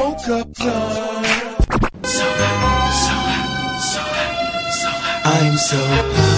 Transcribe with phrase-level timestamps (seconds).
[0.00, 1.24] Smoke up time?
[2.04, 5.40] So high, so high, so high, so high.
[5.44, 6.30] I'm so high.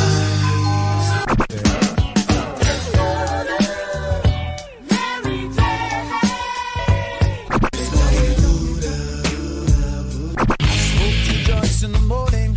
[10.89, 12.57] Smoke two joints in the morning.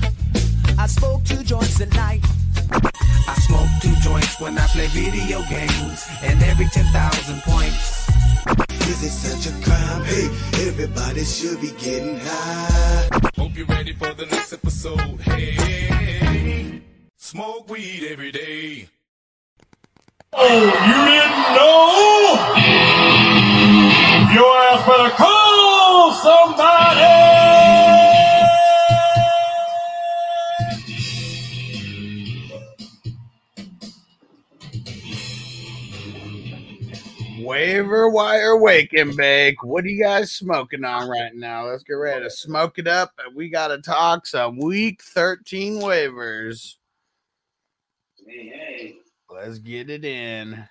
[0.79, 2.25] I smoke two joints at night.
[3.27, 7.94] I smoke two joints when I play video games, and every 10,000 points.
[8.89, 10.03] Is it such a crime?
[10.03, 10.25] Hey,
[10.67, 13.09] everybody should be getting high.
[13.37, 15.19] Hope you're ready for the next episode.
[15.21, 16.81] Hey,
[17.17, 18.89] smoke weed every day.
[20.33, 22.15] Oh, you didn't know?
[24.33, 27.34] Your ass better call somebody!
[37.45, 39.63] Waiver wire wake and bake.
[39.63, 41.67] What are you guys smoking on right now?
[41.67, 43.11] Let's get ready to smoke it up.
[43.35, 46.75] We got to talk some week 13 waivers.
[48.27, 48.95] Hey, hey.
[49.29, 50.67] Let's get it in.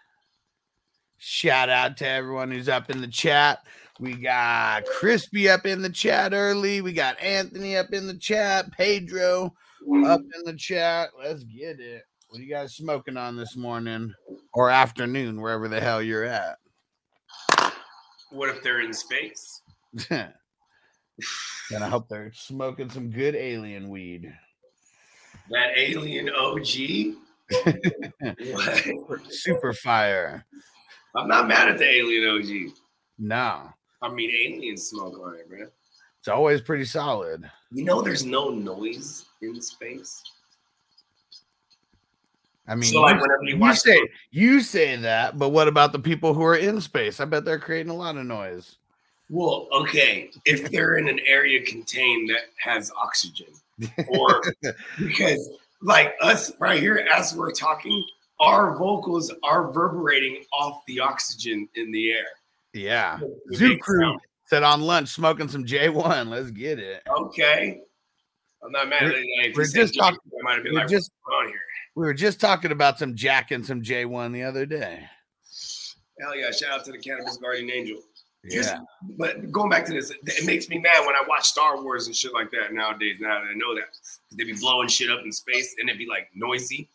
[1.19, 3.61] Shout out to everyone who's up in the chat.
[4.01, 6.81] We got Crispy up in the chat early.
[6.81, 8.73] We got Anthony up in the chat.
[8.73, 9.55] Pedro
[10.07, 11.11] up in the chat.
[11.17, 12.03] Let's get it.
[12.29, 14.13] What are you guys smoking on this morning
[14.53, 16.57] or afternoon, wherever the hell you're at?
[18.35, 19.63] What if they're in space?
[20.11, 20.33] and
[21.73, 24.33] I hope they're smoking some good alien weed.
[25.51, 27.15] That alien OG?
[28.53, 29.23] What?
[29.29, 30.45] Super fire.
[31.15, 32.75] I'm not mad at the alien OG.
[33.19, 33.69] No,
[34.03, 35.69] I mean, aliens smoke on it, bro.
[36.19, 37.49] it's always pretty solid.
[37.71, 40.21] You know, there's no noise in space.
[42.67, 43.99] I mean, So, like, you- whenever you you watch- say
[44.31, 47.21] you say that, but what about the people who are in space?
[47.21, 48.77] I bet they're creating a lot of noise.
[49.31, 53.47] Well, okay, if they're in an area contained that has oxygen,
[54.09, 54.43] or
[54.99, 55.51] because
[55.83, 58.05] like us right here, as we're talking,
[58.41, 62.27] our vocals are reverberating off the oxygen in the air.
[62.73, 63.19] Yeah.
[63.47, 64.21] The Zoo crew sound.
[64.47, 66.29] said on lunch smoking some J1.
[66.29, 67.03] Let's get it.
[67.09, 67.81] Okay.
[68.65, 69.57] I'm not mad at We're- it.
[69.57, 71.61] We're just talking- I might have been like, just- on here?
[71.97, 75.05] We were just talking about some Jack and some J1 the other day.
[76.21, 76.51] Hell yeah!
[76.51, 78.01] Shout out to the cannabis guardian angel.
[78.51, 78.81] Just- Yeah.
[79.17, 82.15] But going back to this, it- makes me mad when I watch Star Wars and
[82.15, 83.17] shit like that nowadays.
[83.21, 83.97] Now that I know that,
[84.37, 86.89] they be blowing shit up in space and it'd be like noisy,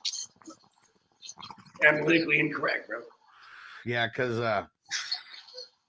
[1.85, 3.01] analytically incorrect, bro.
[3.85, 4.65] Yeah, because uh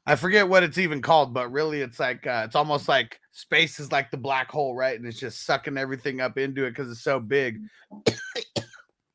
[0.07, 3.79] I forget what it's even called, but really it's like uh it's almost like space
[3.81, 4.97] is like the black hole, right?
[4.99, 7.61] And it's just sucking everything up into it because it's so big.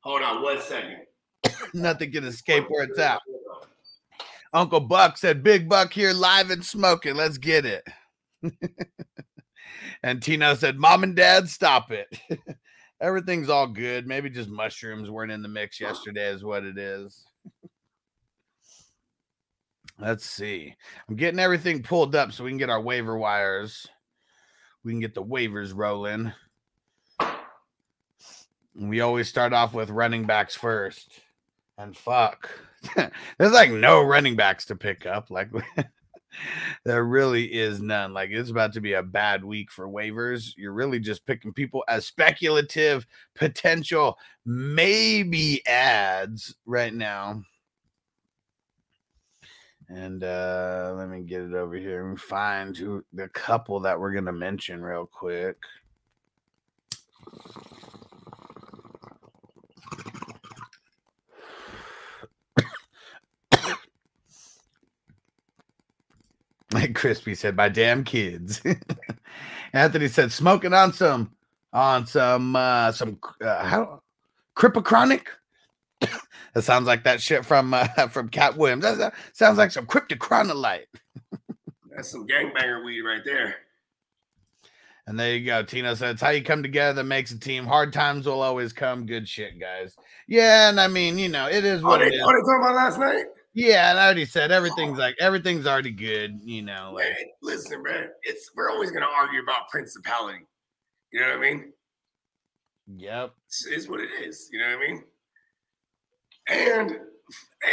[0.06, 0.98] Hold on one second.
[1.74, 3.20] Nothing can escape where it's at.
[4.54, 7.16] Uncle Buck said, Big Buck here live and smoking.
[7.16, 7.84] Let's get it.
[10.04, 12.08] and Tino said, Mom and Dad, stop it.
[13.02, 14.06] Everything's all good.
[14.06, 17.26] Maybe just mushrooms weren't in the mix yesterday, is what it is.
[20.00, 20.76] Let's see.
[21.10, 23.88] I'm getting everything pulled up so we can get our waiver wires.
[24.84, 26.32] We can get the waivers rolling.
[28.76, 31.22] We always start off with running backs first.
[31.78, 32.50] And fuck.
[33.38, 35.30] There's like no running backs to pick up.
[35.32, 35.50] Like
[36.86, 38.14] there really is none.
[38.14, 40.54] Like it's about to be a bad week for waivers.
[40.58, 47.42] You're really just picking people as speculative potential maybe ads right now.
[49.88, 54.14] And uh let me get it over here and find who the couple that we're
[54.14, 55.58] gonna mention real quick.
[66.94, 68.62] Crispy said, "My damn kids."
[69.74, 71.32] Anthony said, "Smoking on some,
[71.74, 74.02] on some, uh, some uh, how,
[74.58, 75.28] Cryptochronic."
[76.54, 78.84] that sounds like that shit from uh, from Katt Williams.
[78.84, 80.86] That, that sounds like some Cryptochronolite.
[81.96, 83.56] That's some gangbanger weed right there.
[85.08, 85.64] And there you go.
[85.64, 87.66] Tina said, It's how you come together that makes a team.
[87.66, 89.06] Hard times will always come.
[89.06, 89.96] Good shit, guys.
[90.28, 90.68] Yeah.
[90.70, 92.22] And I mean, you know, it is Oh, what they, it is.
[92.22, 93.26] oh, they talking about last night?
[93.56, 93.90] Yeah.
[93.90, 96.92] And I already said everything's like, everything's already good, you know.
[96.94, 100.46] Like, Man, listen, man, it's we're always gonna argue about principality.
[101.12, 101.74] You know what I mean?
[102.98, 103.34] yep.
[103.48, 104.50] It's, it's what it is.
[104.52, 105.04] You know what I mean?
[106.48, 107.00] And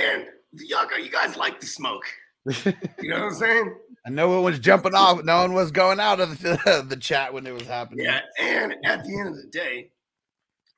[0.00, 2.04] and y'all, got- you guys like to smoke.
[2.46, 2.72] You
[3.10, 3.74] know what I'm saying?
[4.06, 5.22] I know one was jumping off.
[5.24, 8.04] No one was going out of the, the chat when it was happening.
[8.04, 8.20] Yeah.
[8.40, 9.90] And at the end of the day,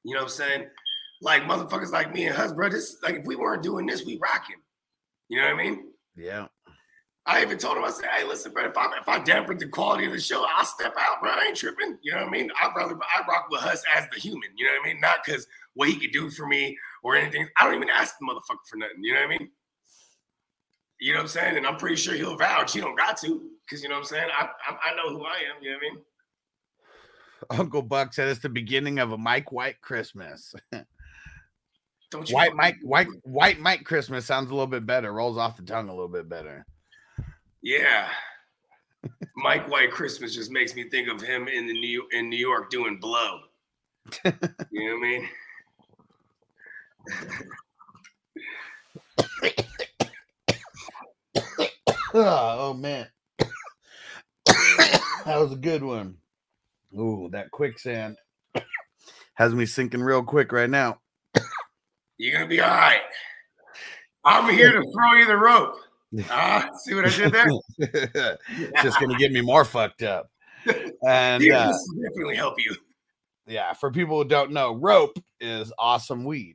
[0.02, 0.66] you know what I'm saying?
[1.22, 4.18] Like motherfuckers like me and Hus, bro, this like if we weren't doing this, we
[4.22, 4.56] rocking.
[5.28, 5.84] You know what I mean?
[6.16, 6.46] Yeah.
[7.26, 9.68] I even told him, I said, hey, listen, bro, if I if I dampen the
[9.68, 11.30] quality of the show, I'll step out, bro.
[11.30, 11.96] I ain't tripping.
[12.02, 12.50] You know what I mean?
[12.62, 15.00] I'd rather I rock with Hus as the human, you know what I mean?
[15.00, 17.48] Not because what he could do for me or anything.
[17.58, 19.50] I don't even ask the motherfucker for nothing, you know what I mean?
[21.00, 21.56] You know what I'm saying?
[21.56, 22.74] And I'm pretty sure he'll vouch.
[22.74, 24.28] He don't got to, because you know what I'm saying?
[24.38, 27.58] I, I I know who I am, you know what I mean?
[27.60, 30.54] Uncle Buck said it's the beginning of a Mike White Christmas.
[32.14, 35.12] Don't you White Mike, White, White Mike Christmas sounds a little bit better.
[35.12, 36.64] Rolls off the tongue a little bit better.
[37.60, 38.08] Yeah.
[39.36, 42.70] Mike White Christmas just makes me think of him in the New in New York
[42.70, 43.40] doing blow.
[44.24, 45.28] you know what I mean?
[52.14, 53.08] oh man,
[54.46, 56.18] that was a good one.
[56.96, 58.18] Ooh, that quicksand
[59.34, 61.00] has me sinking real quick right now.
[62.18, 63.00] You're gonna be all right.
[64.24, 65.76] I'm here to throw you the rope.
[66.30, 68.38] Ah, see what I did there?
[68.84, 70.30] Just gonna get me more fucked up.
[71.04, 72.72] And Yeah, uh, this definitely help you.
[73.48, 76.54] yeah, for people who don't know, rope is awesome weed.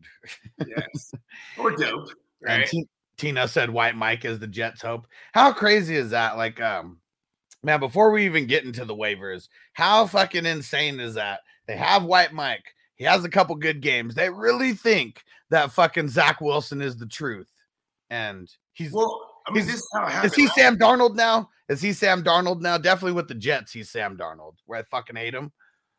[0.66, 1.12] Yes.
[1.58, 2.08] Or dope.
[2.48, 2.68] And Right?
[2.70, 5.06] T- Tina said White Mike is the Jets' hope.
[5.34, 6.38] How crazy is that?
[6.38, 7.00] Like, um,
[7.62, 11.42] man, before we even get into the waivers, how fucking insane is that?
[11.68, 12.64] They have White Mike.
[12.96, 14.16] He has a couple good games.
[14.16, 17.50] They really think that fucking Zach Wilson is the truth.
[18.10, 20.32] And he's Well, I mean, Is- this is how it happened.
[20.32, 21.50] is he Sam Darnold now?
[21.70, 22.78] Is he Sam Darnold now?
[22.78, 24.56] Definitely with the Jets, he's Sam Darnold.
[24.66, 25.52] Where I fucking hate him.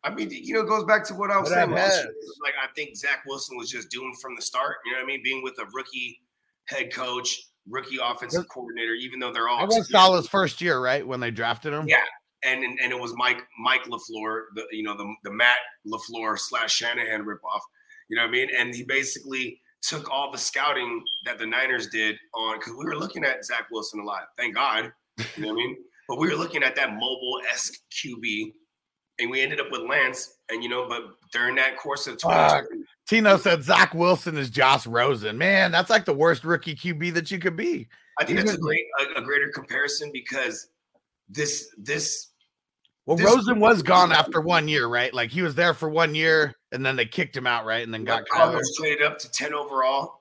[0.02, 1.68] I mean, you know, it goes back to what I was But saying.
[1.70, 2.14] I've last had- year.
[2.42, 4.76] Like, I think Zach Wilson was just doomed from the start.
[4.86, 5.20] You know what I mean?
[5.22, 6.20] Being with a rookie
[6.66, 11.06] head coach, rookie offensive coordinator, even though they're all I was Saleh's first year, right?
[11.06, 11.86] When they drafted him.
[11.88, 12.02] Yeah.
[12.42, 16.38] and and, and it was Mike Mike Lafleur, the you know the the Matt Lafleur
[16.38, 17.60] slash Shanahan ripoff.
[18.10, 18.48] You know what I mean?
[18.58, 22.96] And he basically took all the scouting that the Niners did on because we were
[22.96, 24.24] looking at Zach Wilson a lot.
[24.36, 24.92] Thank God.
[25.36, 25.76] You know what I mean?
[26.08, 28.52] But we were looking at that mobile esque QB,
[29.20, 30.38] and we ended up with Lance.
[30.48, 31.02] And you know, but
[31.32, 32.18] during that course of.
[32.18, 35.38] 2020, Tino said Zach Wilson is Josh Rosen.
[35.38, 37.86] Man, that's like the worst rookie QB that you could be.
[38.18, 40.66] I think that's a great a, a greater comparison because
[41.28, 42.30] this this
[43.06, 45.14] Well, This- Rosen was gone after one year, right?
[45.14, 47.82] Like he was there for one year and then they kicked him out, right?
[47.82, 48.24] And then got.
[48.76, 50.20] Traded up to 10 overall.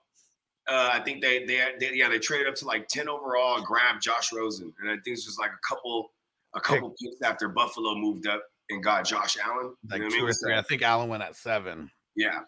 [0.69, 4.03] Uh, I think they, they they yeah they traded up to like 10 overall, grabbed
[4.03, 6.11] Josh Rosen, and I think this was like a couple
[6.53, 9.73] a couple picks after Buffalo moved up and got Josh Allen.
[9.89, 10.29] Like what I two mean?
[10.29, 10.55] or three.
[10.55, 11.89] I think Allen went at seven.
[12.15, 12.41] Yeah,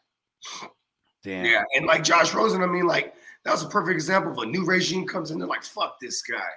[1.23, 1.45] Damn.
[1.45, 4.45] yeah, and like Josh Rosen, I mean, like that was a perfect example of a
[4.45, 5.39] new regime comes in.
[5.39, 6.49] They're like, "Fuck this guy,"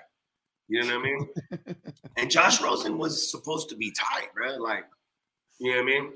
[0.69, 1.29] you know what I mean?
[2.19, 4.57] and Josh Rosen was supposed to be tight, bro.
[4.57, 4.85] Like,
[5.61, 6.13] you know what I mean?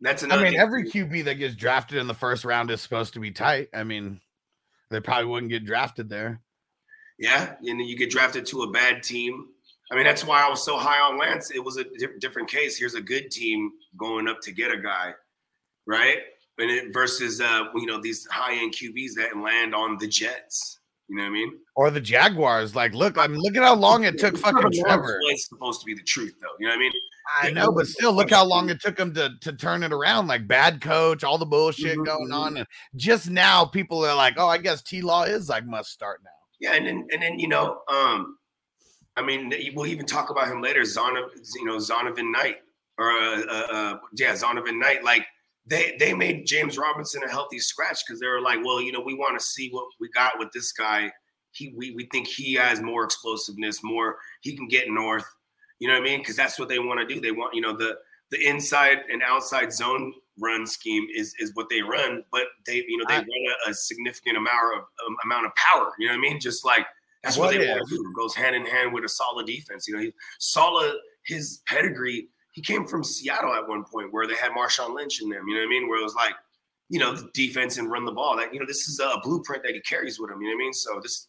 [0.00, 0.46] That's another.
[0.46, 3.30] I mean, every QB that gets drafted in the first round is supposed to be
[3.30, 3.68] tight.
[3.74, 4.20] I mean,
[4.90, 6.40] they probably wouldn't get drafted there.
[7.18, 9.48] Yeah, and then you get drafted to a bad team.
[9.92, 11.50] I mean, that's why I was so high on Lance.
[11.50, 12.78] It was a di- different case.
[12.78, 15.12] Here's a good team going up to get a guy,
[15.86, 16.18] right?
[16.58, 20.78] And it versus uh, you know these high end QBs that land on the Jets.
[21.08, 21.58] You know what I mean?
[21.74, 22.76] Or the Jaguars.
[22.76, 25.18] Like, look, I mean, look at how long it took fucking Trevor.
[25.24, 26.48] was supposed to be the truth, though.
[26.60, 26.92] You know what I mean?
[27.42, 30.26] I know, but still, look how long it took him to to turn it around.
[30.26, 34.34] Like bad coach, all the bullshit Mhm, going on, and just now people are like,
[34.36, 37.38] "Oh, I guess T Law is like must start now." Yeah, and then and then
[37.38, 38.36] you know, um,
[39.16, 40.80] I mean, we'll even talk about him later.
[40.82, 42.56] Zonov, you know, Zonovan Knight,
[42.98, 45.04] or uh, uh, uh, yeah, Zonovan Knight.
[45.04, 45.26] Like
[45.66, 49.00] they they made James Robinson a healthy scratch because they were like, well, you know,
[49.00, 51.12] we want to see what we got with this guy.
[51.52, 55.24] He we we think he has more explosiveness, more he can get north.
[55.80, 56.20] You know what I mean?
[56.20, 57.20] Because that's what they want to do.
[57.20, 57.98] They want you know the
[58.30, 62.96] the inside and outside zone run scheme is is what they run, but they you
[62.96, 63.26] know they I- run
[63.66, 65.90] a, a significant amount of um, amount of power.
[65.98, 66.38] You know what I mean?
[66.40, 66.86] Just like
[67.22, 68.00] That's What what, they want to do.
[68.00, 69.86] It goes hand in hand with a solid defense.
[69.86, 70.94] You know, he, Saleh,
[71.26, 75.28] his pedigree, he came from Seattle at one point where they had Marshawn Lynch in
[75.28, 75.46] them.
[75.46, 75.88] You know what I mean?
[75.88, 76.34] Where it was like,
[76.88, 78.36] you know, the defense and run the ball.
[78.36, 80.40] That you know, this is a blueprint that he carries with him.
[80.40, 80.72] You know what I mean?
[80.72, 81.26] So this,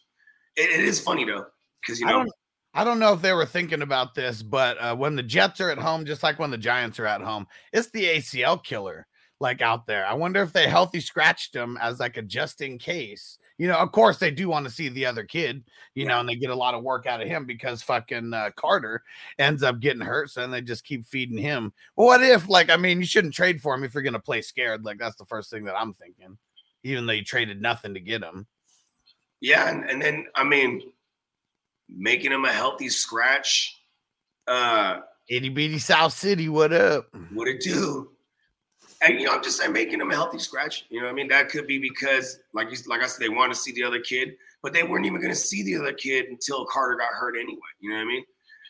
[0.55, 1.46] it, it is funny though,
[1.81, 2.25] because you know,
[2.73, 5.69] I don't know if they were thinking about this, but uh, when the Jets are
[5.69, 9.07] at home, just like when the Giants are at home, it's the ACL killer
[9.41, 10.05] like out there.
[10.05, 13.39] I wonder if they healthy scratched him as like a just in case.
[13.57, 15.63] You know, of course they do want to see the other kid,
[15.93, 18.51] you know, and they get a lot of work out of him because fucking uh,
[18.55, 19.03] Carter
[19.37, 21.73] ends up getting hurt, so then they just keep feeding him.
[21.95, 24.41] Well, what if, like, I mean, you shouldn't trade for him if you're gonna play
[24.41, 24.85] scared.
[24.85, 26.37] Like that's the first thing that I'm thinking,
[26.83, 28.47] even though you traded nothing to get him.
[29.41, 30.90] yeah, and, and then I mean,
[31.95, 33.77] making him a healthy scratch.
[34.48, 37.07] Uh, Itty bitty South City, what up?
[37.33, 38.12] what it do?
[39.01, 40.86] And you know, I'm just saying, making him a healthy scratch.
[40.89, 43.29] You know, what I mean, that could be because, like you, like I said, they
[43.29, 45.93] want to see the other kid, but they weren't even going to see the other
[45.93, 47.60] kid until Carter got hurt anyway.
[47.79, 48.24] You know what I mean?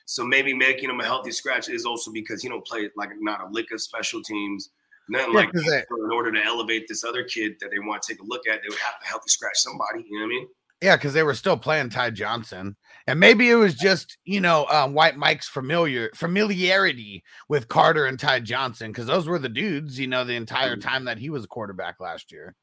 [0.06, 3.42] So maybe making him a healthy scratch is also because he don't play like not
[3.42, 4.70] a lick of special teams,
[5.10, 5.86] nothing Yeah, like that.
[5.90, 8.48] So in order to elevate this other kid that they want to take a look
[8.48, 10.06] at, they would have to healthy scratch somebody.
[10.10, 10.48] You know what I mean?
[10.82, 14.66] Yeah, because they were still playing Ty Johnson, and maybe it was just you know
[14.66, 20.00] um, White Mike's familiar familiarity with Carter and Ty Johnson because those were the dudes
[20.00, 22.56] you know the entire time that he was a quarterback last year.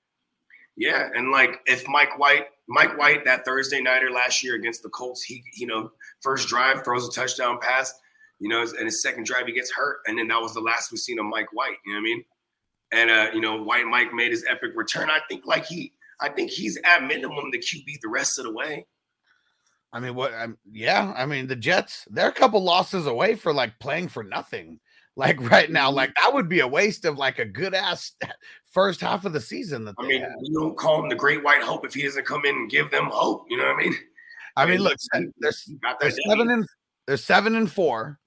[0.78, 4.88] Yeah, and like if Mike White, Mike White, that Thursday nighter last year against the
[4.90, 7.92] Colts, he you know first drive throws a touchdown pass,
[8.38, 10.92] you know, and his second drive he gets hurt, and then that was the last
[10.92, 11.76] we've seen of Mike White.
[11.84, 12.24] You know what I mean?
[12.92, 15.10] And uh, you know, White Mike made his epic return.
[15.10, 18.52] I think like he, I think he's at minimum the QB the rest of the
[18.52, 18.86] way.
[19.92, 20.34] I mean, what?
[20.34, 24.22] Um, yeah, I mean the Jets they're a couple losses away for like playing for
[24.22, 24.80] nothing.
[25.16, 28.12] Like right now, like that would be a waste of like a good ass
[28.70, 30.30] first half of the season that I mean, had.
[30.40, 32.90] we don't call him the Great White Hope if he doesn't come in and give
[32.90, 33.46] them hope.
[33.48, 33.94] You know what I mean?
[34.56, 35.52] I mean, look, he- they're
[36.00, 36.66] they're seven and
[37.06, 38.18] they're seven and four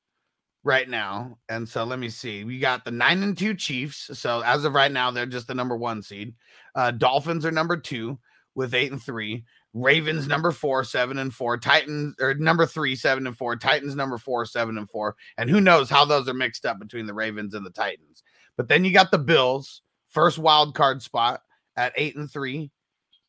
[0.63, 1.37] right now.
[1.49, 2.43] And so let me see.
[2.43, 4.09] We got the nine and two Chiefs.
[4.19, 6.33] So as of right now, they're just the number one seed.
[6.75, 8.19] Uh Dolphins are number two
[8.55, 9.43] with eight and three.
[9.73, 11.57] Ravens number four, seven and four.
[11.57, 13.55] Titans or number three, seven and four.
[13.55, 15.15] Titans number four, seven and four.
[15.37, 18.21] And who knows how those are mixed up between the Ravens and the Titans.
[18.57, 21.41] But then you got the Bills, first wild card spot
[21.77, 22.71] at eight and three.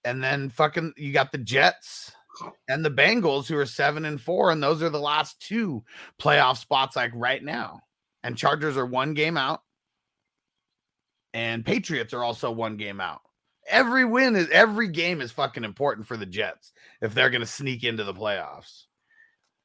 [0.05, 2.13] And then fucking you got the Jets
[2.69, 5.85] and the Bengals who are seven and four, and those are the last two
[6.19, 7.81] playoff spots like right now.
[8.23, 9.63] And Chargers are one game out,
[11.35, 13.21] and Patriots are also one game out.
[13.69, 17.85] Every win is every game is fucking important for the Jets if they're gonna sneak
[17.85, 18.85] into the playoffs.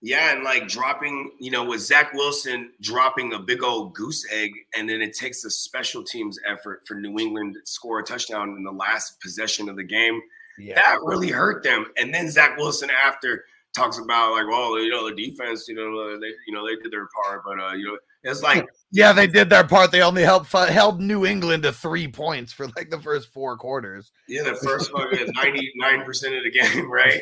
[0.02, 4.52] Yeah, and like dropping, you know, with Zach Wilson dropping a big old goose egg,
[4.76, 8.50] and then it takes a special teams effort for New England to score a touchdown
[8.50, 10.22] in the last possession of the game.
[10.58, 11.86] Yeah, That really hurt them.
[11.98, 13.44] And then Zach Wilson after
[13.76, 16.76] talks about like, well, you know, the defense, you know, uh, they, you know, they
[16.82, 19.92] did their part, but uh, you know, it's like, yeah, they did their part.
[19.92, 24.12] They only helped held New England to three points for like the first four quarters.
[24.28, 27.22] yeah, the first fucking ninety nine percent of the game, right?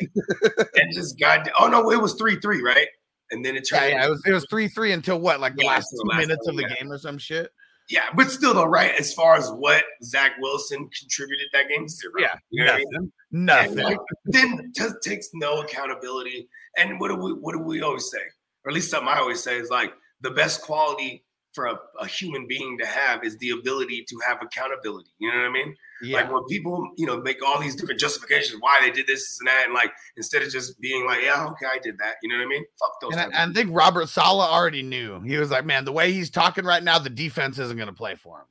[0.74, 2.88] and just got, oh no, it was three three, right?
[3.32, 5.56] And then it Yeah, turned, yeah, it was it was three three until what like
[5.56, 6.74] the Yeah, last two last minutes of the yeah.
[6.76, 7.50] game or some shit.
[7.88, 8.92] Yeah, but still though, right?
[8.98, 12.14] As far as what Zach Wilson contributed that game, zero.
[12.18, 13.12] Yeah, you know what I mean?
[13.30, 13.84] nothing, nothing.
[13.84, 16.48] like, then just takes no accountability.
[16.76, 18.22] And what do we what do we always say?
[18.64, 22.06] Or at least something I always say is like the best quality for a, a
[22.06, 25.10] human being to have is the ability to have accountability.
[25.18, 25.74] You know what I mean?
[26.02, 29.38] Yeah, Like when people, you know, make all these different justifications why they did this
[29.40, 32.16] and that, and like instead of just being like, yeah, okay, I did that.
[32.22, 32.64] You know what I mean?
[32.78, 33.12] Fuck those.
[33.12, 35.20] and I, type of and I think Robert Saleh already knew.
[35.20, 37.94] He was like, "Man, the way he's talking right now, the defense isn't going to
[37.94, 38.46] play for him."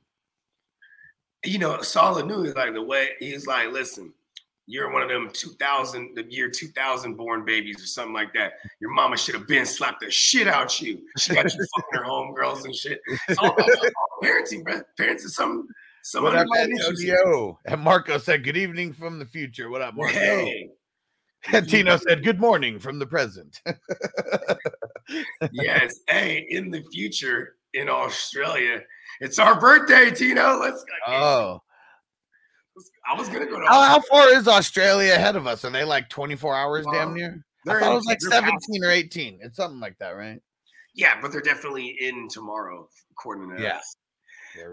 [1.46, 4.12] you know, Saleh knew like the way he's like, listen,
[4.66, 8.54] you're one of them 2000, the year 2000 born babies or something like that.
[8.80, 11.02] Your mama should have been slapped the shit out you.
[11.18, 13.00] She got you fucking her homegirls and shit.
[13.28, 13.68] It's all about
[14.22, 14.80] parenting, bro.
[14.96, 15.68] Parents is some,
[16.06, 16.46] some What up.
[16.56, 17.58] Antonio?
[17.66, 20.12] And Marco said, "Good evening from the future." What up, Marco?
[20.14, 20.70] Hey,
[21.52, 23.60] And Tino said, "Good morning from the present."
[25.52, 25.98] yes.
[26.08, 28.80] Hey, in the future in Australia,
[29.20, 30.58] it's our birthday, Tino.
[30.60, 31.12] Let's go.
[31.12, 31.62] oh,
[33.10, 35.64] I was gonna go to how, how far is Australia ahead of us?
[35.64, 37.44] Are they like twenty four hours, damn near?
[37.68, 39.38] I thought it was like they're past- seventeen or eighteen.
[39.42, 40.40] It's something like that, right?
[40.94, 43.76] Yeah, but they're definitely in tomorrow, according to Yeah.
[43.78, 43.96] us.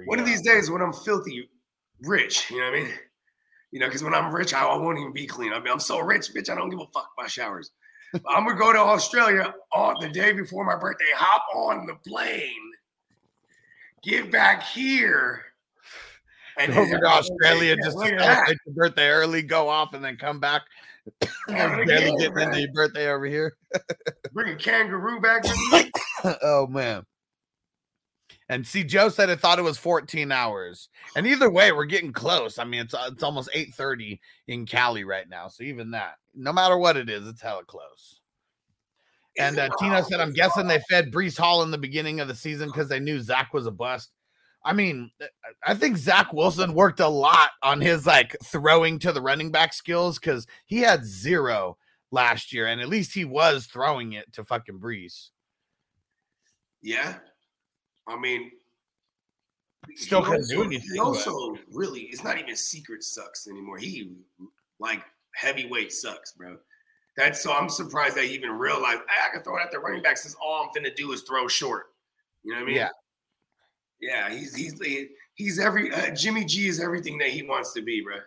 [0.05, 1.49] One of these days when I'm filthy
[2.01, 2.93] rich, you know what I mean?
[3.71, 5.51] You know, because when I'm rich, I, I won't even be clean.
[5.51, 7.71] I mean, I'm so rich, bitch, I don't give a fuck about showers.
[8.29, 12.71] I'm gonna go to Australia on the day before my birthday, hop on the plane,
[14.03, 15.43] get back here,
[16.57, 20.17] And Go over to Australia just to celebrate your birthday early, go off, and then
[20.17, 20.61] come back
[21.21, 23.53] oh, I'm barely getting into your birthday over here.
[24.33, 25.43] Bring a kangaroo back.
[25.43, 25.91] with me.
[26.43, 27.03] oh man.
[28.49, 30.89] And see, Joe said it thought it was 14 hours.
[31.15, 32.59] And either way, we're getting close.
[32.59, 35.47] I mean, it's uh, it's almost 8:30 in Cali right now.
[35.47, 38.19] So even that, no matter what it is, it's hella close.
[39.37, 42.35] And uh, Tino said, I'm guessing they fed Breece Hall in the beginning of the
[42.35, 44.11] season because they knew Zach was a bust.
[44.63, 45.25] I mean, uh,
[45.65, 49.73] I think Zach Wilson worked a lot on his like throwing to the running back
[49.73, 51.77] skills because he had zero
[52.11, 55.29] last year, and at least he was throwing it to fucking Breece.
[56.81, 57.15] Yeah.
[58.07, 58.51] I mean,
[59.95, 63.77] Still he couldn't do anything, He but- also really, it's not even secret sucks anymore.
[63.77, 64.11] He
[64.79, 65.03] like
[65.35, 66.57] heavyweight sucks, bro.
[67.17, 70.01] That's so I'm surprised they even realized "Hey, I can throw it at the running
[70.01, 71.87] back since all I'm finna do is throw short.
[72.43, 72.75] You know what I mean?
[72.77, 72.89] Yeah.
[73.99, 74.81] Yeah, he's he's
[75.35, 78.17] he's every uh, Jimmy G is everything that he wants to be, bro.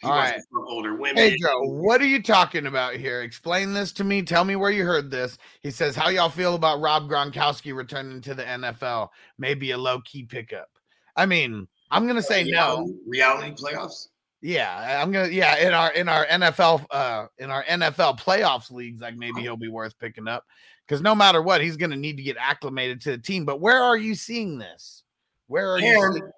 [0.00, 0.40] He All wants right.
[0.40, 1.16] to older women.
[1.16, 3.22] Hey Joe, what are you talking about here?
[3.22, 4.22] Explain this to me.
[4.22, 5.38] Tell me where you heard this.
[5.62, 9.08] He says, "How y'all feel about Rob Gronkowski returning to the NFL?
[9.38, 10.68] Maybe a low key pickup."
[11.16, 12.86] I mean, I'm gonna say no.
[13.06, 14.08] Reality, reality playoffs.
[14.40, 15.28] Yeah, I'm gonna.
[15.28, 19.56] Yeah, in our in our NFL uh in our NFL playoffs leagues, like maybe he'll
[19.56, 20.44] be worth picking up
[20.86, 23.44] because no matter what, he's gonna need to get acclimated to the team.
[23.44, 25.02] But where are you seeing this?
[25.48, 26.04] Where are you?
[26.04, 26.30] And Seeing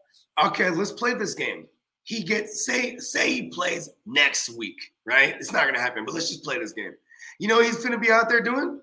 [0.46, 1.66] okay, let's play this game.
[2.10, 5.36] He gets say say he plays next week, right?
[5.36, 6.92] It's not gonna happen, but let's just play this game.
[7.38, 8.80] You know what he's gonna be out there doing?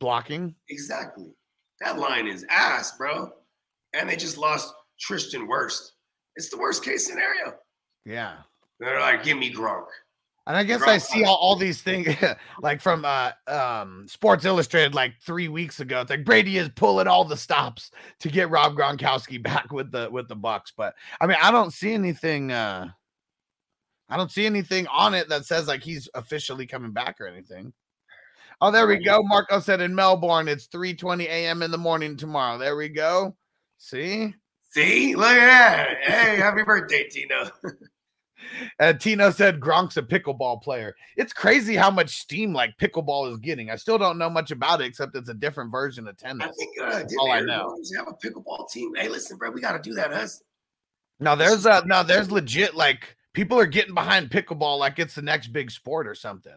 [0.00, 0.56] blocking?
[0.68, 1.32] Exactly.
[1.80, 3.30] That line is ass, bro.
[3.94, 5.92] And they just lost Tristan Wirfs.
[6.34, 7.54] It's the worst case scenario.
[8.04, 8.38] Yeah.
[8.80, 9.86] They're like, give me Gronk.
[10.46, 12.14] And I guess I see all, all these things
[12.62, 16.00] like from uh um Sports Illustrated like three weeks ago.
[16.00, 20.08] It's like Brady is pulling all the stops to get Rob Gronkowski back with the
[20.10, 20.72] with the Bucs.
[20.76, 22.88] But I mean, I don't see anything uh
[24.08, 27.72] I don't see anything on it that says like he's officially coming back or anything.
[28.60, 29.22] Oh, there we go.
[29.22, 31.62] Marco said in Melbourne it's 3 20 a.m.
[31.62, 32.58] in the morning tomorrow.
[32.58, 33.34] There we go.
[33.78, 34.34] See?
[34.70, 35.96] See, look at that.
[36.02, 37.50] Hey, happy birthday, Tino.
[38.78, 40.94] And Tino said Gronk's a pickleball player.
[41.16, 43.70] It's crazy how much steam like pickleball is getting.
[43.70, 46.48] I still don't know much about it except it's a different version of tennis.
[46.48, 47.76] I think uh, didn't all I know.
[47.96, 48.94] Have a pickleball team.
[48.94, 50.42] Hey, listen, bro, we got to do that, us.
[51.20, 55.22] Now there's uh now there's legit like people are getting behind pickleball like it's the
[55.22, 56.56] next big sport or something.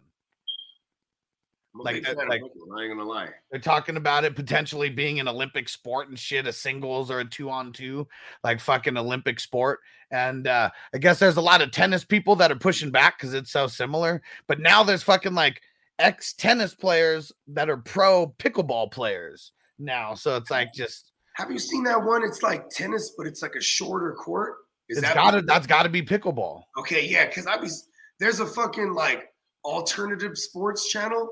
[1.83, 3.29] Like that- like- I ain't gonna lie.
[3.51, 7.25] They're talking about it potentially being an Olympic sport and shit, a singles or a
[7.25, 8.07] two on two,
[8.43, 9.79] like fucking Olympic sport.
[10.11, 13.33] And uh I guess there's a lot of tennis people that are pushing back because
[13.33, 14.21] it's so similar.
[14.47, 15.61] But now there's fucking like
[15.99, 20.13] ex tennis players that are pro pickleball players now.
[20.13, 22.23] So it's like just Have you seen that one?
[22.23, 24.55] It's like tennis, but it's like a shorter court.
[24.89, 26.63] Is that gotta that's gotta be pickleball.
[26.79, 27.05] okay?
[27.05, 29.25] Yeah, because I was there's a fucking like
[29.65, 31.29] alternative sports channel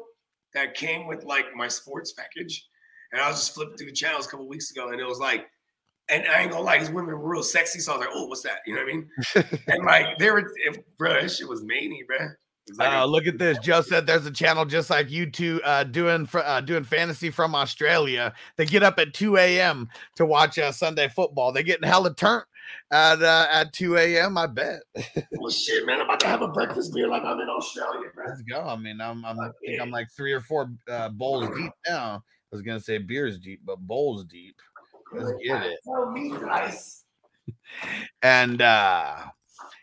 [0.56, 2.68] that came with like my sports package,
[3.12, 5.20] and I was just flipping through the channels a couple weeks ago, and it was
[5.20, 5.46] like,
[6.10, 8.26] and I ain't gonna lie, these women were real sexy, so I was like, oh,
[8.26, 8.60] what's that?
[8.66, 9.62] You know what I mean?
[9.68, 12.18] and like they were, if, bro, that shit was many, bro.
[12.80, 13.60] Like a- Uh, look at this.
[13.60, 17.30] Joe said there's a channel just like you two uh, doing fr- uh, doing fantasy
[17.30, 18.34] from Australia.
[18.58, 19.88] They get up at 2 a.m.
[20.16, 21.52] to watch uh, Sunday football.
[21.52, 22.46] They getting hella turnt
[22.92, 24.38] at uh, at 2 a.m.
[24.38, 24.82] I bet.
[25.32, 28.26] well, shit, man, I'm about to have a breakfast beer like I'm in Australia, bro.
[28.28, 28.62] Let's go.
[28.62, 32.16] I mean, I'm I'm I think I'm like three or four uh, bowls deep now.
[32.16, 34.56] I was gonna say beers deep, but bowls deep.
[35.14, 35.80] Let's get it.
[36.42, 37.02] Guys.
[38.24, 39.18] And uh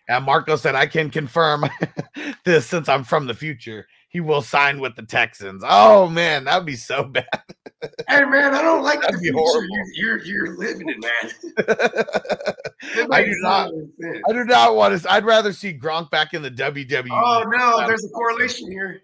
[0.08, 1.64] and Marco said I can confirm
[2.44, 3.86] this since I'm from the future.
[4.12, 5.64] He will sign with the Texans.
[5.66, 7.26] Oh man, that'd be so bad.
[8.08, 9.66] Hey, man, I don't like That'd the be horrible.
[9.96, 11.32] You're, you're you're living it, man.
[13.10, 13.72] I do not.
[14.28, 15.12] I do not want to.
[15.12, 17.08] I'd rather see Gronk back in the WWE.
[17.10, 19.00] Oh no, there's a correlation here.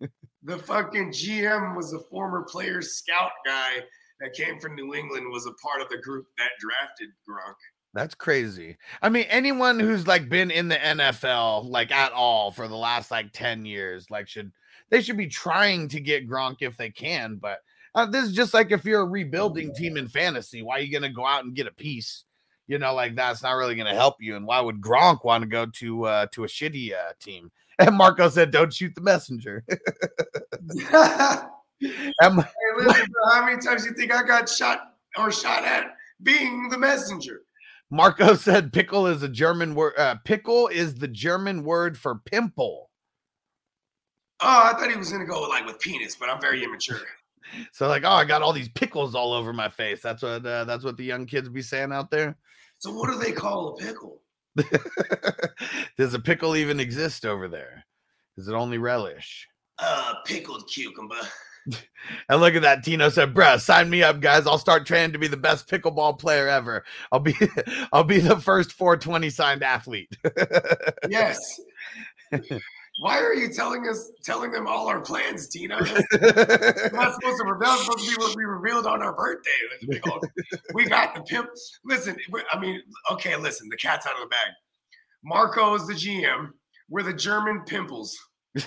[0.44, 3.82] The fucking GM was a former player scout guy
[4.20, 7.56] that came from New England, was a part of the group that drafted Gronk.
[7.94, 8.76] That's crazy.
[9.00, 13.10] I mean, anyone who's like been in the NFL like at all for the last
[13.10, 14.52] like 10 years, like should
[14.90, 17.36] they should be trying to get Gronk if they can.
[17.36, 17.58] But
[17.94, 20.92] uh, this is just like if you're a rebuilding team in fantasy, why are you
[20.92, 22.24] gonna go out and get a piece?
[22.66, 24.36] You know, like that's not really gonna help you.
[24.36, 27.50] And why would Gronk want to go to uh to a shitty uh team?
[27.80, 29.64] And Marco said, Don't shoot the messenger.
[29.68, 29.78] hey,
[32.76, 37.42] listen, how many times you think I got shot or shot at being the messenger?
[37.90, 39.94] Marco said pickle is a German word.
[39.96, 42.90] Uh, pickle is the German word for pimple.
[44.40, 47.00] Oh, I thought he was gonna go like with penis, but I'm very immature.
[47.72, 50.02] So like, oh, I got all these pickles all over my face.
[50.02, 52.36] That's what uh, that's what the young kids be saying out there.
[52.76, 54.20] So what do they call a pickle?
[55.96, 57.86] Does a pickle even exist over there?
[58.36, 59.48] Is it only relish?
[59.78, 61.16] Uh, pickled cucumber.
[62.30, 62.84] And look at that.
[62.84, 64.46] Tino said, bruh, sign me up, guys.
[64.46, 66.84] I'll start training to be the best pickleball player ever.
[67.12, 67.34] I'll be
[67.92, 70.16] I'll be the first 420 signed athlete.
[71.10, 71.38] Yes.
[73.00, 75.78] Why are you telling us telling them all our plans, Tino?
[75.78, 77.76] We're not supposed to reveal.
[77.76, 79.50] Supposed to be what we revealed on our birthday.
[80.74, 81.48] We got the pimp.
[81.84, 82.16] Listen,
[82.52, 83.68] I mean, okay, listen.
[83.68, 84.52] The cat's out of the bag.
[85.24, 86.50] Marco is the GM.
[86.88, 88.16] We're the German pimples.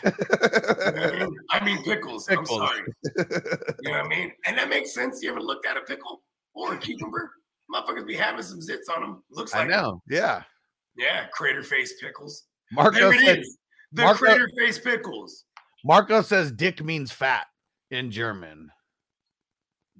[0.03, 1.75] You know what I mean?
[1.75, 2.27] Mean pickles.
[2.29, 2.81] I'm sorry.
[3.83, 4.31] You know what I mean?
[4.45, 5.21] And that makes sense.
[5.23, 6.21] You ever looked at a pickle
[6.53, 7.31] or a cucumber?
[7.73, 9.23] Motherfuckers be having some zits on them.
[9.31, 10.01] Looks like I know.
[10.09, 10.43] Yeah.
[10.97, 12.43] Yeah, crater face pickles.
[12.71, 13.57] Marco There it said, is.
[13.93, 15.45] The Marco- crater face pickles.
[15.83, 17.47] Marco says dick means fat
[17.91, 18.69] in German.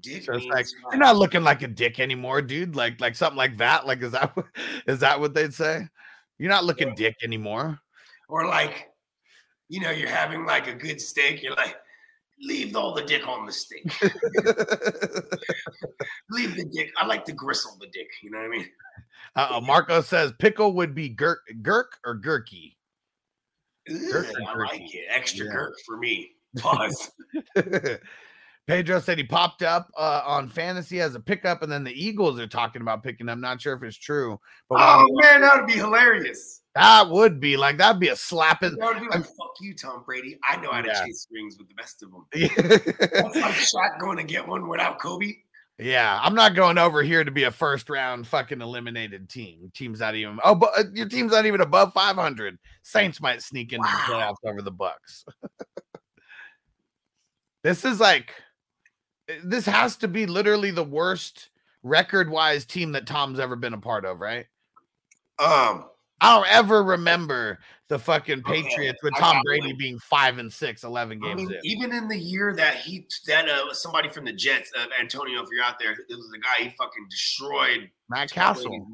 [0.02, 0.92] Dick So it's like fat.
[0.92, 2.76] you're not looking like a dick anymore, dude.
[2.76, 3.86] Like like something like that.
[3.88, 4.46] Like is that what-
[4.88, 5.88] is that what they'd say?
[6.38, 7.80] You're not looking dick anymore.
[8.28, 8.88] or like,
[9.72, 11.42] you know, you're having like a good steak.
[11.42, 11.78] You're like,
[12.42, 13.86] leave all the dick on the steak.
[16.30, 16.92] leave the dick.
[16.98, 18.10] I like to gristle the dick.
[18.22, 18.68] You know what I mean?
[19.38, 22.76] Uh, Marco says pickle would be gurk, gurk or gurky.
[23.90, 25.06] Gurk I like it.
[25.08, 25.54] Extra Yeah.
[25.54, 26.32] gurk for me.
[26.58, 27.12] Pause.
[28.68, 32.38] Pedro said he popped up uh, on fantasy as a pickup, and then the Eagles
[32.42, 33.40] are talking about picking him.
[33.40, 34.38] Not sure if it's true,
[34.70, 36.61] but oh man, that would be hilarious.
[36.76, 38.78] That would be like that'd be a slapping.
[38.78, 40.40] That would be like, fuck you, Tom Brady.
[40.44, 41.04] I know how to Yeah.
[41.04, 42.26] chase rings with the best of them.
[42.32, 45.34] That's like Shaq going to get one without Kobe.
[45.78, 49.72] Yeah, I'm not going over here to be a first round fucking eliminated team.
[49.74, 50.40] Team's not even.
[50.44, 52.58] Oh, but uh, your team's not even above 500.
[52.84, 54.32] Saints might sneak into the Wow.
[54.44, 55.26] playoffs over the Bucs.
[57.64, 58.34] this is like,
[59.28, 61.50] eh, this has to be literally the worst
[61.84, 64.46] record wise team that Tom's ever been a part of, right?
[65.40, 65.86] Um,
[66.22, 67.58] I don't ever remember
[67.90, 71.52] the fucking Okay, Patriots with Tom Brady being five and six, 11 I games mean,
[71.52, 71.60] in.
[71.64, 75.50] even in the year that he that uh somebody from the Jets, uh, Antonio, if
[75.52, 78.88] you're out there, it was the guy he fucking destroyed Matt Tom Cassel.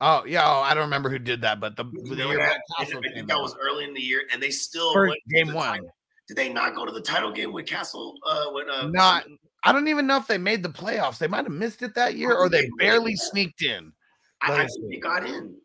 [0.00, 0.42] Oh, yeah.
[0.46, 2.48] Oh, I don't remember who did that, but the, You the know year that?
[2.50, 3.42] Matt Cassel I think that out.
[3.42, 5.66] was early in the year, and they still First game one.
[5.78, 5.94] title-
[6.28, 8.14] Did they not go to the title game with Cassel?
[8.24, 9.24] Uh, when uh, Not,
[9.64, 11.18] I don't even know if they made the playoffs.
[11.18, 13.92] They might have missed it that year, or they barely sneaked in.
[14.40, 15.56] I, I think they got in.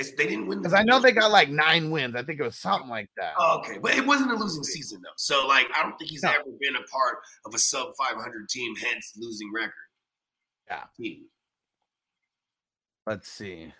[0.00, 2.16] It's, they didn't win Because I know they got like nine wins.
[2.16, 3.34] I think it was something like that.
[3.38, 5.10] Oh, okay, but it wasn't a losing season though.
[5.16, 6.30] So like, I don't think he's No.
[6.30, 9.72] ever been a part of a sub 500 team, hence losing record.
[10.68, 10.84] Yeah.
[10.96, 11.24] Team.
[13.06, 13.72] Let's see.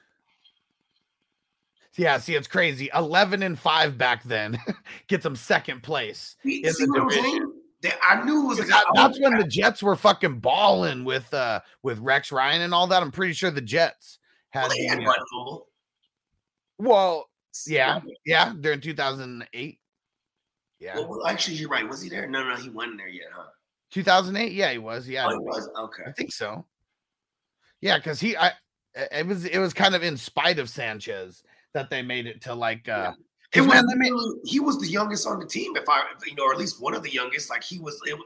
[1.97, 2.89] Yeah, see, it's crazy.
[2.95, 4.59] 11 and 5 back then
[5.09, 6.37] gets them second place.
[6.43, 7.53] See, In see the division.
[7.83, 11.61] They- I knew it was That- that's when the Jets were fucking balling with uh
[11.83, 13.03] with Rex Ryan and all that.
[13.03, 14.19] I'm pretty sure the Jets
[14.51, 15.67] had Well, they had the, uh, Fumble.
[16.81, 17.29] Well,
[17.67, 19.79] yeah, yeah, during 2008.
[20.79, 21.87] Yeah, Well, well, actually, you're right.
[21.89, 22.27] Was he there?
[22.29, 23.51] No, no, he wasn't there yet, huh?
[23.93, 24.53] 2008.
[24.53, 25.07] Yeah, he was.
[25.09, 25.69] Yeah, Oh, he was.
[25.79, 26.05] Okay.
[26.07, 26.65] I think so.
[27.83, 28.53] Yeah, because he, I,
[28.95, 31.43] it was, it was kind of in spite of Sanchez
[31.75, 33.13] that they made it to like, uh,
[33.53, 36.45] It 'cause, was man, he was the youngest on the team, if I, you know,
[36.45, 37.51] or at least one of the youngest.
[37.51, 38.19] Like he was, it,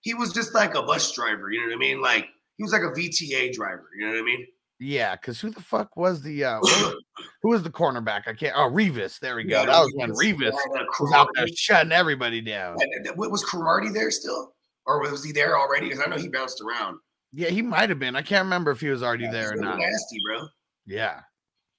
[0.00, 1.50] he was just like a bus driver.
[1.50, 2.00] You know what I mean?
[2.00, 3.88] Like he was like a VTA driver.
[3.98, 4.46] You know what I mean?
[4.80, 6.60] Yeah, because who the fuck was the, uh,
[7.42, 8.22] who was the cornerback?
[8.26, 8.54] I can't.
[8.56, 9.18] Oh, Revis.
[9.18, 9.60] There we go.
[9.60, 10.52] Yeah, that was when Revis.
[10.52, 12.76] Yeah, was out there shutting everybody down.
[12.80, 14.54] And Was Cromartie there still,
[14.86, 15.88] or was he there already?
[15.88, 16.98] Because I know he bounced around.
[17.32, 18.16] Yeah, he might have been.
[18.16, 19.78] I can't remember if he was already there or not.
[19.78, 20.46] Nasty, bro.
[20.86, 21.20] Yeah,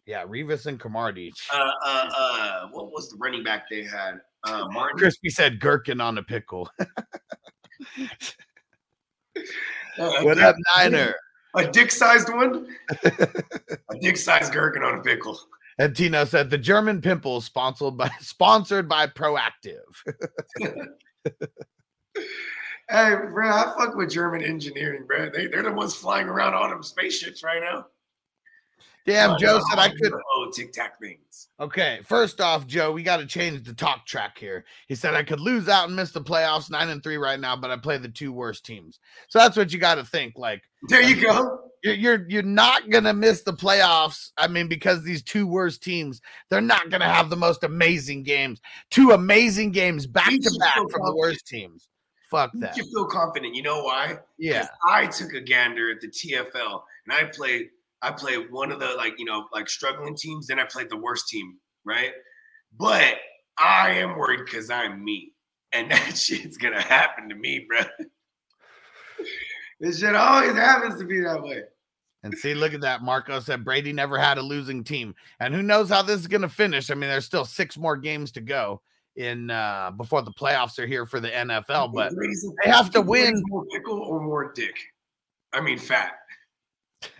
[0.06, 1.32] yeah, Revis and Cromartie.
[1.54, 4.16] Uh, uh, uh, what was the running back they had?
[4.44, 4.98] Uh, Martin.
[4.98, 6.70] Crispy said gherkin on a pickle.
[6.80, 6.86] Uh,
[10.24, 11.14] what up, Niner?
[11.56, 12.68] A dick-sized one.
[13.04, 15.40] a dick-sized gherkin on a pickle.
[15.80, 19.80] And Tina said the German pimple sponsored by sponsored by Proactiv.
[22.92, 25.30] Hey, bro, I fuck with German engineering, bro.
[25.30, 27.86] They, they're the ones flying around on them spaceships right now.
[29.06, 30.14] Damn, Uh, Joe said I could.
[30.14, 31.50] Oh, tic tac things.
[31.60, 34.66] Okay, first off, Joe, we got to change the talk track here.
[34.88, 37.56] He said I could lose out and miss the playoffs, nine and three right now,
[37.56, 39.00] but I play the two worst teams.
[39.30, 40.34] So that's what you got to think.
[40.38, 41.60] Like There you go.
[41.84, 44.32] you're, you're you're not gonna miss the playoffs.
[44.38, 48.62] I mean, because these two worst teams, they're not gonna have the most amazing games.
[48.92, 51.88] Two amazing games back to back from the worst teams.
[52.30, 52.78] Fuck that.
[52.78, 53.56] You feel confident.
[53.56, 54.18] You know why?
[54.38, 54.68] Yeah.
[54.88, 57.70] I took a gander at the TFL and I played
[58.02, 60.98] I played one of the like you know like struggling teams, then I played the
[60.98, 62.12] worst team, right?
[62.78, 63.16] But
[63.58, 65.34] I am worried because I'm me.
[65.72, 67.82] And that shit's gonna happen to me, bro.
[69.80, 71.64] this shit always happens to be that way.
[72.24, 73.02] And see, look at that.
[73.02, 75.16] Marco said Brady never had a losing team.
[75.40, 76.92] And who knows how this is going to finish?
[76.92, 78.82] I mean, there's still six more games to go
[79.16, 82.14] in uh before the playoffs are here for the NFL, but
[82.64, 83.42] they have to win.
[83.48, 84.76] More pickle or more dick?
[85.54, 86.14] I mean, fat.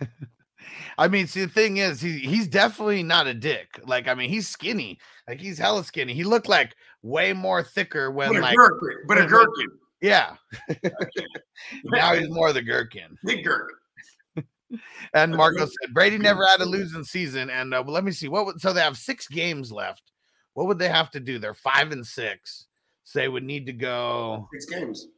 [1.00, 3.80] I mean, see, the thing is, he he's definitely not a dick.
[3.86, 4.98] Like, I mean, he's skinny.
[5.26, 6.12] Like, he's hella skinny.
[6.12, 8.98] He looked like way more thicker when, But a like, gherkin.
[9.08, 9.68] But a gherkin.
[10.02, 10.34] yeah.
[11.84, 13.16] now he's more of the gherkin.
[13.24, 13.76] Big gherkin.
[15.14, 17.48] And Marco said Brady never had a losing season.
[17.48, 20.12] And uh, well, let me see what would so they have six games left.
[20.52, 21.38] What would they have to do?
[21.38, 22.66] They're five and six.
[23.04, 25.08] So they would need to go, Six games.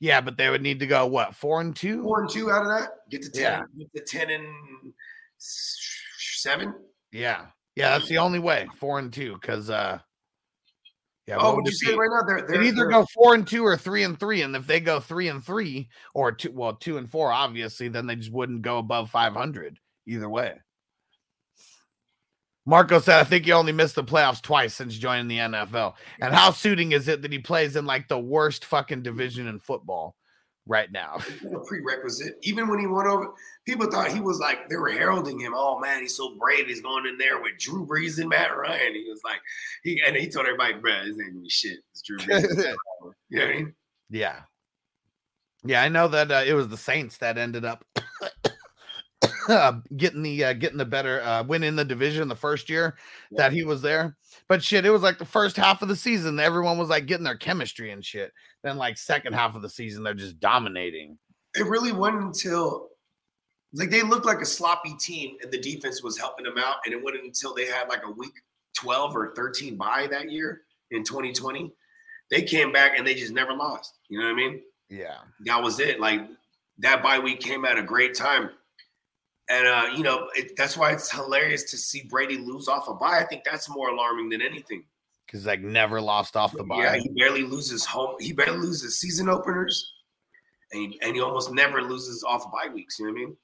[0.00, 2.02] Yeah, but they would need to go what four and two?
[2.02, 2.90] Four and two out of that.
[3.10, 3.42] Get to ten.
[3.42, 3.62] Yeah.
[3.78, 4.92] Get to ten and
[5.38, 6.74] seven.
[7.12, 8.68] Yeah, yeah, that's the only way.
[8.76, 9.98] Four and two, because uh,
[11.26, 11.36] yeah.
[11.38, 12.26] oh, what would you say right now?
[12.26, 14.42] They're, they're either they're- go four and two or three and three.
[14.42, 18.06] And if they go three and three or two, well, two and four, obviously, then
[18.06, 20.54] they just wouldn't go above 500 either way.
[22.66, 25.94] Marco said, I think he only missed the playoffs twice since joining the NFL.
[26.20, 29.58] And how suiting is it that he plays in like the worst fucking division in
[29.58, 30.16] football
[30.66, 31.18] right now?
[31.44, 32.36] A prerequisite.
[32.42, 33.34] Even when he went over,
[33.66, 35.52] people thought he was like they were heralding him.
[35.54, 36.66] Oh man, he's so brave.
[36.66, 38.94] He's going in there with Drew Brees and Matt Ryan.
[38.94, 39.40] He was like,
[39.82, 41.78] he and he told everybody, "Bro, this ain't gonna be shit.
[41.92, 42.42] It's Drew Brees."
[43.28, 43.74] you know what I mean?
[44.08, 44.40] Yeah.
[45.66, 47.84] Yeah, I know that uh, it was the Saints that ended up
[49.96, 52.96] getting the uh, getting the better uh, winning the division the first year
[53.32, 54.16] that he was there.
[54.48, 57.24] But shit, it was like the first half of the season, everyone was like getting
[57.24, 58.32] their chemistry and shit.
[58.62, 61.18] Then like second half of the season, they're just dominating.
[61.56, 62.88] It really wasn't until
[63.72, 66.76] like they looked like a sloppy team, and the defense was helping them out.
[66.84, 68.34] And it wasn't until they had like a week
[68.76, 71.72] twelve or thirteen bye that year in 2020,
[72.30, 73.98] they came back and they just never lost.
[74.08, 74.60] You know what I mean?
[74.90, 75.16] Yeah.
[75.46, 76.00] that was it.
[76.00, 76.22] Like
[76.78, 78.50] that bye week came at a great time.
[79.50, 82.94] And uh, you know, it, that's why it's hilarious to see Brady lose off a
[82.94, 83.18] bye.
[83.18, 84.84] I think that's more alarming than anything.
[85.26, 86.82] Because like never lost off the buy.
[86.82, 88.16] Yeah, he barely loses home.
[88.20, 89.92] He barely loses season openers,
[90.72, 92.98] and he, and he almost never loses off bye weeks.
[92.98, 93.36] You know what I mean?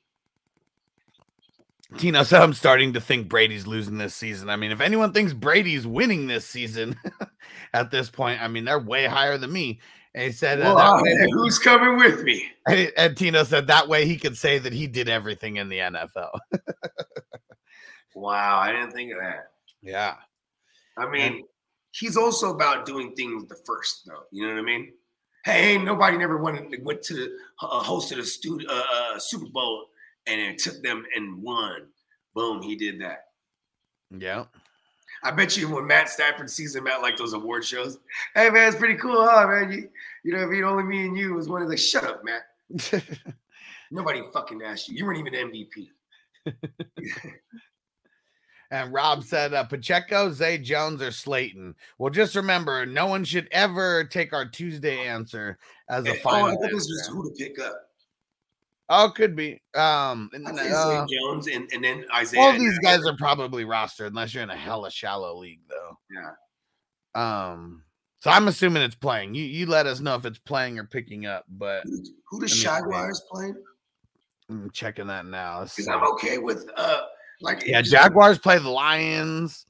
[1.96, 4.48] Tino said I'm starting to think Brady's losing this season.
[4.48, 6.96] I mean, if anyone thinks Brady's winning this season
[7.74, 9.80] at this point, I mean, they're way higher than me.
[10.14, 12.50] And he said, uh, Well, that way- who's coming with me?
[12.66, 15.78] And, and Tino said that way he could say that he did everything in the
[15.78, 16.38] NFL.
[18.14, 19.50] Wow, I didn't think of that.
[19.82, 20.16] yeah.
[20.98, 21.44] I mean,
[21.92, 24.24] he's also about doing things the first, though.
[24.32, 24.92] You know what I mean?
[25.44, 29.46] Hey, ain't nobody never went went to the uh, hosted a stu- uh, uh, Super
[29.46, 29.86] Bowl
[30.26, 31.86] and it took them and won.
[32.34, 33.26] Boom, he did that.
[34.10, 34.44] Yeah.
[35.22, 37.98] I bet you when Matt Stafford sees him at like those award shows,
[38.34, 39.70] hey man, it's pretty cool, huh, man?
[39.70, 39.88] You,
[40.24, 43.02] you know, if it only me and you was one of like, shut up, Matt.
[43.90, 44.96] Nobody fucking asked you.
[44.96, 45.88] You weren't even MVP.
[48.70, 51.74] and Rob said uh, Pacheco, Zay Jones, or Slayton.
[51.98, 56.18] Well, just remember, no one should ever take our Tuesday answer as a oh, I
[56.18, 56.48] final.
[56.50, 57.89] thought this was who to pick up.
[58.92, 59.62] Oh, it could be.
[59.76, 62.40] Um, and, uh, Jones and, and then Isaiah.
[62.40, 65.96] all these guys are probably rostered unless you're in a hella shallow league, though.
[66.12, 66.32] Yeah.
[67.14, 67.84] Um,
[68.18, 69.34] so I'm assuming it's playing.
[69.34, 72.46] You you let us know if it's playing or picking up, but Who, who the
[72.46, 73.56] Let me- Jaguars playing?
[74.48, 75.60] I'm checking that now.
[75.62, 75.86] Because.
[75.86, 77.02] I'm okay with uh
[77.40, 79.66] like Yeah, Jaguars play the Lions.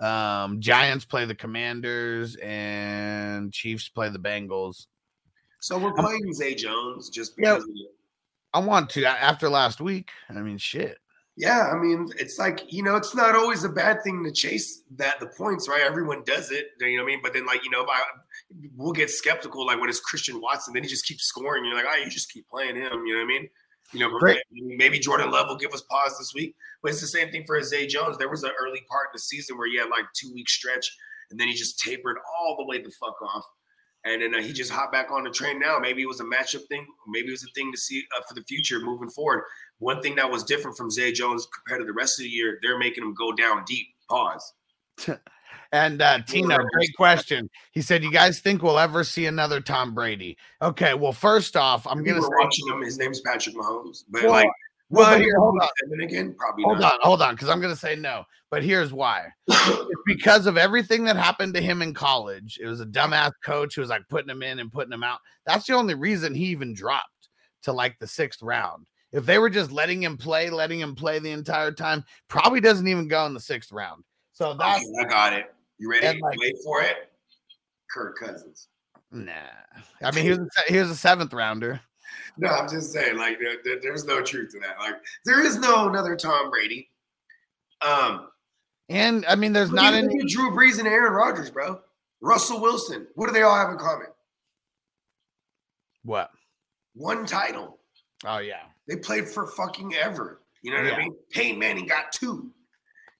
[0.00, 4.86] Um, Giants play the Commanders, and Chiefs play the Bengals.
[5.60, 7.62] So we're playing Zay Jones just because.
[7.62, 7.90] of it.
[8.54, 10.10] I want to after last week.
[10.28, 10.98] I mean, shit.
[11.36, 14.82] Yeah, I mean, it's like you know, it's not always a bad thing to chase
[14.96, 15.80] that the points, right?
[15.80, 17.20] Everyone does it, you know what I mean?
[17.22, 18.02] But then, like you know, I
[18.76, 21.64] we'll get skeptical, like when it's Christian Watson, then he just keeps scoring.
[21.64, 23.48] You're like, oh, you just keep playing him, you know what I mean?
[23.92, 24.42] You know, Great.
[24.50, 27.60] maybe Jordan Love will give us pause this week, but it's the same thing for
[27.62, 28.16] Zay Jones.
[28.16, 30.96] There was an early part in the season where he had like two week stretch,
[31.30, 33.44] and then he just tapered all the way the fuck off.
[34.04, 35.78] And then uh, he just hopped back on the train now.
[35.78, 36.86] Maybe it was a matchup thing.
[37.06, 39.44] Maybe it was a thing to see uh, for the future moving forward.
[39.78, 42.58] One thing that was different from Zay Jones compared to the rest of the year,
[42.62, 43.86] they're making him go down deep.
[44.08, 44.52] Pause.
[45.74, 47.48] And uh, Tina, great question.
[47.72, 51.86] He said, "You guys think we'll ever see another Tom Brady?" Okay, well, first off,
[51.86, 52.82] I'm We gonna were say, watching him.
[52.82, 54.48] His name's Patrick Mahomes, but Well, like,
[54.92, 55.68] well, here, hold on.
[55.80, 56.94] seven again, probably hold not.
[56.94, 58.24] on, hold on, because I'm gonna say no.
[58.50, 62.58] But here's why: it's because of everything that happened to him in college.
[62.62, 65.18] It was a dumbass coach who was like putting him in and putting him out.
[65.46, 67.28] That's the only reason he even dropped
[67.62, 68.86] to like the sixth round.
[69.12, 72.88] If they were just letting him play, letting him play the entire time, probably doesn't
[72.88, 74.04] even go in the sixth round.
[74.32, 75.54] So that's Okay, I got it.
[75.78, 76.20] You ready?
[76.20, 77.10] Like- Wait for it.
[77.92, 78.68] Kirk Cousins.
[79.10, 79.32] nah.
[80.02, 81.80] I mean, he was a, he was a seventh rounder.
[82.36, 84.78] No, I'm just saying, like, there, there- there's no truth to that.
[84.78, 86.90] Like, there is no another Tom Brady.
[87.80, 88.28] Um,
[88.88, 90.24] And I mean, there's not any.
[90.26, 91.80] Drew Brees and Aaron Rodgers, bro.
[92.20, 93.06] Russell Wilson.
[93.14, 94.06] What do they all have in common?
[96.04, 96.30] What?
[96.94, 97.78] One title.
[98.24, 98.62] Oh yeah.
[98.88, 100.40] They played for fucking ever.
[100.62, 100.94] You know what Yeah.
[100.94, 101.16] I mean?
[101.30, 102.50] Peyton Manning got two.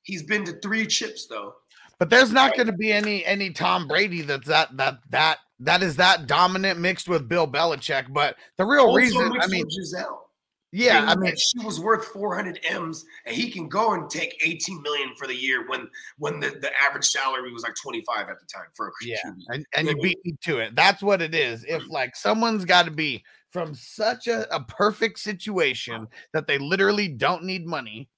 [0.02, 1.55] He's been to three chips though.
[1.98, 2.57] But there's not Right.
[2.59, 6.79] going to be any any Tom Brady that's that that that that is that dominant
[6.79, 8.12] mixed with Bill Belichick.
[8.12, 10.29] But the real Also reason, I mean, Gisele.
[10.72, 14.83] yeah, I mean, she was worth 400 m's, and he can go and take 18
[14.83, 18.46] million for the year when when the, the average salary was like 25 at the
[18.46, 19.16] time for a Yeah.
[19.27, 19.35] QB.
[19.48, 20.75] and, and you beat me to it.
[20.75, 21.64] That's what it is.
[21.64, 27.09] If like someone's got to be from such a, a perfect situation that they literally
[27.09, 28.09] don't need money,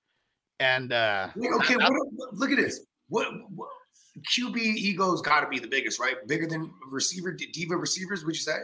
[0.61, 1.93] and uh okay, what,
[2.35, 2.81] look at this.
[3.09, 3.69] What, what
[4.37, 6.17] QB ego's got to be the biggest, right?
[6.27, 8.59] Bigger than receiver diva receivers, would you say?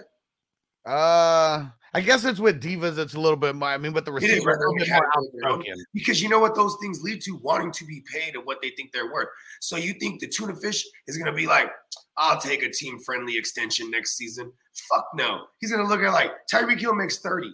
[0.86, 2.98] uh I guess it's with divas.
[2.98, 3.68] It's a little bit more.
[3.68, 5.74] I mean, with the It is, receiver, a little bit more outspoken.
[5.92, 7.36] Because you know what those things lead to?
[7.42, 9.28] Wanting to be paid and what they think they're worth.
[9.60, 11.68] So you think the tuna fish is going to be like,
[12.16, 14.52] I'll take a team friendly extension next season?
[14.88, 15.46] Fuck no.
[15.58, 17.52] He's going to look at like Tyreek Hill makes 30.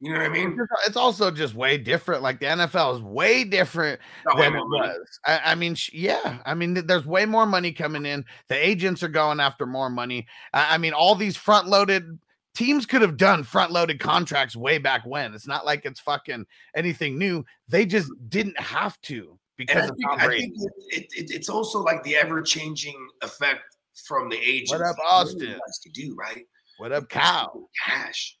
[0.00, 0.58] You know what I mean?
[0.86, 2.22] It's also just way different.
[2.22, 5.20] Like the NFL is way different Not way than it was.
[5.24, 6.38] I, I mean, sh- yeah.
[6.44, 8.24] I mean, there's way more money coming in.
[8.48, 10.26] The agents are going after more money.
[10.52, 12.18] I, I mean, all these front loaded
[12.54, 15.32] teams could have done front loaded contracts way back when.
[15.32, 17.44] It's not like it's fucking anything new.
[17.68, 21.34] They just didn't have to And because I of think, I think it, it, it-
[21.34, 23.62] it's also like the ever changing effect
[24.06, 24.72] from the agents.
[24.72, 25.52] What up, Austin?
[25.52, 26.44] likes to do, right?
[26.76, 27.66] What up, Cow?
[27.82, 28.36] Cash.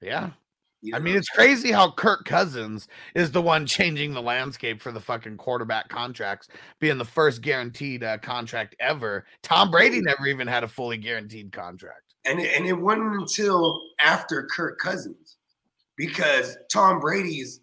[0.00, 0.30] Yeah.
[0.82, 4.92] you I mean, it's crazy how Kirk Cousins is the one changing the landscape for
[4.92, 6.48] the fucking quarterback contracts,
[6.80, 9.24] being the first guaranteed uh, contract ever.
[9.42, 12.14] Tom Brady never even had a fully guaranteed contract.
[12.24, 15.36] and it, and it wasn't until after Kirk Cousins,
[15.96, 17.60] because Tom Brady's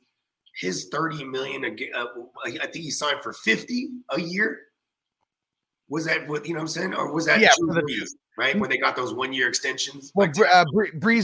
[0.59, 2.05] his thirty million a uh,
[2.45, 4.59] I think he signed for fifty a year.
[5.93, 6.57] Was that what you know?
[6.57, 9.47] what I'm saying, or was that Yeah, Brees, right when they got those one year
[9.47, 10.11] extensions?
[10.15, 10.65] Well, Like, uh,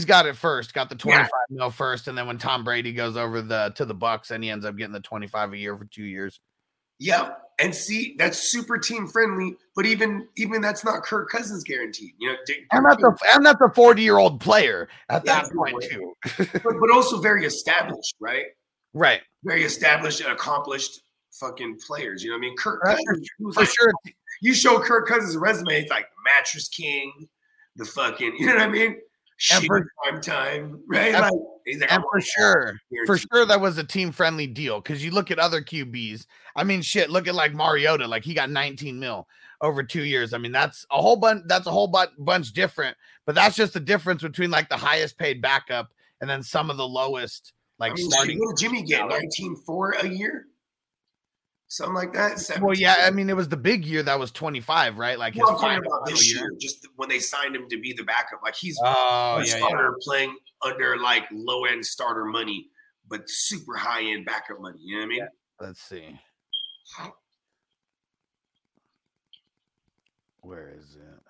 [0.06, 1.26] got it first, got the Yeah.
[1.26, 4.44] 25 mil first, and then when Tom Brady goes over the to the Bucs, and
[4.44, 6.38] he ends up getting the 25 a year for two years.
[7.00, 7.36] Yep.
[7.58, 12.12] And see, that's super team friendly, but even even that's not Kirk Cousins guaranteed.
[12.20, 15.42] You know, Dick- And that's a and that's a 40 year old player at Yeah,
[15.42, 16.14] that point too.
[16.62, 18.46] but, but also very established, right?
[18.94, 19.22] Right.
[19.42, 21.00] Very established and accomplished
[21.40, 22.22] fucking players.
[22.22, 22.56] You know what I mean?
[22.56, 23.92] Kirk Cousins, For like- sure.
[24.40, 27.28] You show Kirk Cousins' resume, it's like the mattress king,
[27.76, 28.96] the fucking, you know what I mean?
[29.36, 31.14] Shit for- prime time, right?
[31.14, 31.32] and- like
[31.64, 32.74] he's like, And for sure,
[33.06, 34.80] for sure, that was a team friendly deal.
[34.80, 36.26] Because you look at other QBs.
[36.56, 37.08] I mean, shit.
[37.08, 38.06] Look at like Mariota.
[38.06, 39.26] Like he got 19 mil
[39.62, 40.34] over two years.
[40.34, 41.44] I mean, that's a whole bunch.
[41.46, 42.96] That's a whole bu- bunch different.
[43.24, 45.88] But that's just the difference between like the highest paid backup
[46.20, 48.38] and then some of the lowest like I mean, starting.
[48.40, 48.98] what did Jimmy get?
[48.98, 49.20] salary.
[49.22, 50.46] 19 4 a year?
[51.72, 52.58] Something like that?
[52.60, 52.96] Well, yeah.
[53.04, 55.16] I mean, it was the big year that was 25, right?
[55.16, 56.42] Like his Well, I'm final, about this year.
[56.42, 58.40] year, just when they signed him to be the backup.
[58.42, 59.90] Like he's Oh yeah, yeah.
[60.00, 62.66] playing under like low end starter money,
[63.08, 64.80] but super high end backup money.
[64.82, 65.28] You know what I mean?
[65.60, 66.20] Let's see.
[70.40, 71.22] Where is it?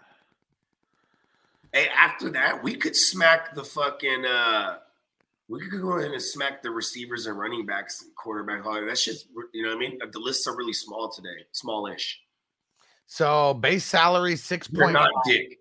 [1.74, 4.78] Hey, after that, we could smack the fucking uh
[5.50, 8.62] we could go ahead and smack the receivers and running backs and quarterback.
[8.86, 9.98] That's just you know what I mean?
[10.12, 12.20] The lists are really small today, smallish.
[13.06, 15.58] So base salary six You're point not dick.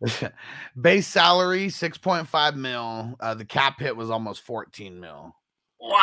[0.80, 3.16] base salary 6.5 mil.
[3.18, 5.34] Uh, the cap hit was almost 14 mil.
[5.80, 5.96] Wow.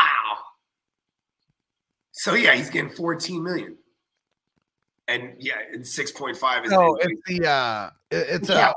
[2.12, 3.78] So yeah, he's getting 14 million.
[5.08, 8.74] And yeah, and 6.5 is So the, it's the uh it- it's the a.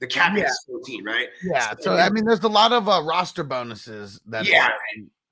[0.00, 0.44] The cap yeah.
[0.44, 1.28] is 14, right?
[1.42, 1.74] yeah.
[1.80, 4.68] So I mean, there's a lot of uh, roster bonuses that Yeah.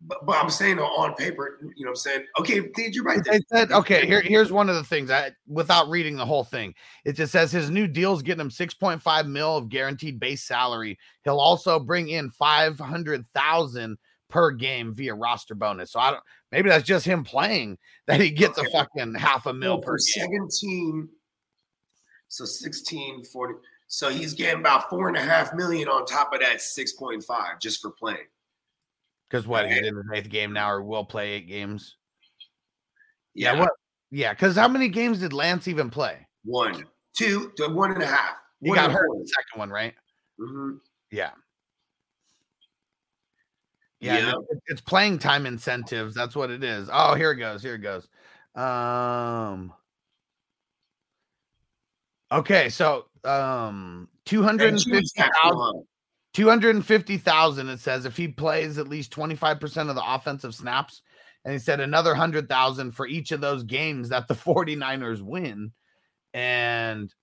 [0.06, 2.24] But, but I'm saying on paper, you know what I'm saying?
[2.38, 3.24] Okay, did you're right.
[3.24, 4.06] They said okay.
[4.06, 5.10] Here, here's one of the things.
[5.10, 6.74] I without reading the whole thing,
[7.06, 10.98] it just says his new deal's getting him 6.5 mil of guaranteed base salary.
[11.22, 13.98] He'll also bring in 500,000
[14.28, 15.92] per game via roster bonus.
[15.92, 16.22] So I don't.
[16.52, 19.92] Maybe that's just him playing that he gets a fucking half a mil So per
[19.92, 20.50] for game.
[20.50, 21.08] 17,
[22.28, 23.54] so 16, 40.
[23.94, 27.80] So he's getting about four and a half million on top of that 6.5 just
[27.80, 28.26] for playing.
[29.30, 31.94] Because what he's in his eighth game now, or will play eight games.
[33.34, 33.60] Yeah, Yeah.
[33.60, 33.70] What?
[34.10, 34.32] Yeah.
[34.32, 36.26] Because how many games did Lance even play?
[36.44, 36.84] one,
[37.16, 38.36] two, one and a half.
[38.60, 39.94] He One got hurt in the second one, right?
[40.40, 40.80] Mhm.
[41.12, 41.30] Yeah.
[44.00, 44.32] Yeah, Yeah.
[44.50, 46.14] it- it's playing time incentives.
[46.16, 46.90] That's what it is.
[46.92, 47.62] Oh, here it goes.
[47.62, 48.08] Here it goes.
[48.56, 49.72] Um
[52.32, 54.08] Okay, so um
[54.60, 55.84] And Jimmy's 250,000 tackle on.
[56.34, 61.02] 250,000 it says if he plays at least 25% of the offensive snaps
[61.44, 65.72] and he said another 100,000 for each of those games that the 49ers win
[66.32, 67.14] and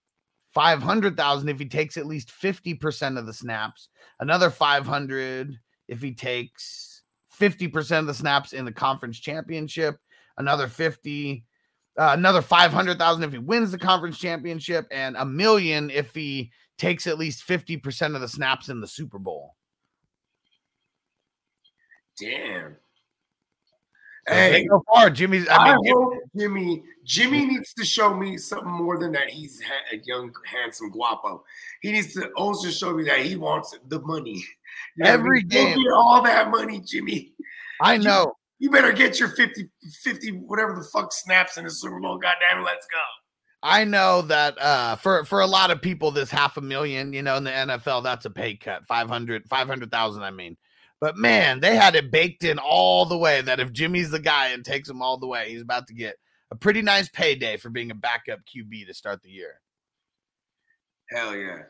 [0.54, 3.89] 500,000 if he takes at least 50% of the snaps,
[4.20, 7.04] another 500 if he takes
[7.39, 9.97] 50% of the snaps in the conference championship,
[10.38, 11.45] another 50
[11.98, 17.06] uh, another 500,000 if he wins the conference championship and a million if he takes
[17.08, 19.56] at least 50% of the snaps in the Super Bowl.
[22.20, 22.76] Damn.
[24.28, 25.48] Hey, so far, Jimmy's.
[25.48, 29.30] I I mean, hope Jimmy Jimmy needs to show me something more than that.
[29.30, 29.62] He's
[29.92, 31.44] a young, handsome guapo.
[31.82, 34.44] He needs to also show me that he wants the money.
[34.96, 35.42] You know I Every?
[35.42, 35.80] Game.
[35.96, 37.34] all that money, Jimmy.
[37.82, 38.36] I know.
[38.62, 39.72] You better get your 50,
[40.03, 42.20] 50, whatever the fuck snaps in the Super Bowl.
[42.20, 42.99] Goddamn, it, let's go.
[43.64, 47.24] I know that uh, for for a lot of people, this half a million, you
[47.24, 48.86] know, in the NFL, that's a pay cut.
[48.86, 50.57] 500, 500,000, I mean.
[50.99, 54.49] But man, they had it baked in all the way that if Jimmy's the guy
[54.49, 56.18] and takes him all the way, he's about to get
[56.51, 59.59] a pretty nice payday for being a backup QB to start the year.
[61.09, 61.64] Hell yeah.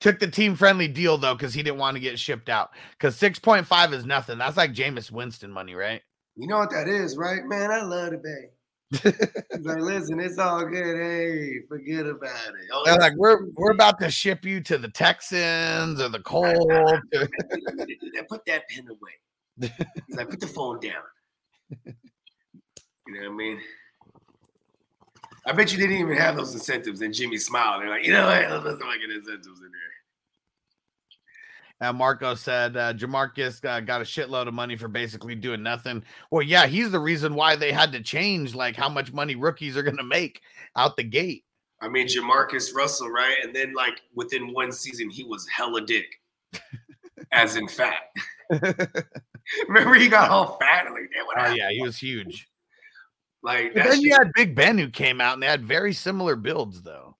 [0.00, 2.70] Took the team friendly deal though, because he didn't want to get shipped out.
[2.92, 4.38] Because 6.5 is nothing.
[4.38, 6.02] That's like Jameis Winston money, right?
[6.36, 7.44] You know what that is, right?
[7.44, 8.50] Man, I love the bay.
[9.62, 10.96] Like, listen, it's all good.
[10.96, 12.68] Hey, forget about it.
[12.72, 16.58] Oh, They're like, we're we're about to ship you to the Texans or the Colts.
[18.28, 19.70] Put that pen away.
[20.08, 21.02] He's like, put the phone down.
[23.08, 23.60] You know what I mean?
[25.44, 27.00] I bet you didn't even have those incentives.
[27.00, 27.82] And Jimmy smiled.
[27.82, 28.50] They're like, you know what?
[28.64, 29.92] Let's not get incentives in there.
[31.88, 36.04] Uh, Marco said uh, Jamarcus uh, got a shitload of money for basically doing nothing.
[36.30, 39.76] Well, yeah, he's the reason why they had to change like how much money rookies
[39.76, 40.42] are going to make
[40.76, 41.44] out the gate.
[41.80, 43.34] I mean, Jamarcus Russell, right?
[43.42, 46.06] And then, like, within one season, he was hella dick,
[47.32, 48.12] as in fat.
[49.66, 50.84] Remember, he got all fat.
[50.92, 52.46] Like, Oh yeah, he was huge.
[53.42, 56.82] Like, then you had Big Ben who came out and they had very similar builds
[56.82, 57.16] though.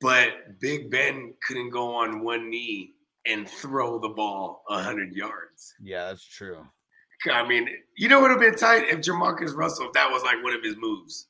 [0.00, 2.94] but Big Ben couldn't go on one knee
[3.26, 5.74] and throw the ball 100 yards.
[5.80, 6.66] Yeah, that's true.
[7.30, 10.24] I mean, you know what would have been tight if Jamarcus Russell, if that was
[10.24, 11.28] like one of his moves.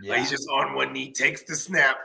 [0.00, 1.96] Yeah, Like he's just on one knee, takes the snap.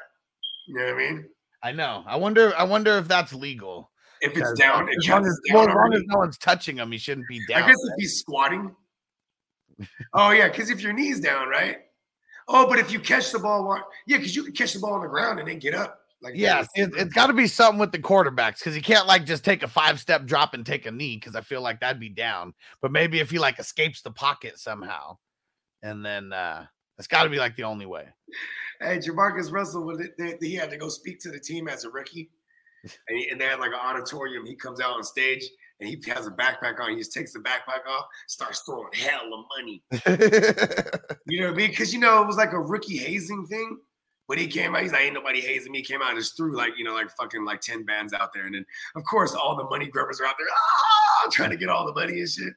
[0.68, 1.26] You know what I mean?
[1.62, 2.04] I know.
[2.08, 2.56] I wonder.
[2.58, 3.92] I wonder if that's legal.
[4.22, 6.92] If it's down, it As long as, down as long as no one's touching him,
[6.92, 7.64] he shouldn't be down.
[7.64, 7.94] I guess right?
[7.98, 8.76] if he's squatting.
[10.14, 11.78] Oh yeah, because if your knee's down, right?
[12.48, 15.02] Oh, but if you catch the ball, yeah, because you can catch the ball on
[15.02, 16.00] the ground and then get up.
[16.22, 19.26] Like Yes, it, it's got to be something with the quarterbacks because he can't like
[19.26, 22.00] just take a five step drop and take a knee because I feel like that'd
[22.00, 22.54] be down.
[22.82, 25.18] But maybe if he like escapes the pocket somehow,
[25.82, 26.66] and then uh
[26.98, 28.08] it's got to be like the only way.
[28.80, 30.10] Hey, Jamarcus Russell, when
[30.40, 32.30] he had to go speak to the team as a rookie,
[32.84, 34.46] and, he, and they had like an auditorium.
[34.46, 35.44] He comes out on stage
[35.84, 36.92] and he has a backpack on.
[36.92, 39.84] He just takes the backpack off, starts throwing hell of money.
[41.26, 41.70] You know what I mean?
[41.70, 43.78] Because you know it was like a rookie hazing thing.
[44.28, 45.80] But he came out, he's like, ain't nobody hazing me.
[45.80, 48.34] He came out and just threw like, you know, like fucking like 10 bands out
[48.34, 48.46] there.
[48.46, 48.66] And then
[48.96, 51.94] of course all the money grubbers are out there, ah, trying to get all the
[51.94, 52.54] money and shit.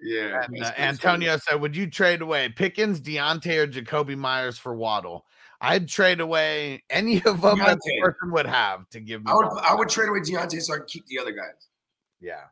[0.00, 0.44] Yeah.
[0.44, 4.58] and, that's uh, pretty Antonio said, "Would you trade away Pickens, Diontae, or Jakobi Meyers
[4.58, 5.24] for Waddle?"
[5.60, 9.30] I'd trade away any of them that the person would have to give me.
[9.30, 11.68] I would I would trade away Diontae so I can keep the other guys.
[12.22, 12.44] Yeah.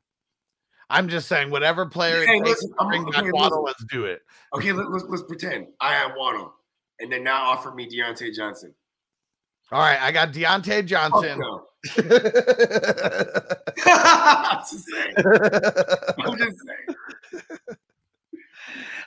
[0.90, 4.22] I'm just saying, whatever player it Hey, listen, bring back okay, Waddle, let's do it.
[4.54, 6.52] Okay, let, let's let's pretend I have Waddle,
[6.98, 8.74] and then now offer me Diontae Johnson.
[9.70, 11.38] All right, I got Diontae Johnson.
[11.38, 11.66] no.
[13.86, 15.14] I'm just saying.
[16.18, 16.96] I'm just saying.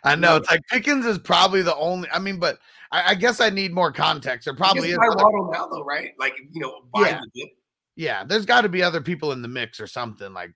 [0.05, 2.09] I know it's like Pickens is probably the only.
[2.13, 2.59] I mean, but
[2.91, 4.45] I, I guess I need more context.
[4.45, 4.97] There probably is.
[4.97, 6.11] Waddle now though, right?
[6.17, 7.19] Like you know, buy Yeah.
[7.19, 7.49] the dip.
[7.95, 10.33] Yeah, there's got to be other people in the mix or something.
[10.33, 10.51] Like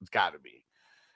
[0.00, 0.64] it's got to be.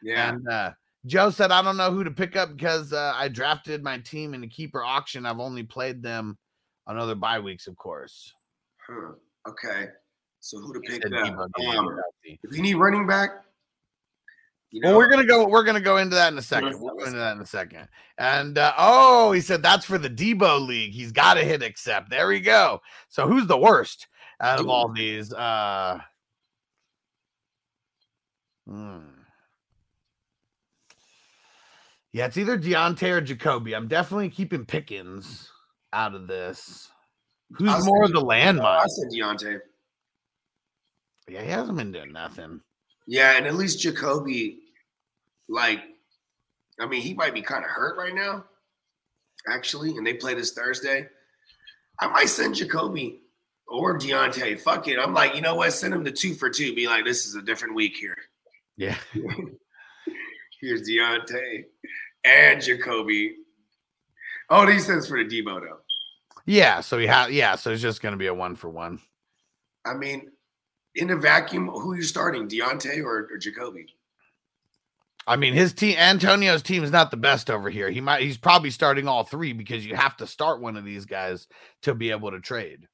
[0.02, 0.30] Yeah.
[0.30, 0.72] And uh,
[1.06, 4.34] Joe said, I don't know who to pick up because uh, I drafted my team
[4.34, 5.26] in the keeper auction.
[5.26, 6.38] I've only played them
[6.86, 8.32] on other bye weeks, of course.
[8.86, 9.12] Huh.
[9.48, 9.86] Okay.
[10.40, 11.38] So who to He pick up?
[11.38, 13.30] Um, if you need running back,
[14.70, 15.46] you know, Well, we're gonna go.
[15.46, 16.80] We're gonna go into that in a second.
[16.80, 17.88] We'll go into that in a second.
[18.18, 20.92] And uh, oh, he said that's for the Debo League.
[20.92, 22.10] He's got to hit accept.
[22.10, 22.80] There we go.
[23.08, 24.06] So who's the worst
[24.40, 25.32] out of all these?
[25.32, 25.98] Uh,
[28.68, 28.98] hmm.
[32.12, 33.76] Yeah, it's either Diontae or Jakobi.
[33.76, 35.50] I'm definitely keeping Pickens
[35.92, 36.88] out of this.
[37.52, 38.64] Who's I'll more of the landmine?
[38.64, 39.60] I said Diontae.
[41.28, 42.60] Yeah, he hasn't been doing nothing.
[43.06, 44.56] Yeah, and at least Jakobi,
[45.48, 45.80] like,
[46.80, 48.44] I mean, he might be kind of hurt right now,
[49.48, 51.08] actually, and they play this Thursday.
[52.00, 53.18] I might send Jakobi
[53.68, 54.60] or Diontae.
[54.60, 54.98] Fuck it.
[54.98, 55.72] I'm like, you know what?
[55.72, 56.74] Send him the two for two.
[56.74, 58.16] Be like, this is a different week here.
[58.76, 58.96] Yeah.
[60.60, 61.64] Here's Diontae
[62.24, 63.32] and Jakobi.
[64.48, 65.78] Oh, he says for the Debo though.
[66.46, 66.80] Yeah.
[66.80, 69.00] So he had yeah, so it's just gonna be a one for one.
[69.84, 70.30] I mean,
[70.94, 73.86] in a vacuum, who are you starting, Diontae or, or Jakobi?
[75.28, 77.90] I mean, his team, Antonio's team is not the best over here.
[77.90, 81.04] He might, he's probably starting all three because you have to start one of these
[81.04, 81.48] guys
[81.82, 82.86] to be able to trade.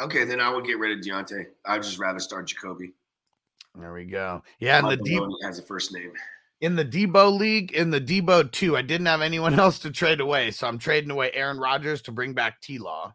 [0.00, 1.46] Okay, then I would get rid of Diontae.
[1.66, 2.92] I'd just rather start Jakobi.
[3.74, 4.42] There we go.
[4.60, 6.12] Yeah, and the Debo, has a first name.
[6.60, 10.20] in the Debo league, in the Debo two, I didn't have anyone else to trade
[10.20, 13.14] away, so I'm trading away Aaron Rodgers to bring back T Law,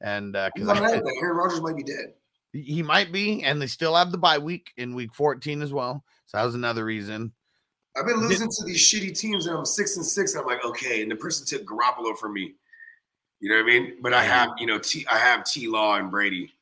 [0.00, 1.02] and because not dead.
[1.20, 2.14] Aaron Rodgers might be dead.
[2.52, 6.04] he might be, and they still have the bye week in week 14 as well.
[6.26, 7.32] So that was another reason.
[7.96, 10.34] I've been losing to these shitty teams, and I'm six and six.
[10.34, 12.54] And I'm like, okay, and the person took Garoppolo from me.
[13.40, 13.96] You know what I mean?
[14.02, 15.06] But I have, you know, T.
[15.10, 15.66] I have T.
[15.66, 16.52] Law and Brady.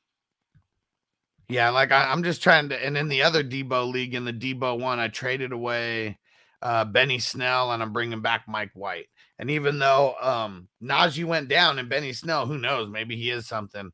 [1.48, 2.84] Yeah, like I, I'm just trying to.
[2.84, 6.18] And in the other Debo league, in the Debo one, I traded away
[6.62, 9.06] uh, Benny Snell, and I'm bringing back Mike White.
[9.38, 12.88] And even though um, Najee went down and Benny Snell, who knows?
[12.90, 13.90] Maybe he is something.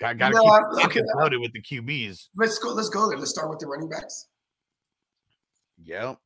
[0.00, 1.22] Got got to No, keep I- the buckets okay.
[1.22, 2.28] loaded with the QBs.
[2.36, 2.72] Let's go.
[2.72, 3.18] Let's go there.
[3.18, 4.28] Let's start with the running backs.
[5.84, 6.04] Yep.
[6.06, 6.18] All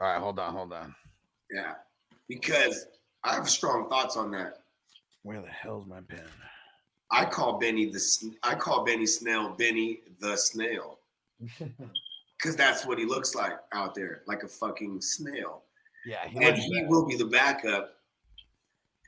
[0.00, 0.94] right, hold on, hold on.
[1.52, 1.74] Yeah,
[2.28, 2.86] because
[3.24, 4.58] I have strong thoughts on that.
[5.22, 6.24] Where the hell's my pen?
[7.10, 8.00] I call Benny the.
[8.42, 10.98] I call Benny Snell Benny the Snail
[11.58, 15.62] because that's what he looks like out there, like a fucking snail.
[16.06, 16.88] Yeah, he and he bad.
[16.88, 17.94] will be the backup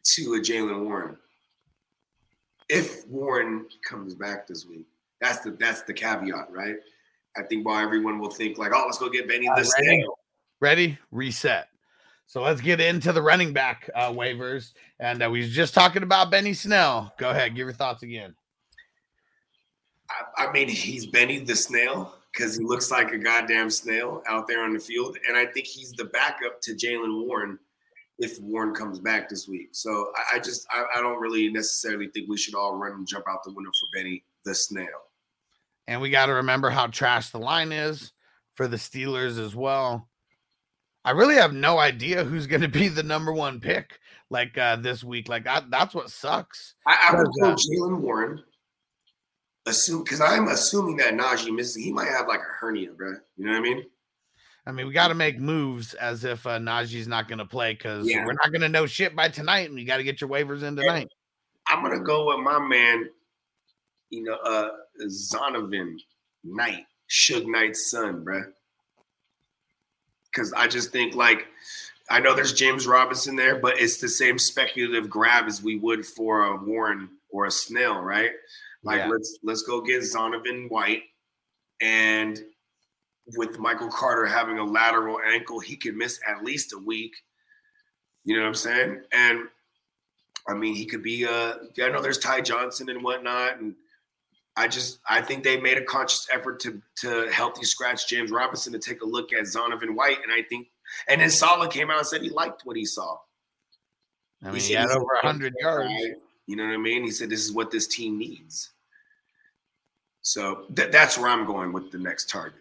[0.03, 1.17] to a Jaylen Warren
[2.69, 4.87] if Warren comes back this week.
[5.21, 6.77] That's the that's the caveat, right?
[7.37, 9.87] I think while everyone will think like, oh, let's go get Benny Uh, the ready?
[10.01, 10.19] Snail.
[10.61, 10.99] Ready?
[11.11, 11.69] Reset.
[12.31, 14.72] So let's get into the running back uh, waivers.
[15.01, 17.12] And uh, we was just talking about Benny Snell.
[17.18, 18.37] Go ahead, give your thoughts again.
[20.09, 24.47] I, I mean, he's Benny the Snail because he looks like a goddamn snail out
[24.47, 27.59] there on the field, and I think he's the backup to Jaylen Warren
[28.20, 29.70] if Warren comes back this week.
[29.72, 33.09] So I, I just I, I don't really necessarily think we should all run and
[33.09, 34.87] jump out the window for Benny the Snail.
[35.89, 38.12] And we got to remember how trash the line is
[38.55, 40.07] for the Steelers as well.
[41.05, 43.98] I really have no idea who's going to be the number one pick
[44.28, 45.28] like uh, this week.
[45.28, 46.74] Like I, that's what sucks.
[46.86, 48.42] I, I would go Jaylen Warren.
[49.66, 51.76] Assume because I'm assuming that Najee misses.
[51.76, 53.14] He might have like a hernia, bro.
[53.36, 53.84] You know what I mean?
[54.66, 57.72] I mean, we got to make moves as if uh, Najee's not going to play
[57.72, 58.24] because Yeah.
[58.24, 60.62] we're not going to know shit by tonight, and you got to get your waivers
[60.62, 61.09] in tonight.
[61.66, 63.09] I'm gonna go with my man.
[64.09, 64.70] You know, uh,
[65.07, 65.96] Zonovan
[66.42, 68.42] Knight, Suge Knight's son, bro.
[70.33, 71.47] Because I just think like
[72.11, 76.05] I know there's James Robinson there, but it's the same speculative grab as we would
[76.05, 78.33] for a Warren or a Snell, right?
[78.83, 79.09] Like Yeah.
[79.09, 81.05] let's let's go get Zonovan White,
[81.81, 82.39] and
[83.37, 87.12] with Michael Carter having a lateral ankle, he could miss at least a week.
[88.24, 89.03] You know what I'm saying?
[89.12, 89.49] And
[90.49, 91.26] I mean, he could be.
[91.26, 93.74] Uh, I know there's Ty Johnson and whatnot, and
[94.61, 98.75] I just I think they made a conscious effort to to healthy scratch James Robinson
[98.75, 100.69] to take a look at Zonovan White, and I think,
[101.09, 103.17] and then Saleh came out and said he liked what he saw.
[104.43, 105.93] I mean, he said had over 100 yards.
[106.47, 107.05] You know what I mean?
[107.05, 108.71] He said this is what this team needs.
[110.21, 112.61] So th- that's where I'm going with the next target.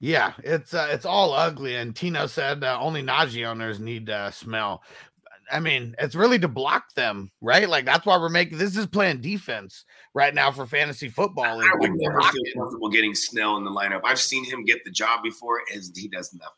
[0.00, 1.76] Yeah, it's uh, it's all ugly.
[1.76, 4.82] And Tino said uh, only Najee owners need uh, Snell.
[5.50, 7.68] I mean, it's really to block them, right?
[7.68, 9.84] Like that's why we're making this is playing defense
[10.14, 11.60] right now for fantasy football.
[11.60, 14.00] I would never feel comfortable getting Snell in the lineup.
[14.04, 16.52] I've seen him get the job before, as he does nothing.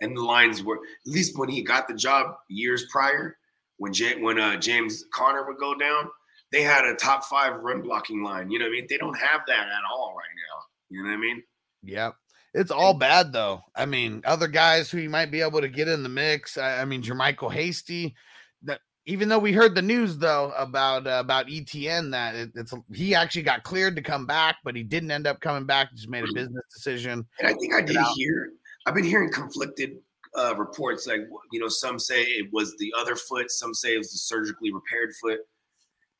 [0.00, 3.36] And the lines were at least when he got the job years prior,
[3.78, 6.08] when J- when uh, James Conner would go down,
[6.52, 8.50] they had a top five run blocking line.
[8.50, 8.86] You know what I mean?
[8.88, 10.62] They don't have that at all right now.
[10.90, 11.42] You know what I mean?
[11.84, 12.14] Yep.
[12.54, 13.62] It's all bad though.
[13.74, 16.58] I mean, other guys who you might be able to get in the mix.
[16.58, 18.14] I, I mean, JaMycal Hasty.
[18.62, 22.74] That even though we heard the news though about uh, about ETN that it, it's
[22.92, 25.94] he actually got cleared to come back, but he didn't end up coming back.
[25.94, 27.26] Just made a business decision.
[27.40, 28.50] And I think I did hear.
[28.86, 29.96] I've been hearing conflicted
[30.36, 31.06] uh, reports.
[31.06, 31.22] Like
[31.52, 34.72] you know, some say it was the other foot, some say it was the surgically
[34.72, 35.40] repaired foot.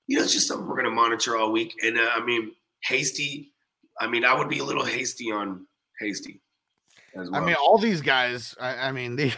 [0.07, 1.75] You know, it's just something we're going to monitor all week.
[1.83, 2.53] And uh, I mean,
[2.83, 3.53] hasty.
[4.01, 5.67] I mean, I would be a little hasty on
[6.03, 6.41] hasty.
[7.15, 7.43] As well.
[7.43, 8.55] I mean, all these guys.
[8.61, 9.33] I, I mean, the,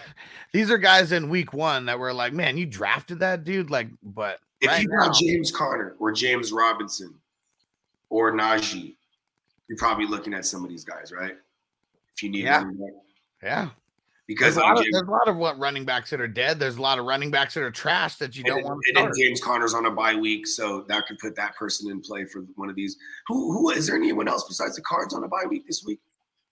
[0.52, 3.70] these are guys in week one that were like, man, you drafted that dude.
[3.70, 7.14] Like, but if right you now, got James Conner or James Robinson
[8.10, 8.96] or Najee,
[9.68, 11.34] you're probably looking at some of these guys, right?
[12.14, 12.64] If you need, Yeah.
[13.42, 13.68] yeah,
[14.28, 16.28] because There's a, lot of, James- there's a lot of what running backs that are
[16.28, 16.60] dead.
[16.60, 19.00] There's a lot of running backs that are trash that you don't then, want to
[19.00, 19.12] and then.
[19.18, 22.42] James Conner's on a bye week, so that could put that person in play for
[22.54, 22.96] one of these.
[23.26, 25.98] Who who is there anyone else besides the Cards on a bye week this week?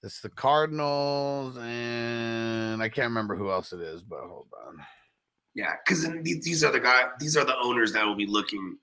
[0.02, 4.78] It's the Cardinals, and I can't remember who else it is, but hold on.
[5.54, 8.78] Yeah, because these, are the guy, these are the owners that will be looking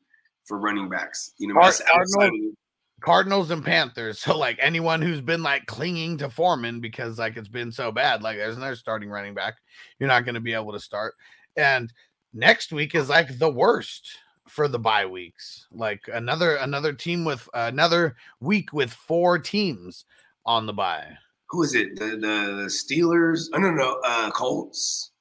[0.45, 1.33] for running backs.
[1.37, 1.81] You know, Card-
[2.15, 2.55] Cardinals-
[3.01, 4.19] Cardinals and Panthers.
[4.19, 8.21] So like anyone who's been like clinging to Foreman because like it's been so bad,
[8.21, 9.55] like there's another starting running back,
[9.99, 11.15] you're not going to be able to start.
[11.57, 11.91] And
[12.33, 14.09] next week is like the worst
[14.47, 15.67] for the bye weeks.
[15.71, 20.05] Like another another team with another week with four teams
[20.49, 21.05] on the bye.
[21.51, 21.95] who is it?
[21.99, 23.49] The the, Steelers?
[23.53, 25.11] Oh no, no, uh, Colts,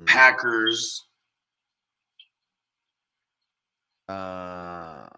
[0.00, 0.06] Mm.
[0.06, 1.06] Packers.
[4.08, 5.08] Um,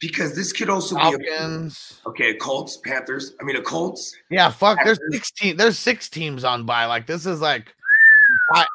[0.00, 2.00] Because this could also be a, Falcons.
[2.06, 2.34] okay.
[2.34, 3.34] Colts, Panthers.
[3.40, 4.14] I mean, a Colts.
[4.30, 4.78] Yeah, fuck.
[4.84, 5.56] There's 16.
[5.56, 6.86] There's six teams on bye.
[6.86, 7.74] Like this is like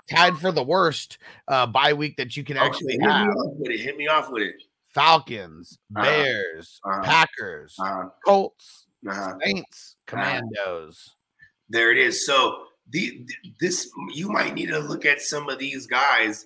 [0.10, 1.18] tied for the worst
[1.48, 3.28] uh bye week that you can Okay, actually hit me have.
[3.30, 3.80] off with it.
[3.80, 4.56] Hit me off with it.
[4.94, 6.04] Falcons, Uh-huh.
[6.06, 7.02] Bears, Uh-huh.
[7.04, 11.16] Packers, Uh, Colts, uh, Saints, Commandos.
[11.70, 12.26] there it is.
[12.26, 13.26] So the
[13.60, 16.46] this you might need to look at some of these guys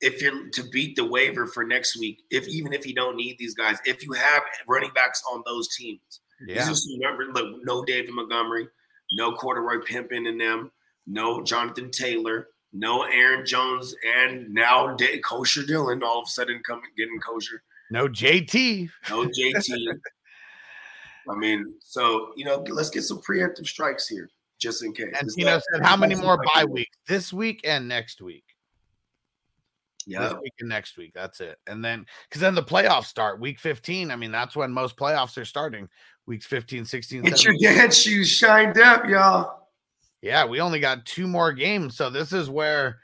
[0.00, 2.22] if you're to beat the waiver for next week.
[2.30, 5.68] If even if you don't need these guys, if you have running backs on those
[5.74, 6.66] teams, Yeah.
[6.66, 8.68] Just remember, look, no David Montgomery,
[9.12, 10.70] no Corduroy Pimpin in them,
[11.06, 16.60] no Jonathan Taylor, no Aaron Jones, and now Da- Kosher Dillon all of a sudden
[16.66, 17.62] coming getting kosher.
[17.90, 18.90] No JT.
[19.08, 19.64] No JT.
[21.28, 25.14] I mean, so you know, let's get some preemptive strikes here, just in case.
[25.18, 26.96] And Tino said, how many more bye weeks?
[27.08, 28.44] This week and next week.
[30.06, 30.28] Yeah.
[30.28, 31.12] This week and next week.
[31.14, 31.58] That's it.
[31.66, 34.10] And then because then the playoffs start week 15.
[34.10, 35.88] I mean, that's when most playoffs are starting.
[36.26, 39.68] Weeks 15, 16, Get your dance shoes shined up, y'all.
[40.22, 41.96] Yeah, we only got two more games.
[41.96, 42.98] So this is where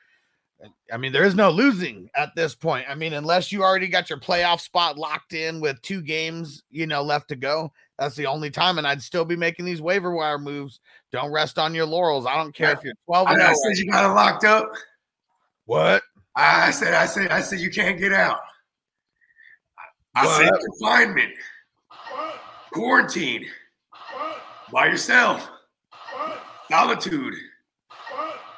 [0.92, 2.86] I mean, there is no losing at this point.
[2.88, 6.86] I mean, unless you already got your playoff spot locked in with two games, you
[6.86, 7.72] know, left to go.
[8.02, 8.78] That's the only time.
[8.78, 10.80] And I'd still be making these waiver wire moves.
[11.12, 12.26] Don't rest on your laurels.
[12.26, 14.72] I don't care if you're 12 I, I said you got it locked up.
[15.66, 16.02] What?
[16.34, 18.40] I said, I said, I said you can't get out.
[20.16, 20.60] I said What?
[20.80, 21.30] confinement,
[22.72, 23.46] quarantine,
[24.72, 25.48] by yourself,
[26.68, 27.34] solitude,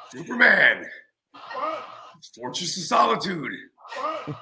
[0.09, 0.87] Superman,
[2.35, 3.51] Fortress of Solitude.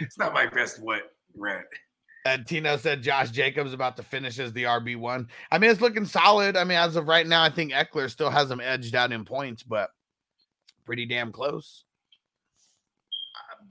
[0.00, 1.02] it's not my best what
[1.36, 1.66] rant.
[2.26, 5.28] And Tino said Josh Jacobs about to finish as the RB1.
[5.50, 6.56] I mean, it's looking solid.
[6.56, 9.24] I mean, as of right now, I think Ekeler still has him edged out in
[9.26, 9.90] points, but
[10.86, 11.84] pretty damn close.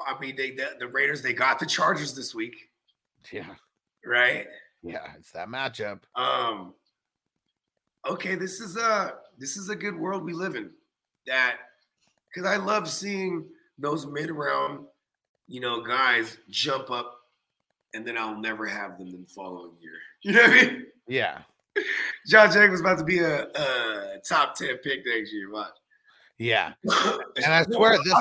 [0.05, 2.55] I mean, they the, the Raiders they got the Chargers this week,
[3.31, 3.55] Yeah.
[4.05, 4.47] right?
[4.83, 5.07] Yeah.
[5.17, 6.01] It's that matchup.
[6.15, 6.73] Um.
[8.07, 10.71] Okay, this is a this is a good world we live in.
[11.25, 11.57] That
[12.33, 13.45] because I love seeing
[13.77, 14.85] those mid round,
[15.47, 17.13] you know, guys jump up,
[17.93, 19.93] and then I'll never have them in the following year.
[20.25, 20.85] You know what I mean?
[21.07, 21.39] Yeah.
[22.27, 25.51] John Jacobs was about to be a, a top ten pick next year.
[25.51, 25.73] Watch.
[26.37, 26.73] Yeah.
[27.35, 28.13] And I swear this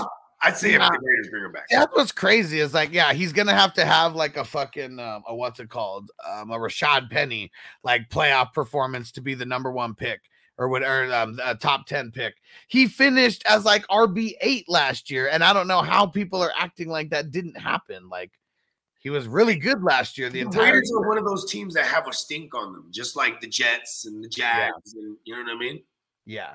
[0.43, 0.89] I'd if Yeah.
[0.89, 1.67] the Raiders bring him back.
[1.71, 5.23] that's what's crazy is like, yeah, he's gonna have to have like a fucking um,
[5.29, 6.11] a what's it called?
[6.29, 7.53] Um, a Rashad Penny
[7.85, 10.23] like playoff performance to be the number one pick
[10.59, 12.35] or whatever um a top 10 pick.
[12.67, 16.89] He finished as like RB8 last year, and I don't know how people are acting
[16.89, 18.09] like that didn't happen.
[18.09, 18.33] Like
[19.03, 21.75] he was really good last year, the The entire Raiders are one of those teams
[21.75, 25.35] that have a stink on them, just like the Jets and the Jags, and you
[25.35, 25.83] know what I mean.
[26.25, 26.55] yeah.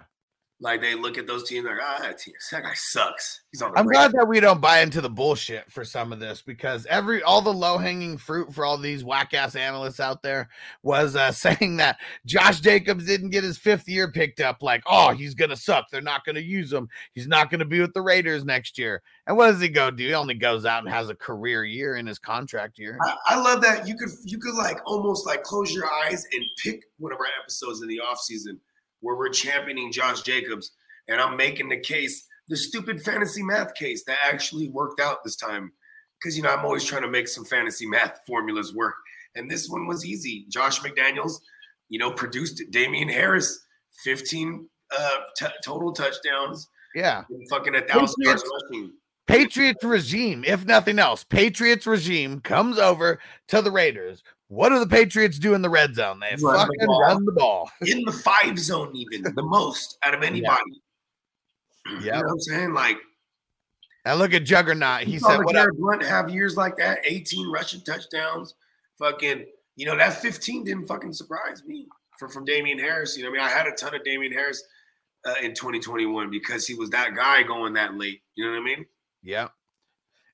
[0.59, 3.41] Like they look at those teams like, ah, that, team, that guy sucks.
[3.51, 6.19] He's on the I'm glad that we don't buy into the bullshit for some of
[6.19, 10.23] this because every all the low hanging fruit for all these whack ass analysts out
[10.23, 10.49] there
[10.81, 14.63] was uh, saying that Josh Jacobs didn't get his fifth year picked up.
[14.63, 15.85] Like, oh, he's gonna suck.
[15.91, 16.89] They're not gonna use him.
[17.13, 19.03] He's not gonna be with the Raiders next year.
[19.27, 20.07] And what does he go do?
[20.07, 22.97] He only goes out and has a career year in his contract year.
[23.03, 26.43] I, I love that you could you could like almost like close your eyes and
[26.63, 28.59] pick one of our episodes in the off season
[29.01, 30.71] where we're championing Josh Jacobs,
[31.07, 35.35] and I'm making the case, the stupid fantasy math case that actually worked out this
[35.35, 35.71] time.
[36.19, 38.95] Because you know I'm always trying to make some fantasy math formulas work,
[39.35, 40.45] and this one was easy.
[40.49, 41.33] Josh McDaniels,
[41.89, 43.65] you know, produced Damien Harris,
[44.03, 44.67] 15
[44.97, 47.23] uh, t- total touchdowns, Yeah.
[47.51, 48.93] fucking a thousand yards rushing.
[49.27, 53.19] Patriots regime, if nothing else, Patriots regime comes over
[53.49, 54.23] to the Raiders.
[54.49, 56.19] What do the Patriots do in the red zone?
[56.21, 57.01] They Run fucking ball.
[57.01, 57.71] run the ball.
[57.81, 60.61] in the five zone, even the most out of anybody.
[61.89, 62.17] You Yeah.
[62.19, 62.73] know what I'm saying?
[62.73, 62.97] Like,
[64.05, 65.01] And look at Juggernaut.
[65.03, 68.55] He said, "What up?" Jared Blount have years like that, 18 rushing touchdowns.
[68.99, 69.45] Fucking,
[69.77, 71.87] you know, that 15 didn't fucking surprise me.
[72.19, 73.15] from from Damien Harris.
[73.15, 74.61] You know, what I mean, I had a ton of Damien Harris
[75.25, 78.21] uh, in 2021 because he was that guy going that late.
[78.35, 78.85] You know what I mean?
[79.23, 79.47] Yeah.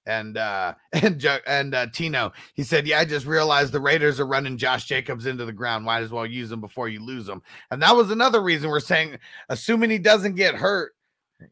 [0.05, 4.25] And uh and and uh Tino, he said, "Yeah, I just realized the Raiders are
[4.27, 5.85] running Josh Jacobs into the ground.
[5.85, 7.41] Might as well use him before you lose him."
[7.71, 9.17] And that was another reason we're saying,
[9.49, 10.93] assuming he doesn't get hurt,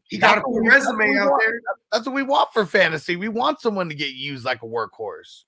[0.04, 1.42] He got a That's what we- resume out want.
[1.44, 1.60] there.
[1.90, 3.16] That's what we want for fantasy.
[3.16, 5.44] We want someone to get used like a workhorse.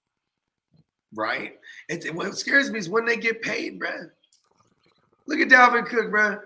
[1.14, 1.54] Right?
[1.88, 4.10] It's, what scares me is when they get paid, bruh.
[5.26, 6.40] Look at Dalvin Cook, bruh.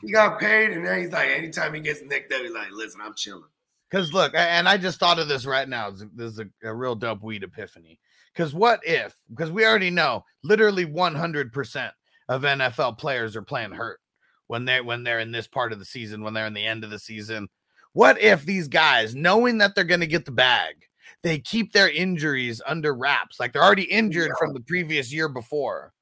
[0.00, 3.00] He got paid, and now he's like, anytime he gets nicked up, he's like, listen,
[3.02, 3.44] I'm chilling.
[3.92, 5.90] Because look, and I just thought of this right now.
[5.90, 7.98] This is a, a real dope weed epiphany.
[8.32, 9.14] Because what if?
[9.28, 11.90] Because we already know literally 100%
[12.30, 14.00] of NFL players are playing hurt
[14.46, 16.84] when they're, when they're in this part of the season, when they're in the end
[16.84, 17.48] of the season.
[17.92, 20.76] What if these guys, knowing that they're going to get the bag,
[21.22, 25.92] they keep their injuries under wraps, like they're already injured from the previous year before.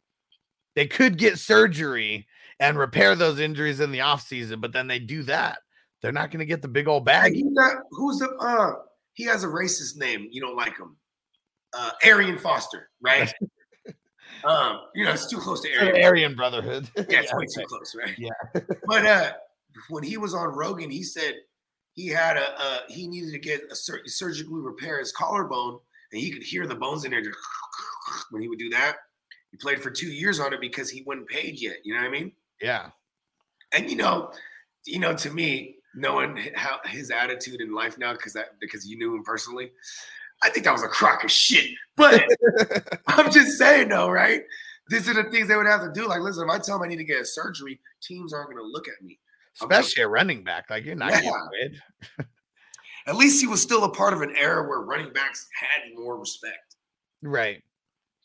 [0.76, 2.28] They could get surgery
[2.60, 5.58] and repair those injuries in the offseason, but then they do that.
[6.02, 7.34] They're not going to get the big old bag.
[7.90, 8.82] who's the, uh,
[9.14, 10.28] he has a racist name.
[10.30, 10.96] You don't like him.
[11.76, 13.32] Uh, Arian Foster, right?
[14.44, 16.04] um, you know, it's too close to Arian.
[16.04, 16.88] Aryan Brotherhood.
[16.96, 17.62] Yeah, it's way okay.
[17.62, 18.16] too close, right?
[18.18, 18.60] Yeah.
[18.86, 19.32] but uh,
[19.88, 21.34] when he was on Rogan, he said
[21.92, 25.78] he had a uh, he needed to get a sur- surgically repair his collarbone,
[26.12, 27.36] and he could hear the bones in there just
[28.30, 28.96] when he would do that.
[29.50, 31.76] He played for two years on it because he wasn't paid yet.
[31.84, 32.32] You know what I mean?
[32.60, 32.90] Yeah.
[33.72, 34.32] And you know,
[34.86, 38.98] you know, to me, knowing how his attitude in life now, because that because you
[38.98, 39.72] knew him personally,
[40.42, 41.70] I think that was a crock of shit.
[41.96, 42.24] But
[43.06, 44.42] I'm just saying, though, right?
[44.88, 46.08] These are the things they would have to do.
[46.08, 48.62] Like, listen, if I tell them I need to get a surgery, teams aren't going
[48.62, 49.18] to look at me.
[49.60, 50.70] Especially a running back.
[50.70, 52.24] Like you're not Yeah.
[53.06, 56.18] At least he was still a part of an era where running backs had more
[56.18, 56.76] respect.
[57.22, 57.62] Right.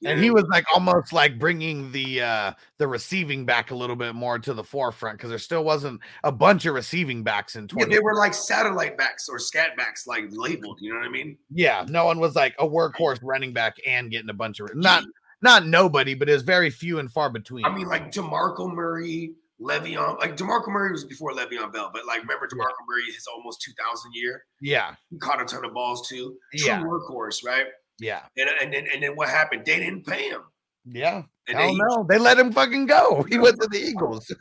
[0.03, 4.13] And he was like almost like bringing the uh the receiving back a little bit
[4.13, 7.73] more to the forefront because there still wasn't a bunch of receiving backs in I
[7.75, 7.79] mean?
[7.79, 7.95] yeah, 20.
[7.95, 10.79] they were like satellite backs or scat backs, like labeled.
[10.81, 11.37] You know what I mean?
[11.49, 15.03] Yeah, no one was like a workhorse running back and getting a bunch of not
[15.41, 17.65] not nobody, but it was very few and far between.
[17.65, 20.19] I mean, like Demarco Murray, Le'Veon.
[20.19, 24.11] Like Demarco Murray was before Le'Veon Bell, but like remember Demarco Murray, his almost 2,000
[24.13, 24.43] year.
[24.61, 26.35] yeah, He caught a ton of balls too.
[26.57, 26.83] True Yeah.
[26.83, 27.65] workhorse, right?
[27.99, 29.63] Yeah, And and then and then what happened?
[29.65, 30.41] They didn't pay him.
[30.85, 31.23] yeah.
[31.47, 33.23] And then he- no, they let him fucking go.
[33.29, 34.33] He went to the Eagles.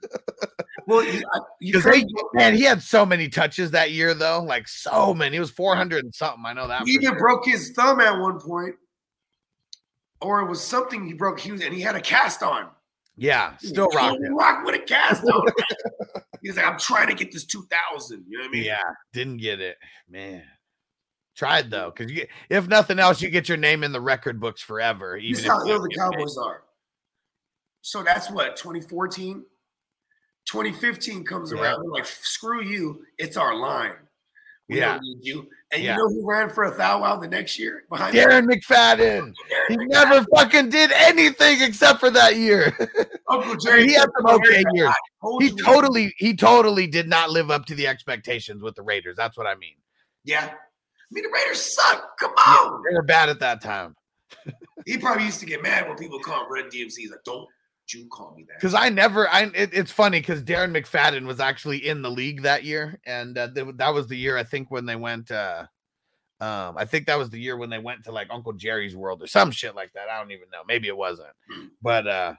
[0.86, 1.04] Well,
[1.60, 4.42] Because they, man, he had so many touches that year, though.
[4.42, 5.36] Like so many.
[5.36, 6.42] It was 400 and something.
[6.46, 6.84] I know that.
[6.86, 7.18] he even sure.
[7.18, 8.74] broke his thumb at one point,
[10.22, 11.40] or it was something he broke.
[11.40, 12.68] He was and he had a cast on.
[13.16, 14.34] Yeah, still rocking.
[14.34, 15.46] rock with a cast on.
[16.42, 18.24] He's like, I'm trying to get this 2,000.
[18.28, 18.64] You know what I mean?
[18.64, 18.82] Yeah,
[19.12, 19.76] didn't get it,
[20.08, 20.42] man.
[21.36, 22.12] Tried though, because
[22.48, 25.18] if nothing else, you get your name in the record books forever.
[25.20, 25.98] This Even is how ill the paid.
[25.98, 26.62] Cowboys are.
[27.82, 29.44] So that's what 2014,
[30.46, 31.60] 2015 comes Yeah.
[31.60, 31.90] around.
[31.90, 33.96] Like, screw you, it's our line.
[34.68, 34.94] We Yeah.
[34.94, 35.50] don't need you.
[35.72, 35.96] And Yeah.
[35.96, 39.34] you know who ran for a thou wow the next year behind Darren McFadden.
[39.68, 42.74] He never fucking did anything except for that year.
[43.28, 43.88] Uncle Jerry.
[43.88, 44.92] he had some okay years.
[45.40, 49.16] He totally, he totally did not live up to the expectations with the Raiders.
[49.16, 49.74] That's what I mean.
[50.24, 50.54] Yeah.
[51.10, 52.18] I mean, the Raiders suck.
[52.18, 52.82] Come Yeah, on.
[52.88, 53.94] they were bad at that time.
[54.86, 56.94] He probably used to get mad when people call him Red DMC.
[56.96, 57.48] He's like, don't
[57.92, 58.56] you call me that.
[58.58, 62.42] Because I never, I it, it's funny because Darren McFadden was actually in the league
[62.42, 65.30] that year, and uh, th- that was the year I think when they went.
[65.30, 65.66] uh
[66.40, 69.22] um, I think that was the year when they went to like Uncle Jerry's World
[69.22, 70.08] or some shit like that.
[70.10, 70.62] I don't even know.
[70.66, 71.28] Maybe it wasn't,
[71.82, 72.34] but uh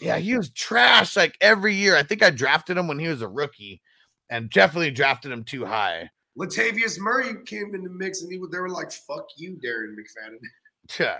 [0.00, 1.96] yeah, he was trash like every year.
[1.96, 3.80] I think I drafted him when he was a rookie,
[4.28, 6.10] and definitely drafted him too high.
[6.38, 9.94] Latavius Murray came in the mix and he, was- they were like, fuck you, Darren
[9.94, 10.38] McFadden.
[10.98, 11.18] Yeah,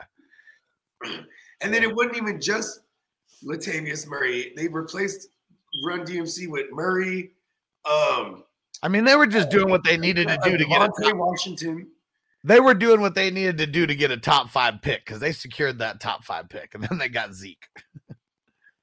[1.61, 2.81] And then it wasn't even just
[3.45, 4.53] Latavius Murray.
[4.57, 5.29] They replaced
[5.85, 7.31] Run DMC with Murray.
[7.89, 8.43] Um,
[8.83, 10.83] I mean they were just doing what they needed to do to get.
[10.83, 11.87] A top, Washington.
[12.43, 15.21] they were doing what they needed to do to get a top five pick because
[15.21, 17.69] they secured that top five pick, and then they got Zeke.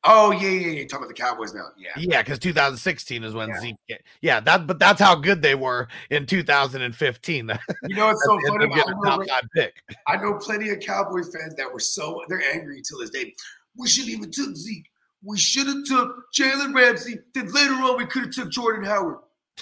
[0.03, 0.67] Oh yeah, yeah, yeah.
[0.67, 1.67] You're talking about the Cowboys now.
[1.77, 1.89] Yeah.
[1.97, 3.59] Yeah, because 2016 is when Yeah.
[3.59, 4.01] Zeke.
[4.21, 4.67] Yeah, that.
[4.67, 7.51] But that's how good they were in 2015.
[7.87, 8.73] You know what's so funny?
[8.73, 9.25] I know,
[9.55, 9.81] pick.
[10.07, 13.33] I know plenty of Cowboys fans that were so they're angry till this day.
[13.75, 14.89] We shouldn't even took Zeke.
[15.23, 17.19] We should have took Jalen Ramsey.
[17.33, 19.17] Then later on we could have took Jordan Howard.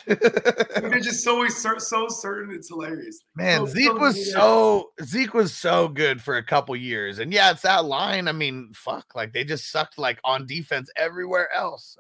[0.06, 2.54] They're just so so certain.
[2.54, 3.20] It's hilarious.
[3.36, 4.32] Man, So Zeke was to do that.
[4.34, 8.28] so Zeke was so good for a couple years, and yeah, it's that line.
[8.28, 11.98] I mean, fuck, like they just sucked like on defense everywhere else.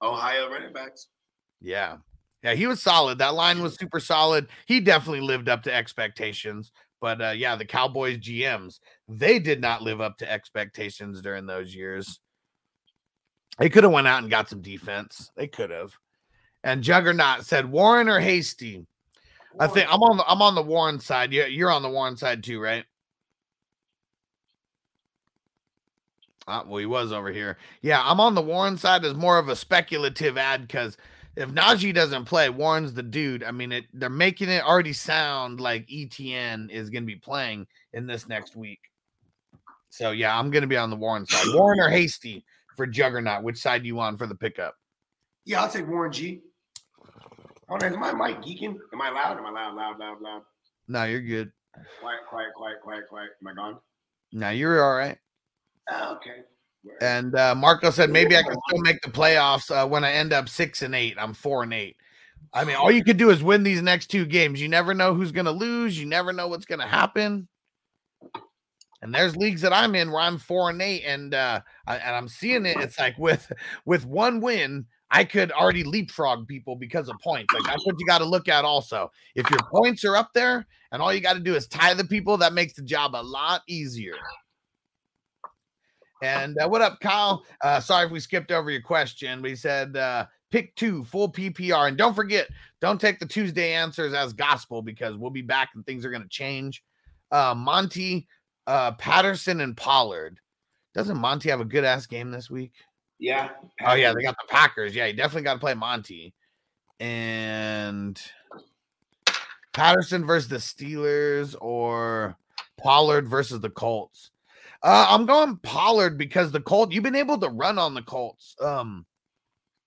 [0.00, 1.08] Ohio running backs.
[1.60, 1.98] Yeah,
[2.42, 3.18] yeah, he was solid.
[3.18, 4.48] That line was super solid.
[4.66, 6.72] He definitely lived up to expectations.
[7.00, 8.78] But uh, yeah, the Cowboys GMs
[9.08, 12.20] they did not live up to expectations during those years.
[13.58, 15.30] They could have went out and got some defense.
[15.36, 15.98] They could have.
[16.64, 18.86] And Juggernaut said Warren or Hasty.
[19.58, 21.32] I think I'm on the I'm on the Warren side.
[21.32, 22.84] Yeah, you're on the Warren side too, right?
[26.46, 27.56] Uh, well, he was over here.
[27.82, 30.96] Yeah, I'm on the Warren side as more of a speculative ad because
[31.36, 33.44] if Najee doesn't play, Warren's the dude.
[33.44, 37.66] I mean, it they're making it already sound like ETN is going to be playing
[37.92, 38.80] in this next week.
[39.90, 41.54] So yeah, I'm going to be on the Warren side.
[41.54, 42.44] Warren or Hasty
[42.76, 43.42] for Juggernaut.
[43.42, 44.74] Which side do you want for the pickup?
[45.44, 46.40] Yeah, I'll take Warren G.
[47.72, 48.76] Hold on, is my mic geeking?
[48.92, 49.38] Am I loud?
[49.38, 50.42] Am I loud, loud, loud, loud?
[50.88, 51.50] No, you're good.
[52.02, 53.30] Quiet, quiet, quiet, quiet, quiet.
[53.40, 53.78] Am I gone?
[54.30, 55.16] No, you're all right.
[55.90, 56.42] Ah, okay.
[57.00, 60.34] And uh, Marco said maybe I can still make the playoffs uh, when I end
[60.34, 61.16] up six and eight.
[61.18, 61.96] I'm four and eight.
[62.52, 64.60] I mean, all you could do is win these next two games.
[64.60, 65.98] You never know who's going to lose.
[65.98, 67.48] You never know what's going to happen.
[69.00, 72.14] And there's leagues that I'm in where I'm four and eight, and uh, I, and
[72.14, 72.76] I'm seeing it.
[72.80, 73.50] It's like with
[73.86, 77.52] with one win, I could already leapfrog people because of points.
[77.52, 78.64] Like that's what you got to look at.
[78.64, 81.94] Also, if your points are up there, and all you got to do is tie
[81.94, 84.16] the people, that makes the job a lot easier.
[86.22, 87.44] And uh, what up, Kyle?
[87.62, 91.88] Uh, sorry if we skipped over your question, he said uh, pick two, full PPR.
[91.88, 92.48] And don't forget,
[92.80, 96.22] don't take the Tuesday answers as gospel because we'll be back and things are going
[96.22, 96.82] to change.
[97.30, 98.28] Uh, Monty,
[98.66, 100.38] uh, Patterson, and Pollard.
[100.94, 102.72] Doesn't Monty have a good ass game this week?
[103.22, 103.50] Yeah.
[103.86, 104.96] Oh, yeah, they got the Packers.
[104.96, 106.34] Yeah, you definitely got to play Monty.
[106.98, 108.20] And
[109.72, 112.36] Patterson versus the Steelers or
[112.80, 114.32] Pollard versus the Colts.
[114.82, 118.56] Uh, I'm going Pollard because the Colts, you've been able to run on the Colts.
[118.60, 119.06] Um,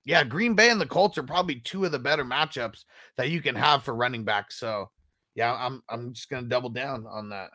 [0.06, 2.86] yeah, Green Bay and the Colts are probably two of the better matchups
[3.18, 4.50] that you can have for running back.
[4.50, 4.92] So,
[5.36, 7.50] yeah, I'm I'm just gonna double down on that.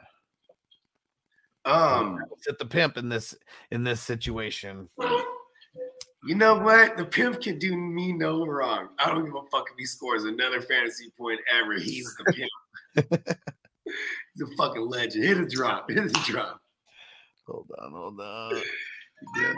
[1.64, 3.34] Um, Sit the pimp in this
[3.70, 4.90] in this situation.
[6.24, 6.96] You know what?
[6.96, 8.88] The pimp can do me no wrong.
[8.98, 11.74] I don't give a fuck if he scores another fantasy point ever.
[11.74, 12.50] He's the pimp.
[14.34, 15.24] He's a fucking legend.
[15.24, 15.90] Hit a drop.
[15.90, 16.60] Hit a drop.
[17.46, 18.62] Hold on, hold on.
[19.36, 19.54] Yes.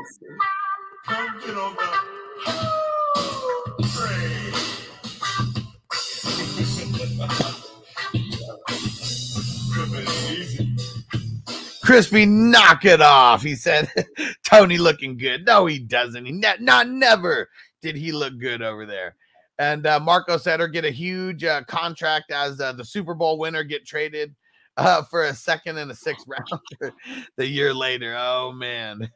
[1.07, 1.77] Come get on
[3.79, 4.52] the
[11.93, 13.43] Crispy, knock it off.
[13.43, 13.87] He said,
[14.47, 15.45] Tony looking good.
[15.45, 16.25] No, he doesn't.
[16.25, 17.51] He ne- not never
[17.83, 19.15] did he look good over there.
[19.59, 23.63] And uh, Marco Setter get a huge uh, contract as uh, the Super Bowl winner,
[23.63, 24.35] get traded
[24.79, 26.25] uh, for a second and a sixth
[26.81, 26.95] round
[27.37, 28.17] the year later.
[28.19, 29.11] Oh, man.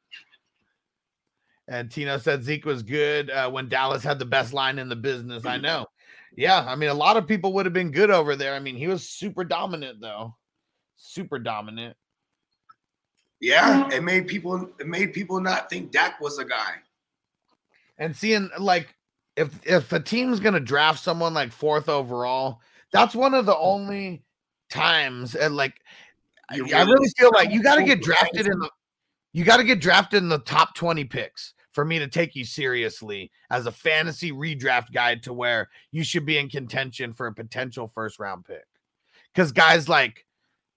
[1.68, 4.96] and Tino said Zeke was good uh, when Dallas had the best line in the
[4.96, 5.44] business.
[5.44, 5.84] I know.
[6.34, 6.64] Yeah.
[6.66, 8.54] I mean, a lot of people would have been good over there.
[8.54, 10.34] I mean, he was super dominant, though.
[11.04, 11.96] Super dominant.
[13.40, 16.74] Yeah, it made people it made people not think Dak was a guy.
[17.98, 18.94] and seeing like
[19.36, 22.60] if if a team's gonna draft someone like fourth overall,
[22.92, 24.22] that's one of the only
[24.70, 25.74] times and like
[26.48, 28.70] I, I really- really feel like you got to get drafted in the
[29.32, 32.44] you got to get drafted in the top 20 picks for me to take you
[32.44, 37.34] seriously as a fantasy redraft guide to where you should be in contention for a
[37.34, 38.64] potential first round pick.
[39.34, 40.26] Because guys like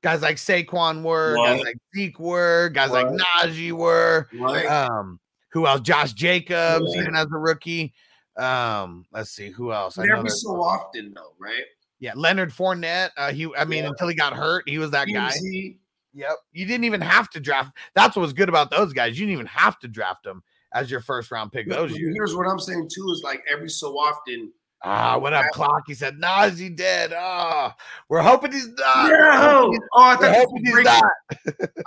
[0.06, 3.20] guys like Saquon were, guys like Zeke were, guys like What?
[3.42, 4.68] Najee were, Right?
[4.68, 5.82] um, who else?
[5.82, 7.02] Josh Jacobs, Yeah.
[7.02, 7.92] even as a rookie.
[8.38, 9.98] Um, let's see who else.
[9.98, 11.64] I But know every so often though, right?
[11.98, 13.10] yeah, Leonard Fournette.
[13.18, 13.90] Uh, he, I mean, Yeah.
[13.90, 15.32] until he got hurt, he was that guy.
[15.32, 15.80] PMC,
[16.14, 16.38] Yep.
[16.54, 17.76] You didn't even have to draft.
[17.96, 19.20] That's what was good about those guys.
[19.20, 22.14] You didn't even have to draft them as your first round pick but those years.
[22.16, 24.54] Here's what I'm saying too: is like every so often.
[24.84, 25.84] Ah, what up, clock?
[25.88, 27.12] He said, "Nah, is he dead?
[27.16, 27.76] Ah,
[28.08, 29.10] we're hoping he's not.
[29.10, 29.74] No!
[29.94, 31.12] Oh, I thought, this was he's breaking, not.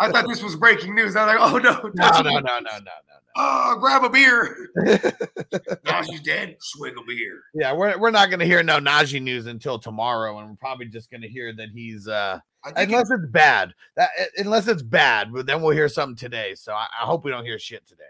[0.01, 1.15] I thought this was breaking news.
[1.15, 2.93] I was like, oh no, No, no, no, no, no, no,
[3.37, 4.71] Oh, grab a beer.
[6.07, 6.57] she's dead.
[6.61, 7.41] Swig a beer.
[7.55, 11.09] yeah, we're we're not gonna hear no Najee news until tomorrow, and we're probably just
[11.09, 12.41] gonna hear that he's uh
[12.75, 13.75] unless it's bad.
[13.97, 16.57] That unless it's bad, but then we'll hear something today.
[16.57, 18.03] So I, I hope we don't hear shit today.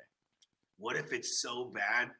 [0.78, 2.10] What if it's so bad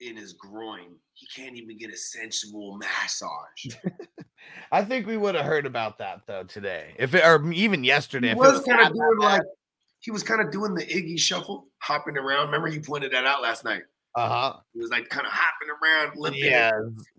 [0.00, 3.76] in his groin he can't even get a sensual massage?
[4.72, 8.28] I think we would have heard about that though today, if it or even yesterday.
[8.28, 9.42] He if was kind of doing like
[10.00, 12.46] he was kind of doing the Ickey shuffle, hopping around.
[12.46, 13.82] Remember you pointed that out last night.
[14.14, 14.56] uh-huh.
[14.72, 16.70] He was like kind of hopping around, limping, Yeah,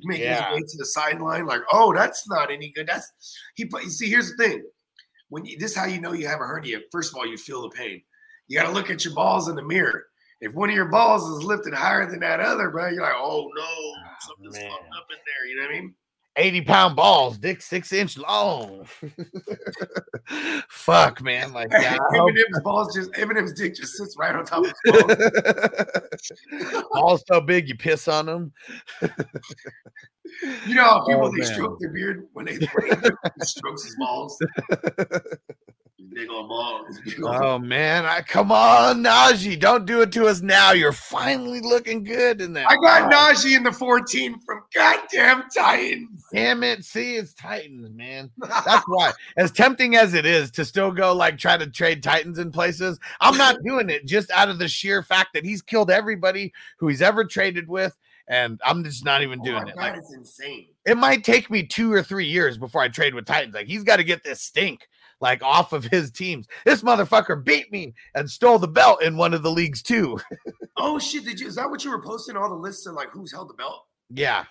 [0.04, 0.50] making yeah.
[0.52, 1.46] his way to the sideline.
[1.46, 2.88] Like, oh, that's not any good.
[2.88, 3.12] That's
[3.56, 3.66] he.
[3.66, 4.64] put- You see, here's the thing:
[5.30, 6.80] when you, this is how you know you have a hernia.
[6.92, 8.02] First of all, you feel the pain.
[8.48, 10.06] You got to look at your balls in the mirror.
[10.40, 13.50] If one of your balls is lifted higher than that other, bro, you're like, oh
[13.56, 14.70] no, ah, something's man.
[14.70, 15.46] fucked up in there.
[15.50, 15.96] You know what I mean?
[16.38, 18.88] 80 pound balls, dick six inch long.
[20.70, 21.52] Fuck, man.
[21.52, 26.84] Like, yeah, Eminem's balls just Eminem's dick just sits right on top of his balls.
[26.92, 28.54] balls so big you piss on them.
[30.68, 32.56] You know how people Oh, they stroke their beard when they,
[33.42, 34.38] strokes his balls.
[35.98, 37.00] His big old balls.
[37.04, 39.60] Big old- Oh man, I come on, Najee.
[39.60, 40.72] Don't do it to us now.
[40.74, 42.70] You're finally looking good in that.
[42.70, 43.20] I got ball.
[43.34, 46.24] Najee in the 14 from goddamn Titans.
[46.32, 46.86] Damn it.
[46.86, 48.30] See, it's Titans, man.
[48.38, 49.12] That's why.
[49.38, 53.00] As tempting as it is to still go like try to trade Titans in places,
[53.22, 56.88] I'm not doing it just out of the sheer fact that he's killed everybody who
[56.90, 57.96] he's ever traded with.
[58.30, 59.76] And I'm just not even Oh doing my it.
[59.78, 60.68] Like, it's insane.
[60.86, 63.56] it might take me two or three years before I trade with Titans.
[63.56, 64.88] Like he's got to get this stink
[65.22, 66.46] like off of his teams.
[66.66, 70.20] This motherfucker beat me and stole the belt in one of the leagues too.
[70.76, 71.24] Oh shit!
[71.26, 71.48] Did you?
[71.48, 72.36] Is that what you were posting?
[72.38, 73.86] All the lists of like who's held the belt?
[74.10, 74.44] yeah,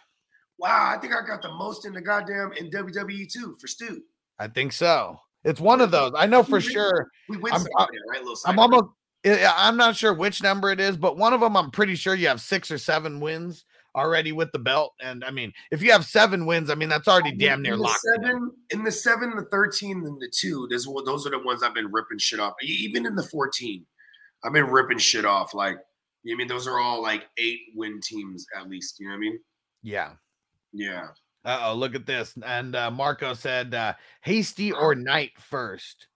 [0.58, 4.02] Wow, I think I got the most in the goddamn in WWE too for Stu.
[4.38, 5.20] I think so.
[5.44, 6.12] It's one of those.
[6.16, 7.08] I know for sure.
[7.28, 8.36] We win I'm- uh, there, right?
[8.46, 8.86] I'm almost.
[9.26, 12.28] I'm not sure which number it is, but one of them I'm pretty sure you
[12.28, 13.64] have six or seven wins
[13.94, 14.92] already with the belt.
[15.02, 17.74] And I mean, if you have seven wins, I mean that's already In- damn near
[17.74, 18.00] in locked.
[18.00, 20.68] Seven in the seven, the thirteen, and the two.
[20.70, 22.54] Those those are the ones I've been ripping shit off.
[22.62, 23.84] Even in the fourteen,
[24.44, 25.54] I've been ripping shit off.
[25.54, 25.78] Like
[26.22, 29.00] you know I mean, those are all like eight win teams at least.
[29.00, 29.38] You know what I mean?
[29.82, 30.10] Yeah.
[30.72, 31.08] Yeah.
[31.44, 32.36] Uh oh, look at this.
[32.44, 36.08] And uh, Marco said, uh, "Hasty or Knight first.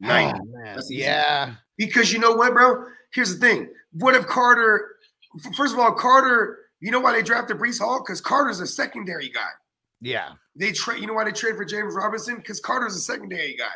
[0.00, 0.34] Knight.
[0.34, 0.74] Oh, man.
[0.74, 0.90] That's.
[0.90, 1.54] Yeah.
[1.76, 2.86] Because you know what, bro?
[3.12, 3.68] Here's the thing.
[3.92, 4.96] What if Carter?
[5.56, 6.58] First of all, Carter.
[6.80, 8.02] You know why they drafted Breece Hall?
[8.02, 9.50] Because Carter's a secondary guy.
[10.00, 10.30] Yeah.
[10.56, 11.00] They trade.
[11.00, 12.36] You know why they trade for James Robinson?
[12.36, 13.66] Because Carter's a secondary guy.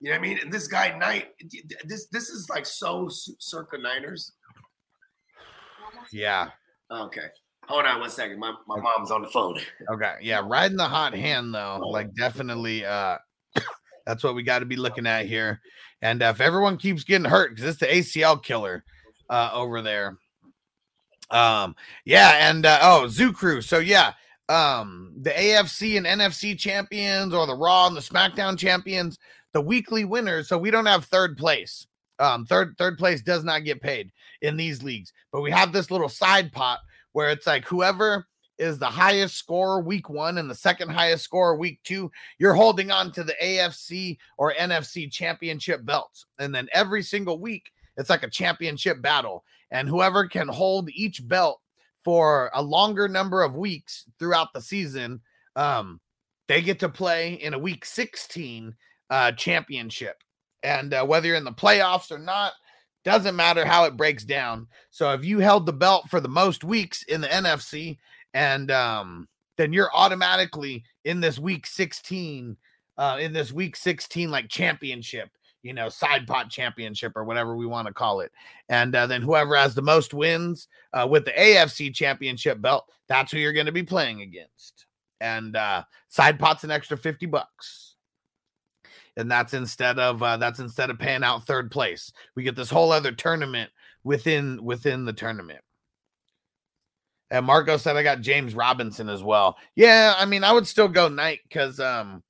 [0.00, 0.38] You know what I mean?
[0.40, 1.28] And this guy Knight.
[1.84, 4.32] This this is like so circa Niners.
[6.12, 6.50] Yeah.
[6.90, 7.26] Okay.
[7.66, 8.38] Hold on one second.
[8.38, 9.58] My, my mom's on the phone.
[9.90, 10.14] Okay.
[10.20, 10.42] Yeah.
[10.44, 13.16] Riding the hot hand though, like definitely uh
[14.06, 15.60] that's what we got to be looking at here.
[16.02, 18.84] And uh, if everyone keeps getting hurt, because it's the ACL killer
[19.30, 20.18] uh over there.
[21.30, 21.74] Um,
[22.04, 23.62] yeah, and uh oh, Zoo Crew.
[23.62, 24.12] So yeah,
[24.48, 29.18] um, the AFC and NFC champions or the Raw and the SmackDown champions,
[29.52, 30.48] the weekly winners.
[30.48, 31.86] So we don't have third place.
[32.18, 35.90] Um, third third place does not get paid in these leagues, but we have this
[35.90, 36.80] little side pot
[37.12, 38.26] where it's like whoever
[38.58, 42.90] is the highest scorer week one and the second highest scorer week two, you're holding
[42.90, 46.26] on to the AFC or NFC championship belts.
[46.38, 49.44] And then every single week, it's like a championship battle.
[49.70, 51.60] And whoever can hold each belt
[52.04, 55.20] for a longer number of weeks throughout the season,
[55.56, 56.00] um,
[56.48, 58.74] they get to play in a week 16
[59.10, 60.16] uh, championship.
[60.62, 62.52] And uh, whether you're in the playoffs or not,
[63.04, 64.66] doesn't matter how it breaks down.
[64.90, 67.98] So if you held the belt for the most weeks in the NFC,
[68.34, 72.56] and um, then you're automatically in this week 16,
[72.98, 75.30] uh, in this week 16 like championship,
[75.62, 78.32] you know, side pot championship or whatever we want to call it.
[78.68, 83.30] And uh, then whoever has the most wins uh, with the AFC championship belt, that's
[83.30, 84.86] who you're going to be playing against.
[85.20, 87.94] And uh, side pot's an extra 50 bucks.
[89.16, 92.10] And that's instead of uh, that's instead of paying out third place.
[92.34, 93.70] We get this whole other tournament
[94.02, 95.60] within within the tournament.
[97.34, 99.56] And Marco said I got James Robinson as well.
[99.74, 102.22] Yeah, I mean, I would still go Knight because um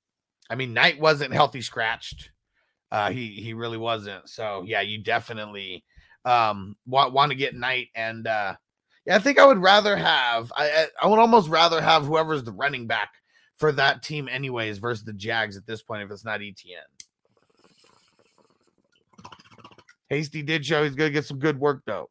[0.48, 2.30] I mean Knight wasn't healthy scratched.
[2.90, 4.30] Uh he he really wasn't.
[4.30, 5.84] So yeah, you definitely
[6.24, 8.54] um want want to get Knight and uh
[9.04, 12.52] yeah, I think I would rather have I I- would almost rather have whoever's the
[12.52, 13.10] running back
[13.58, 16.80] for that team anyways versus the Jags at this point if it's not ETN.
[20.08, 22.08] Hasty did show he's gonna get some good work though.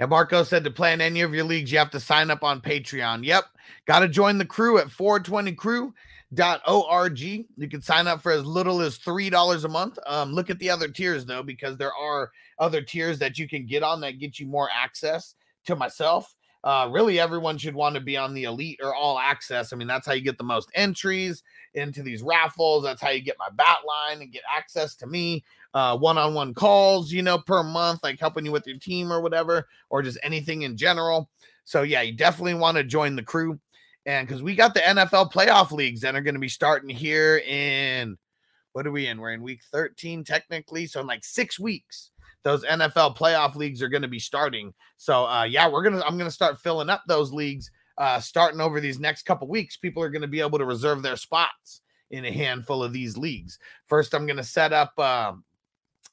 [0.00, 2.42] And Marco said to play in any of your leagues, you have to sign up
[2.42, 3.22] on Patreon.
[3.22, 3.44] Yep.
[3.86, 7.20] Got to join the crew at 420crew.org.
[7.20, 9.98] You can sign up for as little as $3 a month.
[10.06, 13.66] Um, look at the other tiers, though, because there are other tiers that you can
[13.66, 15.34] get on that get you more access
[15.66, 16.34] to myself.
[16.64, 19.70] Uh, really, everyone should want to be on the elite or all access.
[19.72, 21.42] I mean, that's how you get the most entries
[21.74, 22.84] into these raffles.
[22.84, 25.44] That's how you get my bat line and get access to me
[25.74, 29.68] uh one-on-one calls you know per month like helping you with your team or whatever
[29.88, 31.30] or just anything in general.
[31.64, 33.58] So yeah you definitely want to join the crew.
[34.06, 37.38] And because we got the nfl playoff leagues that are going to be starting here
[37.38, 38.16] in
[38.72, 39.20] what are we in?
[39.20, 42.10] We're in week 13 technically so in like six weeks
[42.42, 44.74] those nfl playoff leagues are going to be starting.
[44.96, 48.80] So uh yeah we're gonna i'm gonna start filling up those leagues uh starting over
[48.80, 49.76] these next couple weeks.
[49.76, 53.16] People are going to be able to reserve their spots in a handful of these
[53.16, 53.60] leagues.
[53.86, 55.44] First i'm going to set up um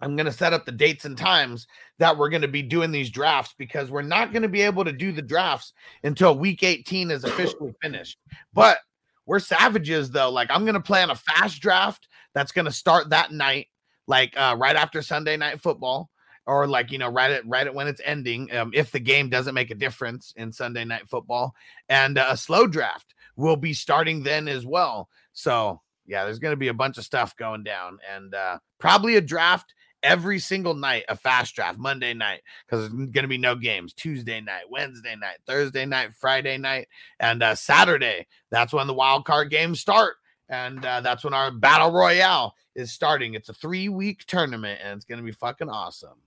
[0.02, 1.68] I'm going to set up the dates and times
[1.98, 4.86] that we're going to be doing these drafts because we're not going to be able
[4.86, 5.74] to do the drafts
[6.04, 8.18] until week 18 is officially finished.
[8.54, 8.80] But
[9.26, 10.30] we're savages though.
[10.30, 13.68] Like I'm going to plan a fast draft that's going to start that night,
[14.08, 16.10] like uh, right after Sunday night football
[16.48, 19.30] or like you know right at right at when it's ending um, if the game
[19.30, 21.54] doesn't make a difference in sunday night football
[21.90, 26.54] and uh, a slow draft will be starting then as well so yeah there's going
[26.54, 29.74] to be a bunch of stuff going down and uh, probably a draft
[30.08, 33.94] every single night a fast draft monday night because there's going to be no games
[33.94, 36.88] tuesday night wednesday night thursday night friday night
[37.20, 40.16] and uh, saturday that's when the wild card games start
[40.50, 44.96] and uh, that's when our battle royale is starting it's a three week tournament and
[44.96, 46.22] it's going to be fucking awesome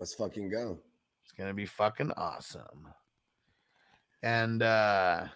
[0.00, 0.78] Let's fucking go.
[1.22, 2.88] It's gonna be fucking awesome.
[4.22, 5.28] And uh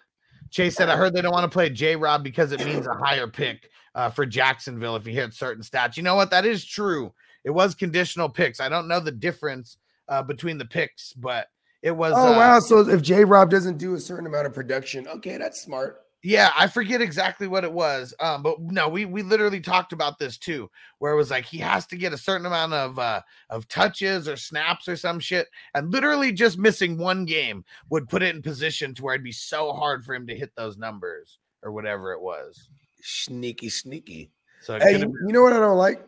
[0.49, 2.93] Chase said, I heard they don't want to play J Rob because it means a
[2.93, 5.97] higher pick uh, for Jacksonville if he hit certain stats.
[5.97, 6.29] You know what?
[6.31, 7.13] That is true.
[7.43, 8.59] It was conditional picks.
[8.59, 9.77] I don't know the difference
[10.07, 11.47] uh, between the picks, but
[11.81, 12.13] it was.
[12.15, 12.59] Oh uh, wow!
[12.59, 16.01] So if J Rob doesn't do a certain amount of production, okay, that's smart.
[16.21, 18.13] Yeah, I forget exactly what it was.
[18.19, 21.57] Um, but no, we we literally talked about this too, where it was like he
[21.59, 25.47] has to get a certain amount of uh of touches or snaps or some shit,
[25.75, 29.31] and literally just missing one game would put it in position to where it'd be
[29.31, 32.67] so hard for him to hit those numbers or whatever it was.
[33.01, 34.31] Sneaky, sneaky.
[34.61, 36.05] So hey, you, you know what I don't like?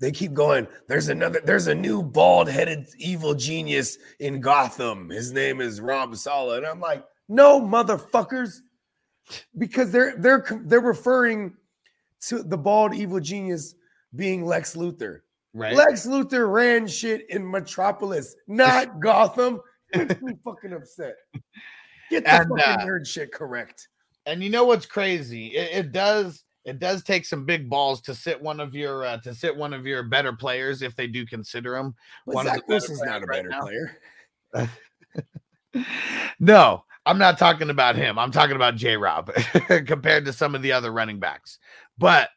[0.00, 0.66] They keep going.
[0.88, 1.40] There's another.
[1.44, 5.08] There's a new bald-headed evil genius in Gotham.
[5.08, 8.60] His name is Rob Saleh, and I'm like, no, motherfuckers
[9.56, 11.54] because they're they're they're referring
[12.20, 13.74] to the bald evil genius
[14.16, 15.20] being Lex Luthor.
[15.54, 15.74] Right.
[15.74, 19.60] Lex Luthor ran shit in Metropolis, not Gotham.
[19.94, 21.14] Makes me fucking upset.
[22.10, 23.88] Get the And, fucking uh, nerd shit correct.
[24.26, 25.48] And you know what's crazy?
[25.48, 29.16] It, it does it does take some big balls to sit one of your uh,
[29.18, 31.94] to sit one of your better players if they do consider him.
[32.26, 34.68] But one of Zach the better Wilson's not a better right player.
[36.40, 38.18] No, I'm not talking about him.
[38.18, 39.32] I'm talking about J Rob
[39.86, 41.58] compared to some of the other running backs.
[41.96, 42.28] But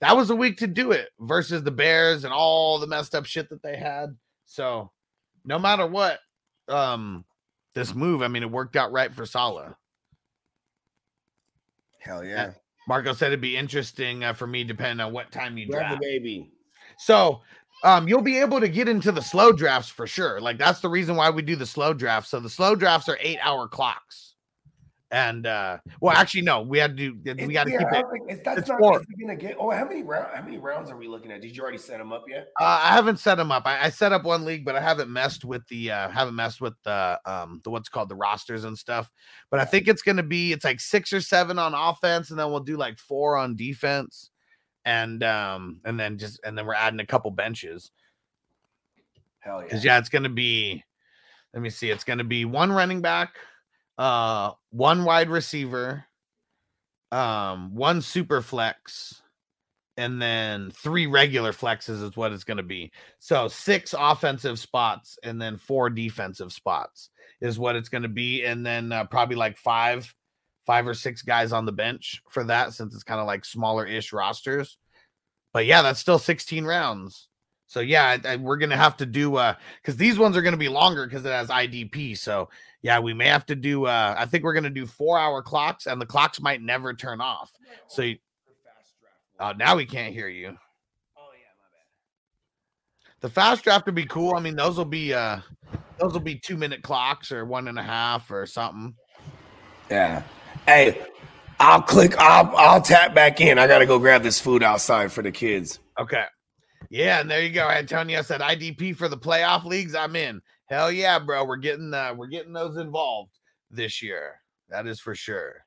[0.00, 3.24] that was a week to do it versus the Bears and all the messed up
[3.24, 4.16] shit that they had.
[4.44, 4.90] So
[5.44, 6.18] no matter what,
[6.68, 7.24] um,
[7.74, 9.74] this move, I mean, it worked out right for Saleh.
[12.00, 12.52] Hell yeah.
[12.88, 16.00] Marco said it'd be interesting uh, for me depending on what time you Grab draft.
[16.00, 16.50] the baby.
[16.98, 17.42] So
[17.82, 20.40] um, you'll be able to get into the slow drafts for sure.
[20.40, 22.30] Like that's the reason why we do the slow drafts.
[22.30, 24.34] So the slow drafts are eight hour clocks.
[25.12, 28.04] And uh, well, actually, no, we had to do we got to Yeah, keep it.
[28.04, 29.00] was like, that it's not four.
[29.00, 29.56] is gonna get?
[29.58, 30.26] Oh, how many round?
[30.34, 31.40] How many rounds are we looking at?
[31.40, 32.48] Did you already set them up yet?
[32.60, 33.66] Uh, I haven't set them up.
[33.66, 36.60] I, I set up one league, but I haven't messed with the uh haven't messed
[36.60, 39.08] with the um the what's called the rosters and stuff.
[39.48, 42.50] But I think it's gonna be it's like six or seven on offense, and then
[42.50, 44.30] we'll do like four on defense,
[44.86, 47.90] and um and then just and then we're adding a couple benches.
[49.40, 49.64] Hell yeah.
[49.64, 50.82] Because yeah, it's gonna be.
[51.52, 51.90] Let me see.
[51.90, 53.34] It's gonna be one running back,
[53.98, 56.04] uh, one wide receiver,
[57.12, 59.22] um, one super flex,
[59.96, 62.92] and then three regular flexes is what it's gonna be.
[63.18, 67.10] So six offensive spots and then four defensive spots
[67.40, 70.14] is what it's gonna be, and then uh, probably like five,
[70.66, 73.86] five or six guys on the bench for that since it's kind of like smaller
[73.86, 74.78] ish rosters.
[75.52, 77.28] But yeah, that's still 16 rounds.
[77.68, 80.56] So yeah, I, I- we're gonna have to do uh because these ones are gonna
[80.56, 82.16] be longer because it has IDP.
[82.18, 82.48] So
[82.82, 85.86] yeah, we may have to do uh I think we're gonna do four hour clocks
[85.86, 87.52] and the clocks might never turn off.
[87.88, 88.18] So you,
[89.40, 90.48] oh now we can't hear you.
[90.48, 93.20] Oh yeah, my bad.
[93.20, 94.34] The fast draft would be cool.
[94.36, 95.40] I mean, those will be uh
[95.98, 98.94] those will be two minute clocks or one and a half or something.
[99.90, 100.22] Yeah.
[100.66, 101.00] Hey,
[101.60, 102.18] I'll click.
[102.18, 103.56] I'll I'll tap back in.
[103.56, 105.78] I gotta go grab this food outside for the kids.
[105.98, 106.24] Okay.
[106.90, 107.68] Yeah, and there you go.
[107.68, 109.94] Antonio said IDP for the playoff leagues.
[109.94, 110.40] I'm in.
[110.68, 111.44] Hell yeah, bro.
[111.44, 113.30] We're getting uh we're getting those involved
[113.70, 114.40] this year.
[114.68, 115.64] That is for sure.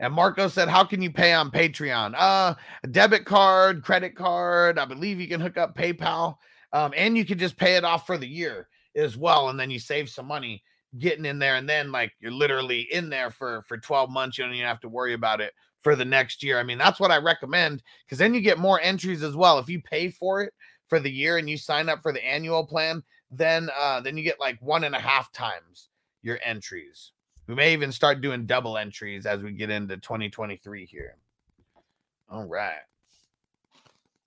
[0.00, 2.14] And Marco said, How can you pay on Patreon?
[2.16, 2.54] Uh
[2.90, 4.78] debit card, credit card.
[4.78, 6.36] I believe you can hook up PayPal.
[6.72, 9.50] Um, and you can just pay it off for the year as well.
[9.50, 10.62] And then you save some money
[10.98, 11.56] getting in there.
[11.56, 14.38] And then like you're literally in there for for 12 months.
[14.38, 16.58] You don't even have to worry about it for the next year.
[16.58, 19.58] I mean, that's what I recommend because then you get more entries as well.
[19.58, 20.52] If you pay for it
[20.88, 24.22] for the year and you sign up for the annual plan, then uh then you
[24.22, 25.88] get like one and a half times
[26.22, 27.12] your entries.
[27.46, 31.16] We may even start doing double entries as we get into 2023 here.
[32.28, 32.78] All right.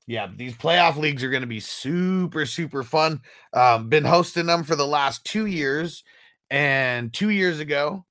[0.08, 3.22] Yeah, these playoff leagues are going to be super, super fun.
[3.54, 6.04] Um, been hosting them for the last two years.
[6.50, 8.06] And two years ago,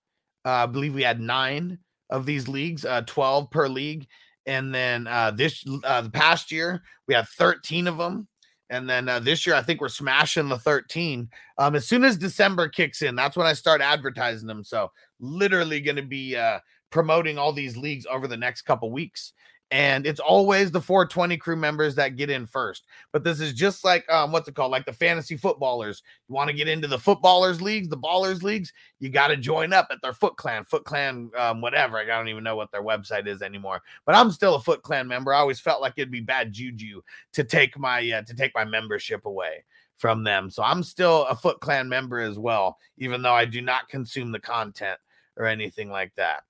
[0.45, 1.79] uh, I believe we had nine
[2.11, 4.07] of these leagues, uh, 12 per league.
[4.47, 8.29] And then uh, this uh, the past year we had 13 of them.
[8.71, 11.29] And then uh, this year, I think we're smashing the 13.
[11.57, 14.63] Um, as soon as December kicks in, that's when I start advertising them.
[14.63, 14.91] So
[15.21, 16.59] literally going to be uh,
[16.91, 19.33] promoting all these leagues over the next couple weeks
[19.71, 22.87] and it's always the 420 crew members that get in first.
[23.13, 24.73] But this is just like um, what's it called?
[24.73, 26.03] Like the fantasy footballers.
[26.29, 29.73] You want to get into the footballers leagues, the ballers leagues, you got to join
[29.73, 31.99] up at their Foot Clan, Foot Clan, um, whatever.
[31.99, 33.83] I don't even know what their website is anymore.
[34.07, 35.35] But I'm still a Foot Clan member.
[35.35, 37.03] I always felt like it'd be bad juju
[37.35, 39.65] to take my uh, to take my membership away
[39.99, 40.49] from them.
[40.49, 44.33] So I'm still a Foot Clan member as well, even though I do not consume
[44.33, 44.99] the content
[45.37, 46.45] or anything like that.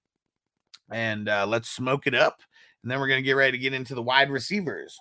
[0.90, 2.40] And uh, let's smoke it up
[2.82, 4.98] and then we're going to get ready to get into the wide receivers.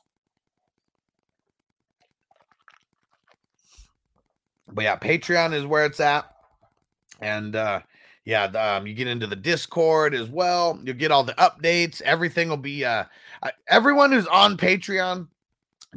[4.67, 6.25] But yeah, Patreon is where it's at.
[7.21, 7.81] And uh
[8.25, 10.77] yeah, um, you get into the Discord as well.
[10.83, 12.01] You'll get all the updates.
[12.01, 13.05] Everything will be uh
[13.69, 15.27] everyone who's on Patreon,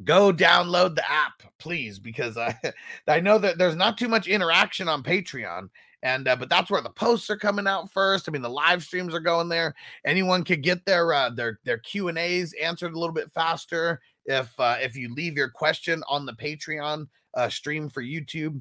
[0.05, 2.57] go download the app, please, because I
[3.09, 5.69] I know that there's not too much interaction on Patreon
[6.03, 8.29] and uh, but that's where the posts are coming out first.
[8.29, 9.75] I mean, the live streams are going there.
[10.05, 14.01] Anyone could get their uh, their their Q and A's answered a little bit faster
[14.25, 18.61] if uh, if you leave your question on the Patreon uh, stream for YouTube.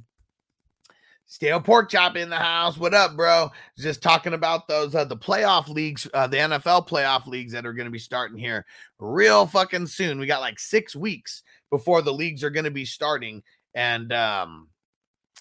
[1.28, 2.76] Stale pork chop in the house.
[2.76, 3.52] What up, bro?
[3.78, 7.74] Just talking about those uh, the playoff leagues, uh, the NFL playoff leagues that are
[7.74, 8.66] going to be starting here
[8.98, 10.20] real fucking soon.
[10.20, 13.44] We got like six weeks before the leagues are going to be starting,
[13.76, 14.70] and um,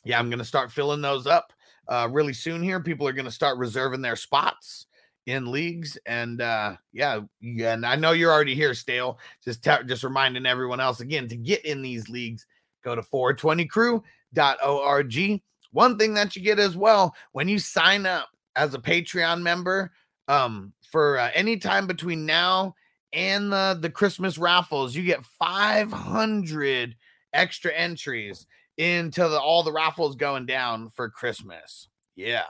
[0.05, 1.55] yeah, I'm going to start filling those up
[1.89, 2.81] uh, really soon here.
[2.81, 4.86] People are going to start reserving their spots
[5.27, 9.19] in leagues, and uh, yeah, yeah, and I know you're already here, Stale.
[9.44, 12.47] Just just reminding everyone else again to get in these leagues.
[12.85, 15.43] Go to 420crew.org.
[15.73, 19.93] One thing that you get as well when you sign up as a Patreon member
[20.28, 22.74] um, for uh, any time between now
[23.12, 26.94] and the, the Christmas raffles, you get 500
[27.32, 28.47] extra entries
[28.78, 31.88] into the, all the raffles going down for Christmas.
[32.16, 32.44] Yeah.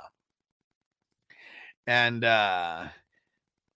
[1.86, 2.88] And uh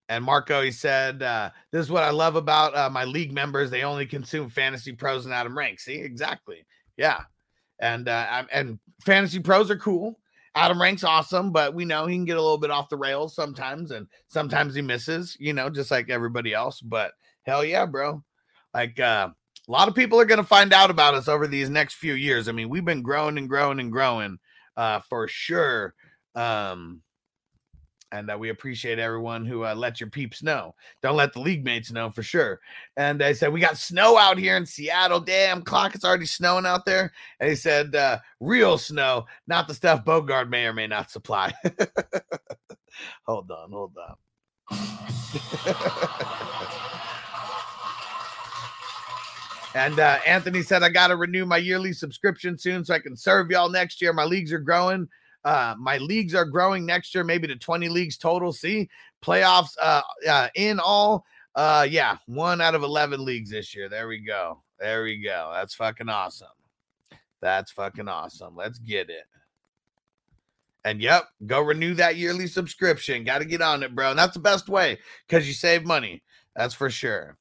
[0.08, 3.70] and Marco, he said, uh, this is what I love about uh, my league members.
[3.70, 5.80] They only consume fantasy pros and Adam Rank.
[5.80, 6.66] See, exactly.
[6.98, 7.20] Yeah.
[7.80, 10.18] And uh, and fantasy pros are cool.
[10.54, 13.34] Adam Rank's awesome, but we know he can get a little bit off the rails
[13.34, 16.82] sometimes, and sometimes he misses, you know, just like everybody else.
[16.82, 17.12] But
[17.44, 18.22] hell yeah, bro.
[18.74, 19.30] Like uh
[19.68, 22.14] a lot of people are going to find out about us over these next few
[22.14, 22.48] years.
[22.48, 24.38] I mean, we've been growing and growing and growing
[24.76, 25.94] uh, for sure.
[26.34, 27.02] Um,
[28.10, 30.74] and uh, we appreciate everyone who uh, let your peeps know.
[31.00, 32.60] Don't let the league mates know for sure.
[32.96, 35.20] And I said, We got snow out here in Seattle.
[35.20, 37.12] Damn, clock, it's already snowing out there.
[37.40, 41.54] And he said, uh, Real snow, not the stuff Bogard may or may not supply.
[43.26, 44.16] hold on, hold on.
[49.74, 53.16] And uh, Anthony said, I got to renew my yearly subscription soon so I can
[53.16, 54.12] serve y'all next year.
[54.12, 55.08] My leagues are growing.
[55.44, 58.52] Uh, my leagues are growing next year, maybe to 20 leagues total.
[58.52, 58.88] See,
[59.22, 61.24] playoffs uh, uh, in all.
[61.54, 63.88] Uh, yeah, one out of 11 leagues this year.
[63.88, 64.62] There we go.
[64.78, 65.50] There we go.
[65.54, 66.48] That's fucking awesome.
[67.40, 68.54] That's fucking awesome.
[68.54, 69.24] Let's get it.
[70.84, 73.24] And yep, go renew that yearly subscription.
[73.24, 74.10] Got to get on it, bro.
[74.10, 76.22] And that's the best way because you save money.
[76.56, 77.36] That's for sure.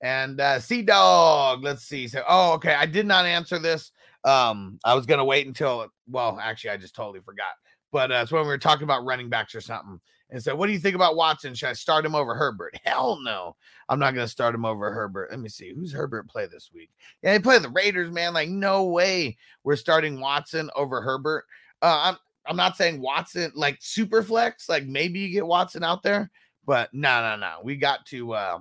[0.00, 2.08] And uh Sea Dog, let's see.
[2.08, 3.92] So oh okay, I did not answer this.
[4.24, 7.52] Um, I was gonna wait until well, actually, I just totally forgot.
[7.90, 10.00] But uh, it's when we were talking about running backs or something.
[10.30, 11.54] And so, what do you think about Watson?
[11.54, 12.78] Should I start him over Herbert?
[12.84, 13.56] Hell no.
[13.88, 15.30] I'm not going to start him over Herbert.
[15.30, 15.72] Let me see.
[15.74, 16.90] Who's Herbert play this week?
[17.22, 18.34] Yeah, they play the Raiders, man.
[18.34, 21.46] Like, no way we're starting Watson over Herbert.
[21.80, 22.16] Uh, I'm,
[22.46, 26.30] I'm not saying Watson, like super flex, like maybe you get Watson out there,
[26.66, 27.56] but no, no, no.
[27.62, 28.58] We got to, uh,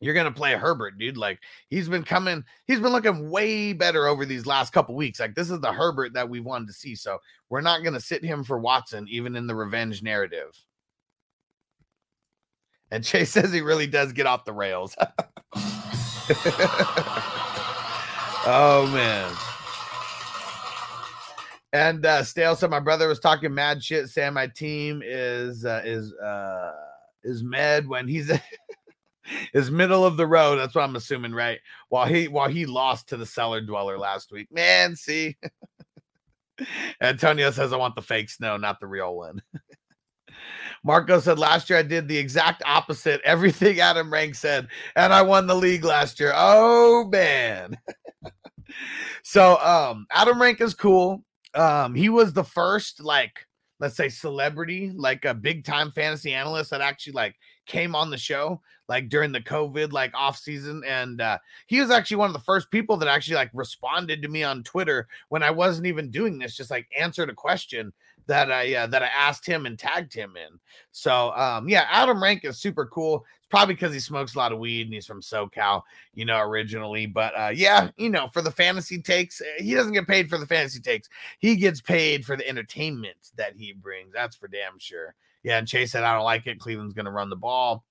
[0.00, 1.18] you're gonna play Herbert, dude.
[1.18, 5.20] Like he's been coming, he's been looking way better over these last couple weeks.
[5.20, 6.94] Like this is the Herbert that we wanted to see.
[6.94, 7.18] So
[7.50, 10.56] we're not gonna sit him for Watson, even in the revenge narrative.
[12.90, 14.96] And Chase says he really does get off the rails.
[18.46, 19.32] oh man.
[21.72, 25.82] And uh Stale said my brother was talking mad shit, saying my team is uh
[25.84, 26.72] is uh
[27.22, 28.30] is med when he's
[29.54, 30.56] is middle of the road.
[30.56, 31.58] That's what I'm assuming, right?
[31.88, 34.48] While he while he lost to the cellar dweller last week.
[34.50, 35.36] Man, see.
[37.00, 39.42] Antonio says I want the fake snow, not the real one.
[40.84, 43.20] Marco said last year I did the exact opposite.
[43.24, 46.32] Everything Adam Rank said, and I won the league last year.
[46.34, 47.76] Oh man.
[49.22, 51.24] so um Adam Rank is cool.
[51.54, 53.46] Um, he was the first like
[53.80, 57.34] let's say celebrity, like a big time fantasy analyst that actually like
[57.70, 61.38] came on the show like during the COVID like off season, and uh,
[61.68, 64.64] he was actually one of the first people that actually like responded to me on
[64.64, 67.92] Twitter when I wasn't even doing this, just like answered a question
[68.26, 70.58] that I uh, that I asked him and tagged him in.
[70.90, 73.24] So um, yeah, Adam Rank is super cool.
[73.38, 75.82] It's probably because he smokes a lot of weed and he's from SoCal,
[76.14, 77.06] you know, originally.
[77.06, 80.36] But uh, yeah, you know, for the fantasy takes, eh, he doesn't get paid for
[80.36, 81.08] the fantasy takes.
[81.38, 84.12] He gets paid for the entertainment that he brings.
[84.12, 85.14] That's for damn sure.
[85.42, 86.60] Yeah, and Chase said I don't like it.
[86.60, 87.84] Cleveland's going to run the ball.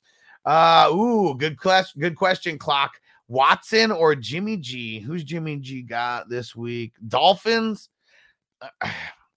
[0.46, 2.02] Uh, ooh, good question.
[2.02, 2.94] Good question, clock.
[3.28, 5.00] Watson or Jimmy G?
[5.00, 6.94] Who's Jimmy G got this week?
[7.08, 7.90] Dolphins.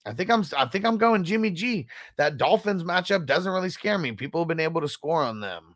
[0.05, 0.43] I think I'm.
[0.57, 1.87] I think I'm going Jimmy G.
[2.17, 4.11] That Dolphins matchup doesn't really scare me.
[4.11, 5.75] People have been able to score on them.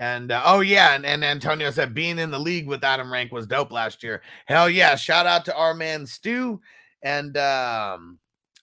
[0.00, 3.30] And uh, oh yeah, and, and Antonio said being in the league with Adam Rank
[3.30, 4.22] was dope last year.
[4.46, 4.96] Hell yeah!
[4.96, 6.60] Shout out to our man Stu.
[7.04, 8.18] And um,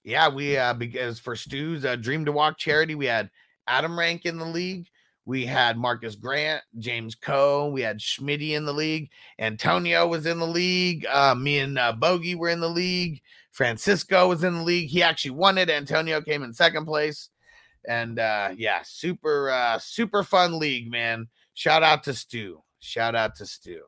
[0.10, 3.30] yeah, we uh because for Stu's uh, Dream to Walk charity, we had
[3.68, 4.88] Adam Rank in the league.
[5.26, 7.70] We had Marcas Grant, James Koh.
[7.70, 9.12] We had Schmitty in the league.
[9.38, 11.06] Antonio was in the league.
[11.06, 13.22] Uh, me and uh, Bogey were in the league.
[13.52, 14.90] Francisco was in the league.
[14.90, 15.70] He actually won it.
[15.70, 17.30] Antonio came in second place.
[17.88, 21.28] And uh, yeah, super, uh, super fun league, man.
[21.54, 22.64] Shout out to Stu.
[22.80, 23.82] Shout out to Stu.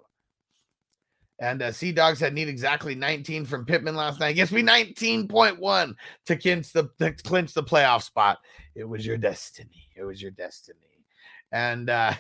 [1.41, 4.35] And uh, Sea Dog said need exactly 19 from Pittman last night.
[4.35, 5.95] Gets me 19.1
[6.27, 8.38] to clinch the to clinch the playoff spot.
[8.76, 9.89] It was your destiny.
[9.95, 10.77] It was your destiny.
[11.51, 12.13] And uh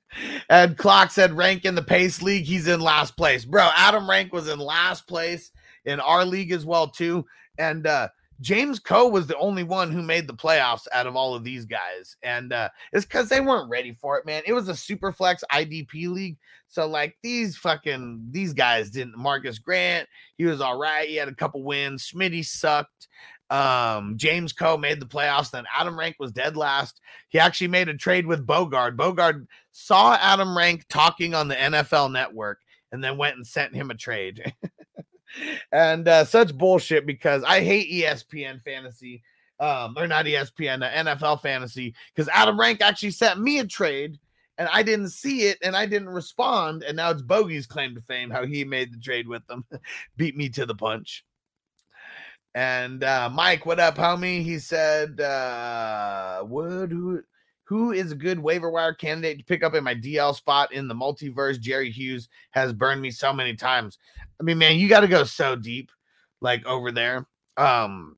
[0.48, 2.44] and Clock said rank in the pace league.
[2.44, 3.44] He's in last place.
[3.44, 5.50] Bro, Adam Rank was in last place
[5.84, 7.26] in our league as well, too.
[7.58, 8.08] And uh
[8.40, 11.64] James Koh was the only one who made the playoffs out of all of these
[11.64, 12.16] guys.
[12.22, 14.42] And uh, it's because they weren't ready for it, man.
[14.46, 16.36] It was a super flex IDP league.
[16.68, 19.16] So, like, these fucking these guys didn't.
[19.16, 21.08] Marcas Grant, he was all right.
[21.08, 22.10] He had a couple wins.
[22.10, 23.08] Smitty sucked.
[23.50, 25.50] Um, James Koh made the playoffs.
[25.50, 27.00] Then Adam Rank was dead last.
[27.28, 28.96] He actually made a trade with Bogard.
[28.96, 32.60] Bogard saw Adam Rank talking on the NFL network
[32.92, 34.52] and then went and sent him a trade.
[35.72, 39.22] and uh, such bullshit because I hate ESPN fantasy,
[39.60, 44.18] um, or not ESPN, uh, NFL fantasy, because Adam Rank actually sent me a trade
[44.58, 46.82] and I didn't see it and I didn't respond.
[46.82, 49.64] And now it's Bogey's claim to fame how he made the trade with them,
[50.16, 51.24] beat me to the punch.
[52.54, 54.42] And uh, Mike, what up, homie?
[54.42, 57.22] He said, uh, "Would who
[57.68, 60.88] who is a good waiver wire candidate to pick up in my DL spot in
[60.88, 61.60] the multiverse?
[61.60, 63.98] Jerry Hughes has burned me so many times.
[64.40, 65.92] I mean, man, you got to go so deep,
[66.40, 67.26] like over there.
[67.58, 68.16] Um,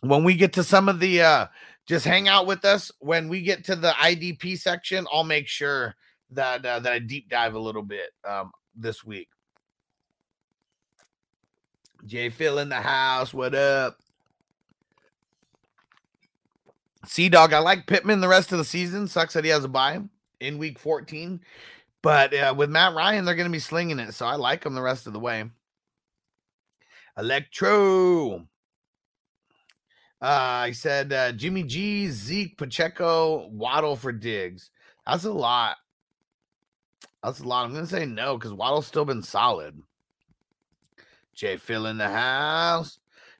[0.00, 1.46] when we get to some of the, uh,
[1.86, 2.90] just hang out with us.
[2.98, 5.94] When we get to the IDP section, I'll make sure
[6.30, 9.28] that uh, that I deep dive a little bit um this week.
[12.04, 13.32] Jay Phil in the house.
[13.32, 13.96] What up?
[17.08, 19.08] Sea Dog, I like Pittman the rest of the season.
[19.08, 20.00] Sucks that he has a bye
[20.40, 21.40] in week 14.
[22.02, 24.12] But uh, with Matt Ryan, they're going to be slinging it.
[24.12, 25.44] So I like him the rest of the way.
[27.16, 28.46] Electro.
[30.20, 34.70] Uh, said uh, Jimmy G, Zeke, Pacheco, Waddle for Diggs.
[35.06, 35.78] That's a lot.
[37.22, 37.64] That's a lot.
[37.64, 39.80] I'm going to say no because Waddle's still been solid.
[41.34, 42.98] Jay Phil in the house.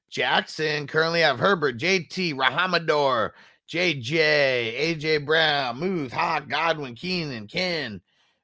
[0.08, 3.34] Jackson currently have Herbert, JT, Rahamador,
[3.68, 8.00] JJ, AJ Brown, Muth, Hawk, Godwin, Keenan, Ken,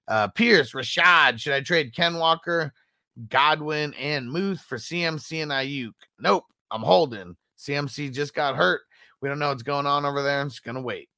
[0.06, 1.40] uh, Pierce, Rashad.
[1.40, 2.72] Should I trade Ken Walker,
[3.28, 5.94] Godwin, and Muth for CMC and Aiyuk?
[6.18, 7.36] Nope, I'm holding.
[7.59, 8.82] CMC just got hurt.
[9.22, 10.40] We don't know what's going on over there.
[10.40, 11.09] I'm just gonna wait.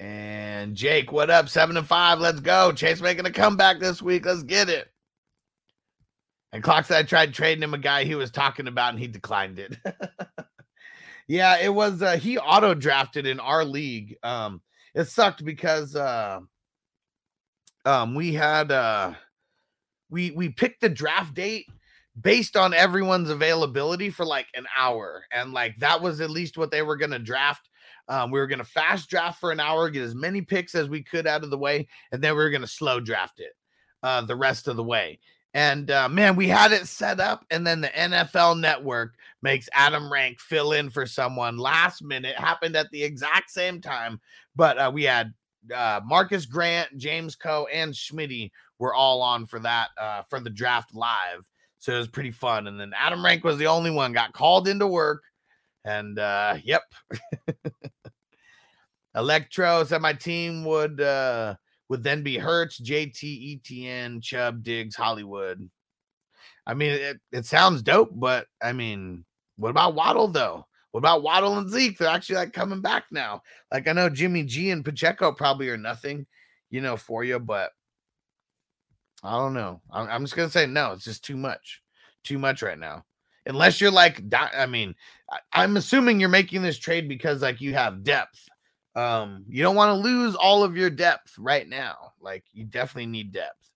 [0.00, 1.48] And Jake, what up?
[1.48, 2.18] Seven and five.
[2.18, 2.72] Let's go.
[2.72, 4.26] Chase making a comeback this week.
[4.26, 4.88] Let's get it.
[6.52, 9.06] And Clock said I tried trading him a guy he was talking about and he
[9.06, 9.76] declined it.
[11.28, 14.16] yeah, it was uh he auto drafted in our league.
[14.22, 14.60] Um
[14.94, 16.40] it sucked because uh
[17.84, 19.14] um we had uh
[20.10, 21.66] we we picked the draft date
[22.20, 26.70] based on everyone's availability for like an hour and like that was at least what
[26.70, 27.68] they were to draft
[28.08, 31.02] um, we were to fast draft for an hour get as many picks as we
[31.02, 33.52] could out of the way and then we were to slow draft it
[34.02, 35.18] uh, the rest of the way
[35.54, 40.12] and uh, man we had it set up and then the nfl network makes adam
[40.12, 44.20] rank fill in for someone last minute happened at the exact same time
[44.56, 45.32] but uh, we had
[45.74, 50.50] uh, marcas grant james koh and schmitty were all on for that uh, for the
[50.50, 51.48] draft live
[51.82, 52.68] so it was pretty fun.
[52.68, 55.24] And then Adam Rank was the only one got called into work.
[55.84, 56.82] And uh yep.
[59.16, 61.56] Electro said my team would uh
[61.88, 65.68] would then be Hertz, JT, ETN, Chubb, Diggs, Hollywood.
[66.64, 69.24] I mean, it, it sounds dope, but I mean,
[69.56, 70.66] what about Waddle though?
[70.92, 71.98] What about Waddle and Zeke?
[71.98, 73.42] They're actually like coming back now.
[73.70, 76.26] Like I know Jimmy G and Pacheco probably are nothing,
[76.70, 77.70] you know, for you, but
[79.22, 79.80] I don't know.
[79.90, 80.92] I'm, I'm just gonna say no.
[80.92, 81.82] It's just too much,
[82.24, 83.04] too much right now.
[83.46, 84.94] Unless you're like, I mean,
[85.30, 88.48] I, I'm assuming you're making this trade because like you have depth.
[88.94, 92.12] Um, you don't want to lose all of your depth right now.
[92.20, 93.70] Like you definitely need depth.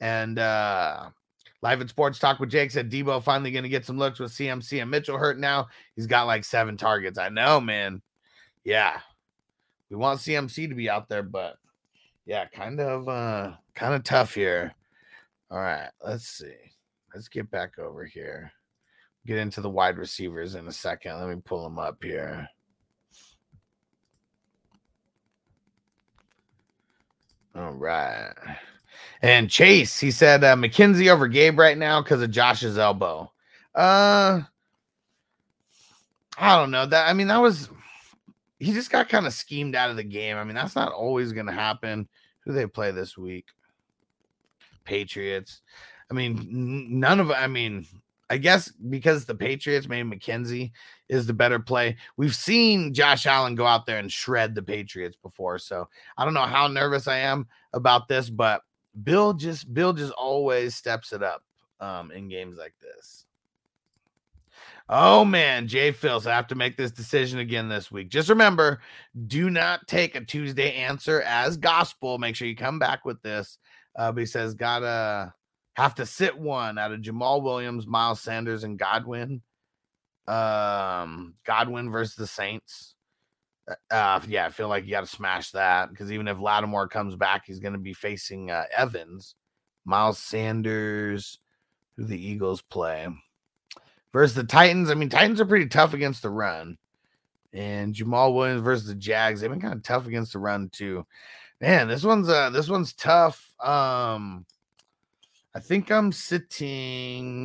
[0.00, 1.10] And uh
[1.62, 4.32] Live at Sports Talk with Jake said Deebo finally going to get some looks with
[4.32, 5.68] CMC and Mitchell hurt now.
[5.94, 7.18] He's got like seven targets.
[7.18, 8.00] I know, man.
[8.64, 8.98] Yeah.
[9.90, 11.56] We want CMC to be out there, but
[12.24, 14.72] yeah, kind of uh kind of tough here.
[15.50, 16.54] All right, let's see.
[17.12, 18.52] Let's get back over here.
[19.26, 21.18] Get into the wide receivers in a second.
[21.18, 22.48] Let me pull them up here.
[27.56, 28.32] All right.
[29.22, 33.30] And Chase, he said uh, McKenzie over Gabe right now because of Josh's elbow.
[33.74, 34.40] Uh,
[36.38, 37.08] I don't know that.
[37.08, 37.68] I mean, that was
[38.58, 40.36] he just got kind of schemed out of the game.
[40.36, 42.08] I mean, that's not always going to happen.
[42.44, 43.46] Who they play this week?
[44.84, 45.62] Patriots.
[46.10, 46.46] I mean,
[47.00, 47.30] none of.
[47.30, 47.86] I mean,
[48.30, 50.72] I guess because the Patriots made McKenzie
[51.08, 51.96] is the better play.
[52.16, 56.34] We've seen Josh Allen go out there and shred the Patriots before, so I don't
[56.34, 58.62] know how nervous I am about this, but
[59.02, 61.42] Bill just Bill just always steps it up
[61.80, 63.26] um, in games like this.
[64.88, 68.08] Oh man, Jay Phils, I have to make this decision again this week.
[68.08, 68.80] Just remember,
[69.26, 72.18] do not take a Tuesday answer as gospel.
[72.18, 73.58] Make sure you come back with this.
[73.96, 75.32] Uh, but he says, gotta
[75.74, 79.42] have to sit one out of Jamaal Williams, Miles Sanders, and Godwin.
[80.26, 82.94] Um, Godwin versus the Saints.
[83.90, 87.16] Uh, yeah, I feel like you got to smash that because even if Lattimore comes
[87.16, 89.34] back, he's going to be facing uh, Evans,
[89.84, 91.38] Miles Sanders,
[91.96, 93.08] who the Eagles play
[94.12, 94.90] versus the Titans.
[94.90, 96.78] I mean, Titans are pretty tough against the run,
[97.52, 99.40] and Jamaal Williams versus the Jags.
[99.40, 101.06] They've been kind of tough against the run too.
[101.60, 103.52] Man, this one's uh this one's tough.
[103.60, 104.46] Um,
[105.54, 107.44] I think I'm sitting.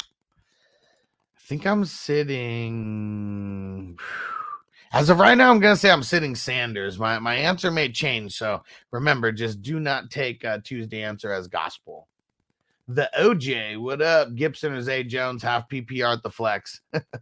[0.00, 3.18] I think I'm sitting.
[4.92, 6.98] As of right now, I'm gonna say I'm sitting Sanders.
[6.98, 11.46] My my answer may change, so remember, just do not take uh, Tuesday answer as
[11.46, 12.08] gospel.
[12.88, 14.34] The OJ, what up?
[14.34, 16.80] Gibson or Zay Jones, half PPR at the flex,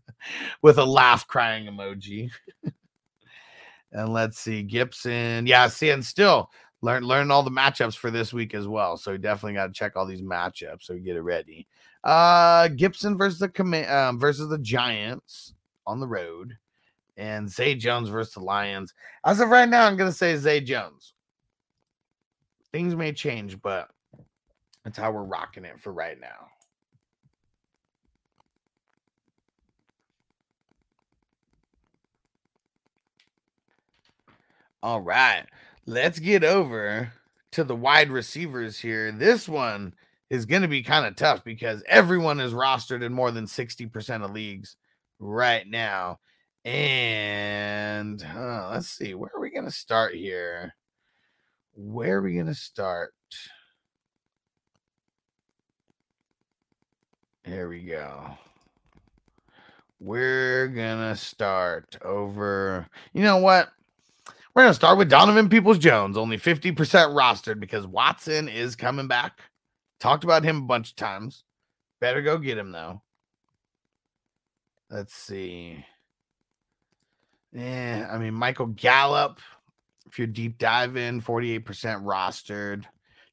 [0.63, 2.31] with a laugh crying emoji.
[3.93, 6.51] and let's see, Gibson, yeah, see, and still
[6.83, 8.97] learn learn all the matchups for this week as well.
[8.97, 11.67] So definitely got to check all these matchups so you get it ready.
[12.05, 16.57] Uh, Gibson versus the command um, versus the Giants on the road
[17.17, 18.95] and Zay Jones versus the Lions.
[19.25, 21.15] As of right now, I'm going to say Zay Jones.
[22.73, 23.89] Things may change, but
[24.85, 26.49] that's how we're rocking it for right now.
[34.83, 35.45] All right,
[35.87, 37.13] let's get over
[37.53, 39.11] to the wide receivers here.
[39.11, 39.95] This one
[40.31, 44.25] is going to be kind of tough because everyone is rostered in more than 60%
[44.25, 44.77] of leagues
[45.19, 46.19] right now.
[46.67, 50.75] And uh, let's see, where are we going to start here?
[51.75, 53.13] Where are we going to start?
[57.45, 58.31] Here we go.
[60.01, 62.89] We're going to start over.
[63.13, 63.69] You know what?
[64.53, 69.07] We're going to start with Donovan Peoples Jones, only 50% rostered because Watson is coming
[69.07, 69.39] back.
[70.01, 71.45] Talked about him a bunch of times.
[72.01, 73.03] Better go get him, though.
[74.91, 75.85] Let's see.
[77.57, 79.41] Yeah, I mean Michael Gallup.
[80.07, 81.65] If you're deep diving, 48%
[82.05, 82.85] rostered.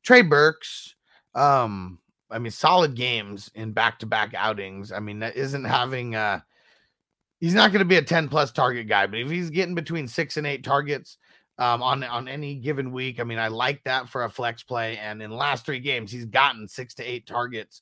[0.01, 0.95] Trey Burks.
[1.35, 1.99] Um,
[2.31, 4.91] I mean, solid games in back-to-back outings.
[4.91, 6.39] I mean, that isn't having uh
[7.41, 10.07] he's not going to be a 10 plus target guy, but if he's getting between
[10.07, 11.17] six and eight targets
[11.57, 14.97] um, on on any given week, I mean, I like that for a flex play.
[14.97, 17.81] And in last three games, he's gotten six to eight targets,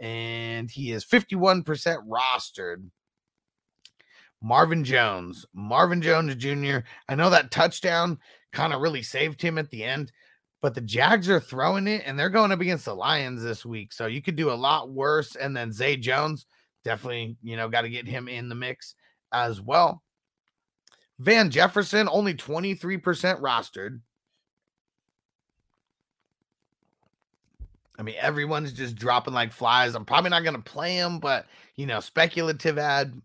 [0.00, 1.64] and he is 51%
[2.08, 2.90] rostered.
[4.42, 6.78] Marvin Jones, Marvin Jones Jr.
[7.08, 8.18] I know that touchdown
[8.52, 10.12] kind of really saved him at the end,
[10.62, 13.92] but the Jags are throwing it and they're going up against the Lions this week.
[13.92, 15.36] So you could do a lot worse.
[15.36, 16.46] And then Zay Jones,
[16.84, 18.94] definitely, you know, got to get him in the mix
[19.32, 20.02] as well.
[21.18, 23.00] Van Jefferson, only 23%
[23.40, 24.00] rostered.
[27.98, 29.94] I mean, everyone's just dropping like flies.
[29.94, 31.46] I'm probably not going to play him, but,
[31.76, 33.20] you know, speculative ad.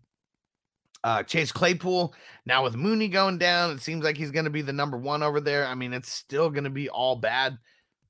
[1.04, 2.14] Uh, Chase Claypool,
[2.46, 5.22] now with Mooney going down, it seems like he's going to be the number one
[5.22, 5.66] over there.
[5.66, 7.58] I mean, it's still going to be all bad,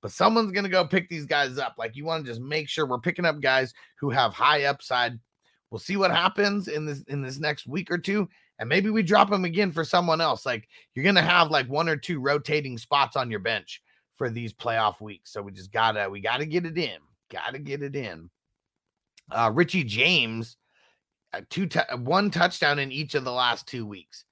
[0.02, 1.76] but someone's going to go pick these guys up.
[1.78, 5.18] Like, you want to just make sure we're picking up guys who have high upside
[5.72, 8.28] We'll see what happens in this in this next week or two,
[8.58, 10.44] and maybe we drop him again for someone else.
[10.44, 13.82] Like you're gonna have like one or two rotating spots on your bench
[14.16, 15.32] for these playoff weeks.
[15.32, 16.98] So we just gotta we gotta get it in.
[17.30, 18.28] Gotta get it in.
[19.30, 20.58] Uh, Richie James,
[21.48, 24.24] two t- one touchdown in each of the last two weeks.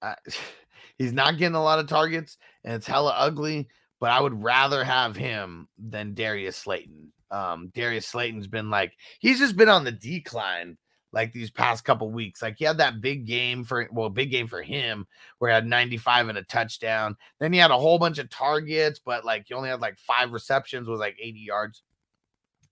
[0.00, 0.14] Uh,
[0.98, 3.68] he's not getting a lot of targets, and it's hella ugly.
[4.00, 7.12] But I would rather have him than Darius Slayton.
[7.30, 10.76] Um, Darius Slayton's been like he's just been on the decline
[11.12, 12.42] like these past couple weeks.
[12.42, 15.06] Like he had that big game for well, big game for him
[15.38, 17.16] where he had 95 and a touchdown.
[17.38, 20.32] Then he had a whole bunch of targets, but like he only had like five
[20.32, 21.82] receptions, was like 80 yards.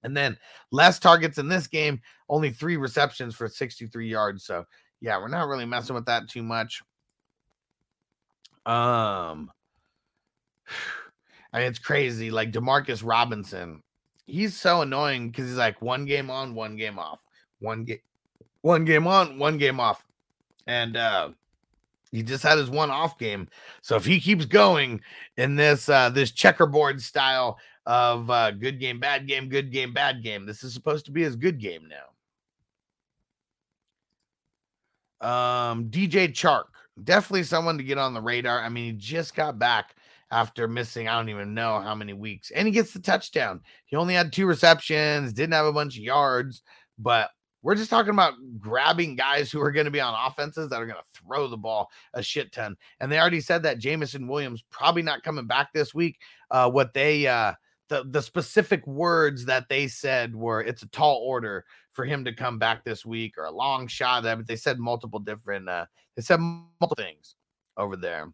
[0.03, 0.37] And then
[0.71, 4.45] less targets in this game, only three receptions for 63 yards.
[4.45, 4.65] So
[5.01, 6.83] yeah, we're not really messing with that too much.
[8.67, 9.51] Um
[11.53, 12.31] I mean, it's crazy.
[12.31, 13.83] Like Demarcus Robinson,
[14.27, 17.19] he's so annoying because he's like one game on, one game off,
[17.59, 17.99] one game,
[18.63, 20.05] one game on, one game off,
[20.67, 21.31] and uh,
[22.13, 23.49] he just had his one off game.
[23.83, 25.01] So if he keeps going
[25.37, 27.59] in this uh, this checkerboard style
[27.91, 31.25] of uh, good game, bad game, good game, bad game, this is supposed to be
[31.25, 31.89] his good game
[35.21, 35.29] now.
[35.29, 36.67] Um, DJ Chark,
[37.03, 38.61] definitely someone to get on the radar.
[38.61, 39.97] I mean, he just got back
[40.31, 43.61] after missing, I don't even know how many weeks, and he gets the touchdown.
[43.87, 46.63] He only had two receptions, didn't have a bunch of yards,
[46.97, 47.31] but
[47.63, 50.87] we're just talking about grabbing guys who are going to be on offenses that are
[50.87, 52.77] going to throw the ball a shit ton.
[53.01, 56.21] And they already said that Jameson Williams probably not coming back this week.
[56.53, 57.55] Uh, what they, uh,
[57.91, 62.33] the, the specific words that they said were it's a tall order for him to
[62.33, 64.23] come back this week or a long shot.
[64.23, 65.85] That But they said multiple different, uh,
[66.17, 67.35] they said multiple things
[67.77, 68.33] over there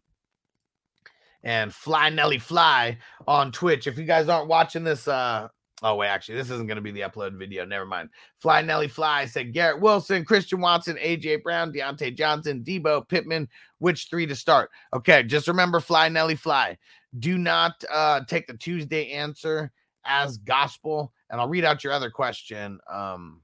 [1.43, 2.97] and Fly Nelly Fly
[3.27, 3.87] on Twitch.
[3.87, 5.47] If you guys aren't watching this, uh,
[5.81, 7.65] oh wait, actually, this isn't going to be the upload video.
[7.65, 8.09] Never mind.
[8.39, 13.47] Fly Nelly Fly said Garrett Wilson, Christian Watson, AJ Brown, Diontae Johnson, Deebo Pittman.
[13.79, 14.71] Which three to start?
[14.93, 16.77] Okay, just remember Fly Nelly Fly.
[17.19, 19.71] Do not uh, take the Tuesday answer
[20.05, 21.13] as gospel.
[21.29, 22.79] And I'll read out your other question.
[22.91, 23.41] Um,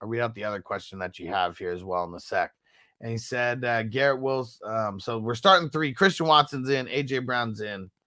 [0.00, 2.52] I'll read out the other question that you have here as well in a sec
[3.00, 4.60] and he said uh, Garrett Wills.
[4.64, 5.92] Um, so we're starting three.
[5.92, 6.86] Christian Watson's in.
[6.86, 7.90] AJ Brown's in.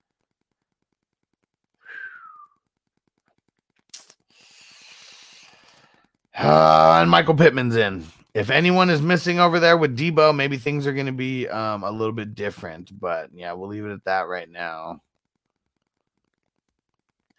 [6.33, 8.03] Uh, and Michael Pittman's in.
[8.33, 11.83] If anyone is missing over there with Deebo, maybe things are going to be um,
[11.83, 12.97] a little bit different.
[12.97, 15.01] But yeah, we'll leave it at that right now.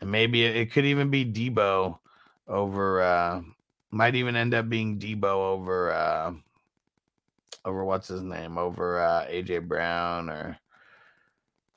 [0.00, 1.98] And maybe it, it could even be Deebo
[2.46, 3.02] over.
[3.02, 3.42] Uh,
[3.90, 5.92] might even end up being Deebo over.
[5.92, 6.32] Uh,
[7.64, 10.58] over what's his name over uh, AJ Brown or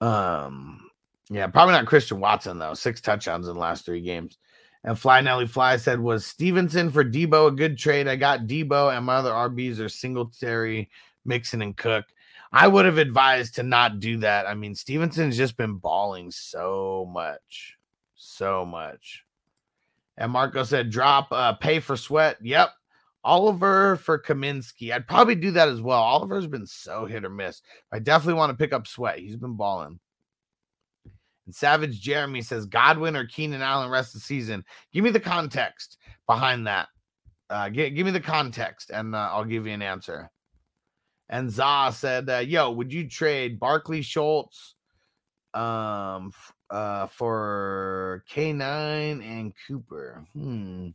[0.01, 0.89] um
[1.29, 2.75] yeah, probably not Christian Watson though.
[2.75, 4.37] Six touchdowns in the last three games.
[4.85, 8.07] And Fly Nelly Fly said, Was Stevenson for Deebo a good trade?
[8.07, 10.89] I got Deebo, and my other RBs are Singletary,
[11.25, 12.05] Mixon, and Cook.
[12.51, 14.45] I would have advised to not do that.
[14.45, 17.77] I mean, Stevenson's just been balling so much.
[18.15, 19.23] So much.
[20.17, 22.37] And Marco said, drop uh, pay for sweat.
[22.41, 22.69] Yep.
[23.23, 24.93] Oliver for Kaminsky.
[24.93, 25.99] I'd probably do that as well.
[25.99, 27.63] Oliver's been so hit or miss.
[27.91, 29.17] I definitely want to pick up Sweat.
[29.17, 29.99] He's been balling.
[31.45, 34.63] And Savage Jeremy says Godwin or Keenan Allen rest of the season.
[34.93, 35.97] Give me the context
[36.27, 36.87] behind that.
[37.49, 40.29] Uh, give, give me the context and uh, I'll give you an answer.
[41.29, 44.75] And Za said, uh, "Yo, would you trade Barkley Schultz
[45.55, 46.31] um,
[46.69, 48.61] uh, for K9
[49.23, 50.25] and Cooper?
[50.33, 50.89] Hmm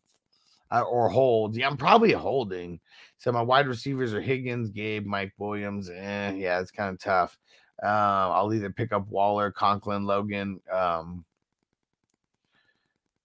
[0.70, 1.56] uh, or hold.
[1.56, 2.80] Yeah, I'm probably holding.
[3.18, 5.90] So my wide receivers are Higgins, Gabe, Mike Williams.
[5.90, 7.36] Eh, yeah, it's kind of tough.
[7.82, 11.24] Um, I'll either pick up Waller, Conklin, Logan, um,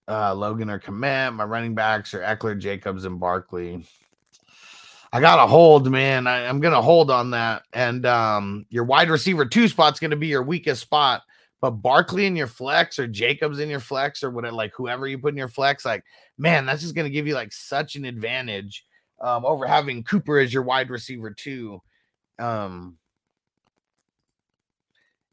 [0.08, 1.34] uh, Logan or Kmet.
[1.34, 3.86] My running backs are Ekeler, Jacobs, and Barkley.
[5.12, 6.26] I got to hold, man.
[6.26, 7.62] I, am gonna hold on that.
[7.72, 11.22] And um, your wide receiver two spot's gonna be your weakest spot.
[11.60, 15.18] But Barkley in your flex or Jacobs in your flex or whatever, like whoever you
[15.18, 16.04] put in your flex, like
[16.38, 18.84] man, that's just going to give you like such an advantage
[19.20, 21.80] um, over having Cooper as your wide receiver too.
[22.38, 22.98] Um,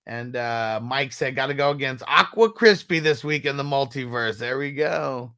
[0.06, 4.38] and uh, Mike said, got to go against Aqua Crispy this week in the multiverse.
[4.38, 5.34] There we go.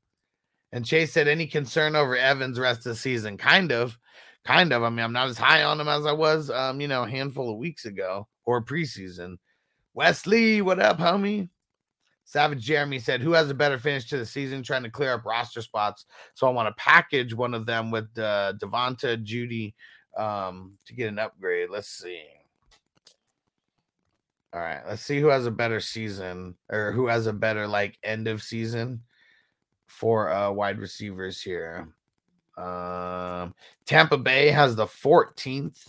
[0.72, 3.38] And Chase said, any concern over Evans rest of the season?
[3.38, 3.98] Kind of,
[4.44, 4.84] kind of.
[4.84, 7.10] I mean, I'm not as high on him as I was, um, you know, a
[7.10, 9.38] handful of weeks ago or preseason.
[9.94, 11.50] Wesley, what up, homie?
[12.26, 15.26] Savage Jeremy said, Who has a better finish to the season trying to clear up
[15.26, 16.06] roster spots?
[16.34, 19.76] So I want to package one of them with uh, Devonta, Jeudy
[20.18, 21.70] um, to get an upgrade.
[21.70, 22.24] Let's see.
[24.56, 27.99] All right, let's see who has a better season or who has a better like
[28.03, 29.02] end of season
[29.86, 31.90] for uh wide receivers here.
[32.57, 33.53] Um,
[33.86, 35.88] Tampa Bay has the 14th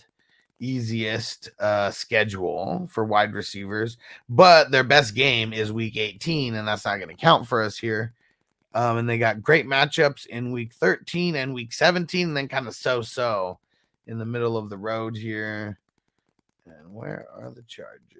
[0.59, 3.95] easiest uh, schedule for wide receivers,
[4.27, 7.77] but their best game is week 18, and that's not going to count for us
[7.77, 8.13] here.
[8.73, 12.67] Um, and they got great matchups in week 13 and week 17, and then kind
[12.67, 13.59] of so so
[14.07, 15.79] in the middle of the road here.
[16.65, 18.16] And where are the Chargers?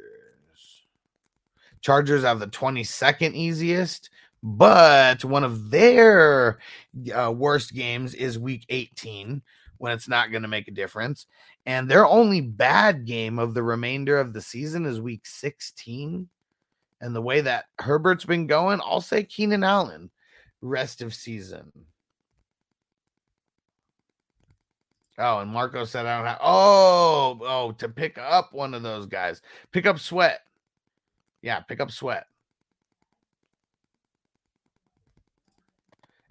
[1.82, 4.10] Chargers have the 22nd easiest,
[4.44, 6.60] but one of their
[7.14, 9.42] uh, worst games is week 18
[9.78, 11.28] when it's not going to make a difference.
[11.66, 16.30] And their only bad game of the remainder of the season is week 16.
[17.02, 20.10] And the way that Herbert's been going, I'll say Keenan Allen
[20.62, 21.72] rest of season.
[25.20, 29.08] Oh, and Marco said, I don't have, oh, oh, to pick up one of those
[29.08, 29.42] guys,
[29.72, 30.42] pick up Sweat.
[31.42, 32.26] Yeah, pick up Sweat.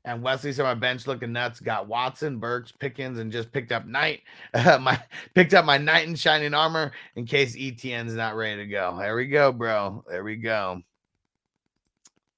[0.07, 1.59] And Wesley said my bench looking nuts.
[1.59, 4.23] Got Watson, Burks, Pickens, and just picked up Knight.
[4.55, 4.99] Uh, my
[5.35, 8.97] picked up my Knight in Shining Armor in case Etienne's not ready to go.
[8.99, 10.05] There we go, bro.
[10.09, 10.81] There we go.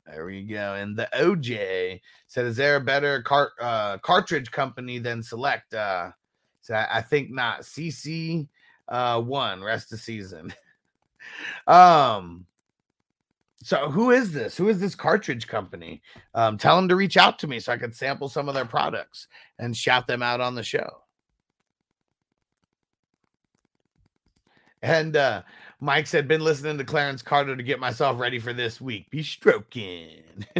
[0.06, 0.74] There we go.
[0.74, 6.10] And the OJ said, "Is there a better cart uh, cartridge company than Select?" Uh,
[6.62, 7.60] so I, I think not.
[7.60, 8.48] CC
[8.88, 10.52] uh, one rest of season.
[11.66, 12.46] um,
[13.68, 14.56] so who is this?
[14.56, 16.00] Who is this cartridge company?
[16.34, 18.64] Um, tell them to reach out to me so I can sample some of their
[18.64, 19.28] products
[19.58, 21.02] and shout them out on the show.
[24.80, 25.42] And uh,
[25.80, 29.10] Mike said, been listening to Clarence Carter to get myself ready for this week.
[29.10, 30.22] Be stroking.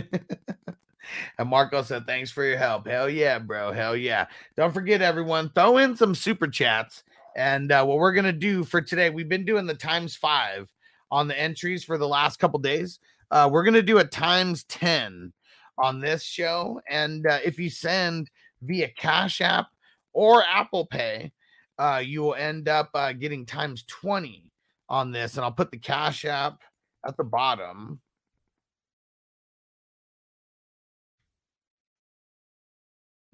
[1.39, 2.87] and Marco said, thanks for your help.
[2.87, 3.73] Hell yeah, bro.
[3.73, 4.27] Hell yeah.
[4.55, 7.05] Don't forget, everyone, throw in some super chats.
[7.35, 10.71] And uh, what we're going to do for today, we've been doing the times five
[11.11, 12.99] on the entries for the last couple days.
[13.31, 15.33] Uh, we're going to do a times 10
[15.79, 16.81] on this show.
[16.89, 18.31] And uh, if you send
[18.63, 19.67] via Cash App
[20.13, 21.33] or Apple Pay,
[21.79, 24.51] uh, you will end up uh, getting times 20
[24.89, 25.37] on this.
[25.37, 26.61] And I'll put the Cash App
[27.07, 28.01] at the bottom.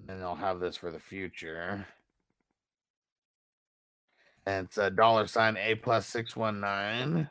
[0.07, 1.87] And I'll have this for the future.
[4.47, 7.29] And it's a dollar sign A plus 619.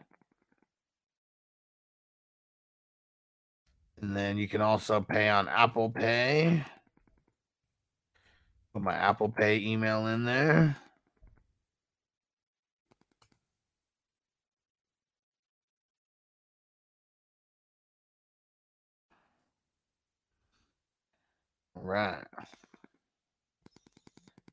[4.03, 6.61] And then you can also pay on Apple Pay.
[8.73, 10.75] Put my Apple Pay email in there.
[21.77, 22.25] All right.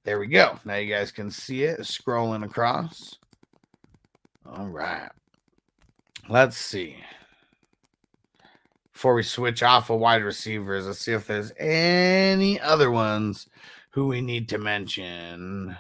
[0.05, 0.61] There we go.
[0.65, 3.17] Now you guys can see it scrolling across.
[4.47, 5.11] All right.
[6.29, 6.99] Let's see.
[9.01, 13.49] Before we switch off of wide receivers, let's see if there's any other ones
[13.93, 15.75] who we need to mention.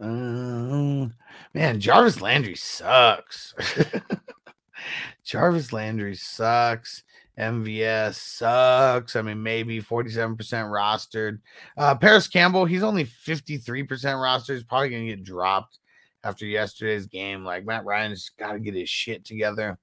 [0.00, 1.12] Um,
[1.52, 3.54] man, Jarvis Landry sucks.
[5.22, 7.02] Jarvis Landry sucks.
[7.38, 9.16] MVS sucks.
[9.16, 11.40] I mean, maybe 47% rostered.
[11.76, 14.54] Uh, Parris Campbell, he's only 53% rostered.
[14.54, 15.78] He's probably going to get dropped
[16.24, 17.44] after yesterday's game.
[17.44, 19.78] Like, Matt Ryan's got to get his shit together.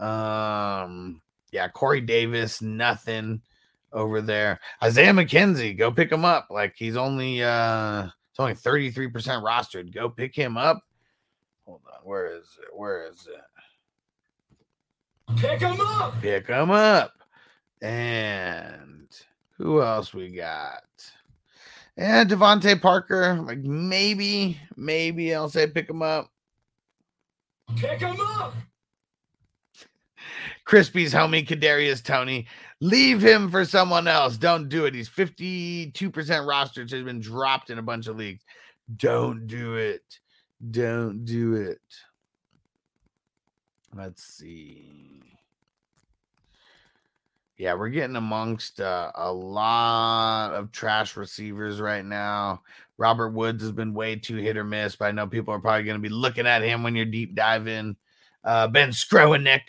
[0.00, 1.20] Um,
[1.52, 3.42] yeah, Corey Davis, nothing
[3.92, 4.60] over there.
[4.82, 6.48] Isaiah McKenzie, go pick him up.
[6.50, 9.12] Like, he's only, uh, it's only 33%
[9.42, 9.92] rostered.
[9.92, 10.82] Go pick him up.
[11.66, 12.00] Hold on.
[12.04, 12.68] Where is it?
[12.74, 13.40] Where is it?
[15.36, 16.20] Pick him up.
[16.20, 17.12] Pick him up.
[17.82, 19.08] And
[19.56, 20.82] who else we got?
[21.96, 26.30] And DeVante Parker, like maybe, maybe I'll say pick him up.
[27.76, 28.54] Pick him up.
[30.70, 32.46] Crispy's homie, Kadarius Toney.
[32.78, 34.36] Leave him for someone else.
[34.36, 34.94] Don't do it.
[34.94, 36.92] He's 52% rostered.
[36.92, 38.44] Has been dropped in a bunch of leagues.
[38.94, 40.04] Don't do it.
[40.70, 41.80] Don't do it.
[43.96, 45.20] Let's see.
[47.56, 52.62] Yeah, we're getting amongst uh, a lot of trash receivers right now.
[52.96, 55.82] Robert Woods has been way too hit or miss, but I know people are probably
[55.82, 57.96] going to be looking at him when you're deep diving.
[58.44, 59.62] Uh, ben Skowronek.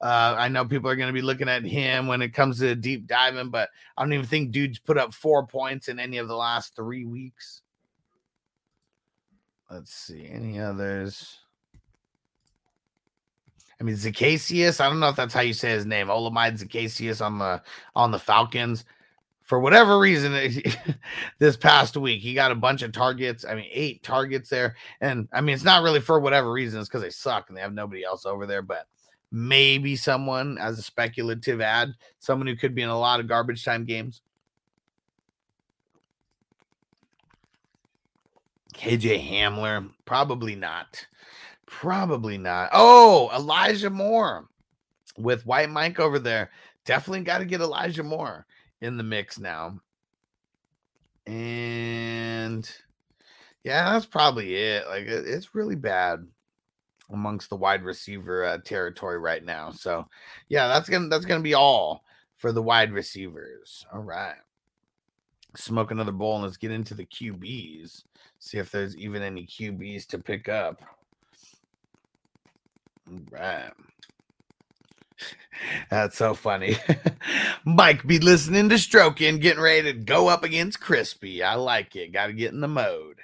[0.00, 2.74] Uh, I know people are going to be looking at him when it comes to
[2.74, 6.26] deep diving, but I don't even think dude's put up four points in any of
[6.26, 7.60] the last three weeks.
[9.70, 10.26] Let's see.
[10.28, 11.38] Any others?
[13.80, 14.80] I mean, Zaccheaus.
[14.80, 16.08] I don't know if that's how you say his name.
[16.08, 17.62] Olamide Zaccheaus on the
[17.94, 18.84] on the Falcons.
[19.42, 20.32] For whatever reason,
[21.38, 23.44] this past week he got a bunch of targets.
[23.44, 26.78] I mean, eight targets there, and I mean it's not really for whatever reason.
[26.78, 28.62] It's because they suck and they have nobody else over there.
[28.62, 28.86] But
[29.32, 33.64] maybe someone as a speculative ad, someone who could be in a lot of garbage
[33.64, 34.22] time games.
[38.74, 41.06] KJ Hamler, probably not.
[41.66, 42.70] Probably not.
[42.72, 44.48] Oh, Elijah Moore
[45.16, 46.50] with White Mike over there.
[46.84, 48.46] Definitely got to get Elijah Moore
[48.80, 49.78] in the mix now.
[51.26, 52.68] And
[53.62, 54.86] yeah, that's probably it.
[54.88, 56.26] Like, it's really bad
[57.12, 59.70] amongst the wide receiver uh, territory right now.
[59.70, 60.08] So
[60.48, 62.04] yeah, that's gonna that's gonna be all
[62.36, 63.86] for the wide receivers.
[63.92, 64.36] All right.
[65.56, 68.04] Smoke another bowl and let's get into the QBs.
[68.38, 70.80] See if there's even any QBs to pick up.
[73.10, 73.72] All right.
[75.90, 76.76] That's so funny.
[77.64, 81.42] Mike be listening to Stroking, getting ready to go up against Crispy.
[81.42, 82.12] I like it.
[82.12, 83.16] Got to get in the mode.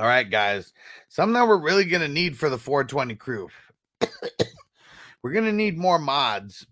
[0.00, 0.72] All right, guys.
[1.10, 3.50] Something that we're really going to need for the 420 crew.
[5.22, 6.66] we're going to need more mods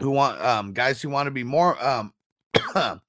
[0.00, 2.12] who want um guys who want to be more um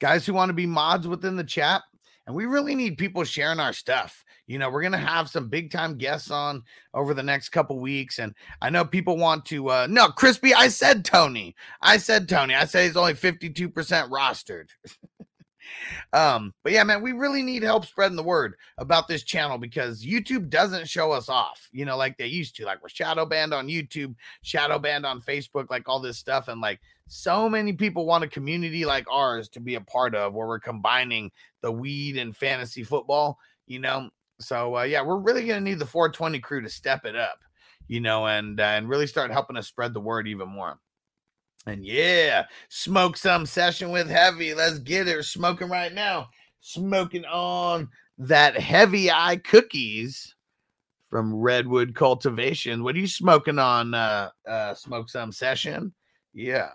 [0.00, 1.82] guys who want to be mods within the chat
[2.26, 5.70] and we really need people sharing our stuff you know we're gonna have some big
[5.70, 6.60] time guests on
[6.92, 10.66] over the next couple weeks and i know people want to uh no crispy i
[10.66, 13.72] said tony i said tony i said he's only 52%
[14.10, 14.70] rostered
[16.12, 20.04] um but yeah man we really need help spreading the word about this channel because
[20.04, 23.54] youtube doesn't show us off you know like they used to like we're shadow banned
[23.54, 28.06] on youtube shadow banned on facebook like all this stuff and like so many people
[28.06, 31.30] want a community like ours to be a part of where we're combining
[31.60, 34.10] the weed and fantasy football you know?
[34.40, 37.38] So uh, yeah we're really gonna need the 420 crew to step it up
[37.88, 40.78] you know and uh, and really start helping us spread the word even more
[41.66, 44.54] and yeah, smoke some session with heavy.
[44.54, 45.24] Let's get it.
[45.24, 46.28] smoking right now.
[46.60, 47.88] Smoking on
[48.18, 50.34] that heavy eye cookies
[51.08, 52.82] from Redwood Cultivation.
[52.82, 53.94] What are you smoking on?
[53.94, 55.92] Uh, uh, smoke some session.
[56.32, 56.70] Yeah.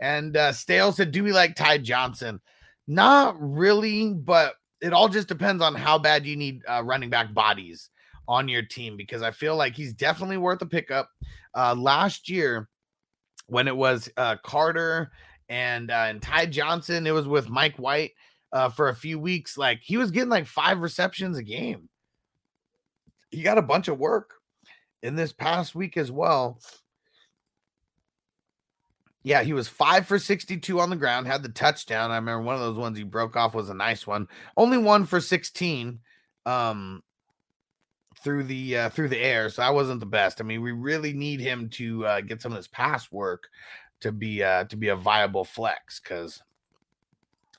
[0.00, 2.40] And uh, Stale said, Do we like Ty Johnson?
[2.86, 7.32] Not really, but it all just depends on how bad you need uh, running back
[7.32, 7.90] bodies
[8.28, 11.08] on your team because I feel like he's definitely worth a pickup.
[11.54, 12.68] Uh, last year,
[13.46, 15.10] when it was uh, Carter
[15.48, 17.06] and uh, and Ty Johnson.
[17.06, 18.12] It was with Mike White
[18.52, 19.56] uh, for a few weeks.
[19.56, 21.88] Like he was getting like five receptions a game.
[23.30, 24.34] He got a bunch of work
[25.02, 26.60] in this past week as well.
[29.22, 32.12] Yeah, he was five for 62 on the ground, had the touchdown.
[32.12, 34.28] I remember one of those ones he broke off was a nice one.
[34.56, 35.98] Only one for 16.
[36.46, 37.02] Um,
[38.26, 40.40] through the uh, through the air, so that wasn't the best.
[40.40, 43.44] I mean, we really need him to uh, get some of this pass work
[44.00, 46.42] to be uh, to be a viable flex because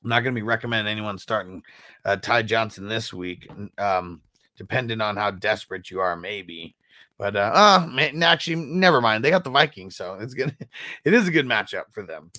[0.03, 1.63] I'm not going to be recommending anyone starting
[2.03, 4.19] uh, Ty Johnson this week, um,
[4.57, 6.75] depending on how desperate you are, maybe.
[7.17, 9.23] But uh, uh man, actually, never mind.
[9.23, 10.53] They got the Vikings, so it's gonna
[11.05, 12.29] it is a good matchup for them.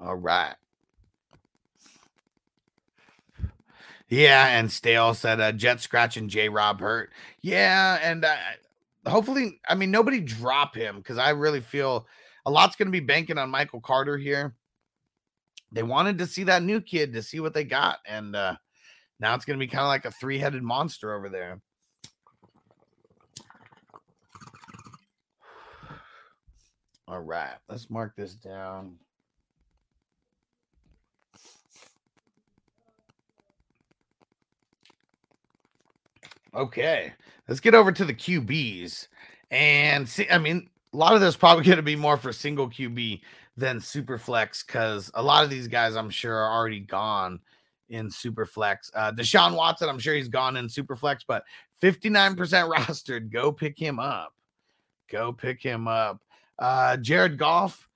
[0.00, 0.56] All right.
[4.12, 7.14] Yeah, and Stale said uh, Jet Scratch and J Rob hurt.
[7.40, 8.36] Yeah, and uh,
[9.06, 12.06] hopefully, I mean, nobody drop him because I really feel
[12.44, 14.54] a lot's going to be banking on Michael Carter here.
[15.72, 18.56] They wanted to see that new kid to see what they got, and uh,
[19.18, 21.62] now it's going to be kind of like a three headed monster over there.
[27.08, 28.96] All right, let's mark this down.
[36.54, 37.12] Okay,
[37.48, 39.08] let's get over to the QBs
[39.50, 40.28] and see.
[40.28, 43.20] I mean, a lot of this probably going to be more for single QB
[43.56, 47.40] than super flex because a lot of these guys I'm sure are already gone
[47.88, 48.90] in super flex.
[48.94, 51.44] Uh, Deshaun Watson, I'm sure he's gone in super flex, but
[51.82, 53.30] 59% rostered.
[53.30, 54.32] Go pick him up.
[55.10, 56.22] Go pick him up.
[56.58, 57.88] Uh, Jared Goff,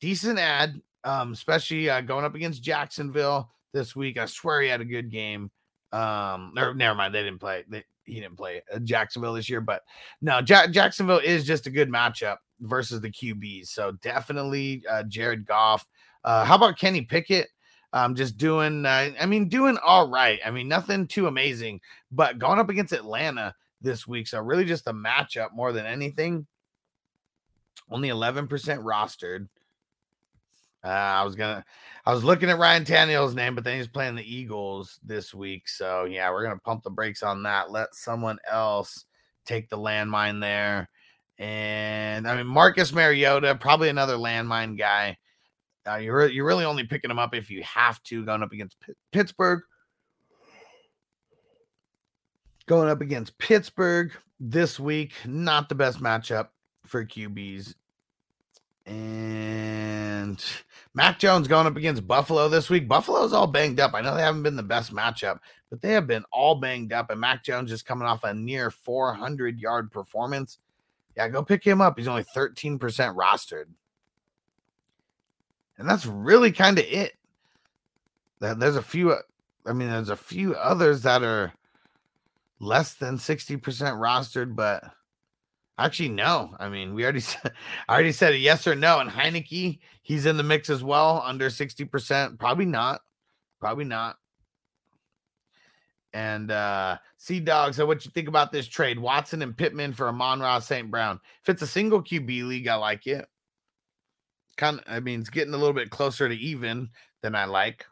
[0.00, 4.18] decent ad, um, especially uh, going up against Jacksonville this week.
[4.18, 5.50] I swear he had a good game.
[5.92, 7.64] Um, or never mind, they didn't play.
[7.68, 9.82] They, he didn't play uh, Jacksonville this year, but
[10.20, 13.68] no, Jacksonville is just a good matchup versus the QBs.
[13.68, 15.86] So definitely uh, Jared Goff.
[16.24, 17.48] Uh, how about Kenny Pickett?
[17.92, 20.40] Um, just doing, uh, I mean, doing all right.
[20.44, 24.26] I mean, nothing too amazing, but going up against Atlanta this week.
[24.26, 26.46] So really just a matchup more than anything.
[27.90, 29.46] Only 11% rostered.
[30.84, 31.64] Uh, I was gonna,
[32.04, 35.68] I was looking at Ryan Tannehill's name, but then he's playing the Eagles this week.
[35.68, 37.70] So yeah, we're gonna pump the brakes on that.
[37.70, 39.06] Let someone else
[39.46, 40.88] take the landmine there.
[41.38, 45.16] And I mean Marcus Mariota, probably another landmine guy.
[45.88, 48.78] Uh, you're you're really only picking him up if you have to going up against
[48.80, 49.62] P- Pittsburgh.
[52.66, 56.48] Going up against Pittsburgh, this week, not the best matchup
[56.86, 57.74] for QBs.
[58.86, 60.44] And
[60.94, 62.86] Mac Jones going up against Buffalo this week.
[62.88, 63.94] Buffalo's all banged up.
[63.94, 67.10] I know they haven't been the best matchup, but they have been all banged up.
[67.10, 70.58] And Mac Jones is coming off a near 400 yard performance.
[71.16, 71.98] Yeah, go pick him up.
[71.98, 73.66] He's only 13% rostered.
[75.78, 77.14] And that's really kind of it.
[78.38, 79.22] There- There's a few, uh,
[79.66, 81.52] I mean, there's a few others that are
[82.60, 83.60] less than 60%
[83.98, 84.84] rostered, but
[85.78, 86.54] actually, no.
[86.58, 87.52] I mean, we already said,
[87.88, 89.00] I already said a yes or no.
[89.00, 92.38] And Heinicke, he's in the mix as well, under 60%.
[92.38, 93.00] Probably not.
[93.60, 94.16] Probably not.
[96.12, 98.98] And uh Sea Dog said, What you think about this trade?
[98.98, 100.90] Watson and Pittman for Amon-Ra St.
[100.90, 101.18] Brown.
[101.42, 103.26] If it's a single QB league, I like it.
[104.56, 106.90] Kind of, I mean, it's getting a little bit closer to even
[107.22, 107.86] than I like.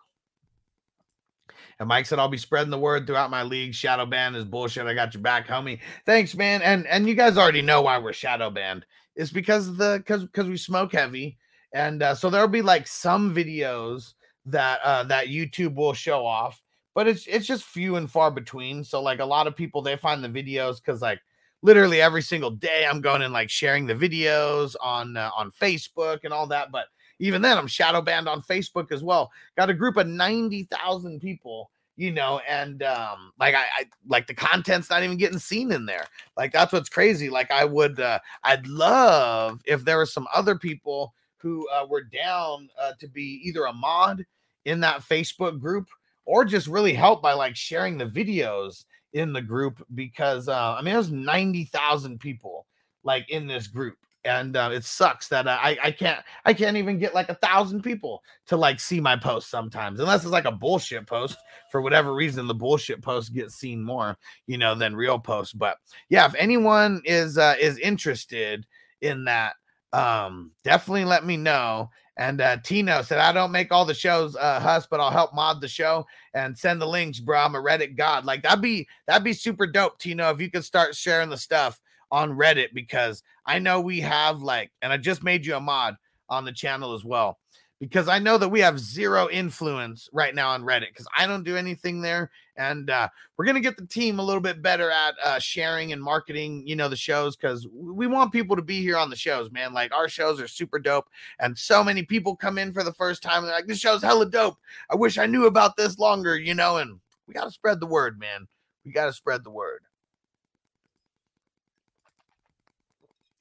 [1.78, 3.74] And Mike said, I'll be spreading the word throughout my league.
[3.74, 4.86] Shadow ban is bullshit.
[4.86, 5.80] I got your back, homie.
[6.06, 6.62] Thanks, man.
[6.62, 8.86] And and you guys already know why we're shadow banned.
[9.16, 11.38] It's because the because because we smoke heavy.
[11.74, 14.14] And uh, so there'll be like some videos
[14.46, 16.60] that uh that YouTube will show off,
[16.94, 18.84] but it's it's just few and far between.
[18.84, 21.20] So like a lot of people they find the videos because like
[21.62, 26.20] literally every single day I'm going and like sharing the videos on uh, on Facebook
[26.24, 26.70] and all that.
[26.72, 26.86] But
[27.22, 29.30] even then, I'm shadow banned on Facebook as well.
[29.56, 34.26] Got a group of ninety thousand people, you know, and um, like I, I like
[34.26, 36.06] the content's not even getting seen in there.
[36.36, 37.30] Like that's what's crazy.
[37.30, 42.02] Like I would, uh, I'd love if there were some other people who uh, were
[42.02, 44.26] down uh, to be either a mod
[44.64, 45.88] in that Facebook group
[46.24, 50.82] or just really help by like sharing the videos in the group because uh, I
[50.82, 52.66] mean there's ninety thousand people
[53.04, 56.98] like in this group, and uh, it sucks that I I can't I can't even
[56.98, 60.52] get like a thousand people to like see my post sometimes unless it's like a
[60.52, 61.36] bullshit post
[61.70, 64.16] for whatever reason the bullshit post gets seen more
[64.46, 65.52] you know than real posts.
[65.52, 65.78] But
[66.08, 68.66] yeah, if anyone is uh, is interested
[69.00, 69.54] in that,
[69.92, 71.90] um, definitely let me know.
[72.18, 75.34] And uh, Tino said, I don't make all the shows, uh, Huss, but I'll help
[75.34, 77.40] mod the show and send the links, bro.
[77.40, 78.26] I'm a Reddit god.
[78.26, 81.80] Like that'd be that'd be super dope, Tino, if you could start sharing the stuff
[82.12, 85.96] on Reddit because I know we have like, and I just made you a mod
[86.28, 87.38] on the channel as well.
[87.80, 91.42] Because I know that we have zero influence right now on Reddit because I don't
[91.42, 92.30] do anything there.
[92.56, 96.00] And uh, we're gonna get the team a little bit better at uh, sharing and
[96.00, 99.50] marketing, you know, the shows because we want people to be here on the shows,
[99.50, 99.72] man.
[99.72, 101.08] Like our shows are super dope,
[101.40, 104.02] and so many people come in for the first time and they're like, "This show's
[104.02, 104.58] hella dope.
[104.88, 106.76] I wish I knew about this longer," you know.
[106.76, 108.46] And we got to spread the word, man.
[108.84, 109.80] We got to spread the word.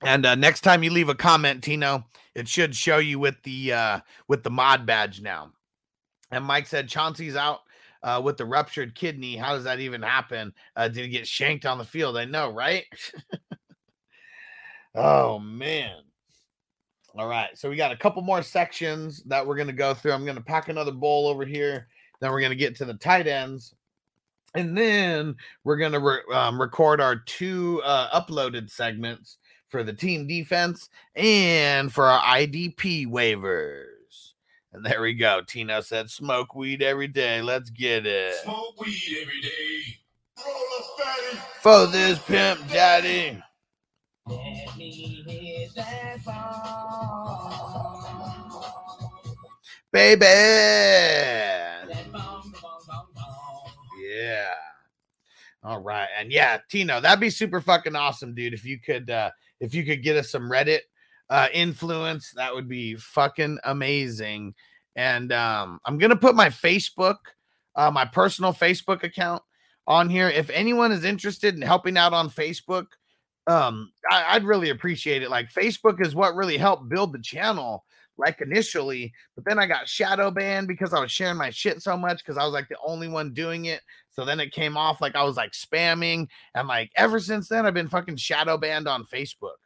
[0.03, 3.73] And uh, next time you leave a comment, Tino, it should show you with the
[3.73, 5.51] uh, with the mod badge now.
[6.31, 7.59] And Mike said Chauncey's out
[8.03, 9.35] uh, with the ruptured kidney.
[9.35, 10.53] How does that even happen?
[10.75, 12.17] Uh, did he get shanked on the field?
[12.17, 12.85] I know, right?
[14.95, 15.97] oh man.
[17.15, 20.13] All right, so we got a couple more sections that we're gonna go through.
[20.13, 21.87] I'm gonna pack another bowl over here.
[22.21, 23.75] Then we're gonna get to the tight ends,
[24.55, 29.39] and then we're gonna re- um, record our two uh, uploaded segments
[29.71, 34.33] for the team defense and for our IDP waivers.
[34.73, 35.41] And there we go.
[35.45, 37.41] Tino said, "Smoke weed every day.
[37.41, 39.97] Let's get it Smoke weed every day.
[40.37, 41.37] Fatty.
[41.61, 43.41] for this pimp daddy."
[44.27, 47.91] Let me hear that bong.
[49.91, 50.25] Baby.
[54.09, 54.53] Yeah.
[55.63, 56.07] All right.
[56.17, 58.53] And yeah, Tino, that'd be super fucking awesome, dude.
[58.53, 59.31] If you could uh
[59.61, 60.81] if you could get us some Reddit
[61.29, 64.53] uh influence, that would be fucking amazing.
[64.97, 67.17] And um I'm gonna put my Facebook,
[67.75, 69.41] uh my personal Facebook account
[69.87, 70.27] on here.
[70.27, 72.87] If anyone is interested in helping out on Facebook,
[73.47, 75.29] um I, I'd really appreciate it.
[75.29, 77.85] Like Facebook is what really helped build the channel
[78.17, 81.97] like initially, but then I got shadow banned because I was sharing my shit so
[81.97, 83.81] much because I was like the only one doing it.
[84.11, 87.65] So then it came off like I was like spamming, and like ever since then
[87.65, 89.57] I've been fucking shadow banned on Facebook.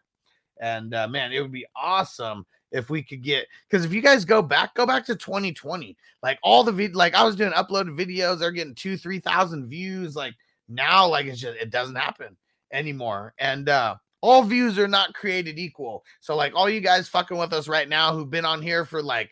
[0.59, 4.25] And uh, man, it would be awesome if we could get because if you guys
[4.25, 7.97] go back, go back to 2020, like all the vid, like I was doing uploaded
[7.97, 10.15] videos, they're getting two, three thousand views.
[10.15, 10.33] Like
[10.69, 12.35] now, like it's just it doesn't happen
[12.71, 13.33] anymore.
[13.39, 16.03] And uh all views are not created equal.
[16.19, 19.01] So like all you guys fucking with us right now who've been on here for
[19.03, 19.29] like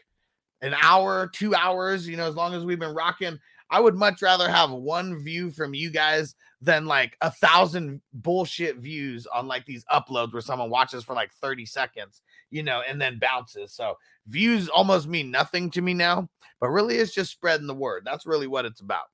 [0.62, 3.40] an hour, two hours, you know, as long as we've been rocking,
[3.74, 8.78] I would much rather have one view from you guys than like a thousand bullshit
[8.78, 12.22] views on like these uploads where someone watches for like 30 seconds,
[12.52, 13.74] you know, and then bounces.
[13.74, 13.96] So
[14.28, 16.30] views almost mean nothing to me now,
[16.60, 18.04] but really it's just spreading the word.
[18.06, 19.06] That's really what it's about.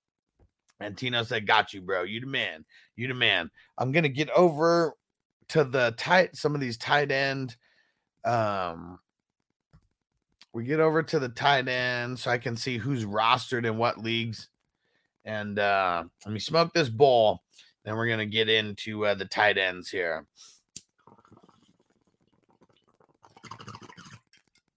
[0.82, 2.04] And Tino said, Got you, bro.
[2.04, 2.66] You the man.
[2.98, 3.50] You the man.
[3.78, 4.94] I'm gonna get over
[5.50, 7.56] to the tight some of these tight end.
[8.26, 9.00] Um
[10.54, 14.00] we get over to the tight end so I can see who's rostered in what
[14.00, 14.49] leagues.
[15.30, 17.44] And uh let me smoke this bowl.
[17.86, 20.26] Then we're gonna get into uh, the tight ends here.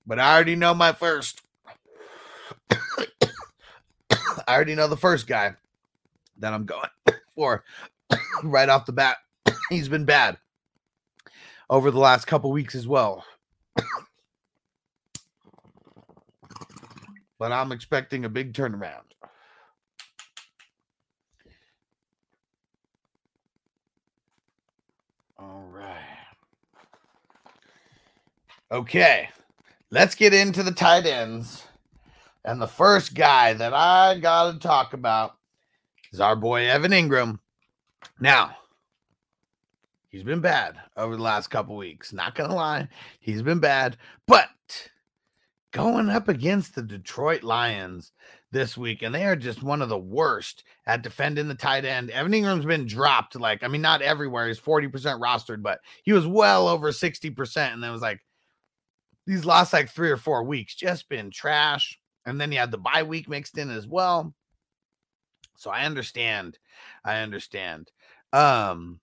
[0.07, 1.41] But I already know my first.
[2.71, 2.77] I
[4.47, 5.55] already know the first guy
[6.37, 6.91] that I'm going
[7.35, 7.65] for
[8.43, 9.17] right off the bat.
[9.71, 10.37] He's been bad
[11.71, 13.25] over the last couple weeks as well.
[17.39, 19.12] but I'm expecting a big turnaround.
[25.43, 25.97] All right.
[28.71, 29.29] Okay.
[29.91, 31.67] Let's get into the tight ends.
[32.45, 35.37] And the first guy that I got to talk about
[36.13, 37.39] is our boy Evan Engram.
[38.21, 38.57] Now,
[40.09, 42.13] he's been bad over the last couple weeks.
[42.13, 42.89] Not going to lie,
[43.19, 43.97] he's been bad.
[44.29, 44.49] But
[45.73, 48.13] going up against the Detroit Lions
[48.53, 52.11] this week, and they are just one of the worst at defending the tight end.
[52.11, 54.47] Evan Engram's been dropped, like, I mean, not everywhere.
[54.47, 57.73] He's 40% rostered, but he was well over 60%.
[57.73, 58.21] And then was like,
[59.27, 61.99] these last like three or four weeks just been trash.
[62.27, 64.35] And then you had the bye week mixed in as well.
[65.57, 66.59] So I understand.
[67.05, 67.91] I understand.
[68.33, 69.01] Um,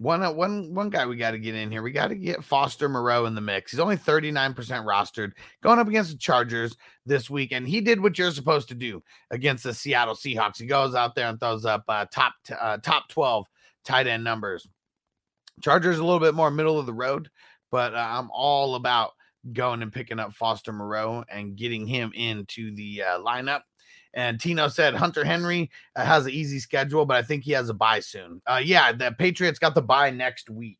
[0.00, 1.82] one uh, one one guy we got to get in here.
[1.82, 3.70] We got to get Foster Moreau in the mix.
[3.70, 5.32] He's only 39% rostered
[5.62, 6.74] going up against the Chargers
[7.04, 10.58] this week and he did what you're supposed to do against the Seattle Seahawks.
[10.58, 13.46] He goes out there and throws up uh, top t- uh, top 12
[13.84, 14.66] tight end numbers.
[15.62, 17.28] Chargers a little bit more middle of the road,
[17.70, 19.10] but uh, I'm all about
[19.52, 23.60] going and picking up Foster Moreau and getting him into the uh, lineup.
[24.14, 27.68] And Tino said Hunter Henry uh, has an easy schedule, but I think he has
[27.68, 28.42] a bye soon.
[28.46, 30.78] Uh, yeah, the Patriots got the bye next week.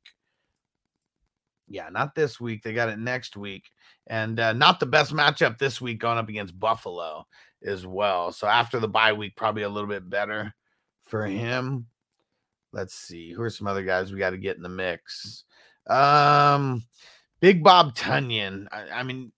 [1.68, 2.62] Yeah, not this week.
[2.62, 3.70] They got it next week.
[4.08, 7.26] And uh, not the best matchup this week going up against Buffalo
[7.64, 8.32] as well.
[8.32, 10.52] So after the bye week, probably a little bit better
[11.04, 11.86] for him.
[12.72, 13.32] Let's see.
[13.32, 15.44] Who are some other guys we got to get in the mix?
[15.88, 16.84] Um,
[17.40, 18.66] Big Bob Tonyan.
[18.70, 19.32] I, I, mean,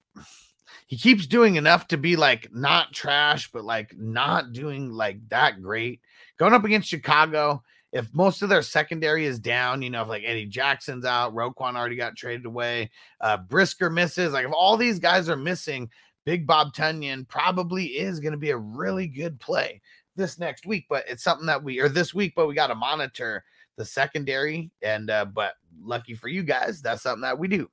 [0.92, 5.62] he keeps doing enough to be like not trash, but like not doing like that
[5.62, 6.02] great.
[6.36, 7.62] Going up against Chicago,
[7.92, 11.76] if most of their secondary is down, you know, if like Eddie Jackson's out, Roquan
[11.76, 12.90] already got traded away,
[13.22, 15.88] uh, Brisker misses, like if all these guys are missing,
[16.26, 19.80] Big Bob Tonyan probably is going to be a really good play
[20.14, 20.84] this next week.
[20.90, 23.42] But it's something that we, or this week, but we got to monitor
[23.78, 24.70] the secondary.
[24.82, 27.70] And, uh, but lucky for you guys, that's something that we do.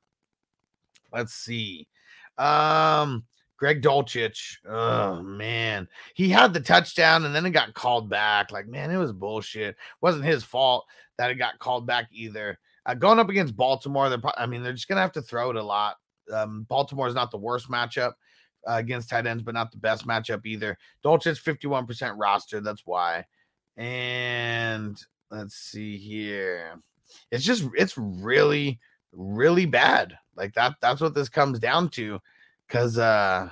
[1.12, 1.90] Let's see.
[2.40, 3.26] Um,
[3.58, 4.58] Greg Dulcich.
[4.68, 8.52] Oh man, he had the touchdown and then it got called back.
[8.52, 9.72] Like, man, it was bullshit.
[9.72, 10.86] It wasn't his fault
[11.18, 12.58] that it got called back either.
[12.86, 15.58] Uh, going up against Baltimore, they're I mean, they're just gonna have to throw it
[15.58, 15.98] a lot.
[16.34, 18.14] Um, Baltimore is not the worst matchup
[18.68, 20.78] uh, against tight ends, but not the best matchup either.
[21.04, 22.62] Dulcich 51% roster.
[22.62, 23.26] That's why.
[23.76, 24.98] And
[25.32, 26.82] let's see here.
[27.32, 28.80] It's just it's really,
[29.12, 30.18] really bad.
[30.36, 32.20] Like that that's what this comes down to.
[32.70, 33.50] Cause uh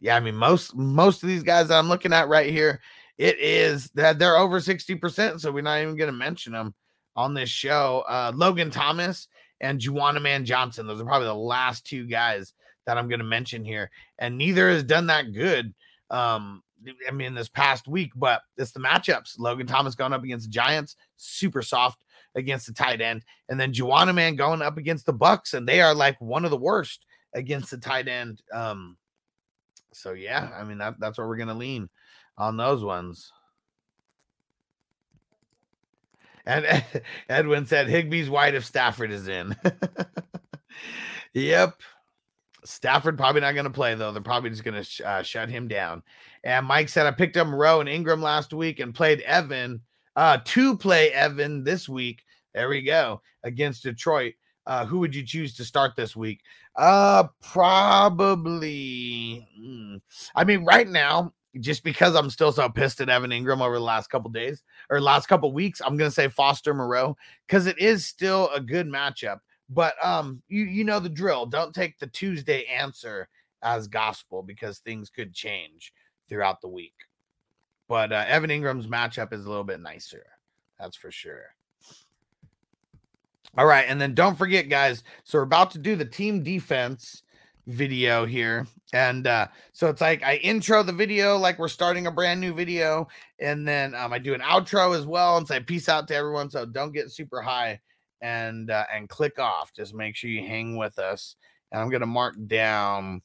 [0.00, 2.80] yeah, I mean most most of these guys that I'm looking at right here,
[3.18, 5.40] it is that they're over 60%.
[5.40, 6.74] So we're not even gonna mention them
[7.14, 8.04] on this show.
[8.08, 9.28] Uh Logan Thomas
[9.60, 10.86] and Juwanna Mann Johnson.
[10.86, 12.52] Those are probably the last two guys
[12.86, 13.90] that I'm gonna mention here.
[14.18, 15.74] And neither has done that good.
[16.10, 16.62] Um
[17.08, 19.38] I mean, this past week, but it's the matchups.
[19.38, 22.00] Logan Thomas going up against Giants, super soft
[22.36, 25.80] against the tight end, and then Juwanna Man going up against the Bucs, and they
[25.80, 27.04] are like one of the worst
[27.34, 28.42] against the tight end.
[28.52, 28.96] Um,
[29.92, 31.88] so yeah, I mean that that's where we're gonna lean
[32.38, 33.32] on those ones.
[36.46, 36.84] And
[37.28, 39.56] Edwin said Higbee's wide if Stafford is in.
[41.34, 41.80] yep.
[42.64, 44.12] Stafford probably not going to play though.
[44.12, 46.02] They're probably just going to sh- uh, shut him down.
[46.44, 49.80] And Mike said I picked up Moreau and Engram last week and played Evan
[50.14, 52.22] uh, to play Evan this week.
[52.56, 54.32] There we go against Detroit.
[54.66, 56.40] Uh, who would you choose to start this week?
[56.74, 58.66] Uh, probably.
[59.60, 60.00] Mm,
[60.34, 63.84] I mean, right now, just because I'm still so pissed at Evan Engram over the
[63.84, 67.14] last couple days or last couple weeks, I'm gonna say Foster Moreau
[67.46, 69.40] because it is still a good matchup.
[69.68, 71.44] But um, you you know the drill.
[71.44, 73.28] Don't take the Tuesday answer
[73.62, 75.92] as gospel because things could change
[76.26, 76.94] throughout the week.
[77.86, 80.24] But uh, Evan Engram's matchup is a little bit nicer.
[80.80, 81.55] That's for sure.
[83.56, 85.02] All right, and then don't forget, guys.
[85.24, 87.22] So we're about to do the team defense
[87.66, 88.66] video here.
[88.92, 92.54] And uh, so it's like I intro the video like we're starting a brand new
[92.54, 93.08] video,
[93.40, 96.50] and then um, I do an outro as well and say peace out to everyone.
[96.50, 97.80] So don't get super high
[98.20, 99.72] and uh, and click off.
[99.74, 101.36] Just make sure you hang with us.
[101.72, 103.22] And I'm gonna mark down.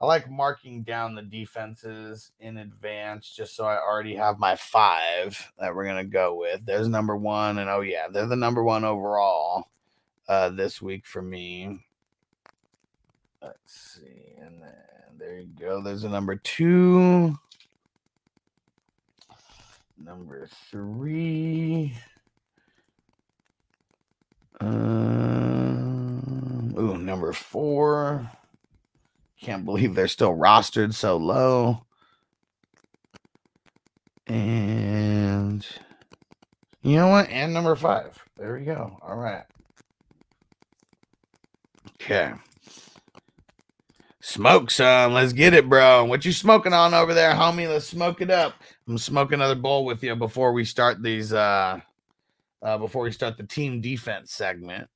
[0.00, 5.52] I like marking down the defenses in advance just so I already have my five
[5.58, 6.66] that we're gonna go with.
[6.66, 9.68] There's number one, and oh yeah, they're the number one overall
[10.28, 11.80] uh this week for me.
[13.42, 14.74] Let's see, and then
[15.18, 15.82] there you go.
[15.82, 17.36] There's a number two,
[19.98, 21.94] number three.
[24.60, 24.74] Um,
[26.78, 28.30] ooh, number four.
[29.40, 31.84] Can't believe they're still rostered so low.
[34.26, 35.66] And
[36.82, 37.28] you know what?
[37.30, 38.18] And number five.
[38.36, 38.98] There we go.
[39.02, 39.44] All right.
[42.02, 42.32] Okay.
[44.20, 45.12] Smoke some.
[45.12, 46.04] Let's get it, bro.
[46.04, 47.68] What you smoking on over there, homie?
[47.68, 48.54] Let's smoke it up.
[48.88, 51.80] I'm smoking another bowl with you before we start these uh
[52.62, 54.88] uh before we start the team defense segment.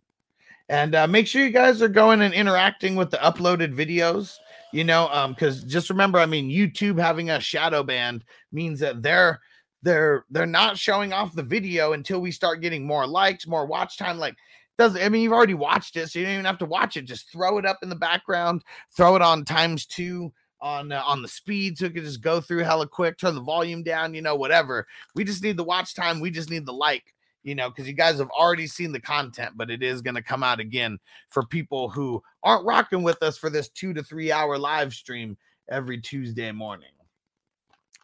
[0.70, 4.36] And uh, make sure you guys are going and interacting with the uploaded videos.
[4.72, 9.02] You know, um, because just remember, I mean, YouTube having a shadow band means that
[9.02, 9.40] they're
[9.82, 13.98] they're they're not showing off the video until we start getting more likes, more watch
[13.98, 14.18] time.
[14.18, 14.36] Like
[14.78, 17.02] doesn't I mean you've already watched it, so you don't even have to watch it.
[17.02, 18.62] Just throw it up in the background,
[18.96, 22.40] throw it on times two on uh, on the speed so it can just go
[22.40, 24.86] through hella quick, turn the volume down, you know, whatever.
[25.16, 27.94] We just need the watch time, we just need the like you know, because you
[27.94, 30.98] guys have already seen the content, but it is going to come out again
[31.30, 35.36] for people who aren't rocking with us for this two to three hour live stream
[35.70, 36.90] every Tuesday morning.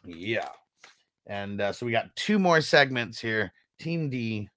[0.05, 0.49] Yeah.
[1.27, 4.49] And uh, so we got two more segments here Team D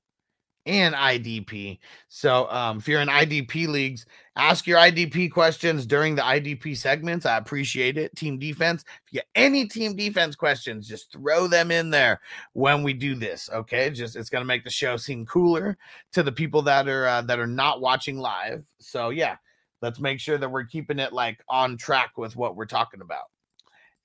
[0.66, 1.78] and IDP.
[2.08, 4.06] So um, if you're in IDP leagues,
[4.36, 7.26] ask your IDP questions during the IDP segments.
[7.26, 8.14] I appreciate it.
[8.16, 8.84] Team defense.
[9.06, 12.20] If you get any team defense questions, just throw them in there
[12.52, 13.48] when we do this.
[13.52, 15.78] Okay, just it's gonna make the show seem cooler
[16.12, 18.64] to the people that are uh, that are not watching live.
[18.78, 19.36] So yeah,
[19.82, 23.24] let's make sure that we're keeping it like on track with what we're talking about.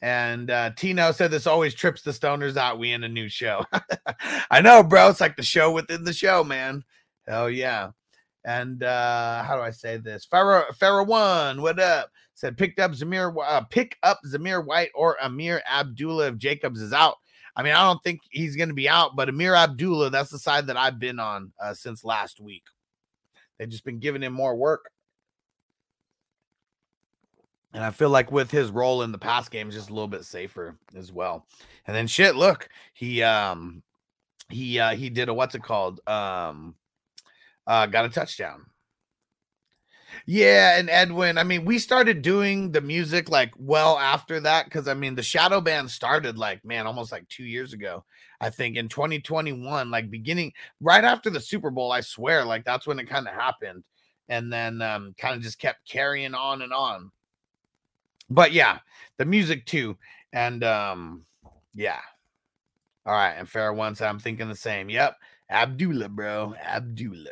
[0.02, 2.80] And uh, Tino said this always trips the stoners out.
[2.80, 3.66] We in a new show.
[4.52, 5.10] I know, bro.
[5.10, 6.84] It's like the show within the show, man.
[7.28, 7.92] Hell yeah.
[8.44, 10.26] And uh, how do I say this?
[10.26, 12.12] Pharaoh Pharaoh one, what up?
[12.36, 16.94] Said picked up Zamir, uh, pick up Zamir White or Ameer Abdullah if Jacobs is
[16.94, 17.16] out.
[17.56, 20.38] I mean, I don't think he's going to be out, but Ameer Abdullah, that's the
[20.38, 22.64] side that I've been on uh, since last week.
[23.58, 24.92] They've just been giving him more work.
[27.76, 30.24] And I feel like with his role in the pass game, just a little bit
[30.24, 31.46] safer as well.
[31.86, 33.84] And then shit, look, he um
[34.50, 36.00] he uh he did a what's it called?
[36.08, 36.76] Um
[37.68, 38.68] uh got a touchdown.
[40.26, 44.88] Yeah, and Edwin, I mean, we started doing the music like well after that because
[44.88, 48.06] I mean, the shadow band started like man, almost like two years ago.
[48.40, 52.88] I think in 2021, like beginning right after the Super Bowl, I swear, like that's
[52.88, 53.84] when it kind of happened,
[54.30, 57.12] and then um, kind of just kept carrying on and on
[58.30, 58.80] but yeah,
[59.18, 59.98] the music too.
[60.34, 61.26] And um,
[61.74, 62.00] yeah.
[63.06, 63.34] All right.
[63.34, 64.90] And fair said I'm thinking the same.
[64.90, 65.16] Yep.
[65.50, 66.56] Abdullah, bro.
[66.56, 67.30] Abdullah.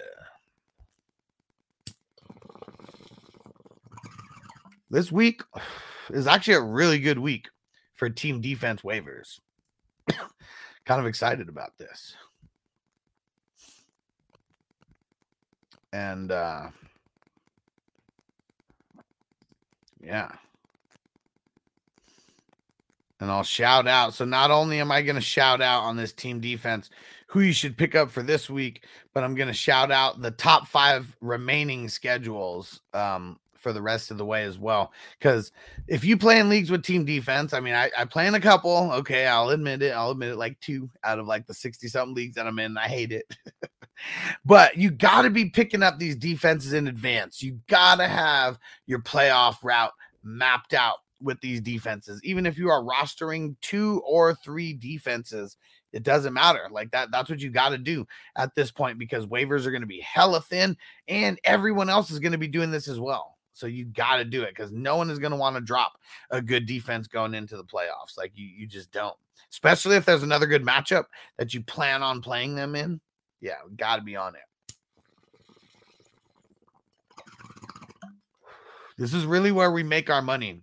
[4.90, 5.42] This week
[6.12, 7.50] is actually a really good week
[7.96, 9.40] for team defense waivers.
[10.86, 12.16] kind of excited about this.
[15.92, 16.70] And uh
[20.02, 20.32] yeah
[23.24, 24.14] and I'll shout out.
[24.14, 26.90] So not only am I going to shout out on this team defense
[27.28, 30.32] who you should pick up for this week, but I'm going to shout out the
[30.32, 34.92] top five remaining schedules um, for the rest of the way as well.
[35.18, 35.54] Because
[35.88, 38.42] if you play in leagues with team defense, I mean, I, I play in a
[38.42, 38.92] couple.
[38.92, 39.92] Okay, I'll admit it.
[39.92, 40.38] I'll admit it.
[40.38, 42.78] Like two out of like the 60 something leagues that I'm in.
[42.78, 43.38] I hate it.
[44.46, 47.42] but you got to be picking up these defenses in advance.
[47.42, 49.94] You got to have your playoff route
[50.24, 52.22] mapped out with these defenses.
[52.24, 55.58] Even if you are rostering two or three defenses,
[55.92, 56.68] it doesn't matter.
[56.72, 58.06] Like that, that's what you got to do
[58.36, 60.78] at this point because waivers are going to be hella thin
[61.08, 63.38] and everyone else is going to be doing this as well.
[63.54, 65.94] So you got to do it because no one is going to want to drop
[66.32, 68.18] a good defense going into the playoffs.
[68.18, 69.16] Like you, you just don't,
[69.52, 71.06] especially if there's another good matchup
[71.38, 73.00] that you plan on playing them in.
[73.42, 74.42] Yeah, got to be on it.
[78.98, 80.62] This is really where we make our money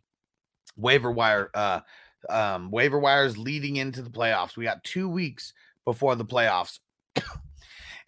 [0.80, 1.80] waiver wire uh
[2.28, 4.56] um waiver wires leading into the playoffs.
[4.56, 5.52] We got 2 weeks
[5.84, 6.78] before the playoffs.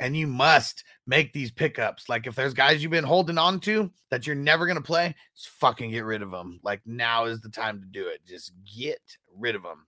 [0.01, 2.09] and you must make these pickups.
[2.09, 5.15] Like if there's guys you've been holding on to that you're never going to play,
[5.37, 6.61] just fucking get rid of them.
[6.63, 8.21] Like now is the time to do it.
[8.27, 9.01] Just get
[9.37, 9.87] rid of them.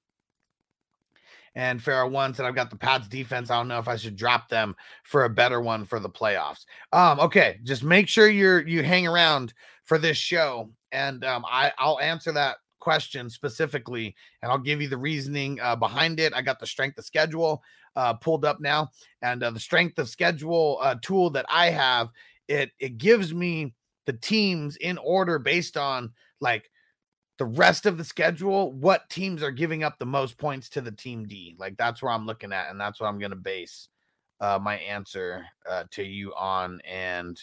[1.56, 3.50] And Pharaoh one said, I've got the Pats defense.
[3.50, 4.74] I don't know if I should drop them
[5.04, 6.64] for a better one for the playoffs.
[6.92, 9.54] Um, okay, just make sure you're you hang around
[9.84, 14.88] for this show, and um, I I'll answer that question specifically, and I'll give you
[14.88, 16.34] the reasoning uh, behind it.
[16.34, 17.62] I got the strength of schedule
[17.96, 18.90] uh, pulled up now,
[19.22, 22.10] and uh, the strength of schedule uh, tool that I have
[22.46, 23.74] it it gives me
[24.04, 26.70] the teams in order based on like
[27.38, 30.92] the rest of the schedule, what teams are giving up the most points to the
[30.92, 31.56] team D.
[31.58, 33.88] Like that's where I'm looking at, and that's what I'm going to base
[34.40, 36.80] uh, my answer uh, to you on.
[36.86, 37.40] And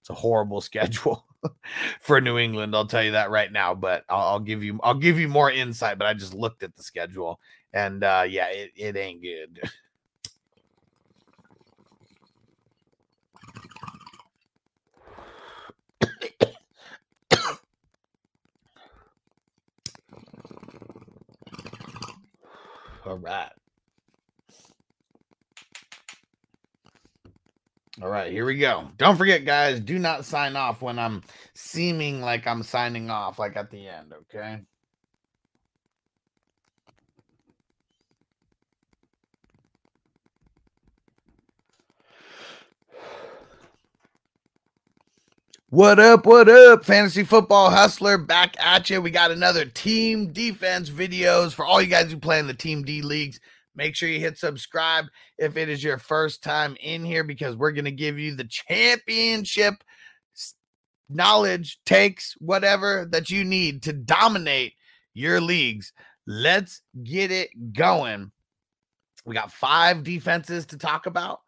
[0.00, 1.24] it's a horrible schedule
[2.00, 2.74] for New England.
[2.74, 3.74] I'll tell you that right now.
[3.74, 5.98] But I'll, I'll, give you I'll give you more insight.
[5.98, 7.40] But I just looked at the schedule,
[7.72, 9.60] and uh, yeah, it, it ain't good.
[23.06, 23.52] All right.
[28.02, 28.90] All right, here we go.
[28.98, 31.22] Don't forget, guys, do not sign off when I'm
[31.54, 34.60] seeming like I'm signing off, like at the end, okay?
[45.70, 46.26] What up?
[46.26, 46.84] What up?
[46.84, 49.00] Fantasy football hustler back at you.
[49.00, 52.84] We got another team defense videos for all you guys who play in the team
[52.84, 53.40] D leagues.
[53.76, 55.06] Make sure you hit subscribe
[55.38, 58.48] if it is your first time in here because we're going to give you the
[58.48, 59.74] championship
[61.08, 64.74] knowledge, takes, whatever that you need to dominate
[65.14, 65.92] your leagues.
[66.26, 68.32] Let's get it going.
[69.24, 71.40] We got five defenses to talk about.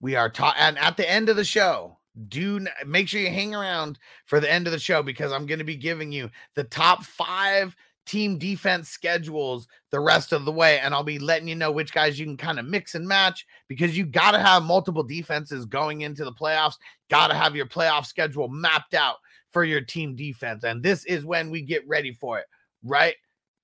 [0.00, 3.30] We are talking, and at the end of the show, do n- make sure you
[3.30, 6.30] hang around for the end of the show because I'm going to be giving you
[6.54, 7.74] the top five
[8.08, 10.80] team defense schedules the rest of the way.
[10.80, 13.46] And I'll be letting you know which guys you can kind of mix and match
[13.68, 16.76] because you got to have multiple defenses going into the playoffs,
[17.10, 19.16] got to have your playoff schedule mapped out
[19.50, 20.64] for your team defense.
[20.64, 22.46] And this is when we get ready for it
[22.82, 23.16] right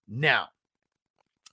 [0.09, 0.49] now.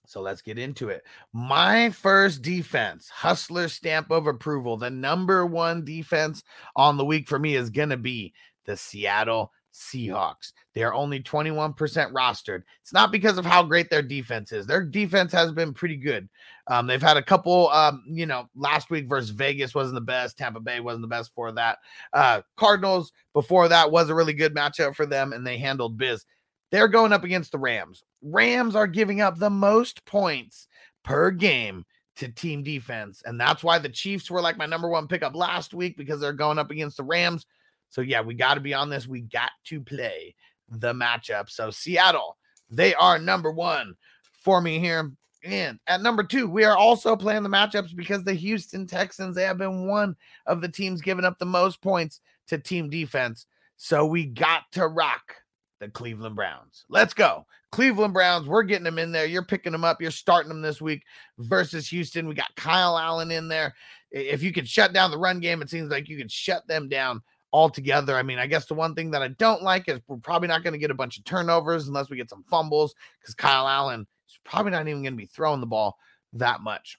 [0.06, 1.04] So let's get into it.
[1.32, 4.76] My first defense, hustler stamp of approval.
[4.76, 6.44] The number one defense
[6.76, 8.34] on the week for me is going to be
[8.66, 10.54] the Seattle Seahawks.
[10.74, 11.76] They are only 21%
[12.12, 12.64] rostered.
[12.82, 14.66] It's not because of how great their defense is.
[14.66, 16.30] Their defense has been pretty good.
[16.68, 20.38] Um, they've had a couple, um, you know, last week versus Vegas wasn't the best.
[20.38, 21.80] Tampa Bay wasn't the best for that.
[22.14, 26.26] Uh, Cardinals before that was a really good matchup for them, and they handled biz.
[26.72, 28.04] They're going up against the Rams.
[28.22, 30.68] Rams are giving up the most points
[31.04, 31.86] per game
[32.18, 33.22] to team defense.
[33.26, 36.34] And that's why the Chiefs were like my number one pickup last week because they're
[36.34, 37.46] going up against the Rams.
[37.92, 39.08] So, yeah, we got to be on this.
[39.08, 40.34] We got to play
[40.70, 41.50] the matchup.
[41.50, 42.38] So, Seattle,
[42.70, 43.96] they are number one
[44.32, 45.12] for me here.
[45.44, 49.44] And at number two, we are also playing the matchups because the Houston Texans, they
[49.44, 50.16] have been one
[50.46, 53.46] of the teams giving up the most points to team defense.
[53.78, 55.36] So, we got to rock
[55.82, 56.86] the Cleveland Browns.
[56.90, 57.46] Let's go.
[57.72, 59.26] Cleveland Browns, we're getting them in there.
[59.26, 60.02] You're picking them up.
[60.02, 61.04] You're starting them this week
[61.40, 62.28] versus Houston.
[62.28, 63.74] We got Kyle Allen in there.
[64.12, 66.90] If you could shut down the run game, it seems like you could shut them
[66.90, 67.22] down
[67.54, 68.16] altogether.
[68.16, 70.64] I mean, I guess the one thing that I don't like is we're probably not
[70.64, 74.08] going to get a bunch of turnovers unless we get some fumbles because Kyle Allen
[74.28, 75.98] is probably not even going to be throwing the ball
[76.34, 76.98] that much.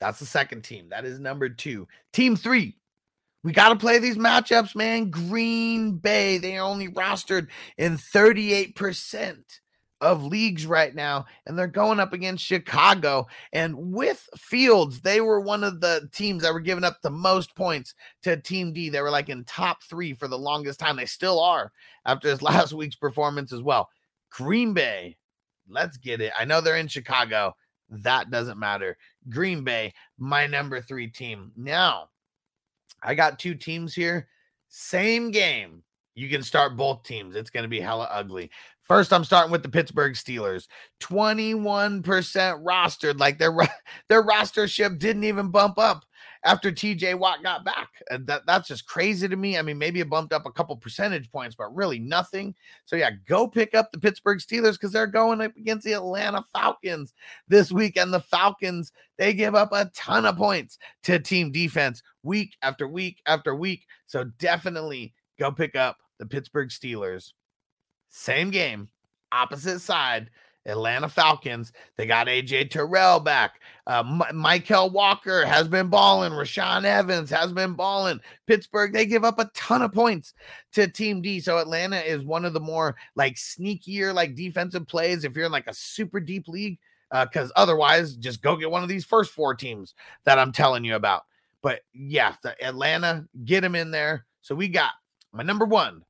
[0.00, 0.90] That's the second team.
[0.90, 1.88] That is number two.
[2.12, 2.76] Team three,
[3.42, 5.10] we got to play these matchups, man.
[5.10, 7.48] Green Bay, they are only rostered
[7.78, 9.42] in 38%
[10.04, 13.26] of leagues right now, and they're going up against Chicago.
[13.52, 17.54] And with Fields, they were one of the teams that were giving up the most
[17.56, 18.90] points to Team D.
[18.90, 20.96] They were like in top three for the longest time.
[20.96, 21.72] They still are
[22.04, 23.88] after this last week's performance as well.
[24.30, 25.16] Green Bay,
[25.68, 26.32] let's get it.
[26.38, 27.56] I know they're in Chicago.
[27.88, 28.96] That doesn't matter.
[29.28, 31.52] Green Bay, my number three team.
[31.56, 32.10] Now,
[33.02, 34.28] I got two teams here.
[34.68, 35.82] Same game.
[36.14, 37.34] You can start both teams.
[37.34, 38.50] It's going to be hella ugly.
[38.84, 40.68] First, I'm starting with the Pittsburgh Steelers.
[41.00, 42.02] 21%
[42.62, 43.18] rostered.
[43.18, 43.56] Like their
[44.08, 46.04] their rostership didn't even bump up
[46.44, 47.88] after TJ Watt got back.
[48.10, 49.56] And that, that's just crazy to me.
[49.56, 52.54] I mean, maybe it bumped up a couple percentage points, but really nothing.
[52.84, 56.44] So yeah, go pick up the Pittsburgh Steelers because they're going up against the Atlanta
[56.52, 57.14] Falcons
[57.48, 57.96] this week.
[57.96, 62.86] And the Falcons, they give up a ton of points to team defense week after
[62.86, 63.86] week after week.
[64.06, 67.32] So definitely go pick up the Pittsburgh Steelers.
[68.08, 68.88] Same game,
[69.32, 70.30] opposite side.
[70.66, 71.72] Atlanta Falcons.
[71.96, 73.60] They got AJ Terrell back.
[73.86, 76.32] Uh, M- Mykal Walker has been balling.
[76.32, 78.20] Rashaan Evans has been balling.
[78.46, 80.34] Pittsburgh, they give up a ton of points
[80.72, 81.40] to Team D.
[81.40, 85.52] So Atlanta is one of the more like sneakier, like defensive plays if you're in
[85.52, 86.78] like a super deep league.
[87.10, 89.94] Because uh, otherwise, just go get one of these first four teams
[90.24, 91.24] that I'm telling you about.
[91.62, 94.26] But yeah, the Atlanta, get them in there.
[94.40, 94.92] So we got
[95.32, 96.04] my number one,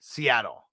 [0.00, 0.65] Seattle.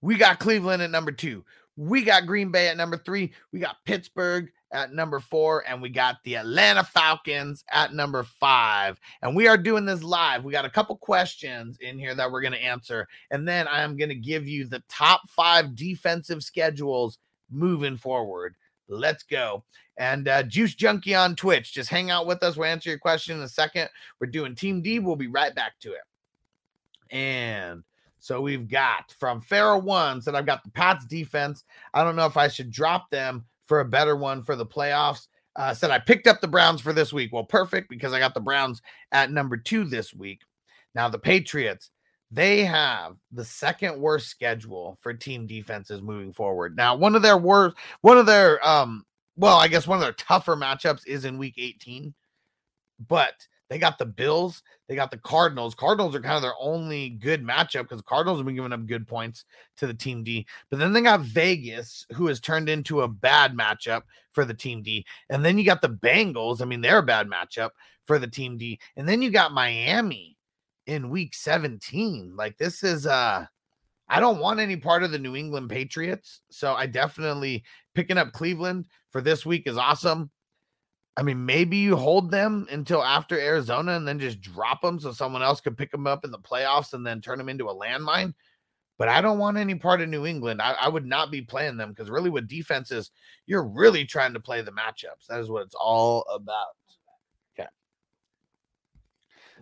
[0.00, 1.44] We got Cleveland at number two.
[1.76, 3.32] We got Green Bay at number three.
[3.52, 5.64] We got Pittsburgh at number four.
[5.68, 8.98] And we got the Atlanta Falcons at number five.
[9.22, 10.44] And we are doing this live.
[10.44, 13.06] We got a couple questions in here that we're going to answer.
[13.30, 17.18] And then I am going to give you the top five defensive schedules
[17.50, 18.54] moving forward.
[18.88, 19.64] Let's go.
[19.98, 22.56] And uh, Juice Junkie on Twitch, just hang out with us.
[22.56, 23.88] We'll answer your question in a second.
[24.20, 24.98] We're doing Team D.
[24.98, 27.14] We'll be right back to it.
[27.14, 27.82] And
[28.26, 31.62] so we've got from Pharaoh One said I've got the Pats defense.
[31.94, 35.28] I don't know if I should drop them for a better one for the playoffs.
[35.54, 37.32] Uh, said I picked up the Browns for this week.
[37.32, 38.82] Well, perfect because I got the Browns
[39.12, 40.40] at number two this week.
[40.92, 41.90] Now the Patriots,
[42.32, 46.76] they have the second worst schedule for team defenses moving forward.
[46.76, 50.12] Now, one of their worst, one of their um, well, I guess one of their
[50.14, 52.12] tougher matchups is in week 18,
[53.06, 53.34] but
[53.68, 55.74] they got the Bills, they got the Cardinals.
[55.74, 59.06] Cardinals are kind of their only good matchup because Cardinals have been giving up good
[59.06, 59.44] points
[59.78, 60.46] to the Team D.
[60.70, 64.02] But then they got Vegas, who has turned into a bad matchup
[64.32, 65.04] for the Team D.
[65.30, 66.62] And then you got the Bengals.
[66.62, 67.70] I mean, they're a bad matchup
[68.04, 68.78] for the Team D.
[68.96, 70.36] And then you got Miami
[70.86, 72.34] in week 17.
[72.36, 73.46] Like this is uh
[74.08, 76.40] I don't want any part of the New England Patriots.
[76.50, 77.64] So I definitely
[77.94, 80.30] picking up Cleveland for this week is awesome.
[81.16, 85.12] I mean, maybe you hold them until after Arizona and then just drop them so
[85.12, 87.74] someone else could pick them up in the playoffs and then turn them into a
[87.74, 88.34] landmine.
[88.98, 90.60] But I don't want any part of New England.
[90.60, 93.10] I, I would not be playing them because really, with defenses,
[93.46, 95.26] you're really trying to play the matchups.
[95.28, 96.76] That is what it's all about.
[97.58, 97.68] Okay.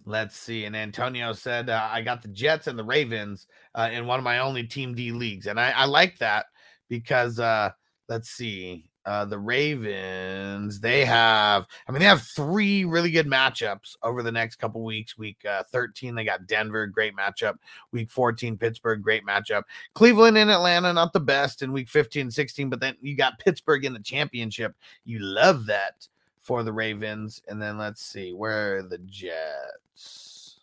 [0.04, 0.64] Let's see.
[0.64, 4.24] And Antonio said, uh, I got the Jets and the Ravens uh, in one of
[4.24, 5.46] my only Team D leagues.
[5.46, 6.46] And I, I like that
[6.88, 7.70] because, uh,
[8.08, 13.96] let's see uh, the Ravens, they have, I mean, they have three really good matchups
[14.02, 15.18] over the next couple weeks.
[15.18, 17.56] Week uh, 13, they got Denver, great matchup.
[17.92, 19.64] Week 14, Pittsburgh, great matchup.
[19.94, 23.84] Cleveland and Atlanta, not the best in week 15, 16, but then you got Pittsburgh
[23.84, 24.74] in the championship.
[25.04, 26.08] You love that
[26.40, 27.42] for the Ravens.
[27.48, 30.60] And then let's see, where are the Jets?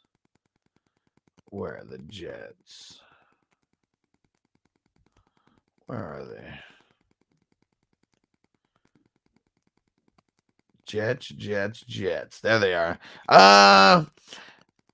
[1.50, 3.02] Where are the Jets?
[5.86, 6.71] Where are they?
[10.92, 12.42] Jets, Jets, Jets.
[12.42, 13.00] There they are.
[13.30, 14.06] Uh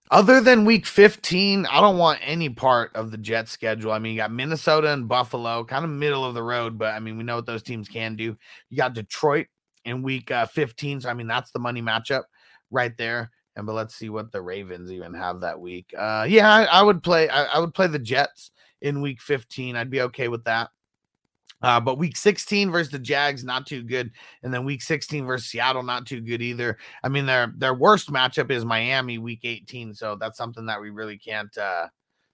[0.09, 3.91] other than week 15, I don't want any part of the Jets schedule.
[3.91, 6.99] I mean, you got Minnesota and Buffalo, kind of middle of the road, but I
[6.99, 8.37] mean, we know what those teams can do.
[8.69, 9.47] You got Detroit
[9.83, 11.01] in week uh, 15.
[11.01, 12.23] So, I mean, that's the money matchup
[12.71, 13.31] right there.
[13.57, 15.93] And but let's see what the Ravens even have that week.
[15.97, 17.27] Uh, yeah, I, I would play.
[17.27, 18.51] I, I, would play the Jets
[18.81, 19.75] in week 15.
[19.75, 20.69] I'd be okay with that.
[21.61, 24.11] Uh, but week 16 versus the Jags, not too good.
[24.43, 26.77] And then week 16 versus Seattle, not too good either.
[27.03, 29.93] I mean, their their worst matchup is Miami week 18.
[29.93, 31.87] So that's something that we really can't uh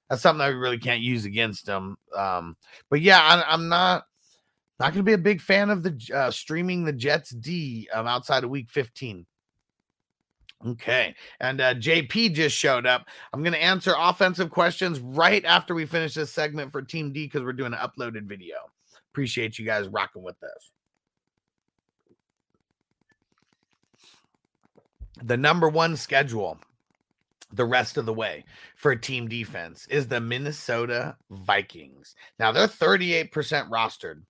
[0.09, 1.97] that's something that we really can't use against them.
[2.15, 2.57] Um,
[2.89, 4.03] but yeah, I, am not
[4.79, 8.43] not gonna be a big fan of the uh, streaming the Jets D um, outside
[8.43, 9.25] of week 15.
[10.65, 11.15] Okay.
[11.39, 13.07] And uh, JP just showed up.
[13.33, 17.25] I'm going to answer offensive questions right after we finish this segment for Team D
[17.25, 18.55] because we're doing an uploaded video.
[19.13, 20.71] Appreciate you guys rocking with us.
[25.21, 26.57] The number one schedule
[27.51, 28.43] the rest of the way
[28.75, 32.15] for team defense is the Minnesota Vikings.
[32.39, 33.29] Now they're 38%
[33.69, 34.23] rostered.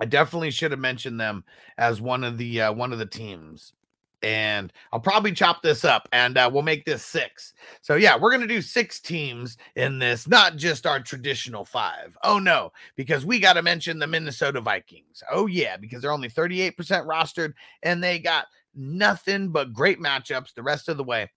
[0.00, 1.44] I definitely should have mentioned them
[1.76, 3.74] as one of the uh, one of the teams
[4.22, 7.54] and I'll probably chop this up and uh, we'll make this six.
[7.80, 12.16] So, yeah, we're going to do six teams in this, not just our traditional five.
[12.24, 15.22] Oh, no, because we got to mention the Minnesota Vikings.
[15.30, 16.74] Oh, yeah, because they're only 38%
[17.06, 21.30] rostered and they got nothing but great matchups the rest of the way.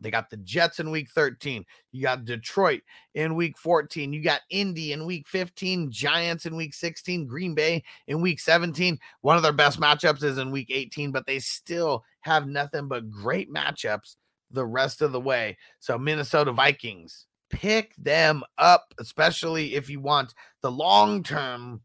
[0.00, 1.64] They got the Jets in week 13.
[1.92, 2.82] You got Detroit
[3.14, 4.12] in week 14.
[4.12, 8.98] You got Indy in week 15, Giants in week 16, Green Bay in week 17.
[9.22, 13.10] One of their best matchups is in week 18, but they still have nothing but
[13.10, 14.16] great matchups
[14.50, 15.56] the rest of the way.
[15.80, 21.80] So, Minnesota Vikings, pick them up, especially if you want the long term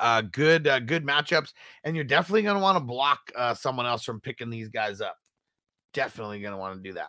[0.00, 1.52] uh good uh, good matchups
[1.84, 5.00] and you're definitely going to want to block uh someone else from picking these guys
[5.00, 5.14] up
[5.94, 7.08] definitely going to want to do that.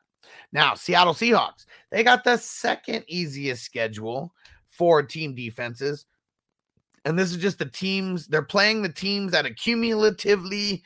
[0.52, 4.34] Now, Seattle Seahawks, they got the second easiest schedule
[4.70, 6.06] for team defenses
[7.06, 10.82] And this is just the teams, they're playing the teams that accumulatively,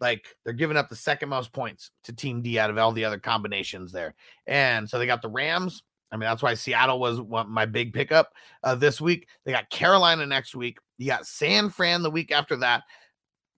[0.00, 3.04] like they're giving up the second most points to Team D out of all the
[3.04, 4.14] other combinations there.
[4.46, 5.82] And so they got the Rams.
[6.10, 8.32] I mean, that's why Seattle was my big pickup
[8.64, 9.28] uh, this week.
[9.44, 10.78] They got Carolina next week.
[10.96, 12.84] You got San Fran the week after that.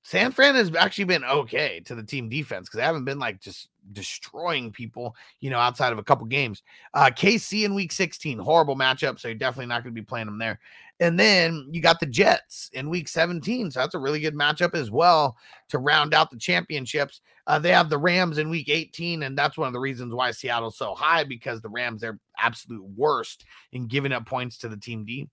[0.03, 3.41] San Fran has actually been okay to the team defense because they haven't been like
[3.41, 6.63] just destroying people, you know, outside of a couple games.
[6.95, 9.19] Uh, KC in week 16, horrible matchup.
[9.19, 10.59] So you're definitely not going to be playing them there.
[11.01, 13.71] And then you got the Jets in week 17.
[13.71, 15.37] So that's a really good matchup as well
[15.69, 17.23] to round out the championships.
[17.47, 19.23] Uh, they have the Rams in week 18.
[19.23, 22.85] And that's one of the reasons why Seattle's so high because the Rams, they're absolute
[22.97, 25.29] worst in giving up points to the team D.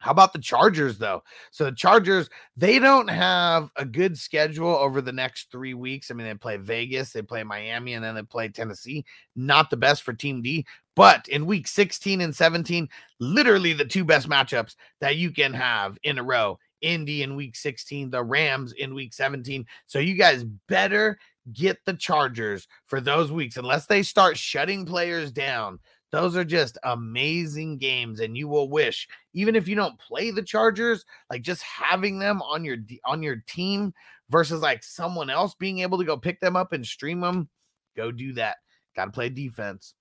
[0.00, 1.22] How about the Chargers, though?
[1.50, 6.10] So the Chargers, they don't have a good schedule over the next three weeks.
[6.10, 9.04] I mean, they play Vegas, they play Miami, and then they play Tennessee.
[9.36, 10.64] Not the best for Team D,
[10.96, 15.98] but in week 16 and 17, literally the two best matchups that you can have
[16.02, 16.58] in a row.
[16.80, 19.66] Indy in week 16, the Rams in week 17.
[19.86, 21.18] So you guys better
[21.52, 25.78] get the Chargers for those weeks unless they start shutting players down
[26.12, 30.42] those are just amazing games, and you will wish, even if you don't play the
[30.42, 33.94] Chargers, like just having them on your on your team
[34.28, 37.48] versus like someone else being able to go pick them up and stream them.
[37.96, 38.56] Go do that.
[38.96, 39.94] Got to play defense.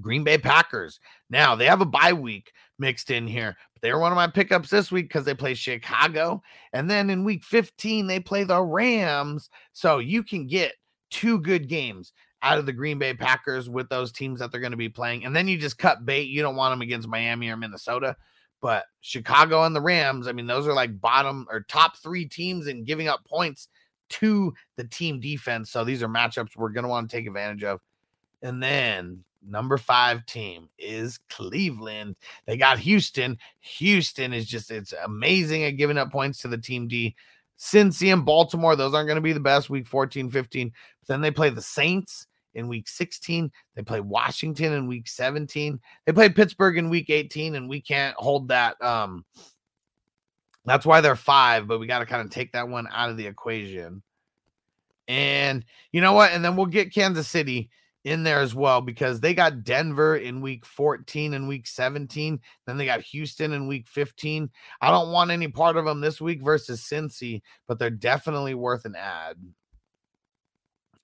[0.00, 0.98] Green Bay Packers.
[1.30, 4.70] Now they have a bye week mixed in here, but they're one of my pickups
[4.70, 6.42] this week because they play Chicago.
[6.72, 9.48] And then in week 15, they play the Rams.
[9.72, 10.74] So you can get
[11.10, 12.12] two good games
[12.44, 15.24] out of the Green Bay Packers with those teams that they're going to be playing.
[15.24, 16.28] And then you just cut bait.
[16.28, 18.16] You don't want them against Miami or Minnesota.
[18.60, 22.66] But Chicago and the Rams, I mean, those are like bottom or top three teams
[22.66, 23.68] in giving up points
[24.10, 25.70] to the team defense.
[25.70, 27.80] So these are matchups we're going to want to take advantage of.
[28.42, 32.16] And then number five team is Cleveland.
[32.46, 33.38] They got Houston.
[33.60, 37.16] Houston is just, it's amazing at giving up points to the team D.
[37.58, 40.72] Cincy and Baltimore, those aren't going to be the best week 14, 15.
[41.00, 43.50] But then they play the Saints in week 16.
[43.74, 45.80] They play Washington in week 17.
[46.06, 48.80] They play Pittsburgh in week 18, and we can't hold that.
[48.82, 49.24] Um,
[50.64, 53.16] that's why they're five, but we got to kind of take that one out of
[53.16, 54.02] the equation.
[55.08, 56.32] And you know what?
[56.32, 57.70] And then we'll get Kansas City
[58.04, 62.38] in there as well because they got Denver in week 14 and week 17.
[62.66, 64.50] Then they got Houston in week 15.
[64.80, 68.84] I don't want any part of them this week versus Cincy, but they're definitely worth
[68.84, 69.36] an ad.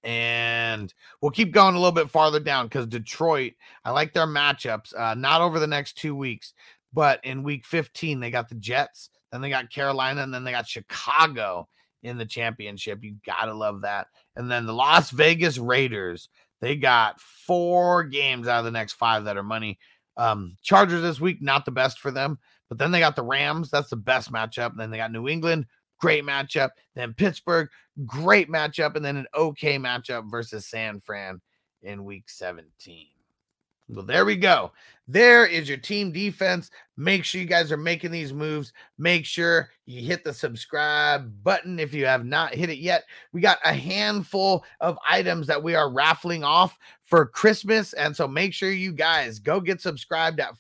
[0.02, 3.52] And we'll keep going a little bit farther down because Detroit,
[3.84, 6.54] I like their matchups, uh, not over the next two weeks,
[6.92, 10.52] but in week 15, they got the Jets, then they got Carolina, and then they
[10.52, 11.68] got Chicago
[12.02, 13.02] in the championship.
[13.02, 14.08] You got to love that.
[14.36, 16.28] And then the Las Vegas Raiders,
[16.60, 19.78] they got four games out of the next five that are money.
[20.16, 23.70] Um, Chargers this week, not the best for them, but then they got the Rams.
[23.70, 24.70] That's the best matchup.
[24.70, 25.66] And then they got New England,
[26.00, 26.70] great matchup.
[26.94, 27.68] Then Pittsburgh,
[28.06, 28.96] great matchup.
[28.96, 31.40] And then an okay matchup versus San Fran
[31.82, 33.06] in week 17.
[33.92, 34.70] Well, there we go.
[35.08, 36.70] There is your team defense.
[36.96, 38.72] Make sure you guys are making these moves.
[38.98, 43.02] Make sure you hit the subscribe button if you have not hit it yet.
[43.32, 47.92] We got a handful of items that we are raffling off for Christmas.
[47.94, 50.56] And so make sure you guys go get subscribed at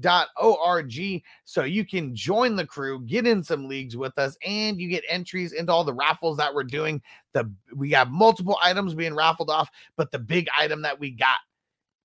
[0.00, 4.88] 420crew.org so you can join the crew, get in some leagues with us, and you
[4.88, 7.02] get entries into all the raffles that we're doing.
[7.32, 11.38] The we got multiple items being raffled off, but the big item that we got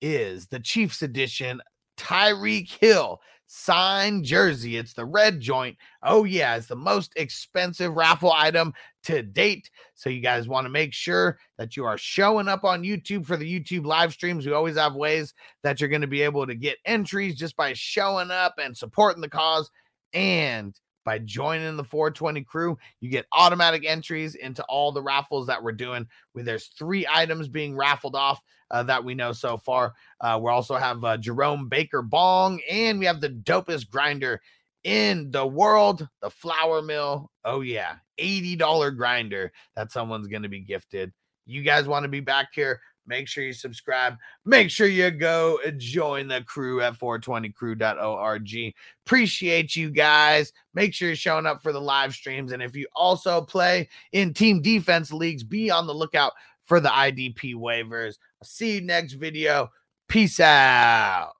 [0.00, 1.60] is the Chiefs edition
[1.96, 4.76] Tyreek Hill signed jersey.
[4.76, 5.76] It's the red joint.
[6.02, 8.72] Oh, yeah, it's the most expensive raffle item
[9.04, 9.70] to date.
[9.94, 13.36] So, you guys want to make sure that you are showing up on YouTube for
[13.36, 14.46] the YouTube live streams.
[14.46, 17.72] We always have ways that you're going to be able to get entries just by
[17.72, 19.70] showing up and supporting the cause.
[20.12, 25.62] And by joining the 420 crew, you get automatic entries into all the raffles that
[25.62, 26.06] we're doing.
[26.34, 29.94] There's three items being raffled off uh, that we know so far.
[30.20, 34.42] Uh, we also have uh, Jerome Baker Bong, and we have the dopest grinder
[34.82, 37.30] in the world, the Flower Mill.
[37.44, 41.12] Oh, yeah, $80 grinder that someone's going to be gifted.
[41.46, 42.80] You guys want to be back here?
[43.06, 44.16] Make sure you subscribe.
[44.44, 48.74] Make sure you go join the crew at 420crew.org.
[49.06, 50.52] Appreciate you guys.
[50.74, 52.52] Make sure you're showing up for the live streams.
[52.52, 56.32] And if you also play in team defense leagues, be on the lookout
[56.64, 58.18] for the IDP waivers.
[58.40, 59.70] I'll see you next video.
[60.08, 61.32] Peace out.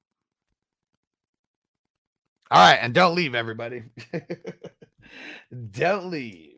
[2.51, 2.78] All right.
[2.80, 3.82] And don't leave, everybody.
[5.70, 6.52] don't leave.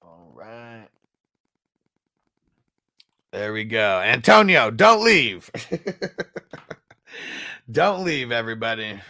[0.00, 0.88] All right.
[3.32, 4.00] There we go.
[4.04, 5.50] Antonio, don't leave.
[7.70, 9.00] Don't leave, everybody.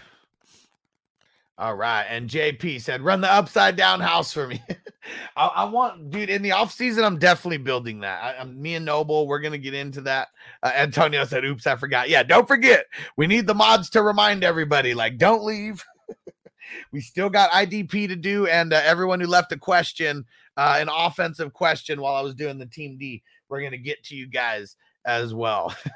[1.58, 2.04] All right.
[2.04, 4.62] And JP said, run the upside down house for me.
[5.36, 8.22] I, I, want, dude, in the off season, I'm definitely building that.
[8.22, 10.28] I, am me and Noble, we're going to get into that.
[10.62, 12.08] Uh, Antonio said, oops, I forgot.
[12.08, 12.86] Yeah, don't forget.
[13.16, 15.84] We need the mods to remind everybody, like, don't leave.
[16.92, 18.46] we still got IDP to do.
[18.46, 20.24] And uh, everyone who left a question,
[20.56, 24.02] uh, an offensive question while I was doing the Team D, we're going to get
[24.04, 25.74] to you guys as well.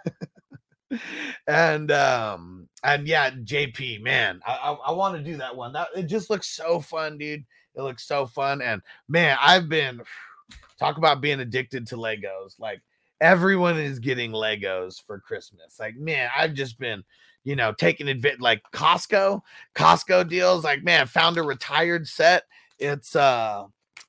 [1.49, 5.73] and um and yeah jp man i i, I want to do that one.
[5.73, 7.45] That it just looks so fun dude.
[7.75, 8.63] It looks so fun.
[8.63, 10.01] And man i've been
[10.79, 12.59] talk about being addicted to legos.
[12.59, 12.83] Like
[13.21, 15.79] everyone is getting legos for christmas.
[15.81, 17.03] Like man i've just been
[17.43, 19.41] you know taking advantage like costco
[19.75, 20.63] costco deals.
[20.63, 22.45] Like man found a retired set.
[22.79, 23.65] It's uh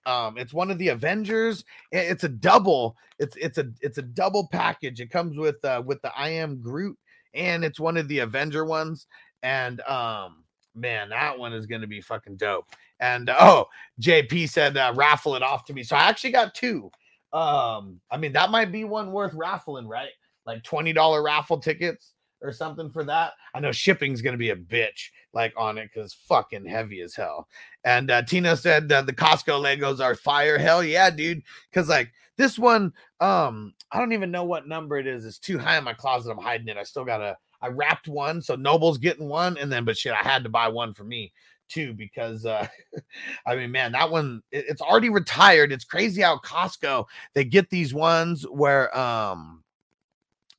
[0.08, 1.66] um, it's one of the Avengers.
[1.92, 2.96] It's a double.
[3.20, 5.02] It's it's a it's a double package.
[5.02, 6.98] It comes with uh with the I am Groot,
[7.34, 9.06] and it's one of the Avenger ones.
[9.44, 12.66] And um, man, that one is gonna be fucking dope.
[13.02, 13.66] And oh,
[14.02, 15.84] JP said uh, raffle it off to me.
[15.84, 16.90] So I actually got two.
[17.34, 20.12] Um, I mean that might be one worth raffling, right?
[20.46, 23.34] Like twenty dollar raffle tickets or something for that.
[23.54, 27.48] I know shipping's gonna be a bitch like on it because fucking heavy as hell.
[27.84, 30.58] And uh, Tina said uh, the Costco Legos are fire.
[30.58, 31.44] Hell yeah, dude.
[31.70, 35.26] Because like this one, um, I don't even know what number it is.
[35.26, 36.32] It's too high in my closet.
[36.32, 36.78] I'm hiding it.
[36.78, 37.38] I still gotta.
[37.60, 40.68] I wrapped one, so Noble's getting one, and then but shit, I had to buy
[40.68, 41.34] one for me
[41.70, 42.68] too because uh
[43.46, 45.72] I mean, man, that one it, it's already retired.
[45.72, 49.64] It's crazy how Costco they get these ones where um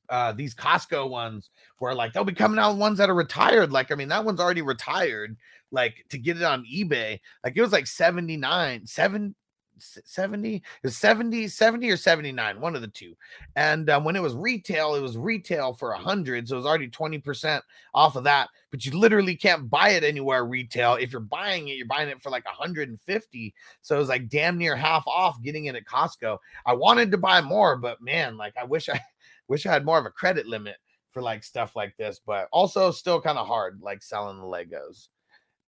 [0.09, 1.49] uh these Costco ones
[1.79, 3.71] where like they'll be coming out ones that are retired.
[3.71, 5.37] Like, I mean, that one's already retired.
[5.71, 9.35] Like to get it on eBay, like it was like 79, 7
[9.79, 13.15] 70 is 70 70 or 79 one of the two
[13.55, 16.65] and um, when it was retail it was retail for a hundred so it was
[16.65, 17.61] already 20%
[17.93, 21.77] off of that but you literally can't buy it anywhere retail if you're buying it
[21.77, 25.65] you're buying it for like 150 so it was like damn near half off getting
[25.65, 29.01] it at costco i wanted to buy more but man like i wish i
[29.49, 30.77] wish i had more of a credit limit
[31.11, 35.07] for like stuff like this, but also still kind of hard, like selling the Legos.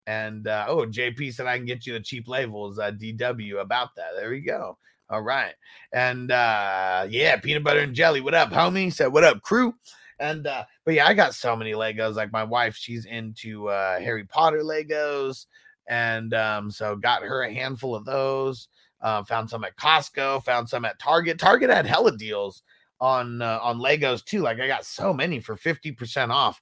[0.08, 3.96] And uh, oh, JP said I can get you the cheap labels, uh, DW about
[3.96, 4.12] that.
[4.18, 4.78] There we go.
[5.10, 5.54] All right.
[5.94, 8.22] And uh, yeah, peanut butter and jelly.
[8.22, 8.94] What up, homie?
[8.94, 9.74] Said, what up, crew?
[10.20, 12.16] And uh, but yeah, I got so many Legos.
[12.16, 15.48] Like my wife, she's into uh Harry Potter Legos.
[15.88, 18.68] And um, so got her a handful of those.
[19.02, 21.40] Uh, found some at Costco, found some at Target.
[21.40, 22.62] Target had hella deals
[23.02, 24.42] on uh, on Legos too.
[24.42, 26.62] Like I got so many for 50% off.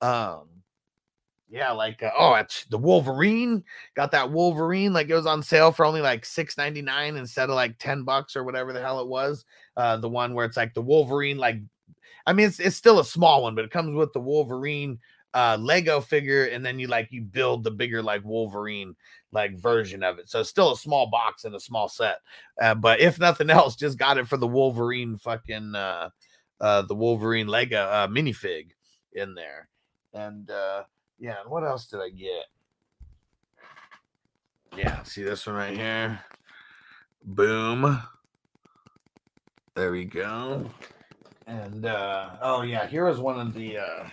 [0.00, 0.46] Um
[1.52, 3.64] yeah, like uh, oh, it's the Wolverine.
[3.96, 7.76] Got that Wolverine like it was on sale for only like 6.99 instead of like
[7.78, 9.44] 10 bucks or whatever the hell it was.
[9.76, 11.56] Uh the one where it's like the Wolverine like
[12.24, 15.00] I mean it's it's still a small one, but it comes with the Wolverine
[15.34, 18.96] uh Lego figure and then you like you build the bigger like Wolverine
[19.32, 20.28] like version of it.
[20.28, 22.18] So still a small box and a small set.
[22.60, 26.10] Uh, but if nothing else, just got it for the Wolverine fucking uh
[26.60, 28.70] uh the Wolverine Lego uh minifig
[29.12, 29.68] in there.
[30.12, 30.82] And uh
[31.18, 32.46] yeah, and what else did I get?
[34.76, 36.20] Yeah, see this one right here.
[37.24, 38.02] Boom.
[39.74, 40.68] There we go.
[41.46, 44.08] And uh oh yeah, here was one of the uh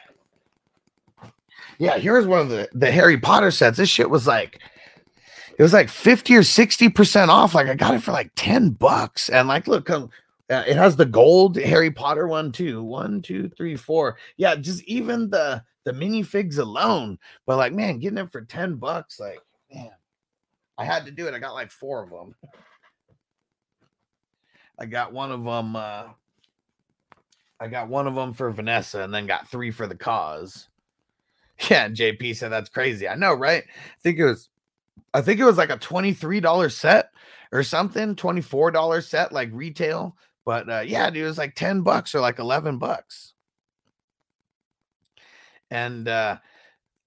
[1.79, 3.77] yeah, here's one of the the Harry Potter sets.
[3.77, 4.59] This shit was like
[5.57, 7.55] it was like 50 or 60% off.
[7.55, 9.27] Like I got it for like 10 bucks.
[9.29, 10.09] And like, look, um,
[10.49, 12.83] uh, it has the gold Harry Potter one too.
[12.83, 14.17] One, two, three, four.
[14.37, 17.17] Yeah, just even the the minifigs alone.
[17.45, 19.39] But like, man, getting it for 10 bucks, like,
[19.73, 19.89] man,
[20.77, 21.33] I had to do it.
[21.33, 22.35] I got like four of them.
[24.79, 25.75] I got one of them.
[25.75, 26.03] Uh,
[27.59, 30.69] I got one of them for Vanessa, and then got three for the cause.
[31.71, 33.07] Yeah, and JP said that's crazy.
[33.07, 33.63] I know, right?
[33.63, 34.49] I think it was
[35.13, 37.09] I think it was like a $23 set
[37.51, 40.15] or something, $24 set, like retail.
[40.45, 43.33] But uh, yeah, dude, it was like 10 bucks or like 11 bucks.
[45.71, 46.37] And uh,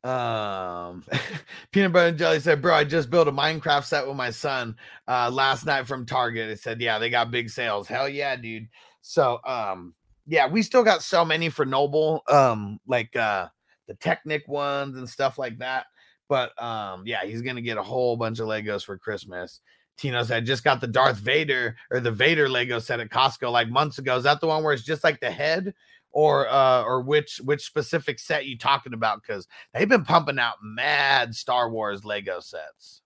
[0.05, 1.05] um,
[1.73, 4.77] peanut butter and jelly said, Bro, I just built a Minecraft set with my son
[5.09, 6.51] uh, last night from Target.
[6.51, 7.89] It said, Yeah, they got big sales.
[7.89, 8.69] Hell yeah, dude.
[9.03, 9.95] So, um,
[10.27, 13.49] yeah, we still got so many for Noble, um, like uh,
[13.91, 15.87] the Technic ones and stuff like that.
[16.29, 19.61] But um, yeah, he's gonna get a whole bunch of Legos for Christmas.
[19.97, 23.69] Tino said, just got the Darth Vader or the Vader Lego set at Costco like
[23.69, 24.17] months ago.
[24.17, 25.75] Is that the one where it's just like the head?
[26.13, 29.23] Or uh or which which specific set you talking about?
[29.23, 33.03] Because they've been pumping out mad Star Wars Lego sets.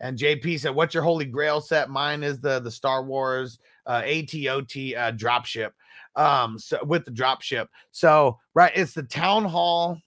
[0.00, 1.90] And JP said, What's your holy grail set?
[1.90, 5.74] Mine is the the Star Wars uh, ATOT uh, drop ship.
[6.16, 7.68] Um, so with the drop ship.
[7.90, 9.98] So right, it's the town hall,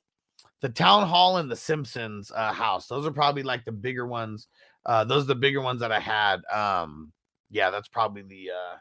[0.62, 2.88] the town hall and the Simpsons uh, house.
[2.88, 4.48] Those are probably like the bigger ones.
[4.86, 6.42] Uh, those are the bigger ones that I had.
[6.54, 7.12] Um,
[7.50, 8.78] yeah, that's probably the uh,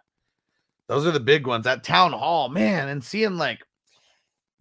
[0.89, 1.65] those are the big ones.
[1.65, 3.61] That town hall, man, and seeing like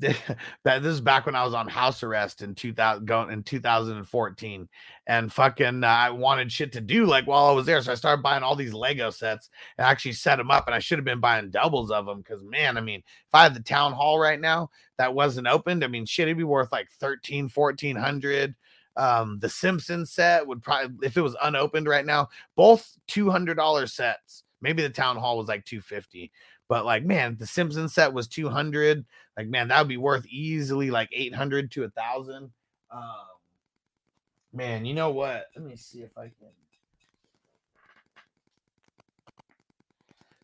[0.63, 4.67] that this is back when I was on house arrest in 2000 going in 2014
[5.05, 7.95] and fucking uh, I wanted shit to do like while I was there so I
[7.95, 11.05] started buying all these Lego sets and actually set them up and I should have
[11.05, 14.19] been buying doubles of them cuz man I mean if I had the town hall
[14.19, 18.55] right now that wasn't opened I mean shit it'd be worth like 13 1400
[18.97, 24.43] um the Simpsons set would probably if it was unopened right now both $200 sets
[24.61, 26.31] maybe the town hall was like 250
[26.73, 29.05] but like, man, the simpson set was 200.
[29.37, 32.49] Like, man, that would be worth easily like 800 to a thousand.
[32.89, 33.27] Um,
[34.51, 35.45] man, you know what?
[35.55, 36.49] Let me see if I can.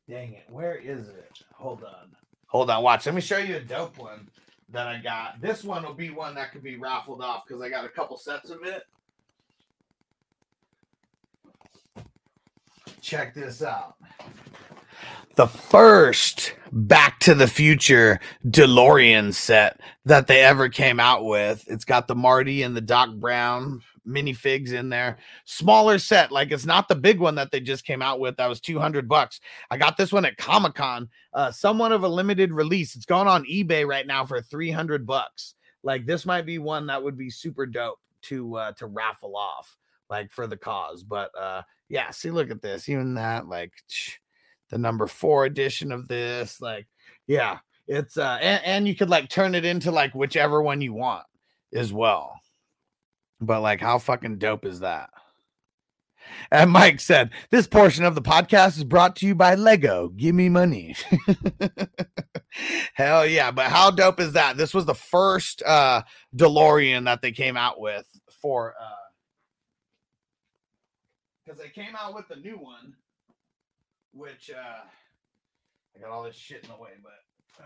[0.07, 1.39] Dang it, where is it?
[1.55, 2.15] Hold on.
[2.45, 3.07] Hold on, watch.
[3.07, 4.29] Let me show you a dope one
[4.69, 5.41] that I got.
[5.41, 8.17] This one will be one that could be raffled off because I got a couple
[8.17, 8.83] sets of it.
[13.01, 13.95] Check this out
[15.35, 21.63] the first Back to the Future DeLorean set that they ever came out with.
[21.67, 25.17] It's got the Marty and the Doc Brown minifigs in there.
[25.45, 28.37] Smaller set, like it's not the big one that they just came out with.
[28.37, 29.39] That was 200 bucks.
[29.71, 32.95] I got this one at Comic Con, uh, somewhat of a limited release.
[32.95, 35.55] It's going on eBay right now for 300 bucks.
[35.83, 39.75] Like this might be one that would be super dope to uh, to raffle off,
[40.09, 41.03] like for the cause.
[41.03, 42.89] But uh, yeah, see, look at this.
[42.89, 43.71] Even that, like.
[43.87, 44.17] Sh-
[44.69, 46.61] the number four edition of this.
[46.61, 46.87] Like,
[47.27, 50.93] yeah, it's uh, and, and you could like turn it into like whichever one you
[50.93, 51.25] want
[51.73, 52.39] as well.
[53.41, 55.09] But like, how fucking dope is that?
[56.51, 60.09] And Mike said, This portion of the podcast is brought to you by Lego.
[60.09, 60.95] Give me money.
[62.93, 63.51] Hell yeah.
[63.51, 64.57] But how dope is that?
[64.57, 66.03] This was the first uh
[66.35, 68.05] DeLorean that they came out with
[68.41, 68.95] for uh
[71.45, 72.93] because they came out with the new one
[74.19, 74.81] which uh
[75.95, 77.65] I got all this shit in the way, but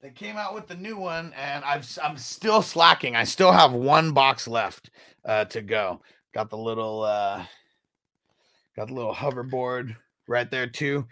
[0.00, 3.16] they came out with the new one, and I've I'm still slacking.
[3.16, 4.90] I still have one box left
[5.24, 6.00] uh, to go.
[6.32, 7.44] Got the little uh,
[8.76, 9.96] got the little hoverboard
[10.28, 11.06] right there too.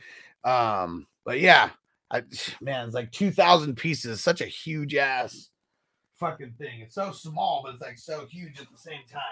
[0.44, 1.70] Um, but yeah,
[2.10, 2.22] I
[2.60, 4.22] man, it's like two thousand pieces.
[4.22, 5.50] Such a huge ass
[6.18, 6.80] fucking thing.
[6.80, 9.22] It's so small, but it's like so huge at the same time.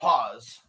[0.00, 0.60] Pause.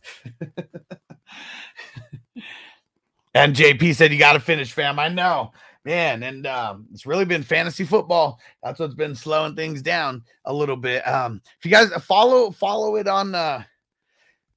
[3.33, 4.99] and JP said, You got to finish, fam.
[4.99, 5.51] I know,
[5.85, 6.23] man.
[6.23, 8.39] And um, it's really been fantasy football.
[8.63, 11.07] That's what's been slowing things down a little bit.
[11.07, 13.63] Um, if you guys follow, follow it on, uh,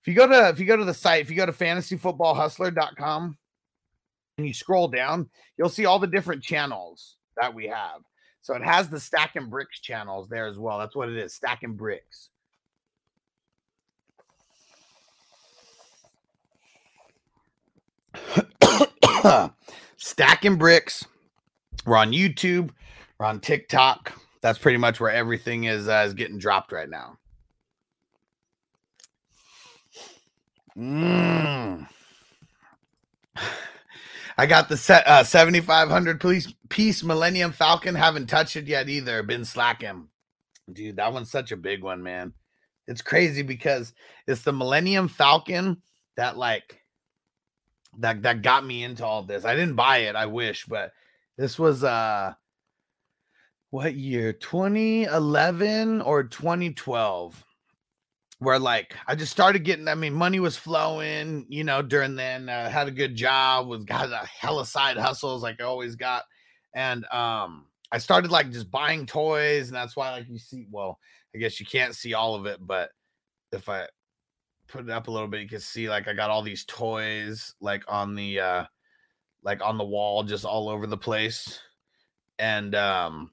[0.01, 3.39] if you go to, if you go to the site, if you go to fantasyfootballhustler.com
[4.39, 8.01] and you scroll down, you'll see all the different channels that we have.
[8.41, 10.79] So it has the stack and bricks channels there as well.
[10.81, 12.31] That's what it is, stack and bricks.
[19.97, 21.05] Stacking bricks.
[21.87, 22.71] We're on YouTube.
[23.19, 24.13] We're on TikTok.
[24.41, 27.19] That's pretty much where everything is uh, is getting dropped right now.
[30.77, 31.87] Mm.
[34.39, 37.95] I got the set uh, 7500 piece, piece Millennium Falcon.
[37.95, 39.23] Haven't touched it yet either.
[39.23, 40.09] Been slacking.
[40.73, 42.33] Dude, that one's such a big one, man.
[42.89, 43.93] It's crazy because
[44.27, 45.83] it's the Millennium Falcon
[46.17, 46.82] that like
[47.99, 49.45] that that got me into all this.
[49.45, 50.93] I didn't buy it, I wish, but
[51.37, 52.35] this was uh
[53.71, 54.33] what year?
[54.35, 57.45] 2011 or 2012
[58.39, 62.49] where like I just started getting I mean money was flowing, you know, during then
[62.49, 66.25] uh, had a good job, was got a hella side hustles like I always got
[66.75, 70.99] and um I started like just buying toys and that's why like you see well,
[71.35, 72.91] I guess you can't see all of it, but
[73.53, 73.87] if I
[74.73, 77.55] put it up a little bit, you can see like I got all these toys
[77.61, 78.65] like on the uh
[79.43, 81.61] like on the wall just all over the place.
[82.39, 83.31] And um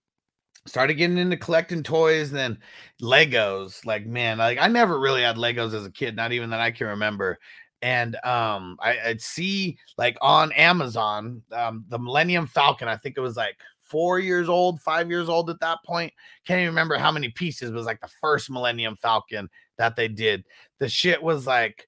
[0.68, 2.60] started getting into collecting toys then
[3.02, 3.86] Legos.
[3.86, 6.72] Like man, like I never really had Legos as a kid, not even that I
[6.72, 7.40] can remember.
[7.82, 13.22] And um I, I'd see like on Amazon um the Millennium Falcon, I think it
[13.22, 16.14] was like four years old, five years old at that point.
[16.46, 20.44] Can't even remember how many pieces was like the first Millennium Falcon that they did.
[20.78, 21.88] The shit was like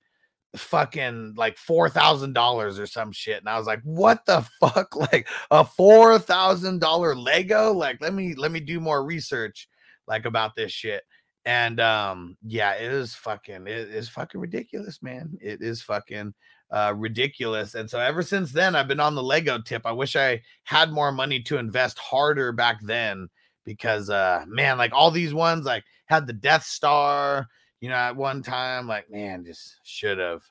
[0.55, 3.37] fucking like four thousand dollars or some shit.
[3.39, 4.95] And I was like, what the fuck?
[4.95, 7.71] Like a four thousand dollar Lego?
[7.71, 9.69] Like, let me let me do more research
[10.07, 11.03] like about this shit.
[11.45, 15.37] And um, yeah, it is fucking it is fucking ridiculous, man.
[15.39, 16.33] It is fucking
[16.71, 17.75] uh, ridiculous.
[17.75, 19.85] And so ever since then, I've been on the Lego tip.
[19.85, 23.27] I wish I had more money to invest harder back then
[23.65, 27.47] because, uh, man, like all these ones, like had the Death Star,
[27.81, 30.43] you know, at one time, like, man, just should have.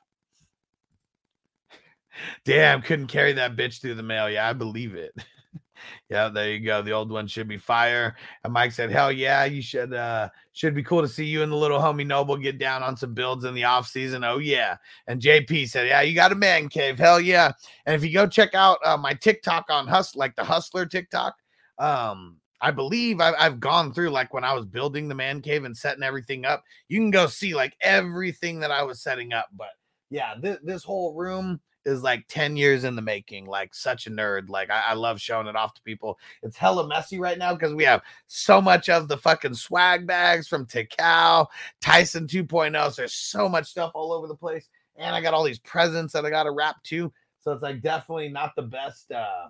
[2.43, 4.29] Damn, couldn't carry that bitch through the mail.
[4.29, 5.13] Yeah, I believe it.
[6.09, 6.81] yeah, there you go.
[6.81, 8.17] The old one should be fire.
[8.43, 11.49] And Mike said, Hell yeah, you should uh should be cool to see you and
[11.49, 14.25] the little homie Noble get down on some builds in the off season.
[14.25, 14.75] Oh yeah.
[15.07, 16.99] And JP said, Yeah, you got a man cave.
[16.99, 17.53] Hell yeah.
[17.85, 21.35] And if you go check out uh, my TikTok on Hust, like the Hustler TikTok,
[21.79, 25.63] um, I believe I've, I've gone through like when I was building the man cave
[25.63, 26.63] and setting everything up.
[26.87, 29.47] You can go see like everything that I was setting up.
[29.57, 29.69] But
[30.09, 34.11] yeah, this, this whole room is like 10 years in the making, like such a
[34.11, 34.49] nerd.
[34.49, 36.19] Like I, I love showing it off to people.
[36.43, 40.47] It's hella messy right now because we have so much of the fucking swag bags
[40.47, 41.47] from Tikal,
[41.81, 42.89] Tyson 2.0.
[42.91, 44.69] So there's so much stuff all over the place.
[44.97, 47.11] And I got all these presents that I got to wrap too.
[47.39, 49.11] So it's like definitely not the best.
[49.11, 49.47] Uh,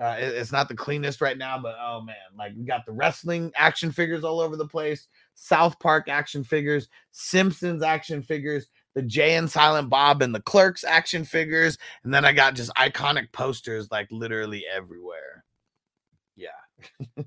[0.00, 2.92] uh, it- it's not the cleanest right now, but oh man, like we got the
[2.92, 9.02] wrestling action figures all over the place, South Park action figures, Simpsons action figures, the
[9.02, 13.30] Jay and Silent Bob and the Clerks action figures, and then I got just iconic
[13.32, 15.44] posters like literally everywhere.
[16.36, 16.48] Yeah,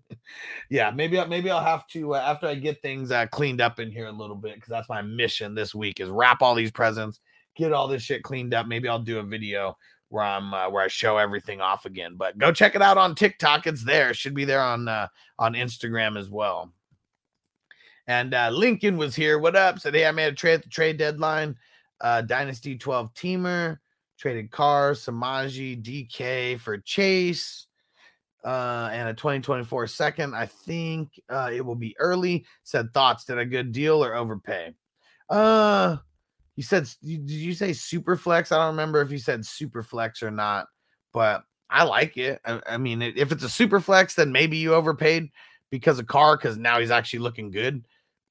[0.69, 0.91] yeah.
[0.91, 4.07] Maybe maybe I'll have to uh, after I get things uh, cleaned up in here
[4.07, 7.19] a little bit because that's my mission this week is wrap all these presents,
[7.55, 8.65] get all this shit cleaned up.
[8.67, 9.77] Maybe I'll do a video
[10.13, 12.13] where I'm uh, where I show everything off again.
[12.15, 13.65] But go check it out on TikTok.
[13.65, 14.11] It's there.
[14.11, 15.07] It should be there on uh,
[15.39, 16.71] on Instagram as well.
[18.05, 19.39] And uh, Lincoln was here.
[19.39, 19.79] What up?
[19.79, 21.57] Said, hey, I made a trade at the trade deadline.
[21.99, 23.79] Uh, Dynasty 12 teamer,
[24.19, 27.65] traded cars, Samaje, DK for Chase,
[28.43, 30.35] uh, and a 2024 second.
[30.35, 32.45] I think uh, it will be early.
[32.63, 33.25] Said thoughts.
[33.25, 34.75] Did a good deal or overpay?
[35.29, 35.97] Uh,
[36.55, 38.51] you said did you say super flex?
[38.51, 40.67] I don't remember if you said super flex or not,
[41.13, 42.39] but I like it.
[42.45, 45.29] I, I mean, if it's a super flex, then maybe you overpaid
[45.71, 47.83] because of Carr because now he's actually looking good.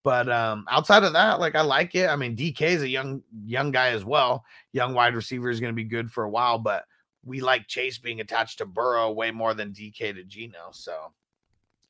[0.04, 2.08] But um, outside of that, like I like it.
[2.08, 4.44] I mean, DK is a young young guy as well.
[4.72, 6.84] Young wide receiver is going to be good for a while, but
[7.24, 10.70] we like Chase being attached to Burrow way more than DK to Geno.
[10.72, 11.12] So,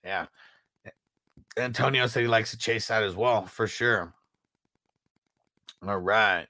[0.04, 0.26] yeah.
[1.56, 4.14] Antonio said he likes to chase that as well for sure.
[5.86, 6.46] All right.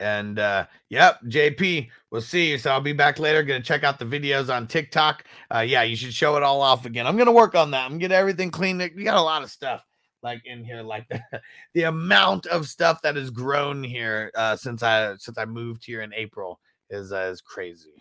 [0.00, 2.58] And uh yep, JP, we'll see you.
[2.58, 3.42] So I'll be back later.
[3.42, 5.24] Gonna check out the videos on TikTok.
[5.54, 7.06] Uh yeah, you should show it all off again.
[7.06, 7.84] I'm gonna work on that.
[7.84, 8.78] I'm gonna get everything cleaned.
[8.96, 9.84] We got a lot of stuff
[10.22, 11.20] like in here, like the,
[11.74, 16.00] the amount of stuff that has grown here uh since I since I moved here
[16.00, 16.58] in April
[16.88, 17.92] is uh, is crazy.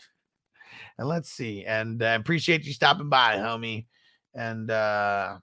[0.98, 1.66] And let's see.
[1.66, 3.86] And I appreciate you stopping by, homie.
[4.34, 5.40] And uh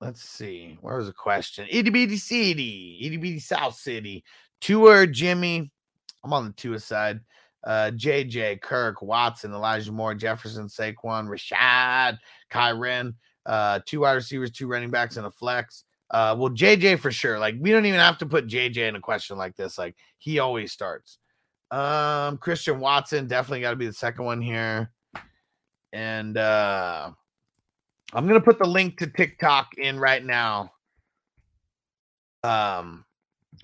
[0.00, 0.78] let's see.
[0.80, 1.66] Where was the question?
[1.70, 4.24] Itty bitty city, itty bitty South City.
[4.60, 5.70] Tour Jimmy.
[6.24, 7.20] I'm on the Tua side.
[7.64, 12.18] Uh, JJ, Kirk, Watson, Elijah Moore, Jefferson, Saquon, Rashad,
[12.50, 13.14] Kyren,
[13.46, 15.84] uh, two wide receivers, two running backs, and a flex.
[16.10, 17.38] Uh, well, JJ for sure.
[17.38, 19.76] Like, we don't even have to put JJ in a question like this.
[19.76, 21.18] Like, he always starts.
[21.70, 24.90] Um, Christian Watson, definitely got to be the second one here.
[25.92, 27.10] And uh
[28.12, 30.72] I'm gonna put the link to TikTok in right now.
[32.42, 33.04] Um,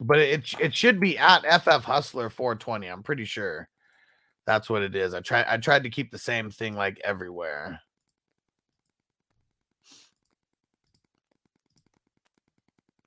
[0.00, 2.88] but it it should be at FF Hustler 420.
[2.88, 3.68] I'm pretty sure
[4.46, 5.14] that's what it is.
[5.14, 7.80] I tried I tried to keep the same thing like everywhere.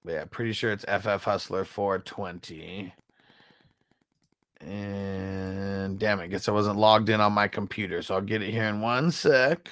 [0.03, 2.93] But yeah, pretty sure it's FF Hustler 420.
[4.61, 8.49] And damn it, guess I wasn't logged in on my computer, so I'll get it
[8.49, 9.69] here in one sec.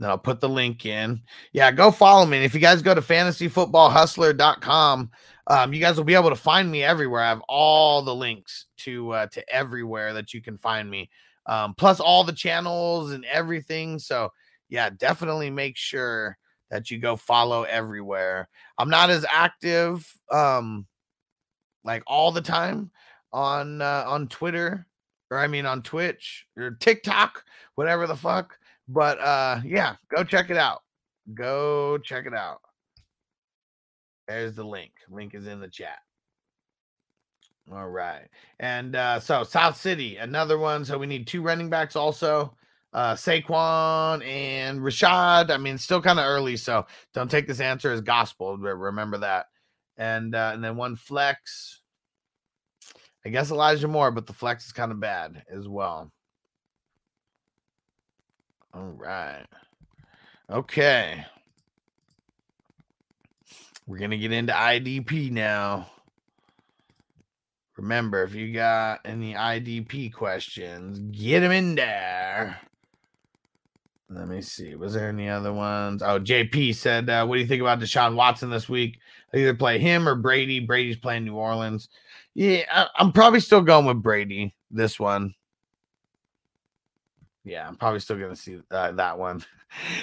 [0.00, 1.20] Then I'll put the link in.
[1.52, 2.38] Yeah, go follow me.
[2.38, 5.10] And if you guys go to fantasyfootballhustler.com,
[5.46, 7.22] um, you guys will be able to find me everywhere.
[7.22, 11.10] I have all the links to uh, to everywhere that you can find me,
[11.46, 13.98] um, plus all the channels and everything.
[13.98, 14.32] So
[14.70, 16.38] yeah, definitely make sure
[16.70, 18.48] that you go follow everywhere.
[18.78, 20.86] I'm not as active um,
[21.84, 22.90] like all the time
[23.32, 24.86] on uh, on Twitter
[25.30, 28.56] or I mean on Twitch or TikTok, whatever the fuck.
[28.92, 30.82] But uh yeah, go check it out.
[31.32, 32.60] Go check it out.
[34.26, 34.90] There's the link.
[35.08, 35.98] Link is in the chat.
[37.72, 38.26] All right.
[38.58, 40.84] And uh so South City, another one.
[40.84, 42.56] So we need two running backs also.
[42.92, 45.52] Uh Saquon and Rashad.
[45.52, 48.58] I mean, still kind of early, so don't take this answer as gospel.
[48.58, 49.46] Remember that.
[49.98, 51.80] And uh, and then one flex.
[53.24, 56.10] I guess Elijah Moore, but the flex is kind of bad as well.
[58.72, 59.46] All right.
[60.48, 61.24] Okay.
[63.86, 65.90] We're going to get into IDP now.
[67.76, 72.60] Remember, if you got any IDP questions, get them in there.
[74.10, 74.74] Let me see.
[74.74, 76.02] Was there any other ones?
[76.02, 78.98] Oh, JP said, uh, "What do you think about Deshaun Watson this week?
[79.32, 80.60] Either play him or Brady.
[80.60, 81.88] Brady's playing New Orleans.
[82.34, 85.34] Yeah, I, I'm probably still going with Brady this one.
[87.44, 89.44] Yeah, I'm probably still going to see uh, that one.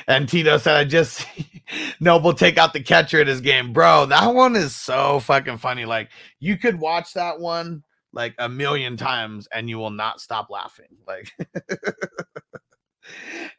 [0.07, 1.27] And Tito said, I just
[1.99, 3.73] Noble take out the catcher in his game.
[3.73, 5.83] Bro, that one is so fucking funny.
[5.83, 6.09] Like,
[6.39, 7.83] you could watch that one
[8.13, 10.85] like a million times and you will not stop laughing.
[11.05, 11.33] Like,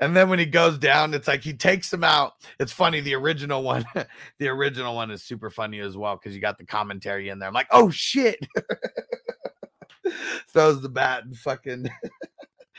[0.00, 2.32] and then when he goes down, it's like he takes him out.
[2.58, 3.00] It's funny.
[3.00, 3.84] The original one,
[4.38, 7.48] the original one is super funny as well because you got the commentary in there.
[7.48, 8.46] I'm like, oh shit.
[10.48, 11.90] Throws the bat and fucking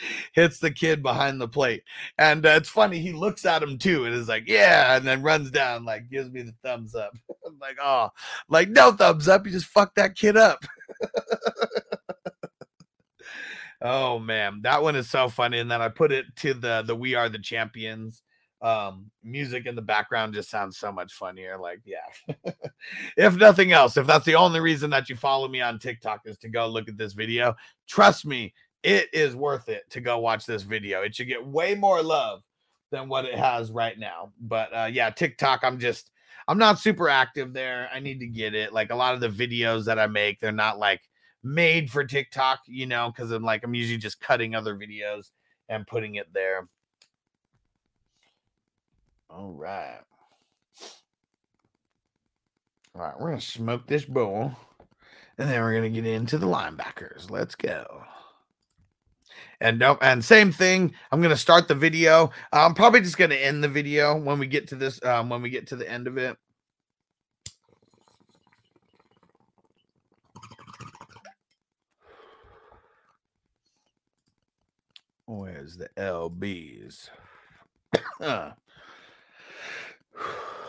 [0.34, 1.84] hits the kid behind the plate.
[2.18, 5.22] And uh, it's funny, he looks at him too and is like, yeah, and then
[5.22, 7.16] runs down, like, gives me the thumbs up.
[7.46, 8.10] I'm like, oh,
[8.50, 9.46] like, no thumbs up.
[9.46, 10.64] You just fucked that kid up.
[13.82, 15.60] oh man, that one is so funny.
[15.60, 18.22] And then I put it to the the We Are the Champions
[18.62, 22.36] um music in the background just sounds so much funnier like yeah
[23.18, 26.38] if nothing else if that's the only reason that you follow me on tiktok is
[26.38, 27.56] to go look at this video
[27.88, 28.54] trust me
[28.84, 31.02] it is worth it to go watch this video.
[31.02, 32.42] It should get way more love
[32.92, 34.32] than what it has right now.
[34.40, 36.12] But uh, yeah, TikTok, I'm just,
[36.48, 37.90] I'm not super active there.
[37.94, 38.74] I need to get it.
[38.74, 41.02] Like a lot of the videos that I make, they're not like
[41.44, 45.30] made for TikTok, you know, because I'm like, I'm usually just cutting other videos
[45.68, 46.68] and putting it there.
[49.30, 50.00] All right.
[52.96, 54.56] All right, we're to smoke this bowl
[55.38, 57.30] and then we're to get into the linebackers.
[57.30, 58.04] Let's go.
[59.62, 60.94] And no, and same thing.
[61.12, 62.32] I'm gonna start the video.
[62.54, 65.04] I'm probably just gonna end the video when we get to this.
[65.04, 66.38] Um, when we get to the end of it.
[75.26, 77.10] Where's the LBs?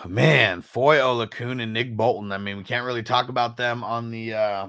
[0.06, 2.32] Man, Foye Oluokun and Nick Bolton.
[2.32, 4.66] I mean, we can't really talk about them on the uh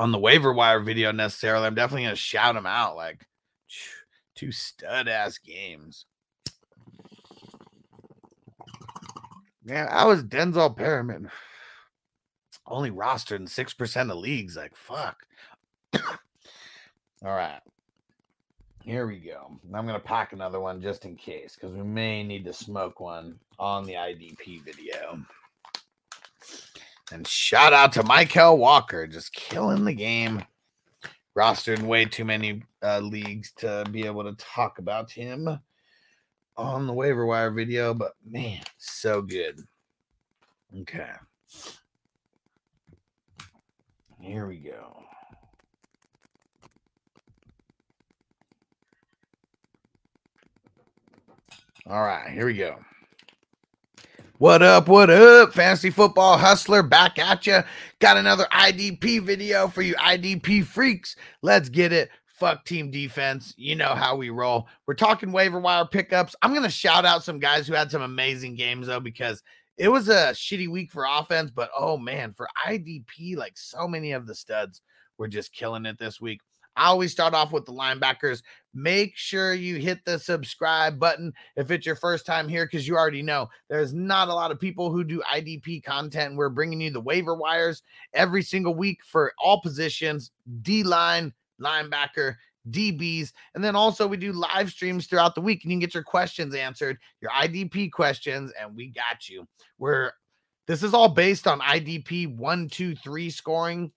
[0.00, 1.66] on the waiver wire video necessarily.
[1.66, 3.26] I'm definitely gonna shout them out like
[4.34, 6.06] two stud ass games.
[9.62, 11.30] Man, I was Denzel Perryman.
[12.66, 14.56] Only rostered in six percent of leagues.
[14.56, 15.18] Like fuck.
[15.94, 16.00] All
[17.22, 17.60] right.
[18.82, 19.50] Here we go.
[19.74, 23.38] I'm gonna pack another one just in case because we may need to smoke one
[23.58, 25.22] on the IDP video.
[27.12, 30.44] And shout out to Mykal Walker, just killing the game.
[31.36, 35.48] Rostered in way too many uh, leagues to be able to talk about him
[36.56, 39.60] on the waiver wire video, but man, so good.
[40.80, 41.10] Okay.
[44.20, 45.02] Here we go.
[51.86, 52.76] All right, here we go.
[54.40, 54.88] What up?
[54.88, 55.52] What up?
[55.52, 57.58] Fantasy football hustler back at you.
[57.98, 61.14] Got another IDP video for you IDP freaks.
[61.42, 62.08] Let's get it.
[62.24, 63.52] Fuck team defense.
[63.58, 64.66] You know how we roll.
[64.86, 66.34] We're talking waiver wire pickups.
[66.40, 69.42] I'm going to shout out some guys who had some amazing games, though, because
[69.76, 71.50] it was a shitty week for offense.
[71.50, 74.80] But oh man, for IDP, like so many of the studs
[75.18, 76.40] were just killing it this week.
[76.80, 78.42] I always start off with the linebackers.
[78.72, 82.96] Make sure you hit the subscribe button if it's your first time here, because you
[82.96, 86.36] already know there's not a lot of people who do IDP content.
[86.36, 87.82] We're bringing you the waiver wires
[88.14, 90.30] every single week for all positions
[90.62, 92.36] D line, linebacker,
[92.70, 93.32] DBs.
[93.54, 96.02] And then also we do live streams throughout the week and you can get your
[96.02, 99.46] questions answered, your IDP questions, and we got you.
[99.76, 100.12] We're
[100.66, 103.92] this is all based on IDP one, two, three scoring.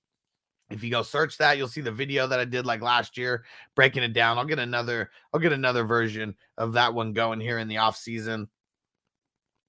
[0.74, 3.44] If you go search that, you'll see the video that I did like last year,
[3.76, 4.38] breaking it down.
[4.38, 7.96] I'll get another, I'll get another version of that one going here in the off
[7.96, 8.50] season.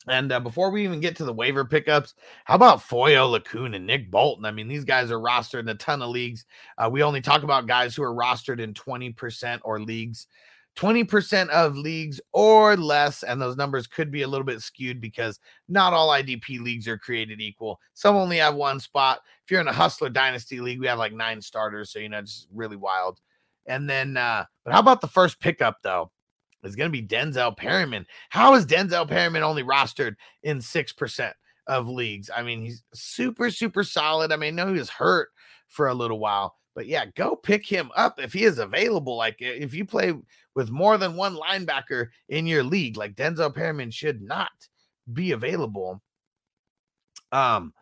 [0.06, 3.86] And uh, before we even get to the waiver pickups, how about Foye Oluokun and
[3.86, 4.44] Nick Bolton?
[4.44, 6.44] I mean, these guys are rostered in a ton of leagues.
[6.76, 10.26] Uh, we only talk about guys who are rostered in 20% or leagues.
[10.76, 13.22] 20% of leagues or less.
[13.22, 15.38] And those numbers could be a little bit skewed because
[15.68, 17.80] not all IDP leagues are created equal.
[17.94, 19.20] Some only have one spot.
[19.44, 21.90] If you're in a Hustler Dynasty League, we have like nine starters.
[21.90, 23.20] So, you know, it's really wild.
[23.66, 26.10] And then, uh, but how about the first pickup though?
[26.62, 28.06] It's going to be Denzel Perryman.
[28.30, 31.32] How is Denzel Perryman only rostered in 6%
[31.66, 32.30] of leagues?
[32.34, 34.32] I mean, he's super, super solid.
[34.32, 35.28] I mean, I know he was hurt
[35.68, 39.16] for a little while, but yeah, go pick him up if he is available.
[39.16, 40.14] Like if you play
[40.54, 44.50] with more than one linebacker in your league, like Denzel Perryman should not
[45.12, 46.02] be available.
[47.32, 47.72] Um,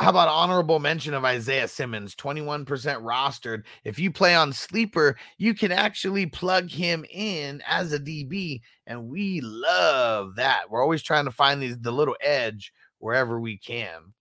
[0.00, 3.62] How about honorable mention of Isaiah Simmons, 21% rostered.
[3.84, 9.08] If you play on sleeper, you can actually plug him in as a DB, and
[9.08, 10.68] we love that.
[10.68, 14.12] We're always trying to find these the little edge wherever we can.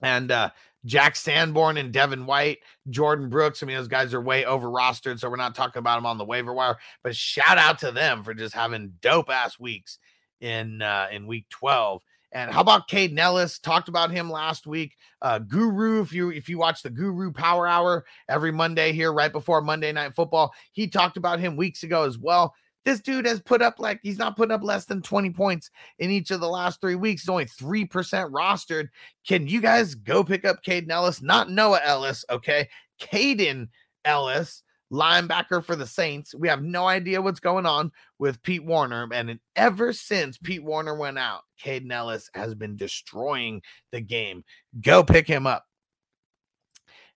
[0.00, 0.50] And uh
[0.84, 2.58] Jack Sanborn and Devin White,
[2.90, 3.62] Jordyn Brooks.
[3.62, 6.18] I mean, those guys are way over rostered, so we're not talking about them on
[6.18, 6.78] the waiver wire.
[7.02, 9.98] But shout out to them for just having dope ass weeks
[10.40, 12.02] in uh, in week 12.
[12.34, 13.58] And how about Kaden Elliss?
[13.58, 14.96] Talked about him last week.
[15.20, 19.30] Uh, Guru, if you if you watch the Guru Power Hour every Monday here, right
[19.30, 22.54] before Monday Night Football, he talked about him weeks ago as well.
[22.84, 26.10] This dude has put up like he's not putting up less than 20 points in
[26.10, 27.22] each of the last three weeks.
[27.22, 27.88] He's only 3%
[28.30, 28.88] rostered.
[29.26, 31.22] Can you guys go pick up Kaden Elliss?
[31.22, 32.68] Not Noah Elliss, okay?
[33.00, 33.68] Kaden
[34.04, 34.62] Elliss,
[34.92, 36.34] linebacker for the Saints.
[36.34, 39.08] We have no idea what's going on with Pete Werner.
[39.12, 43.62] And ever since Pete Werner went out, Kaden Elliss has been destroying
[43.92, 44.44] the game.
[44.80, 45.64] Go pick him up.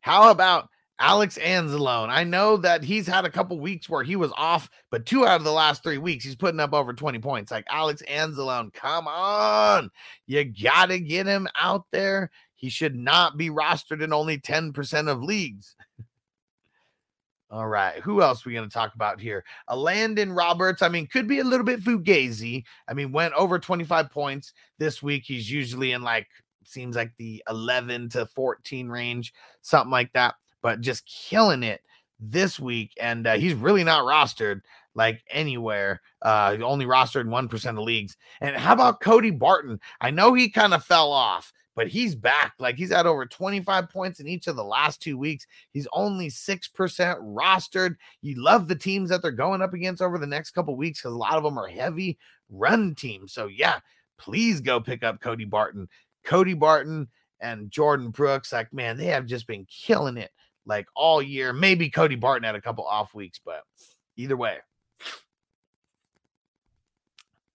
[0.00, 0.68] How about
[0.98, 2.08] Alex Anzalone.
[2.08, 5.38] I know that he's had a couple weeks where he was off, but two out
[5.38, 7.50] of the last three weeks, he's putting up over 20 points.
[7.50, 9.90] Like Alex Anzalone, come on.
[10.26, 12.30] You got to get him out there.
[12.54, 15.76] He should not be rostered in only 10% of leagues.
[17.50, 18.00] All right.
[18.00, 19.44] Who else we going to talk about here?
[19.68, 20.82] Elandon Roberts.
[20.82, 22.64] I mean, could be a little bit fugazi.
[22.88, 25.24] I mean, went over 25 points this week.
[25.26, 26.26] He's usually in like,
[26.64, 30.34] seems like the 11 to 14 range, something like that
[30.66, 31.80] but just killing it
[32.18, 32.92] this week.
[33.00, 34.62] And uh, he's really not rostered
[34.96, 36.00] like anywhere.
[36.22, 38.16] Uh, only rostered in 1% of leagues.
[38.40, 39.78] And how about Cody Barton?
[40.00, 42.54] I know he kind of fell off, but he's back.
[42.58, 45.46] Like he's had over 25 points in each of the last two weeks.
[45.70, 47.94] He's only 6% rostered.
[48.20, 51.14] You love the teams that they're going up against over the next couple weeks because
[51.14, 52.18] a lot of them are heavy
[52.50, 53.32] run teams.
[53.32, 53.78] So, yeah,
[54.18, 55.88] please go pick up Cody Barton.
[56.24, 57.06] Cody Barton
[57.40, 60.30] and Jordyn Brooks, like, man, they have just been killing it
[60.66, 61.52] like all year.
[61.52, 63.62] Maybe Cody Barton had a couple off weeks, but
[64.16, 64.58] either way.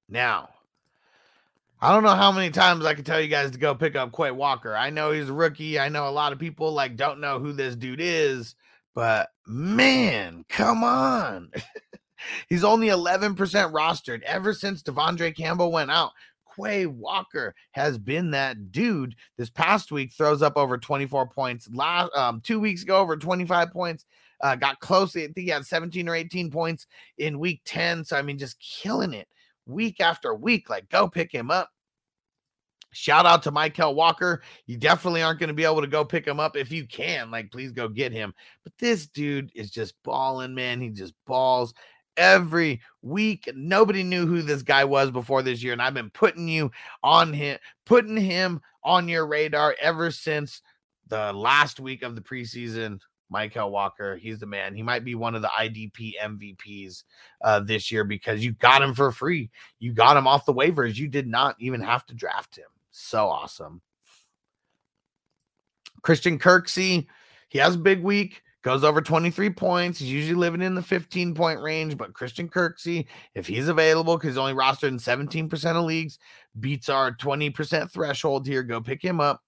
[0.10, 0.50] Now,
[1.82, 4.16] I don't know how many times I can tell you guys to go pick up
[4.16, 4.76] Quay Walker.
[4.76, 5.80] I know he's a rookie.
[5.80, 8.56] I know a lot of people like don't know who this dude is,
[8.94, 11.52] but man, come on.
[12.50, 16.12] he's only 11% rostered ever since De'Vondre Campbell went out.
[16.56, 19.16] Quay Walker has been that dude.
[19.38, 21.70] This past week throws up over 24 points.
[21.74, 24.06] Last um, two weeks ago, over 25 points.
[24.42, 25.16] Uh, got close.
[25.16, 28.04] I think he had 17 or 18 points in week 10.
[28.06, 29.28] So I mean, just killing it
[29.66, 30.70] week after week.
[30.70, 31.70] Like, go pick him up.
[32.94, 34.42] Shout out to Mykal Walker.
[34.66, 37.32] You definitely aren't going to be able to go pick him up if you can.
[37.32, 38.34] Like, please go get him.
[38.64, 40.82] But this dude is just balling, man.
[40.82, 41.74] He just balls
[42.18, 43.50] every week.
[43.56, 46.72] Nobody knew who this guy was before this year, and I've been putting you
[47.04, 50.62] on him, putting him on your radar ever since
[51.08, 53.00] the last week of the preseason.
[53.34, 54.76] Mykal Walker, he's the man.
[54.76, 57.04] He might be one of the IDP MVPs
[57.42, 59.50] uh, this year because you got him for free.
[59.80, 60.98] You got him off the waivers.
[60.98, 62.66] You did not even have to draft him.
[62.92, 63.82] So awesome.
[66.02, 67.08] Christian Kirksey,
[67.48, 70.00] he has a big week goes over 23 points.
[70.00, 74.32] He's usually living in the 15 point range, but Christian Kirksey, if he's available, because
[74.32, 76.20] he's only rostered in 17% of leagues,
[76.60, 78.64] beats our 20% threshold here.
[78.64, 79.42] Go pick him up.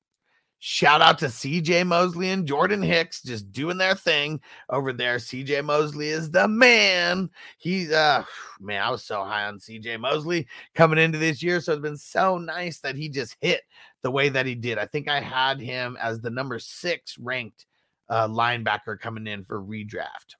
[0.65, 5.17] Shout out to CJ Mosley and Jordan Hicks just doing their thing over there.
[5.17, 7.29] CJ Mosley is the man.
[7.57, 8.23] He's uh
[8.61, 11.59] man, I was so high on CJ Mosley coming into this year.
[11.59, 13.63] So it's been so nice that he just hit
[14.03, 14.77] the way that he did.
[14.77, 17.65] I think I had him as the number six ranked
[18.13, 20.35] uh, linebacker coming in for redraft.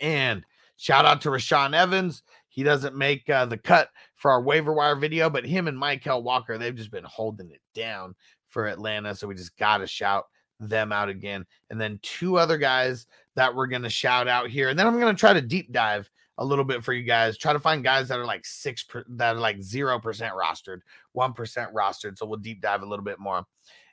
[0.00, 0.42] And
[0.76, 2.24] shout out to Rashaan Evans.
[2.48, 6.24] He doesn't make uh, the cut for our waiver wire video, but him and Mykal
[6.24, 8.16] Walker, they've just been holding it down
[8.48, 9.14] for Atlanta.
[9.14, 10.24] So we just got to shout
[10.58, 11.46] them out again.
[11.70, 13.06] And then two other guys
[13.36, 14.68] that we're going to shout out here.
[14.68, 17.38] And then I'm going to try to deep dive a little bit for you guys.
[17.38, 20.80] Try to find guys that are like six, per, that are like 0% rostered,
[21.16, 22.18] 1% rostered.
[22.18, 23.46] So we'll deep dive a little bit more.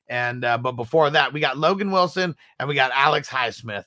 [0.08, 3.86] And uh, but before that, we got Logan Wilson and we got Alex Highsmith.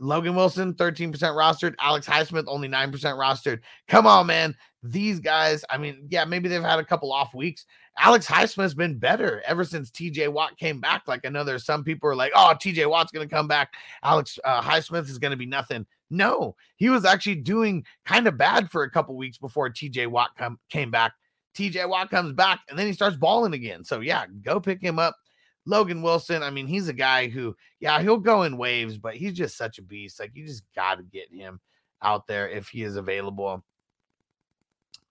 [0.00, 1.74] Logan Wilson, 13% rostered.
[1.78, 3.60] Alex Highsmith, only 9% rostered.
[3.88, 4.54] Come on, man.
[4.82, 7.66] These guys, I mean, yeah, maybe they've had a couple off weeks.
[7.98, 11.06] Alex Highsmith's been better ever since TJ Watt came back.
[11.06, 13.72] Like, I know there's some people are like, oh, TJ Watt's going to come back.
[14.02, 15.86] Alex uh, Highsmith is going to be nothing.
[16.10, 20.30] No, he was actually doing kind of bad for a couple weeks before TJ Watt
[20.36, 21.12] come, came back.
[21.56, 23.84] TJ Watt comes back and then he starts balling again.
[23.84, 25.16] So, yeah, go pick him up.
[25.66, 29.32] Logan Wilson, I mean, he's a guy who, yeah, he'll go in waves, but he's
[29.32, 30.20] just such a beast.
[30.20, 31.60] Like, you just got to get him
[32.02, 33.64] out there if he is available.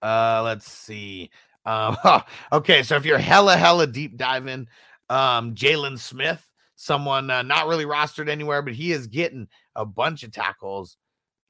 [0.01, 1.31] Uh, let's see.
[1.65, 1.97] Um,
[2.51, 4.67] okay, so if you're hella, hella deep diving,
[5.09, 10.23] Um, Jaylon Smith, someone uh, not really rostered anywhere, but he is getting a bunch
[10.23, 10.97] of tackles.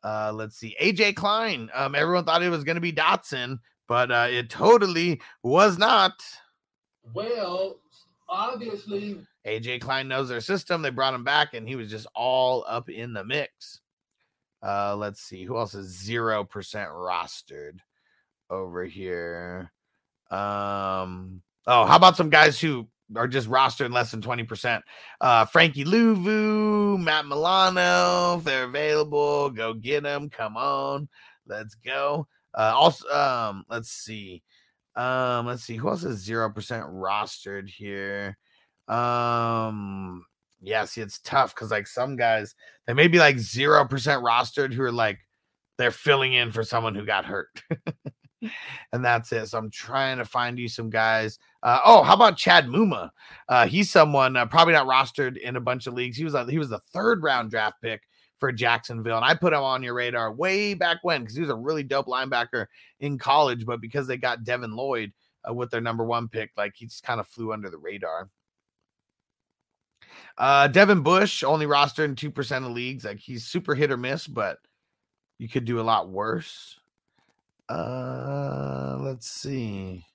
[0.04, 1.70] Uh, let's see, AJ Klein.
[1.74, 6.14] Um, everyone thought it was going to be Dodson, but uh, it totally was not.
[7.14, 7.80] Well,
[8.34, 10.82] obviously, AJ Klein knows their system.
[10.82, 13.82] They brought him back, and he was just all up in the mix.
[14.62, 17.80] Uh, let's see who else is zero percent rostered
[18.50, 19.72] over here.
[20.32, 24.82] Um, oh, how about some guys who are just rostered less than 20%?
[25.22, 30.30] Uh, Frankie Luvu, Matt Milano, if they're available, go get them.
[30.30, 31.08] Come on,
[31.46, 32.28] let's go.
[32.58, 34.42] Uh, also, um, let's see.
[34.96, 38.38] Um, let's see who else is zero percent rostered here.
[38.88, 40.26] Um,
[40.62, 42.56] yeah, see, it's tough because like some guys
[42.88, 45.20] they may be like zero percent rostered who are like
[45.78, 47.62] they're filling in for someone who got hurt.
[48.92, 49.48] and that's it.
[49.48, 51.40] So I'm trying to find you some guys.
[51.64, 53.10] Uh, oh, how about Chad Muma?
[53.50, 56.18] Uh, he's someone uh, probably not rostered in a bunch of leagues.
[56.18, 58.04] He was he was the third round draft pick
[58.44, 61.50] for Jacksonville, and I put him on your radar way back when because he was
[61.50, 62.66] a really dope linebacker
[63.00, 63.66] in college.
[63.66, 65.14] But because they got Devin Lloyd
[65.50, 68.30] uh, with their number one pick, like he just kind of flew under the radar.
[70.38, 73.06] Uh, Devin Bush only rostered in two percent of leagues.
[73.06, 74.58] Like he's super hit or miss, but
[75.38, 76.78] you could do a lot worse.
[77.70, 80.06] Uh, let's see.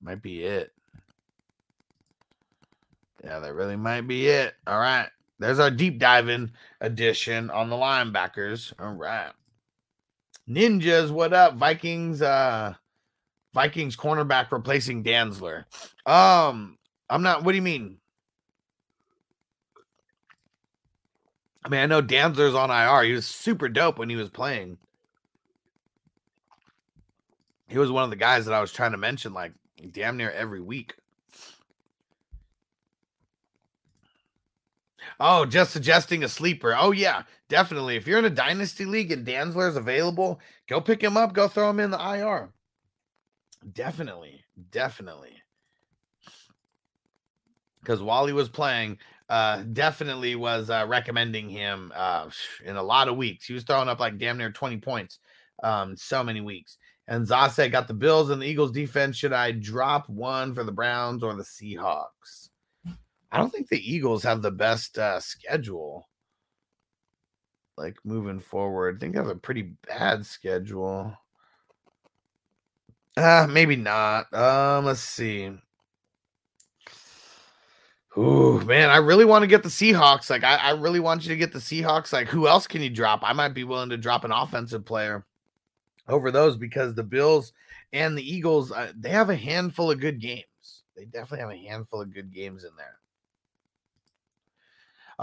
[0.00, 0.72] Might be it.
[3.24, 4.54] Yeah, that really might be it.
[4.64, 5.08] All right.
[5.44, 8.72] There's our deep diving edition on the linebackers.
[8.78, 9.30] All right.
[10.48, 11.56] Ninjas, what up?
[11.56, 12.72] Vikings, uh
[13.52, 15.64] Vikings cornerback replacing Dantzler.
[16.06, 16.78] Um,
[17.10, 17.98] I'm not what do you mean?
[21.62, 23.06] I mean, I know Dantzler's on IR.
[23.06, 24.78] He was super dope when he was playing.
[27.68, 29.52] He was one of the guys that I was trying to mention, like
[29.92, 30.94] damn near every week.
[35.26, 36.76] Oh, just suggesting a sleeper.
[36.78, 37.96] Oh, yeah, definitely.
[37.96, 40.38] If you're in a dynasty league and Dantzler's available,
[40.68, 42.50] go pick him up, go throw him in the IR.
[43.72, 45.32] Definitely, definitely.
[47.80, 48.98] Because while he was playing,
[49.30, 52.28] uh, definitely was uh, recommending him uh,
[52.62, 53.46] in a lot of weeks.
[53.46, 55.20] He was throwing up like damn near 20 points
[55.62, 56.76] um, so many weeks.
[57.08, 59.16] And Zase got the Bills and the Eagles defense.
[59.16, 62.43] Should I drop one for the Browns or the Seahawks?
[63.34, 66.08] I don't think the Eagles have the best uh, schedule.
[67.76, 71.12] Like moving forward, I think they have a pretty bad schedule.
[73.16, 74.32] Uh, maybe not.
[74.32, 75.50] Um, let's see.
[78.16, 80.30] Ooh, man, I really want to get the Seahawks.
[80.30, 82.12] Like, I, I really want you to get the Seahawks.
[82.12, 83.18] Like, who else can you drop?
[83.24, 85.26] I might be willing to drop an offensive player
[86.06, 87.52] over those because the Bills
[87.92, 90.44] and the Eagles, uh, they have a handful of good games.
[90.96, 93.00] They definitely have a handful of good games in there.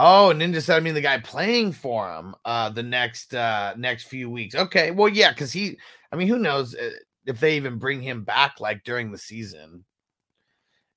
[0.04, 4.06] Oh, Ninja said I mean the guy playing for him uh the next uh next
[4.06, 4.56] few weeks.
[4.56, 4.90] Okay.
[4.90, 5.78] Well, yeah, cuz he
[6.12, 6.90] I mean, who knows uh,
[7.28, 9.86] if they even bring him back like during the season.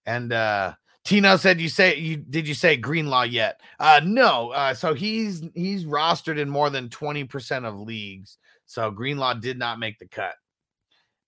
[0.06, 0.72] And uh
[1.04, 3.60] Tino said you say you did you say Greenlaw yet?
[3.78, 4.52] Uh no.
[4.52, 8.38] Uh so he's he's rostered in more than 20% of leagues.
[8.64, 10.34] So Greenlaw did not make the cut.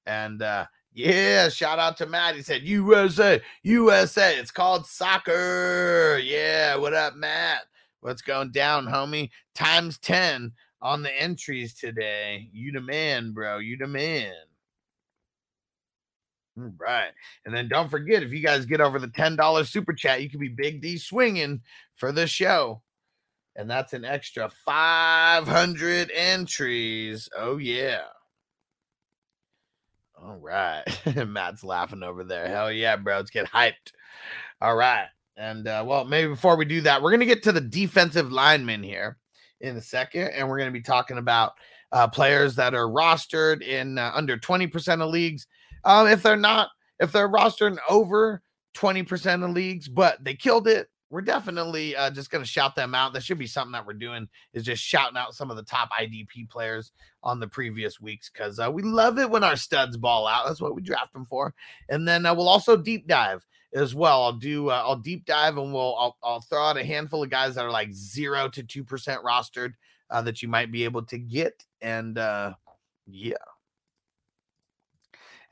[0.06, 0.64] And uh
[0.96, 2.36] yeah, shout out to Matt.
[2.36, 4.38] He said USA, USA.
[4.38, 6.18] It's called soccer.
[6.24, 7.64] Yeah, what up, Matt?
[8.00, 9.28] What's going down, homie?
[9.54, 12.48] Times 10 on the entries today.
[12.50, 13.58] You the man, bro.
[13.58, 14.32] You the man.
[16.58, 17.10] All right.
[17.44, 20.40] And then don't forget, if you guys get over the $10 super chat, you can
[20.40, 21.60] be Big D swinging
[21.96, 22.80] for the show.
[23.54, 27.28] And that's an extra 500 entries.
[27.36, 28.04] Oh, yeah.
[30.22, 30.84] All right.
[31.26, 32.48] Matt's laughing over there.
[32.48, 33.16] Hell yeah, bro.
[33.16, 33.92] Let's get hyped.
[34.60, 35.06] All right.
[35.36, 38.32] And uh, well, maybe before we do that, we're going to get to the defensive
[38.32, 39.18] linemen here
[39.60, 40.28] in a second.
[40.28, 41.52] And we're going to be talking about
[41.92, 45.46] uh, players that are rostered in uh, under 20% of leagues.
[45.84, 48.42] Um, if they're not, if they're rostered in over
[48.76, 52.94] 20% of leagues, but they killed it, we're definitely uh, just going to shout them
[52.94, 53.12] out.
[53.12, 55.90] That should be something that we're doing is just shouting out some of the top
[55.92, 60.26] IDP players on the previous weeks because uh, we love it when our studs ball
[60.26, 60.46] out.
[60.46, 61.54] That's what we draft them for.
[61.88, 64.24] And then uh, we'll also deep dive as well.
[64.24, 67.30] I'll do uh, I'll deep dive and we'll I'll, I'll, throw out a handful of
[67.30, 69.74] guys that are like zero to two percent rostered
[70.10, 71.64] uh, that you might be able to get.
[71.80, 72.54] And uh,
[73.06, 73.34] yeah.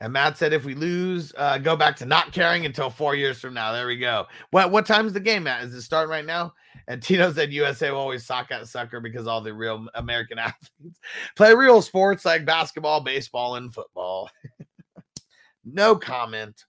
[0.01, 3.39] And Matt said, if we lose, uh, go back to not caring until four years
[3.39, 3.71] from now.
[3.71, 4.25] There we go.
[4.51, 5.63] What what is the game, Matt?
[5.63, 6.53] Is it starting right now?
[6.87, 10.99] And Tino said, USA will always sock at sucker because all the real American athletes
[11.35, 14.29] play real sports like basketball, baseball, and football.
[15.65, 16.65] no comment.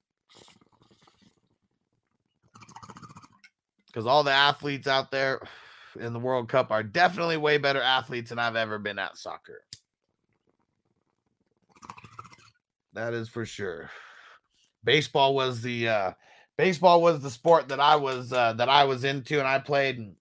[3.87, 5.41] Because all the athletes out there
[5.99, 9.63] in the World Cup are definitely way better athletes than I've ever been at soccer.
[12.97, 13.91] That is for sure.
[14.83, 16.13] Baseball was the uh
[16.57, 19.99] baseball was the sport that I was uh that I was into and I played
[19.99, 20.17] and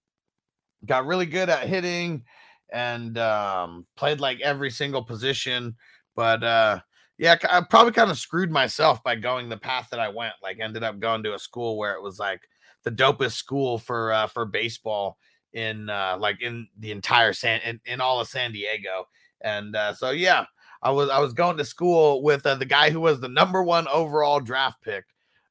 [0.84, 2.22] got really good at hitting
[2.70, 5.74] and um played like every single position
[6.14, 6.80] but uh
[7.16, 10.58] yeah I probably kind of screwed myself by going the path that I went like
[10.60, 12.42] ended up going to a school where it was like
[12.84, 15.16] the dopest school for uh for baseball
[15.54, 19.06] in uh like in the entire San in, in all of San Diego
[19.40, 20.44] and uh so yeah
[20.82, 23.62] I was I was going to school with uh, the guy who was the number
[23.62, 25.04] one overall draft pick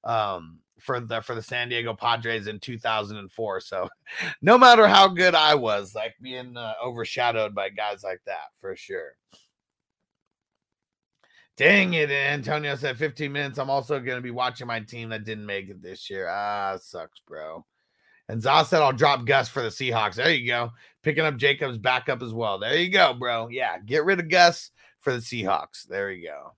[0.03, 3.59] um, for the for the San Diego Padres in 2004.
[3.59, 3.89] So
[4.41, 8.75] no matter how good I was, like being uh, overshadowed by guys like that for
[8.75, 9.15] sure.
[11.57, 13.57] Dang it, Antonio said 15 minutes.
[13.57, 16.27] I'm also going to be watching my team that didn't make it this year.
[16.27, 17.65] Ah, sucks, bro.
[18.27, 20.15] And Zah said I'll drop Gus for the Seahawks.
[20.15, 20.71] There you go.
[21.01, 22.59] Picking up Jacobs backup as well.
[22.59, 23.47] There you go, bro.
[23.47, 24.71] Yeah, get rid of Gus
[25.06, 25.88] for the Seahawks.
[25.88, 26.53] There you go.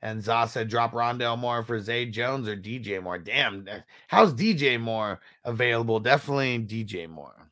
[0.00, 3.18] And Zah said, drop Rondale Moore for Zay Jones or DJ Moore.
[3.18, 5.98] Damn, uh, how's DJ Moore available?
[5.98, 7.50] Definitely DJ Moore.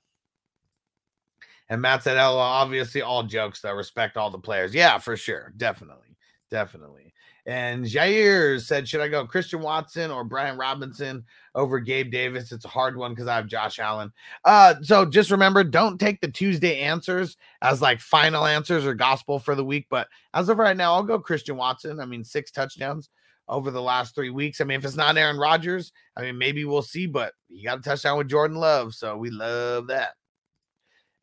[1.68, 3.72] And Matt said, "Oh, obviously all jokes though.
[3.72, 4.72] Respect all the players.
[4.72, 5.52] Yeah, for sure.
[5.56, 6.16] Definitely.
[6.48, 7.12] Definitely.
[7.46, 11.24] And Jair said, Should I go Christian Watson or Brian Robinson
[11.56, 12.52] over Gabe Davis?
[12.52, 14.12] It's a hard one because I have Josh Allen.
[14.44, 19.40] Uh, so just remember, don't take the Tuesday answers as like final answers or gospel
[19.40, 19.86] for the week.
[19.90, 21.98] But as of right now, I'll go Christian Watson.
[21.98, 23.10] I mean, six touchdowns
[23.48, 24.60] over the last three weeks.
[24.60, 27.78] I mean, if it's not Aaron Rodgers, I mean, maybe we'll see, but he got
[27.78, 28.94] a touchdown with Jordan Love.
[28.94, 30.10] So we love that.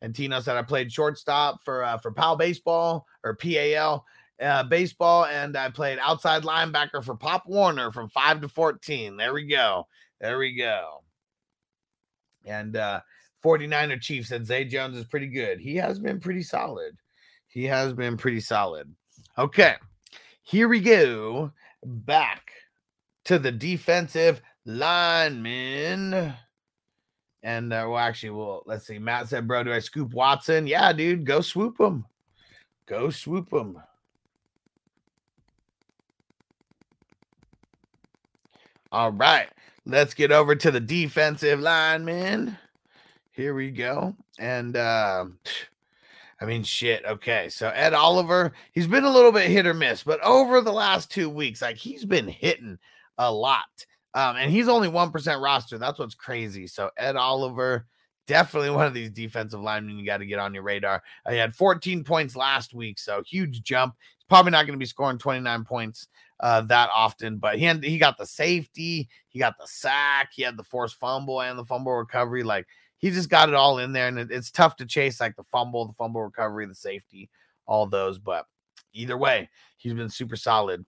[0.02, 4.04] And Tino said I played shortstop for uh, for PAL baseball or PAL
[4.40, 9.16] uh, baseball, and I played outside linebacker for Pop Warner from five to 14.
[9.16, 9.86] There we go.
[10.20, 11.02] There we go.
[12.44, 13.00] And uh
[13.44, 15.60] 49er Chief said Zay Jones is pretty good.
[15.60, 16.96] He has been pretty solid.
[17.46, 18.92] He has been pretty solid.
[19.36, 19.74] Okay,
[20.42, 21.52] here we go.
[21.84, 22.50] Back
[23.24, 26.34] to the defensive linemen.
[27.42, 28.98] And uh, well, actually, well, let's see.
[28.98, 30.66] Matt said, Bro, do I scoop Watson?
[30.66, 32.06] Yeah, dude, go swoop him.
[32.86, 33.78] Go swoop him.
[38.90, 39.48] All right,
[39.86, 42.58] let's get over to the defensive lineman.
[43.32, 44.14] Here we go.
[44.38, 45.26] And uh,
[46.40, 47.04] I mean, shit.
[47.04, 50.72] Okay, so Ed Oliver, he's been a little bit hit or miss, but over the
[50.72, 52.78] last two weeks, like he's been hitting
[53.18, 53.86] a lot.
[54.14, 55.76] Um, and he's only 1% roster.
[55.76, 56.68] That's what's crazy.
[56.68, 57.86] So Ed Oliver,
[58.26, 61.02] definitely one of these defensive linemen you got to get on your radar.
[61.26, 63.94] Uh, he had 14 points last week, so huge jump.
[64.16, 66.08] He's probably not going to be scoring 29 points
[66.40, 70.42] uh, that often, but he had, he got the safety, he got the sack, he
[70.42, 72.42] had the forced fumble and the fumble recovery.
[72.42, 72.66] Like
[72.98, 75.44] he just got it all in there, and it, it's tough to chase like the
[75.44, 77.30] fumble, the fumble recovery, the safety,
[77.66, 78.18] all those.
[78.18, 78.46] But
[78.92, 80.84] either way, he's been super solid.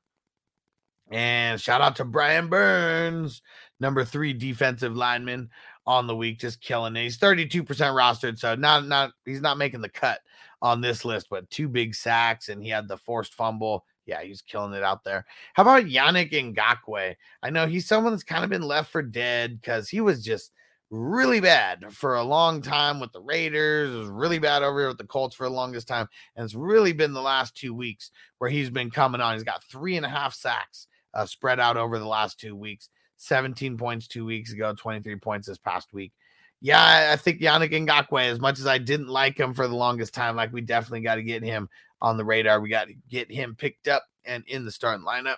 [1.11, 3.41] And shout out to Brian Burns,
[3.79, 5.51] number three defensive lineman
[5.87, 7.03] on the week, just killing it.
[7.03, 10.21] He's 32% rostered, so not not he's not making the cut
[10.63, 13.85] on this list, but two big sacks, and he had the forced fumble.
[14.07, 15.27] Yeah, he's killing it out there.
[15.55, 17.15] How about Yannick Ngakoue?
[17.43, 20.53] I know he's someone that's kind of been left for dead because he was just
[20.91, 23.95] really bad for a long time with the Raiders.
[23.95, 26.09] Was really bad over here with the Colts for the longest time.
[26.37, 29.35] And it's really been the last two weeks where he's been coming on.
[29.35, 32.89] He's got three and a half sacks uh, spread out over the last two weeks
[33.17, 36.13] 17 points two weeks ago, 23 points this past week.
[36.61, 40.15] Yeah, I think Yannick Ngakoue, as much as I didn't like him for the longest
[40.15, 41.69] time, like we definitely got to get him
[42.01, 42.61] on the radar.
[42.61, 45.37] We got to get him picked up and in the starting lineup.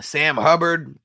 [0.00, 0.96] Sam Hubbard,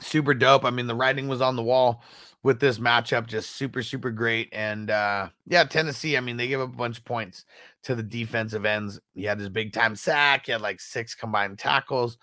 [0.00, 0.64] super dope.
[0.64, 2.02] I mean, the writing was on the wall
[2.46, 4.48] with this matchup, just super, super great.
[4.52, 7.44] And uh yeah, Tennessee, I mean, they give up a bunch of points
[7.82, 9.00] to the defensive ends.
[9.14, 12.18] He had his big time sack, he had like six combined tackles.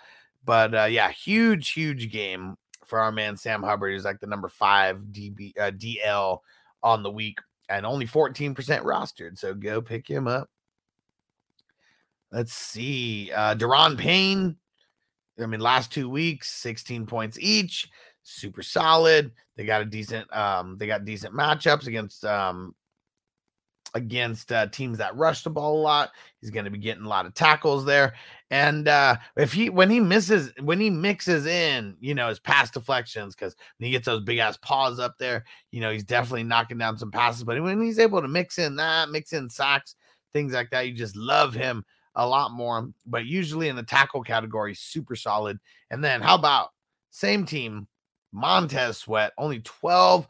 [0.45, 3.91] But uh yeah, huge, huge game for our man Sam Hubbard.
[3.91, 6.39] He's like the number five DB uh, DL
[6.81, 9.37] on the week and only 14% rostered.
[9.37, 10.49] So go pick him up.
[12.31, 13.29] Let's see.
[13.35, 14.55] Uh Daron Payne.
[15.37, 17.89] I mean, last two weeks, 16 points each,
[18.23, 19.31] super solid.
[19.55, 22.73] They got a decent, um, they got decent matchups against um
[23.95, 26.11] against uh, teams that rush the ball a lot.
[26.41, 28.13] He's going to be getting a lot of tackles there.
[28.49, 32.71] And uh, if he when he misses when he mixes in, you know, his pass
[32.71, 36.43] deflections because when he gets those big ass paws up there, you know, he's definitely
[36.43, 37.43] knocking down some passes.
[37.43, 39.95] But when he's able to mix in that, mix in sacks,
[40.33, 41.83] things like that, you just love him
[42.15, 45.59] a lot more, but usually in the tackle category, super solid.
[45.89, 46.69] And then how about
[47.09, 47.87] same team,
[48.33, 50.27] Montez Sweat, only 12%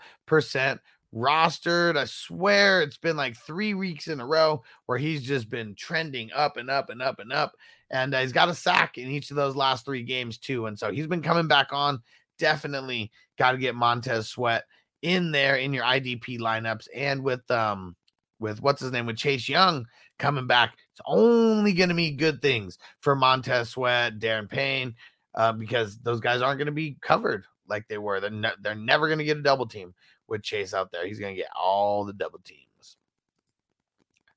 [1.15, 1.98] rostered.
[1.98, 6.32] I swear it's been like three weeks in a row where he's just been trending
[6.33, 7.53] up and up and up and up.
[7.90, 10.65] And uh, he's got a sack in each of those last three games, too.
[10.65, 12.01] And so he's been coming back on.
[12.40, 14.65] Definitely got to get Montez Sweat
[15.01, 16.88] in there in your IDP lineups.
[16.95, 17.95] And with, um,
[18.40, 19.85] with what's his name, with Chase Young
[20.17, 24.95] coming back, it's only going to be good things for Montez Sweat, Daron Payne,
[25.35, 28.19] uh, because those guys aren't going to be covered like they were.
[28.19, 29.93] They're, ne- they're never going to get a double team
[30.27, 31.06] with Chase out there.
[31.06, 32.98] He's going to get all the double teams.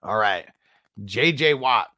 [0.03, 0.47] All right.
[1.05, 1.89] JJ Watt.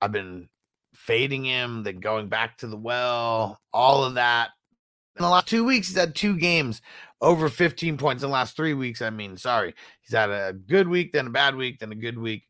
[0.00, 0.48] I've been
[0.94, 4.50] fading him, then going back to the well, all of that.
[5.16, 6.80] In the last two weeks, he's had two games
[7.20, 8.22] over 15 points.
[8.22, 9.74] In the last three weeks, I mean, sorry.
[10.00, 12.47] He's had a good week, then a bad week, then a good week.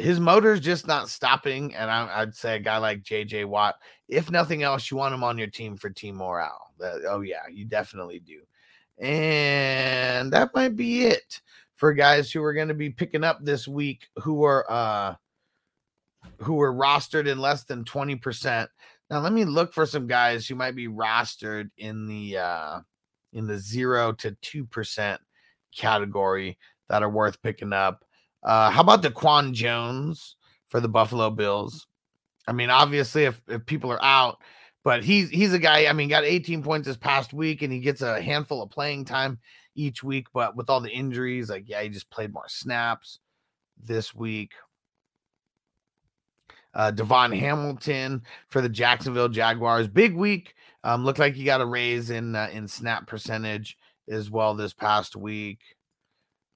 [0.00, 1.74] His motor's just not stopping.
[1.74, 3.76] And I, would say a guy like JJ Watt,
[4.08, 6.72] if nothing else, you want him on your team for team morale.
[7.08, 8.40] oh, yeah, you definitely do.
[8.98, 11.40] And that might be it
[11.76, 15.14] for guys who are going to be picking up this week who are uh
[16.36, 18.68] who were rostered in less than 20%.
[19.08, 22.80] Now let me look for some guys who might be rostered in the uh
[23.32, 25.18] in the 0 to 2%
[25.74, 26.58] category
[26.90, 28.04] that are worth picking up.
[28.42, 30.36] Uh how about Daquan Jones
[30.68, 31.86] for the Buffalo Bills?
[32.46, 34.38] I mean, obviously if if people are out,
[34.82, 35.86] but he's he's a guy.
[35.86, 39.04] I mean, got 18 points this past week, and he gets a handful of playing
[39.04, 39.38] time
[39.74, 40.28] each week.
[40.32, 43.18] But with all the injuries, like yeah, he just played more snaps
[43.82, 44.52] this week.
[46.72, 50.54] Uh, DaVon Hamilton for the Jacksonville Jaguars, big week.
[50.82, 53.76] Um, looked like he got a raise in uh, in snap percentage
[54.08, 55.60] as well this past week.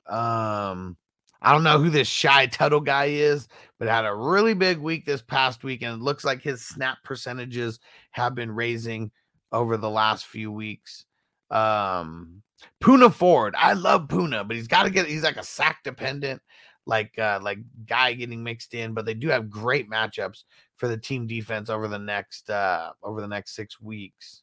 [0.06, 0.96] Um,
[1.44, 3.48] I don't know who this shy Tuttle guy is,
[3.78, 6.98] but had a really big week this past week, and it looks like his snap
[7.04, 7.80] percentages
[8.12, 9.10] have been raising
[9.52, 11.04] over the last few weeks.
[11.50, 12.42] Um,
[12.82, 16.40] Poona Ford, I love Poona, but he's got to get he's like a sack dependent,
[16.86, 18.94] like uh, like guy getting mixed in.
[18.94, 20.44] But they do have great matchups
[20.76, 24.42] for the team defense over the next uh over the next six weeks.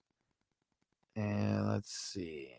[1.16, 2.52] And let's see.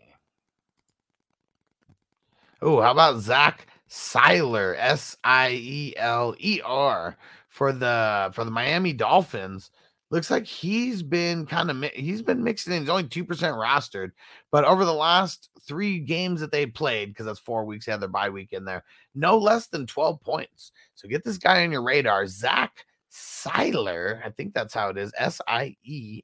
[2.61, 7.15] Oh, how about Zach Sieler, S I E L E R
[7.51, 9.71] for the for the Miami Dolphins.
[10.11, 12.81] Looks like he's been kind of he's been mixed in.
[12.81, 14.13] He's only two percent rostered,
[14.51, 18.01] but over the last three games that they played, because that's four weeks, they had
[18.01, 18.83] their bye week in there,
[19.15, 20.73] no less than twelve points.
[20.95, 24.25] So get this guy on your radar, Zach Sieler.
[24.25, 25.13] I think that's how it is.
[25.19, 26.23] S I E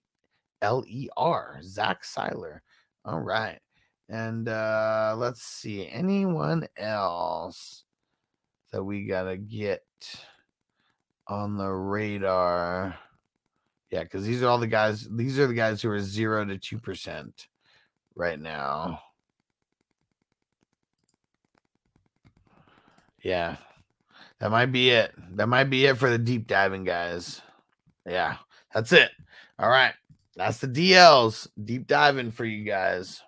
[0.63, 1.59] L E R.
[1.63, 2.61] Zach Sieler.
[3.05, 3.59] All right.
[4.09, 7.85] And uh let's see anyone else
[8.73, 9.85] that we gotta get
[11.27, 12.97] on the radar.
[13.91, 16.59] Yeah, because these are all the guys, these are the guys who are zero to
[16.59, 17.49] two percent
[18.15, 19.01] right now.
[23.23, 23.57] Yeah,
[24.39, 25.13] that might be it.
[25.35, 27.43] That might be it for the deep diving guys.
[28.07, 28.37] Yeah,
[28.73, 29.11] that's it.
[29.59, 29.93] All right.
[30.37, 31.49] That's the DLs.
[31.65, 33.21] Deep diving for you guys.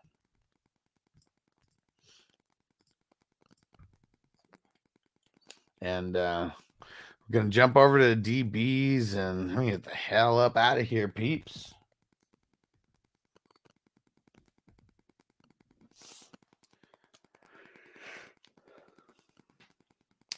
[5.82, 6.50] And uh,
[7.30, 10.78] we're to jump over to the DBs and let me get the hell up out
[10.78, 11.74] of here, peeps.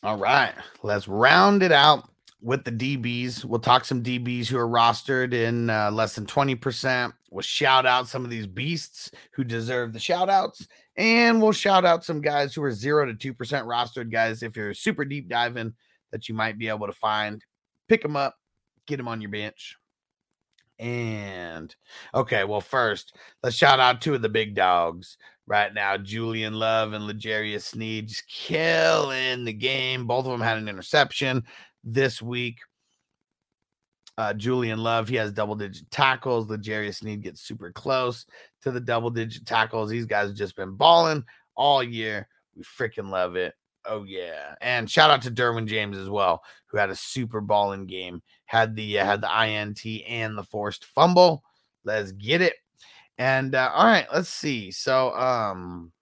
[0.05, 2.09] All right, let's round it out
[2.43, 3.45] with the DBs.
[3.45, 7.13] We'll talk some DBs who are rostered in uh, less than 20%.
[7.31, 10.67] We'll shout out some of these beasts who deserve the shout outs.
[10.97, 14.43] And we'll shout out some guys who are zero to 2% rostered guys.
[14.43, 15.73] If you're super deep diving,
[16.11, 17.43] that you might be able to find,
[17.89, 18.37] pick them up,
[18.87, 19.77] get them on your bench.
[20.79, 21.75] And
[22.15, 26.93] okay, well, first, let's shout out two of the big dogs right now Julian Love
[26.93, 30.07] and L'Jarius Sneed just killing the game.
[30.07, 31.45] Both of them had an interception
[31.85, 32.59] this week.
[34.19, 36.49] Uh, Julian Love, he has double digit tackles.
[36.49, 38.27] L'Jarius Sneed gets super close
[38.63, 39.91] to the double digit tackles.
[39.91, 41.25] These guys have just been balling
[41.55, 42.29] all year.
[42.55, 43.55] We freaking love it.
[43.85, 47.87] Oh yeah, and shout out to Derwin James as well, who had a super balling
[47.87, 48.23] game.
[48.45, 51.43] Had the uh, had the INT and the forced fumble.
[51.85, 52.55] Let's get it.
[53.19, 54.71] And uh, all right, let's see.
[54.71, 55.93] So, um,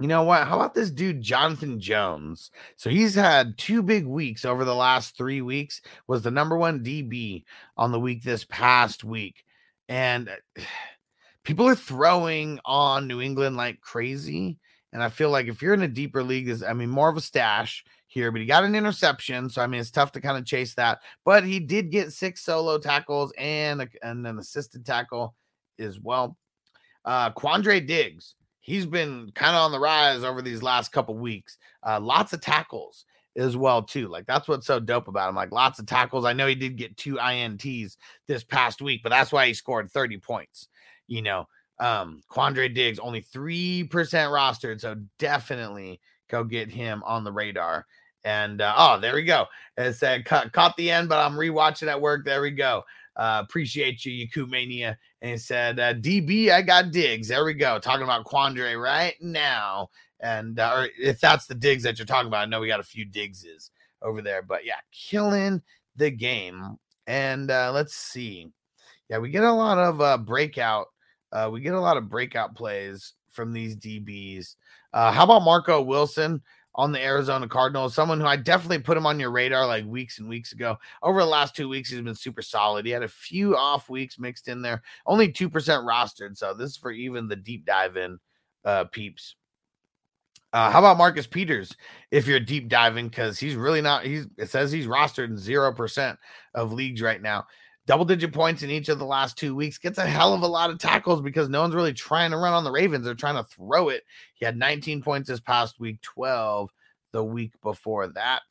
[0.00, 0.46] you know what?
[0.46, 2.50] How about this dude, Jonathan Jones?
[2.76, 5.82] So he's had two big weeks over the last three weeks.
[6.06, 7.44] Was the number one DB
[7.76, 9.44] on the week this past week,
[9.88, 10.30] and
[11.44, 14.58] people are throwing on New England like crazy
[14.92, 17.16] And I feel like if you're in a deeper league, is I mean, more of
[17.16, 19.50] a stash here, but he got an interception.
[19.50, 21.00] So, I mean, it's tough to kind of chase that.
[21.24, 25.34] But he did get six solo tackles and, a, and an assisted tackle
[25.78, 26.36] as well.
[27.04, 28.34] Uh, Quandre Diggs,
[28.70, 31.58] he's been kind of on the rise over these last couple weeks.
[31.86, 33.04] Uh, lots of tackles
[33.36, 34.06] as well too.
[34.06, 35.34] Like that's what's so dope about him.
[35.34, 36.24] Like lots of tackles.
[36.24, 37.96] I know he did get two ints
[38.28, 40.68] this past week, but that's why he scored 30 points.
[41.08, 41.48] You know,
[41.80, 44.80] um, Quandre Diggs only 3% rostered.
[44.80, 47.86] So definitely go get him on the radar.
[48.22, 49.46] And uh, oh, there we go.
[49.76, 52.24] It said cut, caught the end, but I'm rewatching at work.
[52.24, 52.84] There we go.
[53.16, 54.96] Uh, appreciate you, Yaku Mania.
[55.20, 57.28] And he said, uh, DB, I got digs.
[57.28, 57.78] There we go.
[57.78, 59.90] Talking about Quandre right now.
[60.20, 62.80] And uh, or if that's the digs that you're talking about, I know we got
[62.80, 63.70] a few digses
[64.02, 65.62] over there, but yeah, killing
[65.96, 66.76] the game.
[67.06, 68.48] And uh, let's see.
[69.08, 70.86] Yeah, we get a lot of uh, breakout
[71.32, 74.56] uh, we get a lot of breakout plays from these DBs.
[74.92, 76.42] Uh, how about Marco Wilson
[76.80, 77.94] on the Arizona Cardinals?
[77.94, 80.76] Someone who I definitely put him on your radar like weeks and weeks ago.
[81.02, 82.86] Over the last two weeks, he's been super solid.
[82.86, 86.36] He had a few off weeks mixed in there, only 2% rostered.
[86.36, 88.18] So this is for even the deep dive in
[88.64, 89.36] uh, peeps.
[90.52, 91.76] Uh, how about Marcus Peters
[92.10, 93.08] if you're deep diving?
[93.08, 96.16] Because he's really not, he's it says he's rostered in 0%
[96.54, 97.46] of leagues right now
[97.90, 100.46] double digit points in each of the last two weeks, gets a hell of a
[100.46, 103.04] lot of tackles because no one's really trying to run on the Ravens.
[103.04, 104.04] They're trying to throw it.
[104.34, 106.70] He had 19 points this past week, 12
[107.10, 108.42] the week before that.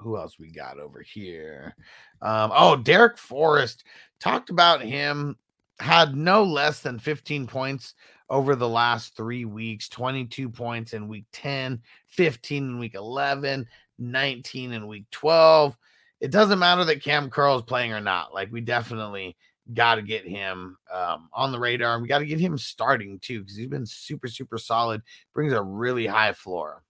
[0.00, 1.76] Who else we got over here?
[2.20, 3.84] Um, oh, Darrick Forrest
[4.18, 5.36] talked about him,
[5.78, 7.94] had no less than 15 points
[8.30, 13.64] over the last three weeks 22 points in week 10, 15 in week 11,
[14.00, 15.76] 19 in week 12
[16.20, 18.32] it doesn't matter that Cam Curl is playing or not.
[18.32, 19.36] Like we definitely
[19.72, 22.00] got to get him um, on the radar.
[22.00, 25.02] We got to get him starting too because he's been super, super solid.
[25.32, 26.82] Brings a really high floor.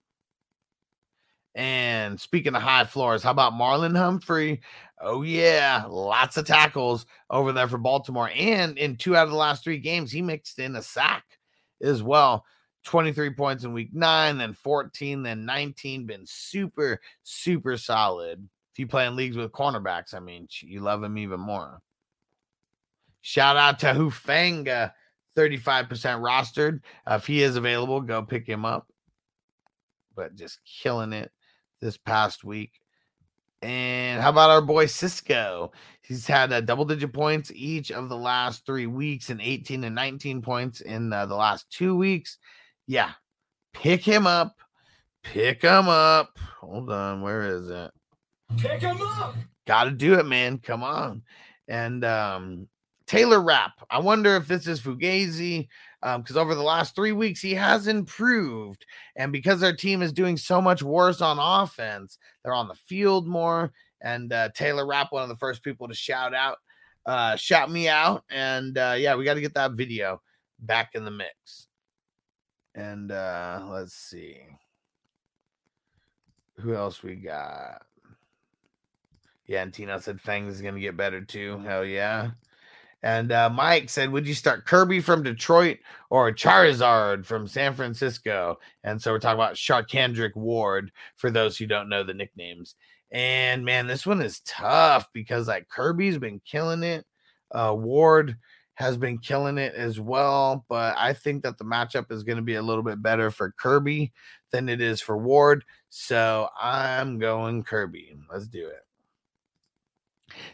[1.55, 4.61] And speaking of high floors, how about Marlon Humphrey?
[4.99, 8.29] Oh, yeah, lots of tackles over there for Baltimore.
[8.35, 11.23] And in two out of the last three games, he mixed in a sack
[11.81, 12.43] as well.
[12.83, 16.05] 23 points in week nine, then 14, then 19.
[16.05, 21.01] Been super, super solid if you play in leagues with cornerbacks, I mean, you love
[21.01, 21.79] him even more.
[23.21, 24.91] Shout out to Hufanga,
[25.37, 26.81] 35% rostered.
[27.09, 28.85] Uh, if he is available, go pick him up.
[30.13, 31.31] But just killing it
[31.79, 32.73] this past week.
[33.61, 35.71] And how about our boy Cisco?
[36.01, 39.95] He's had uh, double digit points each of the last three weeks and 18 and
[39.95, 42.39] 19 points in uh, the last two weeks.
[42.87, 43.11] Yeah,
[43.73, 44.57] pick him up.
[45.23, 46.37] Pick him up.
[46.59, 47.21] Hold on.
[47.21, 47.91] Where is it?
[48.57, 49.35] Pick him up.
[49.65, 50.59] Got to do it, man.
[50.59, 51.23] Come on.
[51.67, 52.67] And um,
[53.07, 53.73] Taylor Rapp.
[53.89, 55.67] I wonder if this is Fugazi
[56.01, 60.13] because um, over the last three weeks he has improved, and because their team is
[60.13, 63.71] doing so much worse on offense, they're on the field more.
[64.01, 66.57] And uh, Taylor Rapp, one of the first people to shout out,
[67.05, 70.21] uh, shout me out, and uh, yeah, we got to get that video
[70.59, 71.67] back in the mix.
[72.75, 74.37] And uh, let's see
[76.57, 77.83] who else we got.
[79.47, 81.59] Yeah, and Tina said Fangs is going to get better too.
[81.59, 82.31] Hell yeah.
[83.03, 85.77] And uh, Mike said, Would you start Kirby from Detroit
[86.09, 88.57] or Charizard from San Francisco?
[88.83, 92.75] And so we're talking about Charvarius Ward for those who don't know the nicknames.
[93.11, 97.05] And man, this one is tough because like Kirby's been killing it.
[97.51, 98.37] Uh, Ward
[98.73, 100.65] has been killing it as well.
[100.67, 103.53] But I think that the matchup is going to be a little bit better for
[103.59, 104.13] Kirby
[104.51, 105.63] than it is for Ward.
[105.89, 108.17] So I'm going Kirby.
[108.31, 108.81] Let's do it.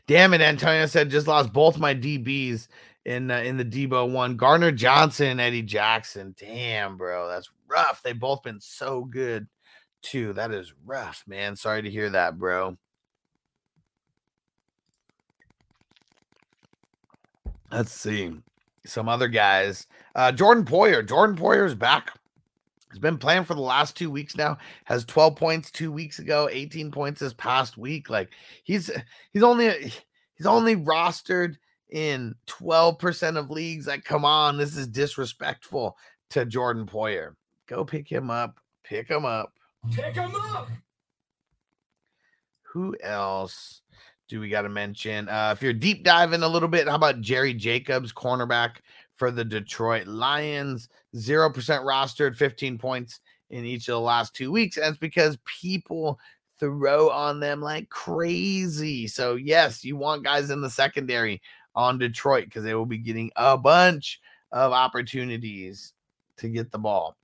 [0.08, 2.68] Damn it, Antonio said just lost both my DBs
[3.06, 4.36] in uh, in the Debo one.
[4.36, 6.36] Gardner Johnson, Eddie Jackson.
[6.38, 8.02] Damn, bro, that's rough.
[8.04, 9.48] They both been so good
[10.02, 10.34] too.
[10.34, 11.56] That is rough, man.
[11.56, 12.78] Sorry to hear that, bro.
[17.72, 18.34] Let's see
[18.86, 19.88] some other guys.
[20.16, 21.08] Uh, Jordan Poyer.
[21.08, 22.14] Jordan Poyer's back
[22.92, 24.58] He's been playing for the last two weeks now.
[24.86, 28.10] Has 12 points two weeks ago, 18 points this past week.
[28.10, 28.30] Like
[28.64, 28.92] he's
[29.32, 29.92] he's only
[30.36, 31.56] he's only rostered
[31.90, 33.88] in 12% of leagues.
[33.88, 35.98] Like, come on, this is disrespectful
[36.32, 37.36] to Jordan Poyer.
[37.68, 38.60] Go pick him up.
[38.84, 39.54] Pick him up.
[39.92, 40.70] Pick him up.
[42.64, 43.82] Who else
[44.30, 45.28] do we got to mention?
[45.28, 48.78] Uh, if you're deep diving a little bit, how about Jerry Jacobs, cornerback
[49.22, 50.90] for the Detroit Lions.
[51.16, 53.20] 0% rostered, 15 points
[53.52, 54.78] in each of the last two weeks.
[54.78, 56.20] And it's because people
[56.60, 59.06] throw on them like crazy.
[59.06, 61.40] So, yes, you want guys in the secondary
[61.76, 64.20] on Detroit because they will be getting a bunch
[64.52, 65.94] of opportunities
[66.38, 67.16] to get the ball.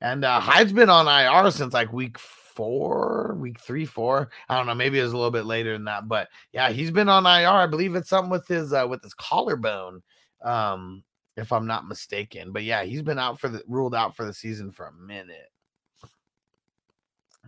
[0.00, 4.30] And uh, Hyde's been on IR since like week four, week three, four.
[4.48, 4.76] I don't know.
[4.76, 7.48] Maybe it was a little bit later than that, but yeah, he's been on IR.
[7.48, 10.04] I believe it's something with his uh, with his collarbone,
[10.44, 11.02] um,
[11.36, 12.52] if I'm not mistaken.
[12.52, 15.50] But yeah, he's been out for the ruled out for the season for a minute.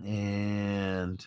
[0.04, 1.26] And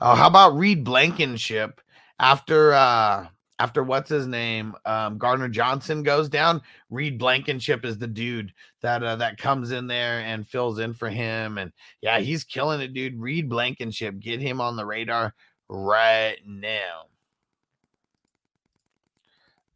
[0.00, 1.80] oh, how about Reed Blankenship
[2.18, 3.26] after uh
[3.58, 6.60] after what's his name um Gardner Johnson goes down,
[6.90, 8.52] Reed Blankenship is the dude
[8.82, 12.80] that uh, that comes in there and fills in for him and yeah, he's killing
[12.80, 13.18] it dude.
[13.18, 15.34] Reed Blankenship, get him on the radar
[15.68, 17.06] right now.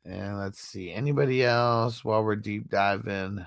[0.08, 3.44] And let's see anybody else while we're deep diving.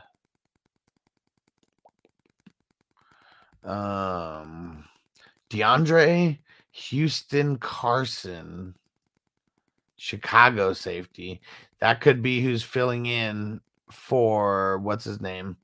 [3.64, 4.86] Um
[5.50, 6.38] DeAndre
[6.72, 8.76] Houston Carson,
[9.98, 11.42] Chicago safety.
[11.80, 13.60] That could be who's filling in
[13.92, 15.58] for what's his name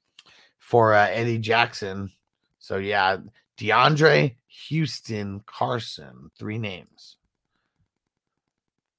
[0.57, 2.11] for uh, Eddie Jackson.
[2.59, 3.17] So yeah,
[3.57, 4.35] DeAndre
[4.67, 7.17] Houston Carson, three names.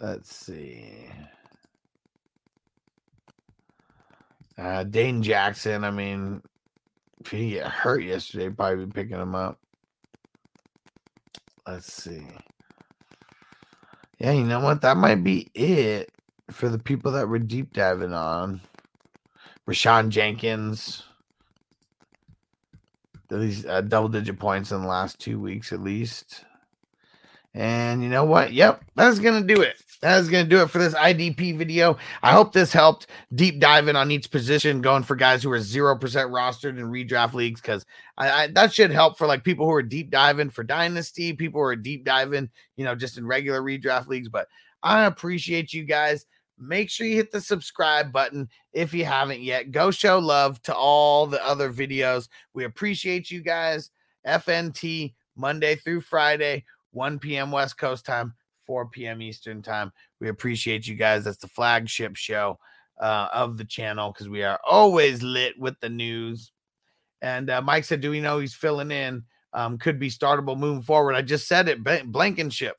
[0.01, 1.09] Let's see.
[4.59, 5.85] Uh, Dane Jackson.
[5.85, 6.43] I mean,
[7.21, 9.59] if he get hurt yesterday, probably be picking him up.
[11.67, 12.27] Let's see.
[14.19, 14.81] Yeah, you know what?
[14.81, 16.11] That might be it
[16.51, 18.61] for the people that were deep diving on.
[19.69, 21.05] Rayshawn Jenkins.
[23.31, 26.45] At least uh, double digit points in the last two weeks, at least.
[27.55, 28.53] And you know what?
[28.55, 29.77] Yep, that's going to do it.
[30.01, 31.99] That is going to do it for this IDP video.
[32.23, 35.99] I hope this helped deep diving on each position, going for guys who are 0%
[35.99, 37.85] rostered in redraft leagues, because
[38.17, 41.61] I, I, that should help for like people who are deep diving for dynasty, people
[41.61, 44.29] who are deep diving, you know, just in regular redraft leagues.
[44.29, 44.47] But
[44.85, 46.27] I appreciate you guys.
[46.61, 49.73] Make sure you hit the subscribe button if you haven't yet.
[49.73, 52.29] Go show love to all the other videos.
[52.55, 53.91] We appreciate you guys.
[54.27, 57.51] FNT Monday through Friday, 1 p.m.
[57.51, 58.35] West Coast time.
[58.69, 59.21] 4 p.m.
[59.21, 59.91] Eastern time.
[60.21, 61.25] We appreciate you guys.
[61.25, 62.61] That's the flagship show
[63.01, 66.53] uh, of the channel because we are always lit with the news.
[67.23, 69.25] And uh, Mike said, Do we know he's filling in?
[69.55, 71.15] Um, could be startable moving forward.
[71.15, 71.83] I just said it.
[72.13, 72.77] Blankenship.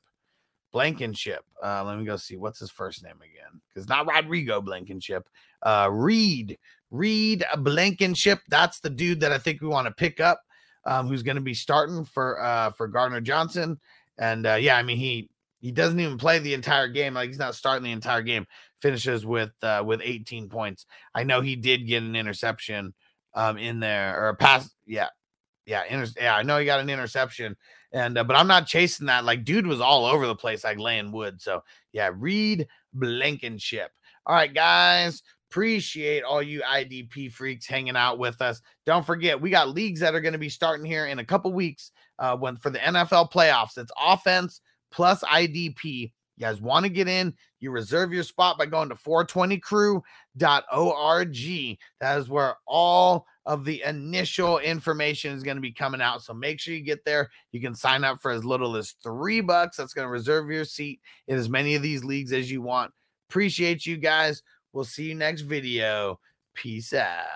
[0.72, 1.44] Blankenship.
[1.62, 3.60] Uh, let me go see what's his first name again.
[3.68, 5.28] Because not Rodrigo Blankenship.
[5.62, 6.56] Uh, Reed.
[6.92, 8.38] Reed Blankenship.
[8.48, 10.40] That's the dude that I think we want to pick up.
[10.86, 13.78] Um, who's going to be starting for uh for Gardner Johnson.
[14.16, 15.28] And uh, yeah, I mean he
[15.60, 17.14] he doesn't even play the entire game.
[17.14, 18.46] Like he's not starting the entire game.
[18.80, 20.86] Finishes with uh, with 18 points.
[21.14, 22.94] I know he did get an interception
[23.34, 24.70] um, in there or a pass.
[24.86, 25.08] Yeah,
[25.66, 26.34] yeah, inter- yeah.
[26.34, 27.56] I know he got an interception,
[27.92, 29.24] and uh, but I'm not chasing that.
[29.24, 31.42] Like dude was all over the place, like laying wood.
[31.42, 33.90] So yeah, Reed Blankenship.
[34.26, 35.22] All right, guys.
[35.50, 38.62] Appreciate all you IDP freaks hanging out with us.
[38.86, 41.52] Don't forget, we got leagues that are going to be starting here in a couple
[41.52, 41.90] weeks.
[42.20, 44.60] Uh, when for the NFL playoffs, it's offense
[44.90, 46.12] plus IDP.
[46.36, 51.78] You guys want to get in, you reserve your spot by going to 420crew.org.
[52.00, 56.22] That is where all of the initial information is going to be coming out.
[56.22, 57.28] So make sure you get there.
[57.52, 59.76] You can sign up for as little as three bucks.
[59.76, 62.92] That's going to reserve your seat in as many of these leagues as you want.
[63.28, 64.42] Appreciate you guys.
[64.72, 66.18] We'll see you next video.
[66.54, 67.26] Peace out.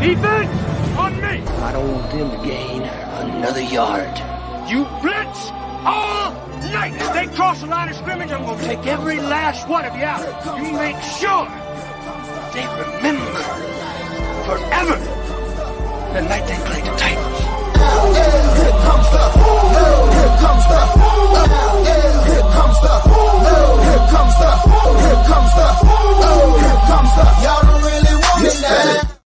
[0.00, 1.28] Defense on me.
[1.28, 4.37] I don't want them to gain another yard.
[4.68, 5.50] You blitz
[5.88, 6.32] all
[6.76, 6.92] night.
[7.00, 9.96] If they cross the line of scrimmage, I'm going to take every last one of
[9.96, 10.20] you out.
[10.60, 11.48] You make sure
[12.52, 13.40] they remember
[14.44, 14.96] forever
[16.12, 17.38] the night they played the Titans.
[18.60, 19.24] Here comes the,
[20.12, 20.80] here comes the,
[21.88, 24.52] here comes the, here comes the,
[25.00, 25.68] here comes the,
[26.60, 29.17] here comes the, y'all don't really want it now.